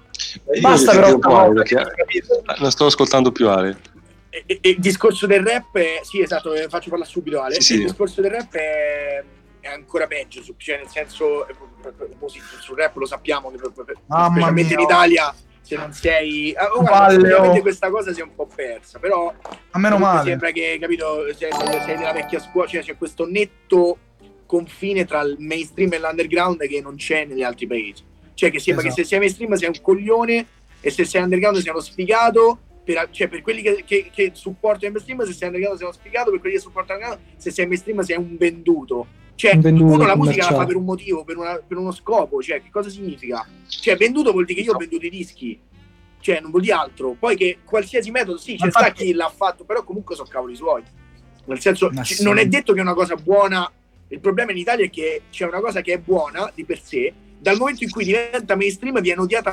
Basta 0.60 0.92
però 0.92 1.18
perché 1.52 1.74
capito? 1.74 2.42
non 2.58 2.70
sto 2.70 2.86
ascoltando 2.86 3.32
più 3.32 3.48
Ale. 3.48 3.78
E- 4.30 4.44
e- 4.46 4.58
e 4.62 4.68
il 4.70 4.78
discorso 4.80 5.26
del 5.26 5.44
rap, 5.44 5.76
è- 5.76 6.00
sì, 6.02 6.22
esatto, 6.22 6.54
eh, 6.54 6.68
faccio 6.68 6.88
parlare 6.90 7.10
subito 7.10 7.40
Ale. 7.40 7.54
Sì, 7.54 7.60
sì. 7.62 7.74
Il 7.74 7.82
discorso 7.84 8.20
del 8.22 8.30
rap 8.30 8.52
è, 8.54 9.22
è 9.60 9.68
ancora 9.68 10.06
peggio, 10.06 10.42
cioè 10.56 10.78
nel 10.78 10.88
senso, 10.88 11.46
eh, 11.46 11.54
sul 12.60 12.76
rap 12.76 12.96
lo 12.96 13.06
sappiamo, 13.06 13.50
che 13.50 13.58
specialmente 13.58 14.72
in 14.74 14.80
Italia, 14.80 15.34
se 15.60 15.76
non 15.76 15.92
sei... 15.92 16.54
ah, 16.56 16.70
oh, 16.72 16.80
guarda, 16.80 17.60
questa 17.60 17.90
cosa 17.90 18.12
si 18.12 18.20
è 18.20 18.22
un 18.22 18.34
po' 18.34 18.46
persa, 18.46 18.98
però 18.98 19.32
A 19.70 19.78
meno 19.78 19.98
male. 19.98 20.30
sembra 20.30 20.50
che, 20.50 20.78
capito, 20.80 21.26
sei, 21.36 21.50
sei 21.84 21.96
della 21.98 22.12
vecchia 22.12 22.40
scuola, 22.40 22.66
cioè 22.68 22.82
c'è 22.82 22.96
questo 22.96 23.26
netto 23.26 23.98
confine 24.46 25.04
tra 25.04 25.20
il 25.22 25.36
mainstream 25.38 25.92
e 25.92 25.98
l'underground 25.98 26.66
che 26.66 26.80
non 26.80 26.96
c'è 26.96 27.24
negli 27.26 27.42
altri 27.42 27.66
paesi. 27.66 28.02
Cioè 28.34 28.50
che 28.50 28.58
sembra 28.58 28.84
Esatto. 28.84 28.96
che 29.00 29.02
se 29.02 29.08
sei 29.08 29.18
mainstream 29.18 29.52
sei 29.54 29.68
un 29.68 29.80
coglione 29.82 30.46
e 30.80 30.90
se 30.90 31.04
sei 31.04 31.22
underground 31.22 31.58
sei 31.58 31.70
uno 31.70 31.80
sfigato 31.80 32.58
per, 32.84 33.08
cioè 33.12 33.28
per 33.28 33.42
quelli 33.42 33.62
che, 33.62 33.82
che, 33.86 34.10
che 34.12 34.30
supportano 34.34 34.86
il 34.86 34.92
mainstream 34.92 35.24
se 35.24 35.32
sei 35.32 35.46
underground 35.48 35.78
sei 35.78 35.86
uno 35.88 35.96
sfigato 35.96 36.30
per 36.30 36.40
quelli 36.40 36.54
che 36.56 36.60
supportano 36.60 36.98
underground 37.00 37.34
se 37.36 37.50
sei 37.50 37.66
mainstream 37.66 38.00
sei 38.00 38.16
un 38.16 38.36
venduto. 38.36 39.06
Cioè 39.34 39.54
Un 39.54 39.60
venduto, 39.60 39.94
uno 39.94 40.06
la 40.06 40.16
musica 40.16 40.50
la 40.50 40.56
fa 40.58 40.66
per 40.66 40.76
un 40.76 40.84
motivo 40.84 41.24
per, 41.24 41.36
una- 41.36 41.56
per 41.66 41.76
uno 41.76 41.90
scopo 41.92 42.42
cioè 42.42 42.62
che 42.62 42.70
cosa 42.70 42.88
significa? 42.90 43.46
Cioè 43.68 43.96
venduto 43.96 44.30
vuol 44.32 44.44
dire 44.44 44.60
che 44.60 44.66
io 44.66 44.74
ho 44.74 44.78
venduto 44.78 45.06
i 45.06 45.10
dischi. 45.10 45.58
Cioè 46.20 46.38
non 46.40 46.50
vuol 46.50 46.62
dire 46.62 46.74
altro. 46.74 47.16
Poi 47.18 47.36
che 47.36 47.58
qualsiasi 47.64 48.10
metodo 48.12 48.38
sì 48.38 48.56
c'è 48.56 48.70
sta 48.70 48.92
chi 48.92 49.12
l'ha 49.12 49.28
fatto 49.34 49.64
però 49.64 49.82
comunque 49.84 50.14
sono 50.14 50.28
cavoli 50.28 50.54
suoi. 50.54 50.82
Nel 51.46 51.58
senso 51.60 51.90
Ma 51.92 52.02
ci- 52.04 52.14
sì. 52.14 52.22
non 52.22 52.38
è 52.38 52.46
detto 52.46 52.72
che 52.72 52.78
è 52.78 52.82
una 52.82 52.94
cosa 52.94 53.16
buona. 53.16 53.68
Il 54.08 54.20
problema 54.20 54.52
in 54.52 54.58
Italia 54.58 54.84
è 54.84 54.90
che 54.90 55.22
c'è 55.30 55.46
una 55.46 55.60
cosa 55.60 55.80
che 55.80 55.94
è 55.94 55.98
buona 55.98 56.48
di 56.54 56.64
per 56.64 56.80
sé 56.80 57.12
dal 57.42 57.56
momento 57.58 57.82
in 57.84 57.90
cui 57.90 58.04
diventa 58.04 58.54
mainstream 58.56 59.00
viene 59.00 59.20
odiata 59.20 59.52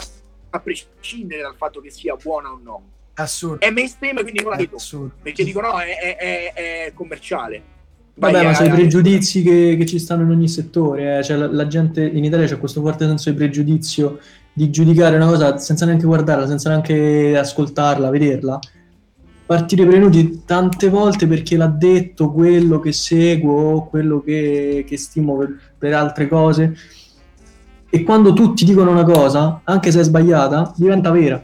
a 0.52 0.60
prescindere 0.60 1.42
dal 1.42 1.56
fatto 1.58 1.82
che 1.82 1.90
sia 1.90 2.16
buona 2.16 2.50
o 2.52 2.60
no 2.64 2.84
Assurdo. 3.16 3.60
è 3.66 3.72
mainstream 3.72 4.22
quindi 4.22 4.42
non 4.42 4.52
la 4.52 4.58
vedo 4.58 4.76
Assurdo. 4.76 5.14
perché 5.22 5.44
dico 5.44 5.60
no 5.60 5.78
è, 5.80 6.16
è- 6.16 6.54
è- 6.54 6.92
commerciale 6.94 7.78
Vai, 8.20 8.34
Vabbè, 8.34 8.44
ma 8.46 8.52
eh, 8.52 8.56
sono 8.56 8.68
i 8.68 8.72
pregiudizi 8.72 9.42
che, 9.42 9.76
che 9.80 9.86
ci 9.86 9.98
stanno 9.98 10.24
in 10.24 10.32
ogni 10.32 10.50
settore. 10.50 11.20
eh. 11.20 11.24
Cioè, 11.24 11.38
la, 11.38 11.48
la 11.48 11.68
gente 11.68 12.04
in 12.06 12.26
Italia 12.26 12.48
c'è 12.48 12.58
questo 12.60 12.82
forte 12.82 13.06
senso 13.06 13.30
di 13.30 13.38
pregiudizio 13.38 14.20
di 14.52 14.70
giudicare 14.70 15.16
una 15.16 15.26
cosa 15.28 15.58
senza 15.58 15.86
neanche 15.86 16.04
guardarla, 16.06 16.46
senza 16.46 16.68
neanche 16.68 17.38
ascoltarla, 17.38 18.10
vederla. 18.10 18.60
Partire 19.46 19.86
prevenuti 19.86 20.44
tante 20.46 20.90
volte 20.90 21.28
perché 21.28 21.56
l'ha 21.56 21.68
detto 21.68 22.34
quello 22.34 22.82
che 22.82 22.92
seguo, 22.92 23.86
quello 23.86 24.22
che, 24.22 24.84
che 24.86 24.98
stimo 24.98 25.38
per, 25.38 25.58
per 25.78 25.94
altre 25.94 26.28
cose. 26.28 26.76
E 27.90 28.04
quando 28.04 28.34
tutti 28.34 28.66
dicono 28.66 28.92
una 28.92 29.04
cosa, 29.04 29.62
anche 29.64 29.92
se 29.92 30.02
è 30.02 30.04
sbagliata, 30.04 30.74
diventa 30.76 31.10
vera. 31.12 31.44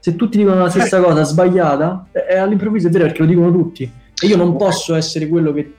Se 0.00 0.16
tutti 0.16 0.38
dicono 0.38 0.60
la 0.60 0.70
stessa 0.70 1.00
cosa 1.00 1.22
sbagliata, 1.24 2.08
eh, 2.12 2.36
all'improvviso 2.36 2.88
è 2.88 2.90
vera 2.90 3.04
perché 3.04 3.20
lo 3.22 3.26
dicono 3.28 3.52
tutti. 3.52 3.90
E 4.20 4.26
io 4.26 4.36
non 4.36 4.56
posso 4.56 4.94
essere 4.94 5.28
quello 5.28 5.52
che 5.52 5.74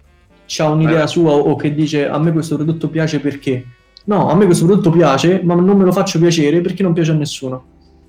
ha 0.58 0.70
un'idea 0.70 1.04
Eh. 1.04 1.08
sua 1.08 1.32
o 1.34 1.56
che 1.56 1.74
dice 1.74 2.08
a 2.08 2.18
me 2.18 2.32
questo 2.32 2.56
prodotto 2.56 2.90
piace 2.90 3.20
perché. 3.20 3.66
No, 4.06 4.30
a 4.30 4.36
me 4.36 4.46
questo 4.46 4.66
prodotto 4.66 4.90
piace, 4.90 5.42
ma 5.44 5.54
non 5.54 5.78
me 5.78 5.84
lo 5.84 5.92
faccio 5.92 6.18
piacere 6.20 6.62
perché 6.62 6.82
non 6.84 6.94
piace 6.94 7.12
a 7.12 7.16
nessuno. 7.16 7.64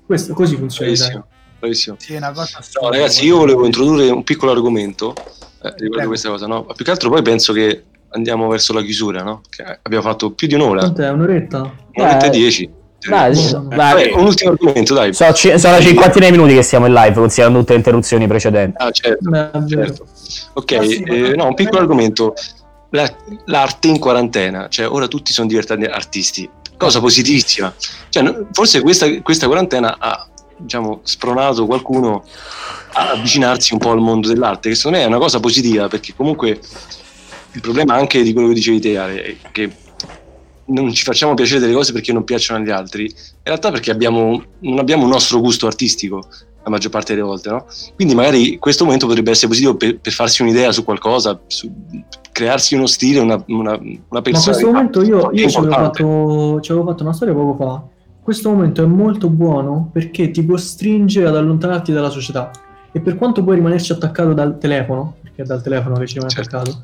Questo 0.05 0.33
così 0.33 0.55
funziona. 0.55 0.91
Bravissimo, 0.91 1.25
bravissimo. 1.59 1.95
Sì, 1.99 2.13
è 2.13 2.17
una 2.17 2.31
cosa 2.31 2.59
No, 2.81 2.89
ragazzi, 2.89 3.25
io 3.25 3.37
volevo 3.37 3.65
introdurre 3.65 4.09
un 4.09 4.23
piccolo 4.23 4.51
argomento 4.51 5.13
eh, 5.13 5.69
riguardo 5.77 5.89
Prego. 5.89 6.07
questa 6.07 6.29
cosa, 6.29 6.47
no? 6.47 6.65
Più 6.73 6.83
che 6.85 6.91
altro 6.91 7.09
poi 7.09 7.21
penso 7.21 7.53
che 7.53 7.83
andiamo 8.11 8.47
verso 8.47 8.73
la 8.73 8.81
chiusura, 8.81 9.23
no? 9.23 9.41
Che 9.49 9.63
abbiamo 9.81 10.03
fatto 10.03 10.31
più 10.31 10.47
di 10.47 10.55
un'ora, 10.55 10.79
Quant'è? 10.81 11.09
Un'oretta? 11.09 11.71
un'oretta 11.93 12.25
e 12.25 12.27
Eh, 12.27 12.31
dieci. 12.31 12.69
Dai, 13.07 13.33
dai, 13.33 13.63
Vabbè, 13.63 14.11
un 14.13 14.25
ultimo 14.25 14.51
argomento, 14.51 14.93
dai. 14.93 15.11
sono, 15.11 15.33
ci- 15.33 15.57
sono 15.57 15.73
una 15.75 15.83
cinquantina 15.83 16.25
di 16.27 16.31
minuti 16.31 16.53
che 16.53 16.61
siamo 16.61 16.85
in 16.85 16.93
live, 16.93 17.13
considerando 17.13 17.59
tutte 17.59 17.71
le 17.71 17.77
interruzioni 17.79 18.27
precedenti. 18.27 18.75
Ah, 18.77 18.91
certo, 18.91 19.27
Beh, 19.29 19.49
certo. 19.67 20.05
Ok, 20.53 20.71
Ah, 20.73 20.83
sì, 20.83 21.01
eh, 21.01 21.33
no, 21.35 21.47
un 21.47 21.55
piccolo 21.55 21.79
argomento. 21.79 22.33
La- 22.91 23.11
l'arte 23.45 23.87
in 23.87 23.97
quarantena, 23.97 24.67
cioè 24.67 24.87
ora 24.87 25.07
tutti 25.07 25.33
sono 25.33 25.47
diventati 25.47 25.83
artisti, 25.85 26.47
cosa 26.77 26.99
positivissima. 26.99 27.73
Cioè, 28.09 28.35
forse 28.51 28.81
questa, 28.81 29.07
questa 29.21 29.47
quarantena 29.47 29.95
ha 29.97 30.27
diciamo, 30.57 30.99
spronato 31.01 31.65
qualcuno 31.65 32.23
a 32.93 33.11
avvicinarsi 33.13 33.73
un 33.73 33.79
po' 33.79 33.89
al 33.91 33.99
mondo 33.99 34.27
dell'arte, 34.27 34.69
che 34.69 34.75
secondo 34.75 34.97
me 34.99 35.03
è 35.05 35.07
una 35.07 35.17
cosa 35.17 35.39
positiva, 35.39 35.87
perché 35.87 36.13
comunque 36.15 36.59
il 37.53 37.61
problema 37.61 37.95
anche 37.95 38.23
di 38.23 38.33
quello 38.33 38.47
che 38.49 38.53
dicevi 38.53 38.79
te, 38.79 38.97
Ale, 38.97 39.21
è 39.23 39.35
che 39.51 39.71
non 40.65 40.91
ci 40.93 41.03
facciamo 41.03 41.33
piacere 41.33 41.59
delle 41.59 41.73
cose 41.73 41.91
perché 41.91 42.13
non 42.13 42.23
piacciono 42.23 42.61
agli 42.61 42.69
altri, 42.69 43.03
in 43.03 43.13
realtà 43.43 43.71
perché 43.71 43.91
abbiamo, 43.91 44.41
non 44.59 44.79
abbiamo 44.79 45.03
un 45.03 45.09
nostro 45.09 45.39
gusto 45.39 45.67
artistico 45.67 46.25
la 46.63 46.69
maggior 46.69 46.91
parte 46.91 47.13
delle 47.13 47.25
volte, 47.25 47.49
no? 47.49 47.65
Quindi 47.95 48.13
magari 48.13 48.57
questo 48.57 48.83
momento 48.83 49.07
potrebbe 49.07 49.31
essere 49.31 49.47
positivo 49.47 49.75
per, 49.75 49.99
per 49.99 50.11
farsi 50.11 50.43
un'idea 50.43 50.71
su 50.71 50.83
qualcosa, 50.83 51.39
su 51.47 51.71
crearsi 52.31 52.75
uno 52.75 52.85
stile, 52.85 53.19
una, 53.19 53.43
una, 53.47 53.71
una 53.71 53.99
Ma 54.09 54.21
personalità. 54.21 54.51
questo 54.51 54.71
momento 54.71 55.03
io, 55.03 55.31
io 55.33 55.49
ci, 55.49 55.57
avevo 55.57 55.73
fatto, 55.73 56.59
ci 56.61 56.71
avevo 56.71 56.87
fatto 56.87 57.03
una 57.03 57.13
storia 57.13 57.33
poco 57.33 57.63
fa. 57.63 57.83
Questo 58.21 58.51
momento 58.51 58.83
è 58.83 58.85
molto 58.85 59.27
buono 59.29 59.89
perché 59.91 60.29
ti 60.29 60.45
costringe 60.45 61.25
ad 61.25 61.35
allontanarti 61.35 61.91
dalla 61.91 62.11
società. 62.11 62.51
E 62.91 62.99
per 62.99 63.15
quanto 63.17 63.43
puoi 63.43 63.55
rimanerci 63.55 63.91
attaccato 63.93 64.33
dal 64.33 64.59
telefono, 64.59 65.15
perché 65.23 65.41
è 65.41 65.45
dal 65.45 65.63
telefono 65.63 65.95
che 65.95 66.05
ci 66.05 66.13
rimani 66.15 66.31
Certo. 66.31 66.57
attaccato, 66.57 66.81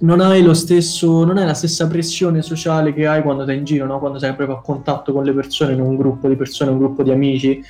non 0.00 0.20
hai 0.20 0.54
stesso, 0.54 1.24
non 1.24 1.36
hai 1.36 1.46
la 1.46 1.54
stessa 1.54 1.86
pressione 1.86 2.42
sociale 2.42 2.92
che 2.92 3.06
hai 3.06 3.22
quando 3.22 3.44
sei 3.44 3.58
in 3.58 3.64
giro, 3.64 3.86
no? 3.86 3.98
quando 3.98 4.18
sei 4.18 4.34
proprio 4.34 4.58
a 4.58 4.60
contatto 4.60 5.12
con 5.12 5.24
le 5.24 5.32
persone, 5.32 5.72
in 5.72 5.80
un 5.80 5.96
gruppo 5.96 6.28
di 6.28 6.36
persone, 6.36 6.70
un 6.70 6.78
gruppo 6.78 7.02
di 7.02 7.10
amici, 7.10 7.62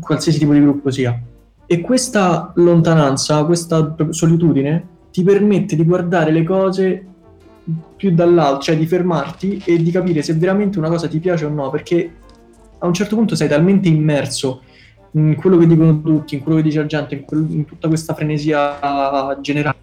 qualsiasi 0.00 0.38
tipo 0.38 0.52
di 0.52 0.60
gruppo 0.60 0.90
sia. 0.90 1.20
E 1.66 1.80
questa 1.80 2.52
lontananza, 2.56 3.44
questa 3.44 3.94
solitudine 4.10 4.88
ti 5.10 5.22
permette 5.22 5.76
di 5.76 5.84
guardare 5.84 6.32
le 6.32 6.42
cose 6.42 7.06
più 7.96 8.12
dall'alto, 8.12 8.62
cioè 8.62 8.76
di 8.76 8.86
fermarti 8.86 9.62
e 9.64 9.80
di 9.80 9.90
capire 9.90 10.22
se 10.22 10.34
veramente 10.34 10.78
una 10.78 10.88
cosa 10.88 11.06
ti 11.06 11.20
piace 11.20 11.44
o 11.44 11.48
no, 11.48 11.70
perché 11.70 12.12
a 12.78 12.86
un 12.86 12.92
certo 12.92 13.14
punto 13.14 13.36
sei 13.36 13.48
talmente 13.48 13.88
immerso 13.88 14.62
in 15.12 15.34
quello 15.36 15.58
che 15.58 15.66
dicono 15.66 16.00
tutti, 16.00 16.34
in 16.36 16.42
quello 16.42 16.58
che 16.58 16.64
dice 16.64 16.78
la 16.78 16.86
gente, 16.86 17.14
in, 17.14 17.24
quel- 17.24 17.46
in 17.50 17.64
tutta 17.64 17.88
questa 17.88 18.14
frenesia 18.14 19.36
generale, 19.40 19.78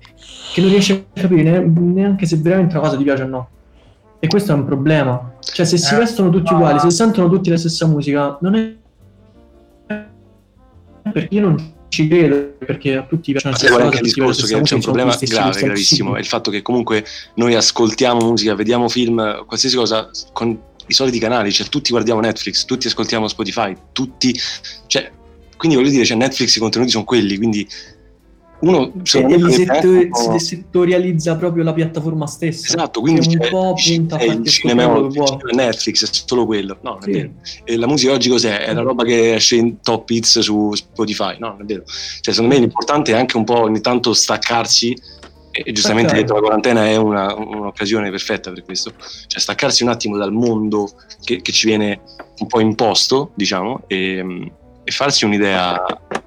che 0.53 0.61
non 0.61 0.69
riesci 0.69 0.91
a 0.91 1.03
capire 1.21 1.43
ne- 1.43 1.65
neanche 1.65 2.25
se 2.25 2.37
veramente 2.37 2.75
una 2.75 2.85
cosa 2.85 2.97
ti 2.97 3.03
piace 3.03 3.23
o 3.23 3.27
no. 3.27 3.49
E 4.19 4.27
questo 4.27 4.51
è 4.51 4.55
un 4.55 4.65
problema. 4.65 5.35
Cioè, 5.39 5.65
se 5.65 5.77
si 5.77 5.93
Eh, 5.93 5.97
vestono 5.97 6.29
tutti 6.29 6.53
uguali, 6.53 6.79
se 6.79 6.89
sentono 6.89 7.29
tutti 7.29 7.49
la 7.49 7.57
stessa 7.57 7.85
musica, 7.85 8.37
non 8.41 8.55
è 8.55 8.75
perché 11.11 11.35
io 11.35 11.41
non 11.41 11.73
ci 11.89 12.07
credo, 12.07 12.53
perché 12.59 12.97
a 12.97 13.03
tutti 13.03 13.31
piacciono 13.31 13.53
le 13.53 13.59
stesse 13.59 13.81
anche 13.81 13.97
il 13.97 14.03
discorso? 14.03 14.45
Che 14.45 14.61
c'è 14.61 14.75
un 14.75 14.81
problema 14.81 15.15
grave, 15.19 15.61
gravissimo. 15.61 16.15
È 16.15 16.19
il 16.19 16.25
fatto 16.25 16.51
che 16.51 16.61
comunque 16.61 17.03
noi 17.35 17.55
ascoltiamo 17.55 18.25
musica, 18.25 18.55
vediamo 18.55 18.89
film, 18.89 19.45
qualsiasi 19.45 19.75
cosa 19.75 20.09
con 20.33 20.57
i 20.85 20.93
soliti 20.93 21.19
canali, 21.19 21.51
cioè 21.51 21.67
tutti 21.67 21.91
guardiamo 21.91 22.19
Netflix, 22.19 22.65
tutti 22.65 22.87
ascoltiamo 22.87 23.27
Spotify, 23.27 23.75
tutti. 23.91 24.37
Cioè, 24.87 25.11
quindi 25.59 25.75
voglio 25.77 25.89
dire, 25.89 26.05
cioè 26.05 26.15
Netflix 26.15 26.55
i 26.55 26.59
contenuti 26.59 26.89
sono 26.91 27.03
quelli, 27.03 27.35
quindi 27.35 27.67
uno 28.61 28.91
E, 29.13 29.19
e 29.19 29.21
me 29.21 29.35
li 29.35 29.41
dovrebbe 29.41 29.51
setto- 29.51 29.71
anche 29.73 29.87
un 29.87 30.09
po'- 30.09 30.37
si 30.37 30.45
settorializza 30.45 31.35
proprio 31.35 31.63
la 31.63 31.73
piattaforma 31.73 32.27
stessa. 32.27 32.67
Esatto, 32.77 33.01
quindi 33.01 33.21
Che 33.21 33.27
un 33.35 33.39
c'è, 33.39 33.49
po' 33.49 33.73
punta 33.73 34.15
a 34.15 34.19
è 34.19 34.23
il 34.25 34.45
cinema, 34.47 34.83
il 34.97 35.11
cinema 35.13 35.39
Netflix, 35.53 36.03
è 36.03 36.09
solo 36.25 36.45
quello. 36.45 36.77
No, 36.81 36.91
non 36.91 36.99
è 37.01 37.03
Sì. 37.03 37.11
vero. 37.11 37.31
E 37.65 37.75
la 37.77 37.87
musica 37.87 38.11
oggi 38.13 38.29
cos'è? 38.29 38.59
È 38.65 38.73
la 38.73 38.81
roba 38.81 39.03
che 39.03 39.35
esce 39.35 39.55
in 39.55 39.79
top 39.81 40.09
hits 40.09 40.39
su 40.39 40.73
Spotify. 40.75 41.37
No, 41.39 41.49
non 41.49 41.61
è 41.61 41.65
vero. 41.65 41.83
Cioè, 42.21 42.33
secondo 42.33 42.53
me 42.55 42.59
l'importante 42.61 43.11
è 43.11 43.15
anche 43.15 43.37
un 43.37 43.43
po' 43.43 43.59
ogni 43.61 43.81
tanto 43.81 44.13
staccarsi. 44.13 44.95
E 45.51 45.71
giustamente 45.71 46.13
detto 46.13 46.33
la 46.35 46.41
quarantena 46.41 46.85
è 46.85 46.95
una- 46.95 47.33
un'occasione 47.33 48.09
perfetta 48.11 48.51
per 48.51 48.63
questo. 48.63 48.91
Cioè, 49.27 49.39
staccarsi 49.39 49.83
un 49.83 49.89
attimo 49.89 50.15
dal 50.17 50.31
mondo 50.31 50.89
che, 51.23 51.41
che 51.41 51.51
ci 51.51 51.65
viene 51.65 52.01
un 52.39 52.47
po' 52.47 52.59
imposto, 52.59 53.31
diciamo, 53.35 53.83
e, 53.87 54.51
e 54.89 54.91
farsi 54.91 55.23
un'idea, 55.25 55.79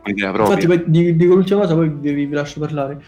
un'idea 0.05 0.31
propria. 0.31 0.55
Infatti, 0.55 0.67
poi 0.67 0.85
di- 0.87 1.17
dico 1.17 1.35
l'ultima 1.35 1.61
cosa, 1.63 1.75
poi 1.75 1.91
vi, 1.91 2.13
vi 2.13 2.29
lascio 2.31 2.61
parlare. 2.61 3.03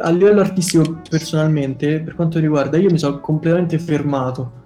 A 0.00 0.10
livello 0.10 0.40
artistico, 0.40 1.00
personalmente, 1.10 2.00
per 2.00 2.14
quanto 2.14 2.38
riguarda, 2.38 2.76
io 2.78 2.88
mi 2.88 2.98
sono 2.98 3.18
completamente 3.18 3.78
fermato. 3.80 4.60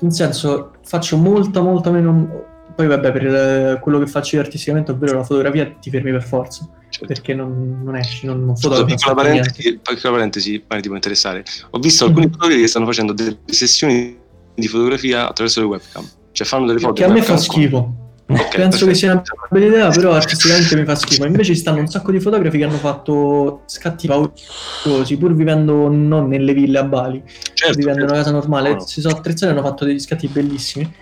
In 0.00 0.12
senso, 0.12 0.74
faccio 0.84 1.16
molta, 1.16 1.60
molta 1.60 1.90
meno. 1.90 2.44
Poi, 2.76 2.86
vabbè, 2.86 3.10
per 3.12 3.26
eh, 3.26 3.78
quello 3.80 3.98
che 3.98 4.06
faccio 4.06 4.36
io 4.36 4.42
artisticamente, 4.42 4.92
ovvero 4.92 5.16
la 5.18 5.24
fotografia, 5.24 5.66
ti 5.80 5.90
fermi 5.90 6.12
per 6.12 6.22
forza. 6.22 6.68
Certo. 6.88 7.06
Perché 7.06 7.34
non, 7.34 7.80
non 7.84 7.96
esci, 7.96 8.26
non, 8.26 8.44
non 8.44 8.54
Scusa, 8.56 8.76
fotografi. 8.76 8.94
piccola 8.94 9.14
parentesi, 9.22 9.78
piccola 9.82 10.12
parentesi, 10.14 10.52
magari 10.62 10.80
ti 10.82 10.86
può 10.86 10.96
interessare. 10.96 11.42
Ho 11.70 11.78
visto 11.80 12.04
alcuni 12.04 12.26
Mhm. 12.26 12.32
fotografi 12.32 12.60
che 12.60 12.68
stanno 12.68 12.86
facendo 12.86 13.12
delle 13.12 13.38
sessioni 13.46 14.16
di 14.54 14.68
fotografia 14.68 15.28
attraverso 15.28 15.60
le 15.60 15.66
webcam. 15.66 16.08
Cioè 16.32 16.46
fanno 16.46 16.66
delle 16.66 16.78
foto. 16.78 16.92
Che 16.94 17.04
a 17.04 17.08
me 17.08 17.22
fa 17.22 17.36
schifo. 17.36 18.09
Con- 18.36 18.46
Ok, 18.46 18.56
Penso 18.56 18.86
che 18.86 18.94
sia 18.94 19.12
una 19.12 19.22
bella 19.50 19.66
idea, 19.66 19.88
però 19.90 20.12
artisticamente 20.12 20.76
mi 20.76 20.84
fa 20.84 20.94
schifo. 20.94 21.24
Invece 21.26 21.54
ci 21.54 21.60
stanno 21.60 21.80
un 21.80 21.86
sacco 21.88 22.10
di 22.12 22.20
fotografi 22.20 22.58
che 22.58 22.64
hanno 22.64 22.76
fatto 22.76 23.62
scatti 23.66 24.06
paurosi, 24.06 25.16
pur 25.16 25.34
vivendo 25.34 25.88
non 25.88 26.28
nelle 26.28 26.52
ville 26.54 26.78
a 26.78 26.84
Bali, 26.84 27.22
Certo, 27.54 27.76
vivendo 27.76 28.00
in 28.02 28.08
una 28.08 28.16
casa 28.18 28.30
normale. 28.30 28.68
No, 28.70 28.74
no. 28.76 28.86
Si 28.86 29.00
sono 29.00 29.16
attrezzati 29.16 29.52
e 29.52 29.56
hanno 29.56 29.66
fatto 29.66 29.84
degli 29.84 29.98
scatti 29.98 30.28
bellissimi. 30.28 30.92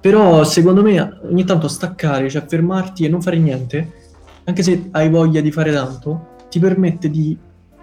Però 0.00 0.44
secondo 0.44 0.82
me 0.82 1.18
ogni 1.30 1.44
tanto 1.44 1.68
staccare, 1.68 2.30
cioè 2.30 2.44
fermarti 2.46 3.04
e 3.04 3.08
non 3.08 3.20
fare 3.20 3.36
niente, 3.38 3.92
anche 4.44 4.62
se 4.62 4.88
hai 4.92 5.10
voglia 5.10 5.40
di 5.42 5.52
fare 5.52 5.72
tanto, 5.72 6.28
ti 6.48 6.58
permette 6.58 7.10
di, 7.10 7.36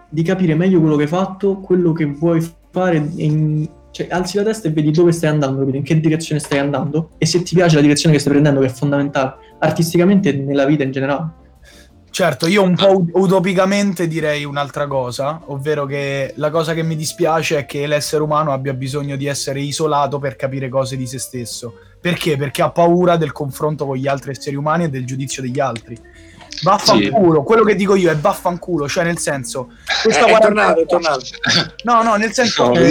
di 0.10 0.24
capire 0.24 0.56
meglio 0.56 0.80
quello 0.80 0.96
che 0.96 1.04
hai 1.04 1.08
fatto, 1.10 1.60
quello 1.60 1.92
che 1.94 2.06
vuoi 2.06 2.42
fare, 2.72 2.98
e 3.16 3.24
in- 3.24 3.70
cioè 3.98 4.08
alzi 4.12 4.38
la 4.38 4.44
testa 4.44 4.68
e 4.68 4.72
vedi 4.72 4.92
dove 4.92 5.12
stai 5.12 5.30
andando, 5.32 5.60
capito? 5.60 5.78
in 5.78 5.84
che 5.84 6.00
direzione 6.00 6.40
stai 6.40 6.60
andando 6.60 7.12
e 7.18 7.26
se 7.26 7.42
ti 7.42 7.56
piace 7.56 7.76
la 7.78 7.82
direzione 7.82 8.14
che 8.14 8.22
stai 8.22 8.34
prendendo, 8.34 8.60
che 8.60 8.68
è 8.68 8.70
fondamentale, 8.70 9.34
artisticamente 9.58 10.32
nella 10.34 10.66
vita 10.66 10.84
in 10.84 10.92
generale. 10.92 11.46
Certo, 12.12 12.46
io 12.48 12.62
un 12.62 12.76
po' 12.76 12.96
ut- 13.00 13.10
utopicamente 13.14 14.08
direi 14.08 14.46
un'altra 14.46 14.86
cosa, 14.86 15.42
ovvero 15.46 15.86
che 15.86 16.34
la 16.36 16.52
cosa 16.52 16.76
che 16.76 16.84
mi 16.84 16.96
dispiace 16.96 17.58
è 17.58 17.66
che 17.66 17.88
l'essere 17.88 18.22
umano 18.22 18.52
abbia 18.52 18.74
bisogno 18.74 19.16
di 19.16 19.26
essere 19.26 19.62
isolato 19.62 20.20
per 20.20 20.36
capire 20.36 20.70
cose 20.70 20.96
di 20.96 21.08
se 21.08 21.18
stesso. 21.18 21.74
Perché? 22.00 22.38
Perché 22.38 22.62
ha 22.62 22.70
paura 22.70 23.18
del 23.18 23.32
confronto 23.32 23.88
con 23.88 23.98
gli 23.98 24.08
altri 24.08 24.32
esseri 24.32 24.56
umani 24.56 24.84
e 24.84 24.90
del 24.90 25.06
giudizio 25.06 25.42
degli 25.42 25.60
altri. 25.60 25.98
Vaffanculo, 26.64 27.44
quello 27.44 27.64
che 27.64 27.76
dico 27.76 27.96
io 27.96 28.10
è 28.10 28.16
vaffanculo, 28.18 28.88
cioè 28.88 29.04
nel 29.04 29.18
senso... 29.20 29.70
Eh, 29.72 30.02
Questa 30.04 30.26
è 30.26 30.30
quarantena- 30.30 30.74
tornato, 30.74 30.82
è 30.82 30.86
tornato. 30.86 31.26
No, 31.84 32.02
no, 32.04 32.16
nel 32.16 32.32
senso... 32.34 32.68
No, 32.68 32.74
Eh. 32.76 32.82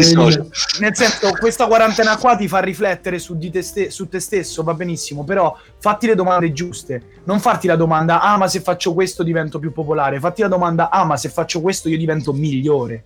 Nel 0.80 0.94
senso, 0.96 1.32
questa 1.38 1.66
quarantena 1.66 2.16
qua 2.16 2.36
ti 2.36 2.46
fa 2.48 2.60
riflettere 2.60 3.18
su, 3.18 3.36
di 3.36 3.50
te, 3.50 3.62
ste- 3.62 3.90
su 3.90 4.08
te 4.08 4.20
stesso, 4.20 4.62
va 4.62 4.74
benissimo, 4.74 5.24
però 5.24 5.56
fatti 5.80 6.06
le 6.06 6.14
domande 6.14 6.52
giuste. 6.52 7.02
Non 7.24 7.40
farti 7.40 7.66
la 7.66 7.76
domanda, 7.76 8.20
ah, 8.20 8.36
ma 8.36 8.46
se 8.46 8.60
faccio 8.60 8.94
questo 8.94 9.22
divento 9.22 9.58
più 9.58 9.72
popolare. 9.72 10.20
Fatti 10.20 10.42
la 10.42 10.48
domanda, 10.48 10.88
ah, 10.90 11.04
ma 11.04 11.16
se 11.16 11.28
faccio 11.28 11.60
questo 11.60 11.88
io 11.88 11.98
divento 11.98 12.32
migliore. 12.32 13.02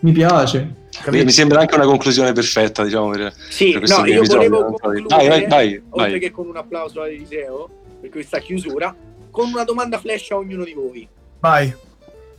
Mi 0.00 0.12
piace. 0.12 0.84
Mi 1.10 1.24
mi 1.24 1.30
sembra 1.30 1.60
anche 1.60 1.74
una 1.74 1.84
conclusione 1.84 2.32
perfetta, 2.32 2.82
diciamo, 2.82 3.10
per, 3.10 3.32
Sì, 3.50 3.70
per 3.72 3.80
questo 3.80 4.00
no, 4.00 4.06
io 4.06 4.18
episodio. 4.18 4.48
volevo 4.48 4.76
concludere, 4.78 5.28
vai, 5.28 5.46
vai, 5.46 5.82
oltre 5.90 6.10
vai. 6.12 6.20
che 6.20 6.30
con 6.30 6.46
un 6.48 6.56
applauso 6.56 7.02
a 7.02 7.08
Eliseo 7.08 7.68
per 8.00 8.08
questa 8.10 8.38
chiusura, 8.38 8.94
con 9.36 9.50
una 9.52 9.64
domanda 9.64 9.98
flash 9.98 10.30
a 10.30 10.36
ognuno 10.36 10.64
di 10.64 10.72
voi. 10.72 11.06
Vai. 11.40 11.70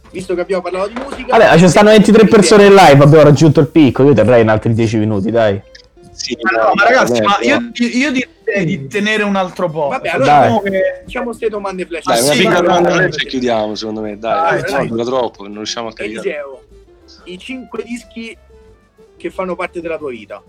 Visto 0.10 0.34
che 0.34 0.42
abbiamo 0.42 0.64
parlato 0.64 0.88
di 0.88 0.96
musica... 1.00 1.38
Vabbè, 1.38 1.56
ci 1.60 1.68
stanno 1.70 1.90
23 1.92 2.26
persone 2.26 2.66
in 2.66 2.74
live, 2.74 3.04
abbiamo 3.04 3.22
raggiunto 3.22 3.60
il 3.60 3.68
picco, 3.68 4.02
io 4.04 4.14
terrei 4.14 4.42
in 4.42 4.50
altri 4.50 4.74
10 4.74 4.98
minuti, 4.98 5.30
dai. 5.30 5.62
Sì, 6.12 6.36
Ma 6.42 6.50
no, 6.64 6.72
ma 6.74 6.84
ragazzi, 6.86 7.22
ma 7.22 7.38
io, 7.42 7.70
io 7.76 8.12
direi 8.12 8.66
di 8.66 8.88
tenere 8.88 9.22
un 9.22 9.36
altro 9.36 9.70
po'. 9.70 9.90
Vabbè, 9.90 10.10
allora 10.10 10.26
Dai. 10.26 10.42
Diciamo 10.48 10.62
che- 10.62 11.02
Facciamo 11.04 11.26
queste 11.26 11.50
domande 11.50 11.86
flash. 11.86 12.04
Dai, 12.06 12.18
Ah, 12.18 12.24
una 12.24 12.32
sì, 12.34 12.38
piccola 12.40 12.62
domanda 12.62 12.90
flash 12.90 13.18
e 13.22 13.26
chiudiamo, 13.28 13.76
secondo 13.76 14.02
me. 14.02 14.18
Dai, 14.18 14.62
Dai, 14.62 14.72
dai, 14.72 14.88
dura 14.88 15.04
troppo, 15.04 15.44
non 15.44 15.54
riusciamo 15.58 15.90
a 15.90 15.94
caricare. 15.94 16.28
Eliseo, 16.28 16.62
i 17.26 17.38
cinque 17.38 17.84
dischi 17.84 18.36
che 19.18 19.30
fanno 19.30 19.56
parte 19.56 19.82
della 19.82 20.00
tua 20.00 20.10
vita. 20.10 20.42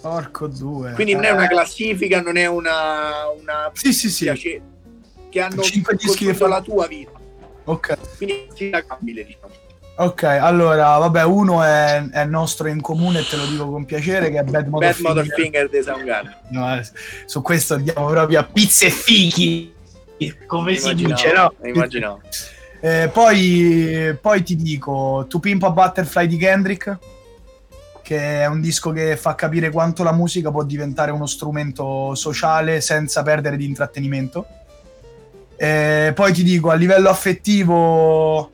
Porco 0.00 0.46
due. 0.46 0.92
Quindi 0.92 1.14
non 1.14 1.24
è 1.24 1.28
Eh, 1.28 1.32
una 1.32 1.46
classifica, 1.48 2.20
non 2.20 2.36
è 2.36 2.46
una... 2.46 3.28
una 3.40 3.70
Sì, 3.74 3.92
sì, 3.92 4.10
sì. 4.10 4.24
piace- 4.24 4.60
che 5.28 5.40
hanno 5.40 5.62
Cinque 5.62 5.94
dischi 5.94 6.26
che 6.26 6.34
fanno- 6.34 6.54
la 6.54 6.60
tua 6.62 6.86
vita. 6.86 7.12
Ok. 7.64 7.96
Quindi 8.16 8.34
è 8.34 8.46
instagrammabile, 8.48 9.24
diciamo. 9.24 9.52
Ok, 9.96 10.22
allora, 10.22 10.96
vabbè, 10.96 11.24
uno 11.24 11.62
è, 11.62 12.02
è 12.10 12.24
nostro 12.24 12.68
in 12.68 12.80
comune 12.80 13.20
e 13.20 13.26
te 13.28 13.36
lo 13.36 13.44
dico 13.46 13.68
con 13.70 13.84
piacere, 13.84 14.30
che 14.30 14.38
è 14.38 14.42
Bad 14.42 14.66
Motor 14.68 14.86
Bad 14.88 14.94
Finger. 14.94 15.14
Motor 15.16 15.34
Finger 15.34 15.68
dei 15.68 15.82
Soundgarden. 15.82 16.36
No, 16.48 16.74
eh, 16.74 16.82
su 17.26 17.42
questo 17.42 17.74
andiamo 17.74 18.06
proprio 18.08 18.40
a 18.40 18.44
pizze 18.44 18.86
e 18.86 18.90
fichi, 18.90 19.74
come 20.46 20.76
si 20.76 20.94
dice, 20.94 21.32
no? 21.34 21.52
Immaginavo. 21.62 22.22
Eh, 22.80 23.10
poi, 23.12 24.16
poi 24.18 24.42
ti 24.42 24.56
dico 24.56 25.26
To 25.28 25.38
Pimp 25.38 25.64
a 25.64 25.70
Butterfly 25.70 26.26
di 26.26 26.38
Kendrick, 26.38 26.98
che 28.10 28.40
è 28.40 28.46
un 28.46 28.60
disco 28.60 28.90
che 28.90 29.16
fa 29.16 29.36
capire 29.36 29.70
quanto 29.70 30.02
la 30.02 30.10
musica 30.10 30.50
può 30.50 30.64
diventare 30.64 31.12
uno 31.12 31.26
strumento 31.26 32.16
sociale 32.16 32.80
senza 32.80 33.22
perdere 33.22 33.56
di 33.56 33.64
intrattenimento. 33.64 34.46
Eh, 35.54 36.10
poi 36.12 36.32
ti 36.32 36.42
dico 36.42 36.70
a 36.70 36.74
livello 36.74 37.08
affettivo, 37.08 38.50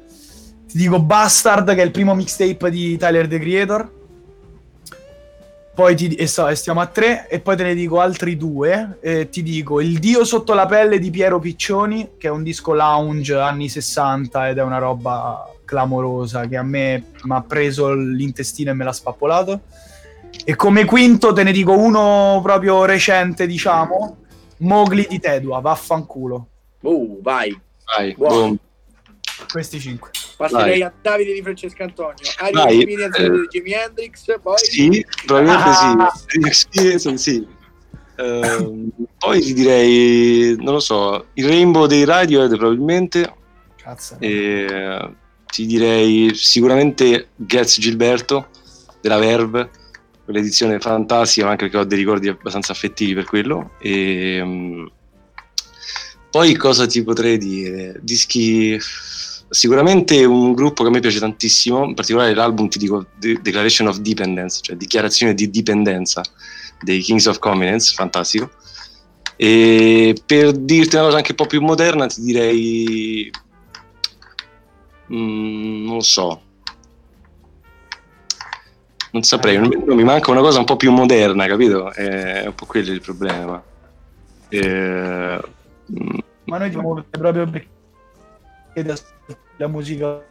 ti 0.69 0.77
dico 0.77 1.01
Bastard, 1.01 1.75
che 1.75 1.81
è 1.81 1.85
il 1.87 1.91
primo 1.91 2.15
mixtape 2.15 2.69
di 2.69 2.99
Tyler 2.99 3.27
the 3.27 3.39
Creator. 3.39 3.93
Poi 5.75 5.97
ti, 5.97 6.15
e 6.17 6.27
so- 6.27 6.49
e 6.49 6.55
stiamo 6.55 6.83
a 6.83 6.87
tre, 6.87 7.27
e 7.27 7.41
poi 7.41 7.57
te 7.57 7.63
ne 7.63 7.75
dico 7.75 7.99
altri 7.99 8.37
due. 8.37 8.99
Eh, 9.01 9.31
ti 9.31 9.43
dico 9.43 9.81
Il 9.81 9.99
Dio 10.01 10.27
sotto 10.27 10.53
la 10.53 10.67
pelle 10.67 10.99
di 10.99 11.09
Piero 11.09 11.39
Piccioni, 11.39 12.11
che 12.19 12.29
è 12.29 12.31
un 12.31 12.43
disco 12.43 12.75
lounge 12.75 13.35
anni 13.35 13.71
60 13.71 14.51
ed 14.51 14.59
è 14.59 14.63
una 14.63 14.77
roba 14.77 15.51
clamorosa 15.67 16.47
che 16.47 16.57
a 16.57 16.63
me 16.63 17.11
mi 17.25 17.35
ha 17.35 17.43
preso 17.43 17.93
l'intestino 17.93 18.71
e 18.71 18.75
me 18.75 18.85
l'ha 18.85 18.93
spappolato. 18.93 19.61
E 20.45 20.57
come 20.57 20.87
quinto 20.87 21.35
te 21.35 21.43
ne 21.43 21.53
dico 21.53 21.73
uno 21.73 22.41
proprio 22.43 22.87
recente, 22.87 23.47
diciamo, 23.47 24.17
Mowgli 24.59 25.07
di 25.07 25.19
Tedua, 25.21 25.61
vaffanculo. 25.61 26.47
Uh, 26.81 27.21
vai. 27.21 27.59
Vai, 27.95 28.15
Wow. 28.17 28.29
boom. 28.31 28.59
Questi 29.53 29.79
cinque. 29.79 30.11
Passerei 30.37 30.81
Vai. 30.81 30.83
a 30.83 30.93
Davide 31.01 31.33
di 31.35 31.43
Francesco 31.43 31.83
Antonio. 31.83 32.15
Vai, 32.53 32.77
Experience 32.77 33.23
eh. 33.23 33.31
di 33.31 33.47
Jimi 33.49 33.73
Hendrix, 33.73 34.41
poi 34.41 34.59
Sì, 34.59 35.07
probabilmente 35.27 35.69
Ah. 35.69 36.13
sì. 36.15 36.39
Experience, 36.47 37.17
sì. 37.19 37.47
Ehm, 38.19 38.89
poi 39.19 39.41
ti 39.43 39.53
direi, 39.53 40.57
non 40.57 40.75
lo 40.75 40.81
so, 40.81 41.27
il 41.35 41.47
Rainbow 41.47 41.87
dei 41.87 42.05
Radiohead 42.05 42.57
probabilmente. 42.57 43.35
Cazzo. 43.77 44.17
E, 44.21 45.11
ti 45.47 45.67
direi 45.67 46.35
sicuramente 46.35 47.29
Gets 47.37 47.79
Gilberto 47.81 48.49
della 49.01 49.19
Verve, 49.19 49.71
quell'edizione 50.25 50.79
fantastica, 50.81 51.49
anche 51.49 51.65
perché 51.65 51.79
ho 51.79 51.85
dei 51.85 51.99
ricordi 51.99 52.29
abbastanza 52.29 52.73
affettivi 52.73 53.15
per 53.15 53.25
quello. 53.25 53.73
E, 53.81 54.41
mm, 54.43 54.87
poi 56.31 56.55
cosa 56.57 56.87
ti 56.87 57.03
potrei 57.03 57.39
dire? 57.39 57.99
Dischi. 58.03 58.79
Sicuramente 59.49 60.25
un 60.25 60.55
gruppo 60.55 60.83
che 60.83 60.89
a 60.89 60.93
me 60.93 60.99
piace 60.99 61.21
tantissimo, 61.21 61.85
in 61.85 61.95
particolare 61.95 62.35
l'album 62.35 62.69
ti 62.69 62.79
dico 62.79 63.07
De- 63.17 63.39
Declaration 63.41 63.87
of 63.87 63.99
Dependence, 63.99 64.59
cioè 64.61 64.75
dichiarazione 64.75 65.35
di 65.35 65.49
dipendenza 65.49 66.21
dei 66.83 67.01
Kings 67.01 67.27
of 67.27 67.39
Convenience, 67.39 67.95
fantastico. 67.95 68.51
E 69.37 70.21
per 70.27 70.53
dirti 70.53 70.97
una 70.97 71.05
cosa 71.05 71.19
anche 71.19 71.31
un 71.31 71.37
po' 71.37 71.47
più 71.47 71.61
moderna, 71.63 72.07
ti 72.07 72.23
direi. 72.23 73.31
Mm, 75.13 75.85
non 75.87 75.95
lo 75.95 76.01
so. 76.03 76.43
Non 79.13 79.23
saprei, 79.23 79.57
non 79.57 79.69
mi- 79.69 80.05
manca 80.05 80.31
una 80.31 80.41
cosa 80.41 80.59
un 80.59 80.65
po' 80.65 80.77
più 80.77 80.93
moderna, 80.93 81.47
capito? 81.47 81.93
È 81.93 82.47
un 82.47 82.55
po' 82.55 82.67
quello 82.67 82.93
il 82.93 83.01
problema. 83.01 83.63
Eh, 84.49 85.41
Ma 86.45 86.59
noi 86.59 86.71
muovete 86.77 87.19
proprio 87.19 87.49
perché 87.49 88.95
la 89.57 89.69
musica. 89.69 90.23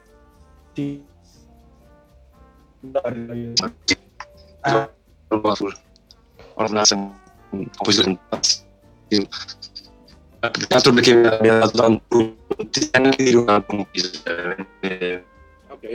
Sì. 0.73 1.03
Ah, 4.61 4.89
Più 10.51 10.67
che 10.67 10.73
altro 10.73 10.93
perché 10.93 11.15
mi 11.15 11.47
ha 11.49 11.57
dato 11.59 11.77
tanto 11.77 12.35
ti 12.69 12.87
anche 12.91 13.23
dire 13.23 13.37
un 13.37 13.49
album 13.49 13.85
eh, 14.81 15.23
Ok. 15.69 15.91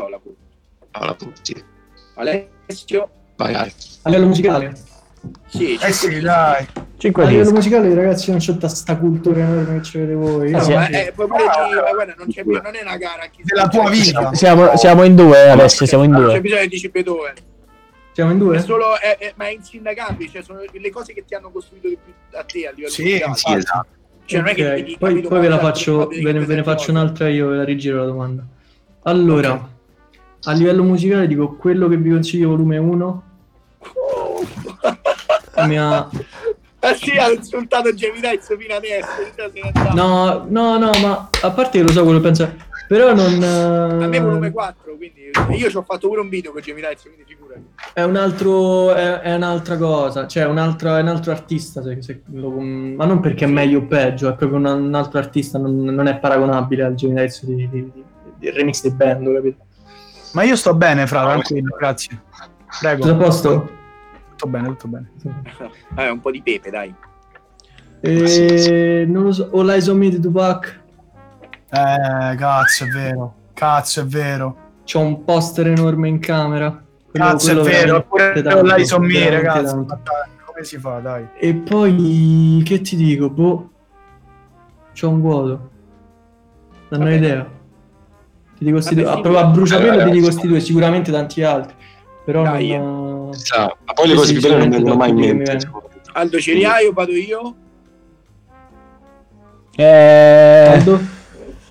Paola 0.91 1.15
Putti. 1.15 1.65
Alessio? 2.15 3.09
Vai, 3.37 3.53
vai. 3.53 3.73
A 4.03 4.09
livello 4.11 4.27
musicale? 4.29 4.73
Sì, 5.49 5.75
Eh 5.81 5.93
sì, 5.93 6.21
dai. 6.21 6.67
5 6.99 7.25
A 7.25 7.27
livello 7.29 7.53
musicale, 7.53 7.95
ragazzi, 7.95 8.31
non 8.31 8.41
c'è 8.41 8.53
tutta 8.53 8.69
sta 8.69 8.97
cultura 8.97 9.41
enorme 9.41 9.79
che 9.79 9.85
ci 9.85 9.97
avete 9.99 10.15
voi. 10.15 10.49
Eh 10.49 10.53
No, 10.53 10.63
sì, 10.63 10.73
ma, 10.75 10.89
eh. 10.89 11.13
puoi 11.15 11.27
pure 11.29 11.43
dire, 11.69 11.81
ma 11.83 11.91
guarda, 11.93 12.15
non, 12.19 12.27
c'è, 12.29 12.43
non 12.45 12.75
è 12.75 12.83
una 12.83 12.97
gara. 12.97 13.27
chi- 13.31 13.43
Della 13.45 13.69
tua 13.69 13.89
vita. 13.89 14.35
Siamo, 14.35 14.77
siamo 14.77 15.05
in 15.05 15.15
due 15.15 15.49
adesso, 15.51 15.87
siamo 15.87 16.05
in 16.05 16.11
Non 16.11 16.21
c'è 16.27 16.27
due. 16.33 16.41
bisogno 16.41 16.67
di 16.67 16.89
Beethoven. 16.93 17.35
Siamo 18.13 18.31
in 18.33 18.37
È 18.37 18.41
due? 18.41 18.61
solo, 18.61 18.99
è- 18.99 19.17
è- 19.19 19.33
ma 19.37 19.47
è 19.47 19.51
insindacabile, 19.53 20.31
cioè 20.31 20.43
sono 20.43 20.61
le 20.71 20.91
cose 20.91 21.15
che 21.15 21.25
ti 21.27 21.35
hanno 21.35 21.51
costruito 21.51 21.89
di 21.89 21.97
più 22.03 22.13
a 22.39 22.43
te 22.45 22.67
a 22.67 22.71
livello 22.73 22.91
Sì, 22.93 23.03
musicale. 23.05 23.31
infatti. 23.31 23.57
esatto. 23.57 23.87
Cioè, 24.31 24.39
non 24.39 24.49
è 24.49 24.55
che 24.55 24.65
Ok, 24.65 24.75
devi, 24.77 24.97
poi, 24.97 25.21
poi 25.23 25.41
ve 25.41 25.49
la 25.49 25.59
faccio, 25.59 26.07
ve 26.07 26.33
ne, 26.33 26.39
ve 26.39 26.55
ne 26.55 26.63
faccio 26.63 26.93
un'altra 26.93 27.29
io, 27.29 27.49
ve 27.49 27.57
la 27.57 27.65
rigiro 27.65 27.99
la 27.99 28.05
domanda. 28.05 28.45
Allora, 29.03 29.69
a 30.43 30.53
livello 30.53 30.85
musicale 30.85 31.27
dico 31.27 31.57
quello 31.57 31.89
che 31.89 31.97
vi 31.97 32.11
consiglio 32.11 32.51
volume 32.51 32.79
1 32.79 33.23
mi 35.67 35.79
ha... 35.79 36.09
Ah 36.83 36.95
sì, 36.95 37.11
ha 37.11 37.31
insultato 37.31 37.91
Dice 37.91 38.13
fino 38.13 38.75
adesso. 38.75 39.09
No, 39.95 40.47
no, 40.49 40.79
no, 40.79 40.91
ma 41.01 41.29
a 41.43 41.51
parte 41.51 41.79
che 41.79 41.85
lo 41.85 41.91
so 41.91 42.05
quello 42.05 42.19
che 42.19 42.25
pensa, 42.25 42.55
però 42.91 43.15
non... 43.15 43.41
A 43.41 44.09
me 44.09 44.17
eh, 44.17 44.21
volume 44.21 44.51
4, 44.51 44.97
quindi 44.97 45.31
io 45.57 45.71
ci 45.71 45.77
ho 45.77 45.83
fatto 45.83 46.09
pure 46.09 46.23
un 46.23 46.29
video 46.29 46.51
con 46.51 46.61
Jamie 46.61 46.89
Dice, 46.89 47.09
quindi 47.09 47.23
figurati. 47.25 47.63
È 47.93 48.03
un 48.03 48.17
altro, 48.17 48.93
è, 48.93 49.21
è 49.21 49.35
un'altra 49.37 49.77
cosa, 49.77 50.27
cioè 50.27 50.47
un 50.47 50.59
altro, 50.59 50.97
è 50.97 51.01
un 51.01 51.07
altro 51.07 51.31
artista, 51.31 51.85
se- 51.85 52.03
se 52.03 52.23
lo- 52.33 52.51
ma 52.51 53.05
non 53.05 53.21
perché 53.21 53.45
è 53.45 53.49
meglio 53.49 53.79
o 53.79 53.85
peggio, 53.85 54.29
è 54.29 54.35
proprio 54.35 54.59
un, 54.59 54.65
un 54.65 54.93
altro 54.93 55.21
artista, 55.21 55.57
non, 55.57 55.77
non 55.85 56.09
è 56.09 56.19
paragonabile 56.19 56.83
al 56.83 56.95
Jamie 56.95 57.27
Dice 57.27 57.47
di, 57.47 57.55
di, 57.55 57.69
di- 57.71 58.05
del 58.39 58.53
remix 58.55 58.83
di 58.83 58.91
band, 58.91 59.33
capito? 59.35 59.65
Ma 60.33 60.43
io 60.43 60.57
sto 60.57 60.75
bene, 60.75 61.07
fra, 61.07 61.23
tranquillo, 61.23 61.77
grazie. 61.79 62.23
Prego. 62.81 63.03
Tutto 63.03 63.15
a 63.15 63.17
posto? 63.19 63.71
Tutto 64.31 64.47
bene, 64.49 64.67
tutto 64.67 64.89
bene. 64.89 65.13
Vabbè, 65.91 66.11
un 66.11 66.21
po' 66.21 66.33
di 66.33 66.43
pepe, 66.43 66.71
dai. 66.71 66.93
E, 68.01 69.05
non 69.07 69.23
lo 69.25 69.33
so, 69.33 69.49
All 69.53 69.69
Eyes 69.69 69.87
on 69.87 69.97
Me 69.99 70.09
di 70.09 70.19
Tupac, 70.19 70.80
Eh, 71.73 72.37
cazzo, 72.37 72.85
è 72.85 72.89
vero. 72.89 73.35
Cazzo, 73.55 74.01
è 74.01 74.05
vero. 74.05 74.57
c'ho 74.85 75.01
un 75.01 75.25
poster 75.25 75.69
enorme 75.69 76.09
in 76.09 76.19
camera. 76.19 76.83
Quello- 77.11 77.27
Cazzo, 77.27 77.51
è 77.51 77.55
quello 77.55 77.63
vero. 77.63 78.07
veramente 78.09 78.09
Pure 78.09 78.43
tanto, 78.43 78.67
là 78.67 78.75
tanto. 79.63 79.85
Ma 79.95 80.01
dai, 80.03 80.29
Come 80.45 80.65
si 80.65 80.79
fa, 80.79 80.99
dai? 80.99 81.29
E 81.39 81.55
poi, 81.55 82.63
che 82.65 82.81
ti 82.81 82.97
dico, 82.97 83.31
boh, 83.31 83.71
c'ho 84.99 85.09
un 85.09 85.21
vuoto, 85.21 85.71
non 86.91 87.03
ho 87.03 87.11
idea. 87.11 87.47
Ti 88.59 88.65
dico 88.65 88.81
sti 88.81 88.95
Vabbè, 88.97 89.07
due, 89.07 89.17
ah, 89.17 89.21
proprio 89.21 89.39
a 89.39 89.47
bruciapelo 89.47 90.01
eh, 90.01 90.05
ti 90.05 90.11
dico 90.11 90.31
sti 90.31 90.47
due, 90.49 90.61
sicuramente 90.61 91.11
tanti 91.13 91.43
altri, 91.43 91.75
però 92.25 92.43
Dai, 92.43 92.77
non... 92.77 93.33
Sa, 93.33 93.75
ma 93.85 93.93
poi 93.93 94.09
le 94.09 94.15
cose 94.17 94.33
più 94.33 94.43
belle 94.43 94.57
non 94.59 94.69
vengono 94.71 94.97
mai 94.97 95.11
in 95.11 95.17
mente. 95.17 95.51
mi 95.51 95.55
insomma. 95.55 95.83
Aldo 96.13 96.39
Ceriaio, 96.41 96.93
vado 96.93 97.13
io. 97.13 97.55
Eh, 99.77 100.67
Aldo? 100.75 101.01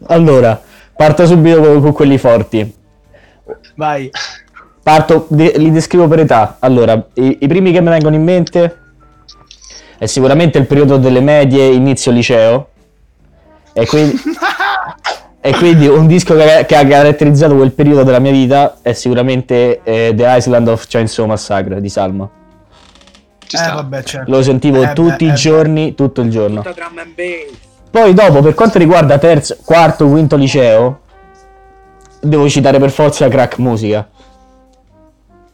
Allora, 0.07 0.61
parto 0.95 1.25
subito 1.25 1.59
con, 1.61 1.81
con 1.81 1.93
quelli 1.93 2.17
forti. 2.17 2.75
Vai. 3.75 4.09
Parto, 4.81 5.25
de- 5.29 5.53
li 5.57 5.71
descrivo 5.71 6.07
per 6.07 6.19
età. 6.19 6.57
Allora, 6.59 6.93
i, 7.13 7.37
i 7.41 7.47
primi 7.47 7.71
che 7.71 7.81
mi 7.81 7.89
vengono 7.89 8.15
in 8.15 8.23
mente 8.23 8.77
è 9.97 10.05
sicuramente 10.05 10.57
il 10.57 10.65
periodo 10.65 10.97
delle 10.97 11.19
medie, 11.21 11.67
inizio 11.67 12.11
liceo. 12.11 12.69
E 13.73 13.85
quindi, 13.85 14.19
e 15.41 15.51
quindi 15.53 15.87
un 15.87 16.07
disco 16.07 16.35
che, 16.35 16.65
che 16.67 16.75
ha 16.75 16.85
caratterizzato 16.85 17.55
quel 17.55 17.71
periodo 17.71 18.03
della 18.03 18.19
mia 18.19 18.31
vita 18.31 18.77
è 18.81 18.93
sicuramente 18.93 19.81
eh, 19.83 20.13
The 20.15 20.25
Island 20.27 20.67
of 20.67 20.85
Chainsaw 20.87 21.25
Massacre 21.25 21.79
di 21.81 21.89
Salma. 21.89 22.29
Ci 23.45 23.55
Eh, 23.55 23.71
vabbè, 23.73 24.03
certo. 24.03 24.31
Lo 24.31 24.41
sentivo 24.41 24.81
Eh, 24.81 24.87
beh, 24.87 24.93
tutti 24.93 25.23
eh, 25.25 25.27
i 25.27 25.31
beh. 25.31 25.35
giorni, 25.35 25.95
tutto 25.95 26.21
il 26.21 26.29
giorno. 26.29 26.61
Tutta 26.61 26.73
drum 26.73 26.97
and 26.97 27.13
bass. 27.15 27.67
Poi 27.91 28.13
dopo, 28.13 28.41
per 28.41 28.53
quanto 28.53 28.77
riguarda 28.77 29.17
terzo, 29.17 29.57
quarto, 29.65 30.07
quinto 30.07 30.35
liceo, 30.35 30.99
devo 32.21 32.47
citare 32.49 32.77
per 32.79 32.91
forza 32.91 33.27
Crack 33.27 33.57
Musica. 33.57 34.07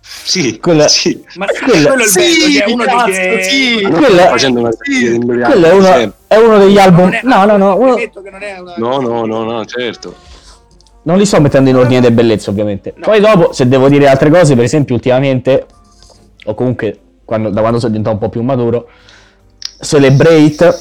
Sì, 0.01 0.59
Quella- 0.59 0.87
sì. 0.87 1.23
Ma 1.35 1.45
sì, 1.53 1.63
Quello- 1.63 1.93
è 1.93 1.95
il 1.95 2.01
Sì, 2.03 2.19
bello, 2.19 2.51
cioè 2.59 2.71
uno 2.73 2.83
cazzo, 2.83 3.05
dice... 3.07 3.43
sì. 3.43 3.81
Quella- 3.91 4.25
facendo 4.27 4.59
una 4.59 4.69
Sì, 4.79 5.17
Quello 5.19 5.65
è 5.67 5.71
uno, 5.71 5.83
sempre. 5.85 6.13
è 6.27 6.35
uno 6.37 6.57
degli 6.57 6.77
album. 6.77 7.09
È- 7.11 7.19
No, 7.23 7.45
no, 7.45 7.57
no. 7.57 7.75
uno- 7.77 7.93
Premetto 7.93 8.21
che 8.21 8.29
non 8.29 8.43
è 8.43 8.57
una... 8.59 8.73
No, 8.77 8.97
no, 8.99 9.25
no, 9.25 9.43
no, 9.43 9.65
certo. 9.65 10.13
Non 11.03 11.17
li 11.17 11.25
sto 11.25 11.39
mettendo 11.39 11.69
in 11.69 11.75
ordine 11.77 12.01
di 12.01 12.11
bellezza, 12.11 12.49
ovviamente. 12.49 12.93
No. 12.97 13.03
Poi 13.05 13.19
dopo, 13.19 13.53
se 13.53 13.67
devo 13.67 13.87
dire 13.89 14.07
altre 14.07 14.29
cose, 14.29 14.55
per 14.55 14.63
esempio, 14.63 14.95
ultimamente, 14.95 15.65
o 16.45 16.53
comunque 16.53 16.99
quando- 17.23 17.49
da 17.49 17.61
quando 17.61 17.77
sono 17.79 17.91
diventato 17.91 18.15
un 18.15 18.21
po' 18.21 18.29
più 18.29 18.41
maturo, 18.41 18.87
Celebrate 19.79 20.79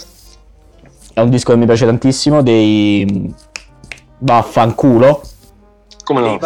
è 1.15 1.21
un 1.21 1.31
disco 1.31 1.53
che 1.53 1.59
mi 1.59 1.65
piace 1.67 1.87
tantissimo, 1.87 2.43
dei 2.43 3.33
Vaffanculo, 4.19 5.23
Come 6.05 6.21
no? 6.21 6.39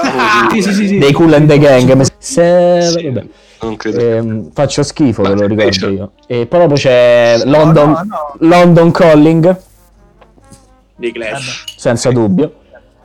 Sì, 0.52 0.62
sì, 0.62 0.72
sì, 0.72 0.86
sì. 0.88 0.98
dei 0.98 1.12
Cool 1.12 1.32
and 1.34 1.48
the 1.48 1.58
Gang. 1.58 2.06
Se... 2.18 2.92
vabbè. 3.02 3.26
Non 3.60 3.76
credo. 3.76 3.98
Ehm, 3.98 4.50
faccio 4.52 4.84
schifo, 4.84 5.22
Ma 5.22 5.30
ve 5.30 5.34
lo 5.34 5.40
ricordo 5.46 5.62
invece- 5.62 5.86
io. 5.88 6.12
E 6.26 6.46
poi 6.46 6.60
dopo 6.60 6.74
c'è 6.74 7.40
London, 7.44 7.90
no, 7.90 8.02
no. 8.04 8.34
London 8.46 8.90
Calling, 8.92 9.56
Dei 10.94 11.12
Clash. 11.12 11.64
senza 11.76 12.10
dubbio. 12.12 12.54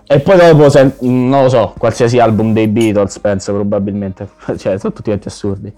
E 0.05 0.19
poi 0.19 0.37
dopo, 0.37 0.69
se- 0.69 0.95
non 0.99 1.43
lo 1.43 1.49
so, 1.49 1.73
qualsiasi 1.77 2.19
album 2.19 2.53
dei 2.53 2.67
Beatles, 2.67 3.17
penso 3.19 3.53
probabilmente. 3.53 4.27
Cioè, 4.57 4.77
sono 4.77 4.93
tutti 4.93 5.09
assurdi. 5.23 5.73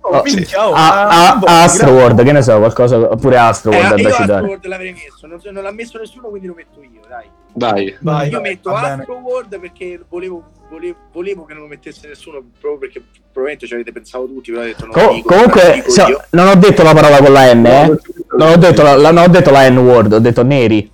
Oh, 0.00 0.22
minchia, 0.22 0.68
oh, 0.68 0.72
A- 0.72 1.06
ah, 1.08 1.32
a- 1.32 1.36
boh, 1.36 1.46
Astroworld, 1.46 2.22
che 2.22 2.32
ne 2.32 2.40
so, 2.42 2.56
qualcosa, 2.58 2.96
oppure 2.98 3.36
Astroworld 3.36 3.98
Eh, 3.98 4.02
da 4.02 4.10
citare. 4.10 4.32
Astroworld 4.32 4.66
l'avrei 4.66 4.92
messo, 4.92 5.26
non, 5.26 5.40
non 5.50 5.62
l'ha 5.62 5.72
messo 5.72 5.98
nessuno, 5.98 6.28
quindi 6.28 6.46
lo 6.46 6.54
metto 6.54 6.80
io, 6.82 7.00
dai. 7.08 7.26
Dai. 7.52 7.96
Vai, 8.00 8.28
Io 8.30 8.40
vai, 8.40 8.50
metto. 8.50 8.72
Astroworld 8.74 9.58
perché 9.58 10.00
volevo, 10.08 10.44
volevo, 10.70 10.96
volevo 11.12 11.44
che 11.44 11.52
non 11.54 11.62
lo 11.62 11.68
mettesse 11.68 12.06
nessuno, 12.08 12.38
proprio 12.60 12.78
perché 12.78 13.02
probabilmente 13.32 13.66
ci 13.66 13.74
avete 13.74 13.92
pensato 13.92 14.26
tutti, 14.26 14.50
però 14.52 14.62
ho 14.62 14.66
detto 14.66 14.86
no, 14.86 14.92
Co- 14.92 15.12
dico, 15.12 15.28
comunque, 15.34 15.72
dico 15.74 15.90
so- 15.90 16.22
non 16.30 16.46
ho 16.48 16.54
detto 16.54 16.82
la 16.82 16.94
parola 16.94 17.18
con 17.18 17.32
la 17.32 17.52
N, 17.54 17.66
eh. 17.66 17.98
Non 18.36 18.48
ho 18.52 18.56
detto 18.56 18.82
la, 18.82 18.96
la- 18.96 19.10
non 19.10 19.24
ho 19.24 19.28
detto 19.28 19.50
la 19.50 19.68
N-word, 19.68 20.12
ho 20.12 20.18
detto 20.20 20.42
neri. 20.42 20.90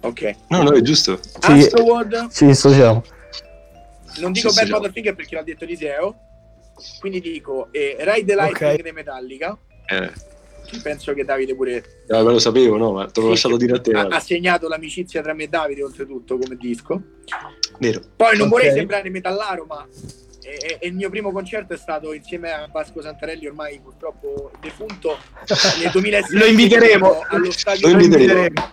Ok. 0.00 0.34
No, 0.48 0.62
no, 0.62 0.72
è 0.72 0.80
giusto. 0.80 1.18
Astroworld, 1.40 2.30
Ci 2.30 2.46
dissociamo. 2.46 3.02
non 4.20 4.32
dico 4.32 4.48
Sì, 4.50 4.60
Bad 4.60 4.68
Motherfinger 4.70 5.14
perché 5.14 5.34
l'ha 5.34 5.42
detto 5.42 5.64
Eliseo, 5.64 6.14
quindi 7.00 7.20
dico 7.20 7.68
eh, 7.70 7.96
Ride 8.00 8.24
the 8.24 8.34
Lightning 8.34 8.72
Ok. 8.74 8.82
dei 8.82 8.92
Metallica, 8.92 9.56
Eh, 9.86 10.10
penso 10.82 11.12
che 11.14 11.24
Davide 11.24 11.54
pure 11.54 11.84
eh, 12.08 12.22
lo 12.22 12.38
sapevo, 12.38 12.76
no, 12.76 12.92
ma 12.92 13.06
te 13.06 13.20
l'ho 13.20 13.28
lasciato 13.28 13.56
dire 13.56 13.76
a 13.76 13.80
te. 13.80 13.92
ha, 13.92 14.06
ha 14.08 14.20
segnato 14.20 14.68
l'amicizia 14.68 15.22
tra 15.22 15.32
me 15.34 15.44
e 15.44 15.48
Davide 15.48 15.82
oltretutto 15.84 16.36
come 16.38 16.56
disco. 16.56 17.00
Vero. 17.78 18.00
Poi 18.16 18.36
non 18.36 18.46
Ok. 18.46 18.52
vorrei 18.52 18.72
sembrare 18.72 19.10
metallaro, 19.10 19.64
ma 19.68 19.86
eh, 20.42 20.78
eh, 20.80 20.86
il 20.86 20.94
mio 20.94 21.08
primo 21.10 21.32
concerto 21.32 21.72
è 21.74 21.76
stato 21.76 22.12
insieme 22.12 22.52
a 22.52 22.68
Vasco 22.72 23.00
Santarelli, 23.02 23.46
ormai 23.46 23.80
purtroppo 23.82 24.50
defunto, 24.60 25.16
nel 25.80 25.90
2006. 25.90 26.38
Lo 26.38 26.44
inviteremo. 26.46 27.20
allo 27.28 27.50
stadio 27.50 27.88
Lo 27.88 28.00
inviteremo. 28.02 28.72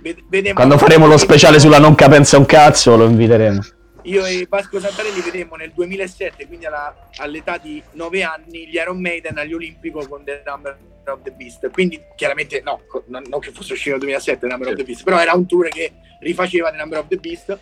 Ved- 0.00 0.22
vedemmo- 0.28 0.54
Quando 0.54 0.76
faremo 0.78 1.06
lo 1.06 1.16
speciale 1.16 1.58
sulla 1.58 1.78
non 1.78 1.94
capenza 1.94 2.36
un 2.38 2.44
cazzo, 2.46 2.94
lo 2.96 3.06
inviteremo. 3.06 3.60
Io 4.04 4.24
e 4.26 4.46
Vasco 4.48 4.78
Santarelli 4.78 5.20
vedemmo 5.22 5.56
nel 5.56 5.72
2007, 5.72 6.46
quindi 6.46 6.66
alla- 6.66 7.08
all'età 7.16 7.56
di 7.56 7.82
9 7.92 8.22
anni, 8.22 8.66
gli 8.68 8.74
Iron 8.74 9.00
Maiden 9.00 9.38
agli 9.38 9.54
Olimpico 9.54 10.06
con 10.06 10.24
The 10.24 10.42
Number 10.44 10.76
of 11.06 11.22
the 11.22 11.30
Beast. 11.30 11.70
Quindi 11.70 12.00
chiaramente 12.14 12.60
no, 12.62 12.82
non, 13.06 13.24
non 13.28 13.40
che 13.40 13.50
fosse 13.52 13.72
uscito 13.72 13.90
nel 13.92 14.00
2007 14.00 14.40
The 14.40 14.46
Number 14.46 14.68
of 14.68 14.76
the 14.76 14.84
Beast, 14.84 15.04
però 15.04 15.18
era 15.18 15.32
un 15.32 15.46
tour 15.46 15.68
che 15.68 15.92
rifaceva 16.20 16.70
The 16.70 16.76
Number 16.76 16.98
of 16.98 17.08
the 17.08 17.16
Beast 17.16 17.58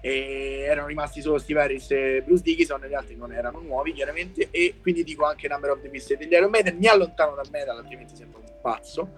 e 0.00 0.64
erano 0.66 0.86
rimasti 0.86 1.20
solo 1.20 1.38
Steve 1.38 1.60
Harris 1.60 1.90
e 1.90 2.22
Bruce 2.24 2.42
Dickinson, 2.42 2.80
gli 2.88 2.94
altri 2.94 3.16
non 3.16 3.32
erano 3.32 3.60
nuovi 3.60 3.92
chiaramente 3.92 4.48
e 4.50 4.74
quindi 4.80 5.04
dico 5.04 5.24
anche 5.24 5.48
Number 5.48 5.70
of 5.70 5.80
the 5.82 5.88
Beast 5.88 6.10
e 6.12 6.16
degli 6.16 6.32
Iron 6.32 6.50
Maiden. 6.50 6.76
Mi 6.78 6.86
allontano 6.86 7.34
dal 7.34 7.48
metal, 7.50 7.76
altrimenti 7.78 8.16
sembro 8.16 8.40
un 8.40 8.52
pazzo, 8.62 9.10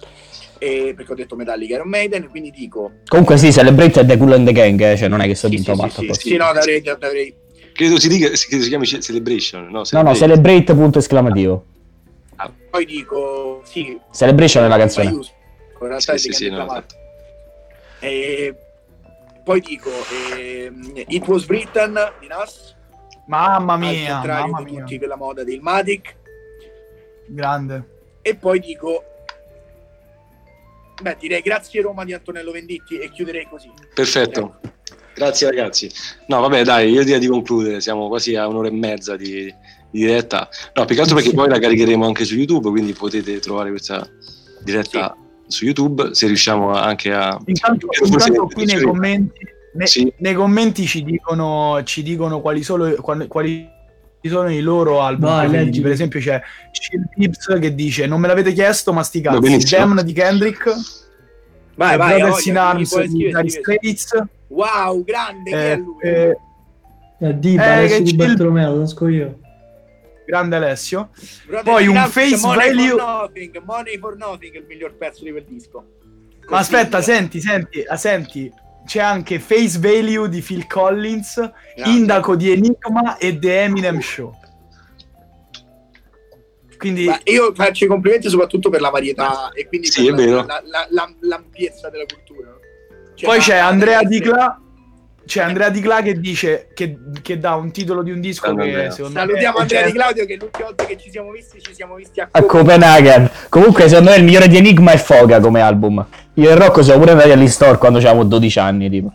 e- 0.58 0.92
perché 0.96 1.12
ho 1.12 1.14
detto 1.14 1.36
Metallica 1.36 1.74
Iron 1.74 1.88
Maiden, 1.88 2.28
quindi 2.28 2.50
dico... 2.50 2.92
Comunque 3.06 3.36
sì, 3.38 3.52
Celebrate 3.52 4.00
è 4.00 4.06
The 4.06 4.16
Cool 4.16 4.32
and 4.32 4.46
the 4.46 4.52
Gang, 4.52 4.80
eh, 4.80 4.96
cioè 4.96 5.08
non 5.08 5.20
è 5.20 5.26
che 5.26 5.34
sto 5.34 5.48
Sì, 5.48 5.54
dentro 5.56 5.74
sì, 5.74 5.80
matto 5.80 6.00
sì, 6.00 6.12
sì, 6.14 6.28
sì, 6.28 6.36
no, 6.36 6.44
avrei, 6.46 6.82
avrei 6.86 7.34
Credo 7.72 7.98
si 7.98 8.08
dica, 8.08 8.26
credo 8.28 8.62
si 8.62 8.68
chiami 8.68 8.86
Celebration, 8.86 9.64
no? 9.64 9.70
No, 9.70 9.78
no, 9.78 9.84
Celebrate. 9.84 10.18
Celebrate 10.18 10.74
punto 10.74 10.98
esclamativo. 10.98 11.66
Poi 12.70 12.84
dico, 12.86 13.60
sì, 13.64 13.98
Celebration 14.12 14.64
è 14.64 14.68
la 14.68 14.78
canzone. 14.78 15.10
in 15.10 15.20
realtà 15.78 16.16
Sì, 16.16 16.28
è 16.28 16.32
sì, 16.32 16.32
sì, 16.32 16.48
no, 16.48 16.56
decadente 16.56 16.94
E 18.00 18.54
poi 19.44 19.60
dico, 19.60 19.90
ehm, 20.36 21.04
It 21.08 21.26
Was 21.26 21.44
Britain 21.46 21.98
di 22.20 22.26
Nas, 22.26 22.74
Mamma 23.26 23.74
al 23.74 23.78
mia, 23.78 24.12
contrario 24.14 24.46
mamma 24.50 24.64
di 24.64 24.70
mia. 24.72 24.80
tutti 24.80 24.98
quella 24.98 25.16
moda 25.16 25.44
del 25.44 25.60
Matic, 25.60 26.16
Grande. 27.26 27.84
e 28.22 28.34
poi 28.34 28.58
dico 28.60 29.04
Beh, 31.00 31.16
direi 31.18 31.40
grazie 31.40 31.80
Roma 31.82 32.04
di 32.04 32.12
Antonello 32.12 32.52
Venditti 32.52 32.98
e 32.98 33.10
chiuderei 33.10 33.46
così. 33.48 33.70
Perfetto. 33.92 34.60
Grazie 35.14 35.48
ragazzi. 35.48 35.90
No, 36.28 36.40
vabbè, 36.40 36.62
dai, 36.62 36.90
io 36.90 37.02
direi 37.04 37.18
di 37.18 37.26
concludere, 37.26 37.80
siamo 37.80 38.08
quasi 38.08 38.36
a 38.36 38.46
un'ora 38.46 38.68
e 38.68 38.72
mezza 38.72 39.16
di, 39.16 39.44
di 39.90 40.00
diretta. 40.00 40.48
No, 40.74 40.84
più 40.84 40.94
che 40.94 41.00
altro 41.00 41.16
perché 41.16 41.32
poi 41.32 41.48
la 41.48 41.58
caricheremo 41.58 42.06
anche 42.06 42.24
su 42.24 42.36
YouTube, 42.36 42.70
quindi 42.70 42.92
potete 42.92 43.40
trovare 43.40 43.70
questa 43.70 44.08
diretta 44.62 45.16
su 45.52 45.64
YouTube 45.64 46.14
se 46.14 46.26
riusciamo 46.26 46.72
anche 46.72 47.12
a... 47.12 47.38
Intanto, 47.44 47.86
intanto 48.02 48.46
qui 48.46 48.64
nei 48.64 48.80
commenti, 48.82 49.40
ne- 49.74 49.86
Sì. 49.86 50.12
nei 50.18 50.34
commenti 50.34 50.86
ci 50.86 51.02
dicono, 51.04 51.80
ci 51.84 52.02
dicono 52.02 52.40
quali, 52.40 52.62
sono, 52.62 52.92
quali, 52.94 53.26
quali 53.28 53.68
sono 54.24 54.50
i 54.50 54.60
loro 54.60 55.00
album 55.00 55.28
Vai, 55.30 55.40
preferiti. 55.48 55.64
leggi. 55.64 55.80
Per 55.80 55.90
esempio 55.90 56.20
c'è 56.20 56.40
Chill 56.72 57.04
Tips 57.14 57.58
che 57.60 57.74
dice 57.74 58.06
non 58.06 58.20
me 58.20 58.26
l'avete 58.28 58.52
chiesto 58.52 58.92
ma 58.92 59.02
sti 59.02 59.20
cazzi. 59.20 59.74
Damn 59.76 60.00
di 60.00 60.12
Kendrick, 60.12 60.64
Vai, 61.74 61.94
eh, 61.94 61.96
vai, 61.96 62.18
Brothers 62.20 62.46
in 62.46 62.58
Arms 62.58 63.00
di 63.02 63.08
Dire. 63.08 63.48
Straits, 63.48 64.22
Wow, 64.48 65.02
grande, 65.04 65.50
chi 65.50 65.56
è 65.56 65.72
eh, 65.72 65.76
lui? 65.76 65.94
eh, 66.02 66.36
Eh, 67.20 67.38
Diva, 67.38 67.64
Eh, 67.64 67.68
adesso 67.84 67.96
che 67.98 68.02
di 68.02 68.14
Bartolomeo, 68.16 68.66
lo 68.66 68.72
conosco 68.74 69.06
io. 69.08 69.38
Grande 70.26 70.56
Alessio. 70.56 71.10
Brothers 71.46 71.64
poi 71.64 71.86
un 71.86 71.96
face 72.08 72.36
Money 72.38 72.66
value- 72.74 72.88
for 72.90 73.00
Nothing, 73.00 73.62
Money 73.64 73.98
for 73.98 74.16
Nothing 74.16 74.54
è 74.54 74.58
il 74.58 74.64
miglior 74.66 74.94
pezzo 74.96 75.24
di 75.24 75.30
quel 75.30 75.44
disco. 75.44 75.84
Ma 76.48 76.58
aspetta, 76.58 76.98
Così, 76.98 77.12
senti, 77.12 77.40
senti, 77.40 77.82
ah, 77.86 77.96
senti. 77.96 78.52
C'è 78.84 79.00
anche 79.00 79.38
Face 79.38 79.78
Value 79.78 80.28
di 80.28 80.40
Phil 80.40 80.66
Collins, 80.66 81.34
grande. 81.76 81.96
Indaco 81.98 82.34
di 82.34 82.50
Enigma 82.50 83.16
e 83.16 83.38
The 83.38 83.62
Eminem 83.62 84.00
Show. 84.00 84.34
Quindi 86.78 87.04
Ma 87.04 87.20
io 87.24 87.54
faccio 87.54 87.84
i 87.84 87.86
complimenti 87.86 88.28
soprattutto 88.28 88.68
per 88.68 88.80
la 88.80 88.90
varietà 88.90 89.50
e 89.52 89.68
quindi 89.68 89.86
Sì, 89.86 90.06
per 90.06 90.14
è 90.14 90.16
la- 90.16 90.24
vero. 90.24 90.36
la- 90.46 90.62
la- 90.64 90.86
la- 90.90 91.14
l'ampiezza 91.20 91.88
della 91.90 92.04
cultura. 92.12 92.58
Cioè, 93.14 93.28
Poi 93.28 93.38
c'è 93.38 93.56
Andrea 93.56 94.02
la- 94.02 94.08
Dicla. 94.08 94.60
C'è 95.24 95.42
Andrea 95.42 95.68
Dicla 95.70 96.02
che 96.02 96.18
dice 96.18 96.68
che, 96.74 96.98
che 97.22 97.38
dà 97.38 97.54
un 97.54 97.70
titolo 97.70 98.02
di 98.02 98.10
un 98.10 98.20
disco 98.20 98.46
Grande 98.46 98.62
che 98.64 98.68
Andrea. 98.70 98.90
secondo 98.90 99.18
Salutiamo 99.18 99.54
me 99.56 99.62
Andrea 99.62 99.80
cioè, 99.82 99.90
Di 99.90 99.96
Claudio 99.96 100.26
che 100.26 100.36
l'ultima 100.40 100.64
volta 100.66 100.84
che 100.84 100.96
ci 100.98 101.10
siamo 101.10 101.30
visti 101.30 101.60
ci 101.60 101.74
siamo 101.74 101.94
visti 101.94 102.20
a, 102.20 102.28
A 102.30 102.42
Copenaghen. 102.42 103.30
Comunque, 103.48 103.88
secondo 103.88 104.10
me 104.10 104.16
il 104.16 104.24
migliore 104.24 104.48
di 104.48 104.56
Enigma 104.56 104.92
è 104.92 104.96
Foga 104.98 105.40
come 105.40 105.60
album. 105.60 106.04
Io 106.34 106.50
e 106.50 106.54
Rocco 106.54 106.82
siamo 106.82 106.98
pure 107.00 107.12
andati 107.12 107.30
all'Instore 107.30 107.78
quando 107.78 107.98
avevamo 107.98 108.24
12 108.24 108.58
anni, 108.58 108.90
tipo. 108.90 109.12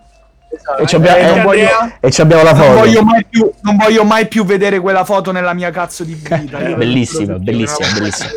esatto. 0.50 0.82
E 0.82 0.88
ci 0.88 0.96
abbiamo, 0.96 1.18
Eh, 1.18 1.26
non, 1.36 1.44
voglio, 1.44 1.68
e 2.00 2.12
ci 2.12 2.22
abbiamo 2.22 2.44
la 2.44 2.54
non 2.54 2.62
foto. 2.62 2.78
voglio 2.80 3.04
mai 3.04 3.26
più, 3.30 3.52
non 3.62 3.76
voglio 3.78 4.04
mai 4.04 4.28
più 4.28 4.46
vedere 4.46 4.80
quella 4.80 5.04
foto 5.04 5.32
nella 5.32 5.54
mia 5.54 5.70
cazzo 5.72 6.04
di 6.04 6.14
vita. 6.14 6.38
Bellissima, 6.38 7.38
bellissima, 7.38 7.88
bellissima. 7.98 8.30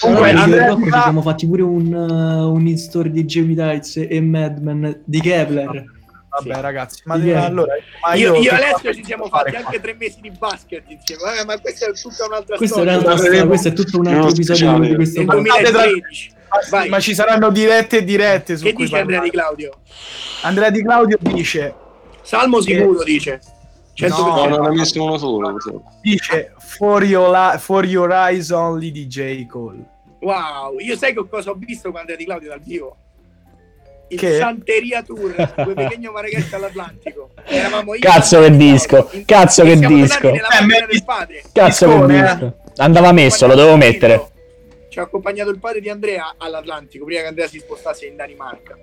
Comunque, 0.00 0.30
Allora, 0.30 0.38
io 0.38 0.44
Andrea 0.44 0.66
Rocco 0.68 0.84
ci 0.84 1.00
siamo 1.02 1.22
fatti 1.22 1.46
pure 1.46 1.62
un, 1.62 1.92
uh, 1.92 2.52
un 2.52 2.66
in-store 2.66 3.10
di 3.10 3.24
Jamie 3.24 3.54
Tights 3.54 4.04
e 4.08 4.20
Madman 4.20 5.00
di 5.04 5.20
Kepler. 5.20 5.84
Vabbè, 6.42 6.60
ragazzi, 6.60 7.02
ma 7.04 7.20
Sì. 7.20 7.30
allora, 7.30 7.74
ma 8.04 8.14
io, 8.14 8.34
io, 8.34 8.40
io 8.40 8.50
e 8.50 8.56
che 8.56 8.62
Alessio 8.64 8.94
ci 8.94 9.04
siamo 9.04 9.26
fatti 9.28 9.50
qua? 9.52 9.60
anche 9.60 9.80
tre 9.80 9.94
mesi 9.94 10.20
di 10.20 10.30
basket 10.30 10.82
insieme, 10.88 11.22
Vabbè, 11.22 11.44
ma 11.44 11.58
questa 11.60 11.86
è 11.86 11.92
tutta 11.92 12.24
un'altra 12.26 12.56
Questo 12.56 12.64
è, 12.64 12.78
storia. 12.80 12.90
un'altra 12.92 13.12
Guarda, 13.14 13.24
storia, 13.30 13.46
questo 13.46 13.68
è 13.68 13.72
tutto 13.72 13.98
un 13.98 14.06
altro 14.06 14.20
uno 14.22 14.30
episodio 14.30 14.54
speciale. 14.56 14.88
di 14.88 14.94
questo 14.94 15.18
Nel 15.18 15.26
podcast. 15.28 15.60
2013. 15.70 16.32
Ma 16.54 16.60
sì, 16.60 16.70
Vai. 16.70 16.88
ma 16.88 17.00
ci 17.00 17.14
saranno 17.14 17.50
dirette 17.50 17.96
e 17.98 18.04
dirette 18.04 18.56
su 18.56 18.64
Che 18.64 18.72
cui 18.72 18.84
dice 18.84 18.98
Andrea 18.98 19.20
Di 19.20 19.30
parlare. 19.30 19.54
Claudio? 19.56 19.78
Andrea 20.42 20.70
Di 20.70 20.82
Claudio 20.82 21.16
dice 21.20 21.74
Salmo 22.22 22.60
sicuro 22.60 23.02
dice. 23.04 23.40
100%. 23.94 24.08
No, 24.08 24.46
non 24.48 24.64
ha 24.64 24.70
messo 24.70 25.02
uno 25.02 25.16
solo. 25.18 25.58
dice 26.02 26.52
for 26.58 27.04
your, 27.04 27.30
li- 27.30 27.58
for 27.58 27.84
your 27.84 28.10
eyes 28.10 28.50
only 28.50 28.90
di 28.90 29.06
J. 29.06 29.46
Cole. 29.46 29.78
Wow, 30.20 30.78
io 30.80 30.96
sai 30.96 31.14
che 31.14 31.24
cosa 31.28 31.50
ho 31.50 31.54
visto 31.54 31.90
con 31.90 32.00
Andrea 32.00 32.16
Di 32.16 32.24
Claudio 32.24 32.48
dal 32.48 32.60
vivo? 32.60 32.96
Il 34.08 34.18
Che? 34.18 34.36
Santeria 34.36 35.02
Tour, 35.02 35.34
quel 35.34 35.74
pequeño 35.74 36.12
Marrakesh 36.12 36.52
all'Atlantico. 36.52 37.30
Eravamo 37.44 37.94
io 37.94 38.00
Cazzo 38.00 38.40
che 38.40 38.56
disco, 38.56 39.10
cazzo 39.24 39.62
che 39.64 39.76
disco. 39.78 40.32
Eh. 40.32 40.42
Cazzo 41.52 41.86
che 41.86 41.94
Discone, 41.94 42.22
disco. 42.22 42.56
Andava 42.76 43.12
messo, 43.12 43.46
lo 43.46 43.54
devo 43.54 43.76
mettere. 43.76 44.30
Ci 44.88 44.98
ha 44.98 45.02
accompagnato 45.02 45.50
il 45.50 45.58
padre 45.58 45.80
di 45.80 45.88
Andrea 45.88 46.34
all'Atlantico 46.38 47.04
prima 47.04 47.22
che 47.22 47.26
Andrea 47.26 47.48
si 47.48 47.58
spostasse 47.58 48.06
in 48.06 48.16
Danimarca. 48.16 48.76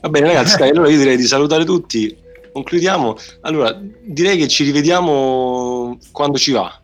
Va 0.00 0.08
bene 0.08 0.26
ragazzi, 0.26 0.62
allora 0.62 0.88
io 0.88 0.98
direi 0.98 1.16
di 1.16 1.24
salutare 1.26 1.64
tutti. 1.64 2.16
Concludiamo. 2.52 3.16
Allora, 3.42 3.78
direi 4.02 4.36
che 4.36 4.48
ci 4.48 4.64
rivediamo 4.64 5.98
quando 6.12 6.38
ci 6.38 6.52
va. 6.52 6.80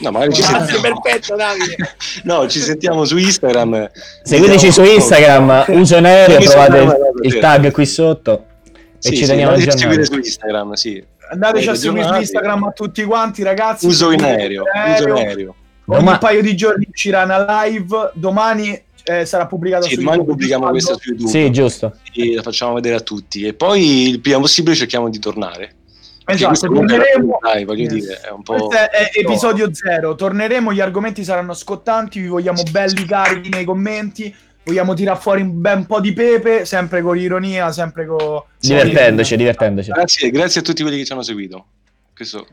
No, 0.00 0.10
magari 0.12 0.32
ci 0.32 0.42
Grazie, 0.42 0.74
sentiamo. 0.74 1.00
perfetto 1.00 1.34
Davide. 1.36 1.76
No, 2.24 2.48
ci 2.48 2.60
sentiamo 2.60 3.04
su 3.04 3.16
Instagram. 3.16 3.90
Seguiteci 4.22 4.70
su 4.72 4.82
Instagram, 4.84 5.64
uso 5.68 5.96
in 5.96 6.04
aereo, 6.06 6.40
Sì, 6.40 6.46
trovate 6.46 6.80
sì, 6.88 7.26
il 7.26 7.32
sì. 7.32 7.38
tag 7.40 7.70
qui 7.72 7.86
sotto 7.86 8.44
Sì, 8.98 9.08
e 9.08 9.10
ci 9.12 9.22
sì, 9.22 9.26
teniamo 9.26 9.50
andateci 9.52 9.74
a 9.74 9.78
seguire 9.78 10.02
aggiornati. 10.02 10.22
su 10.24 10.30
Instagram, 10.30 10.72
sì. 10.74 11.04
Andateci 11.30 11.68
a 11.68 11.74
seguire 11.74 12.06
su. 12.06 12.14
Instagram 12.14 12.62
a 12.64 12.70
tutti 12.70 13.04
quanti, 13.04 13.42
ragazzi. 13.42 13.86
Uso 13.86 14.10
in 14.12 14.22
aereo, 14.22 14.62
uso 14.94 15.08
in 15.08 15.12
aereo. 15.14 15.54
Ogni 15.86 15.98
Doma- 16.04 16.18
paio 16.18 16.42
di 16.42 16.54
giorni 16.56 16.86
uscirà 16.90 17.22
una 17.24 17.62
live. 17.64 18.10
Domani 18.14 18.80
eh, 19.04 19.24
sarà 19.24 19.46
pubblicata 19.46 19.84
Sì, 19.84 19.90
su 19.94 19.96
domani 19.96 20.16
YouTube. 20.18 20.32
pubblichiamo 20.32 20.68
questa 20.70 20.94
su 20.94 21.08
YouTube 21.08 21.30
Sì, 21.30 21.50
giusto. 21.50 21.94
e 22.14 22.34
la 22.34 22.42
facciamo 22.42 22.74
vedere 22.74 22.96
a 22.96 23.00
tutti. 23.00 23.42
E 23.46 23.54
poi 23.54 24.08
il 24.10 24.20
prima 24.20 24.38
possibile 24.38 24.74
cerchiamo 24.76 25.08
di 25.08 25.18
tornare. 25.18 25.72
Esatto, 26.34 26.66
torneremo. 26.72 27.38
dai, 27.40 27.64
voglio 27.64 27.82
Yes. 27.84 27.92
dire, 27.92 28.20
è 28.20 28.30
un 28.30 28.42
po'... 28.42 28.54
Questo 28.66 28.76
è, 28.76 28.90
è 28.90 29.10
episodio 29.14 29.72
zero. 29.72 30.14
Torneremo, 30.14 30.72
gli 30.72 30.80
argomenti 30.80 31.24
saranno 31.24 31.54
scottanti. 31.54 32.20
Vi 32.20 32.26
vogliamo 32.28 32.62
belli 32.70 33.04
carichi 33.04 33.48
nei 33.48 33.64
commenti. 33.64 34.34
Vogliamo 34.62 34.92
tirare 34.92 35.18
fuori 35.18 35.40
un 35.40 35.60
bel 35.60 35.86
po' 35.86 36.00
di 36.00 36.12
pepe, 36.12 36.66
sempre 36.66 37.00
con 37.00 37.16
ironia, 37.16 37.72
sempre 37.72 38.04
con. 38.04 38.42
Divertendoci, 38.60 39.36
divertendoci. 39.36 39.90
Grazie, 39.90 40.30
grazie 40.30 40.60
a 40.60 40.64
tutti 40.64 40.82
quelli 40.82 40.98
che 40.98 41.04
ci 41.06 41.12
hanno 41.12 41.22
seguito. 41.22 41.64
Questo 42.14 42.46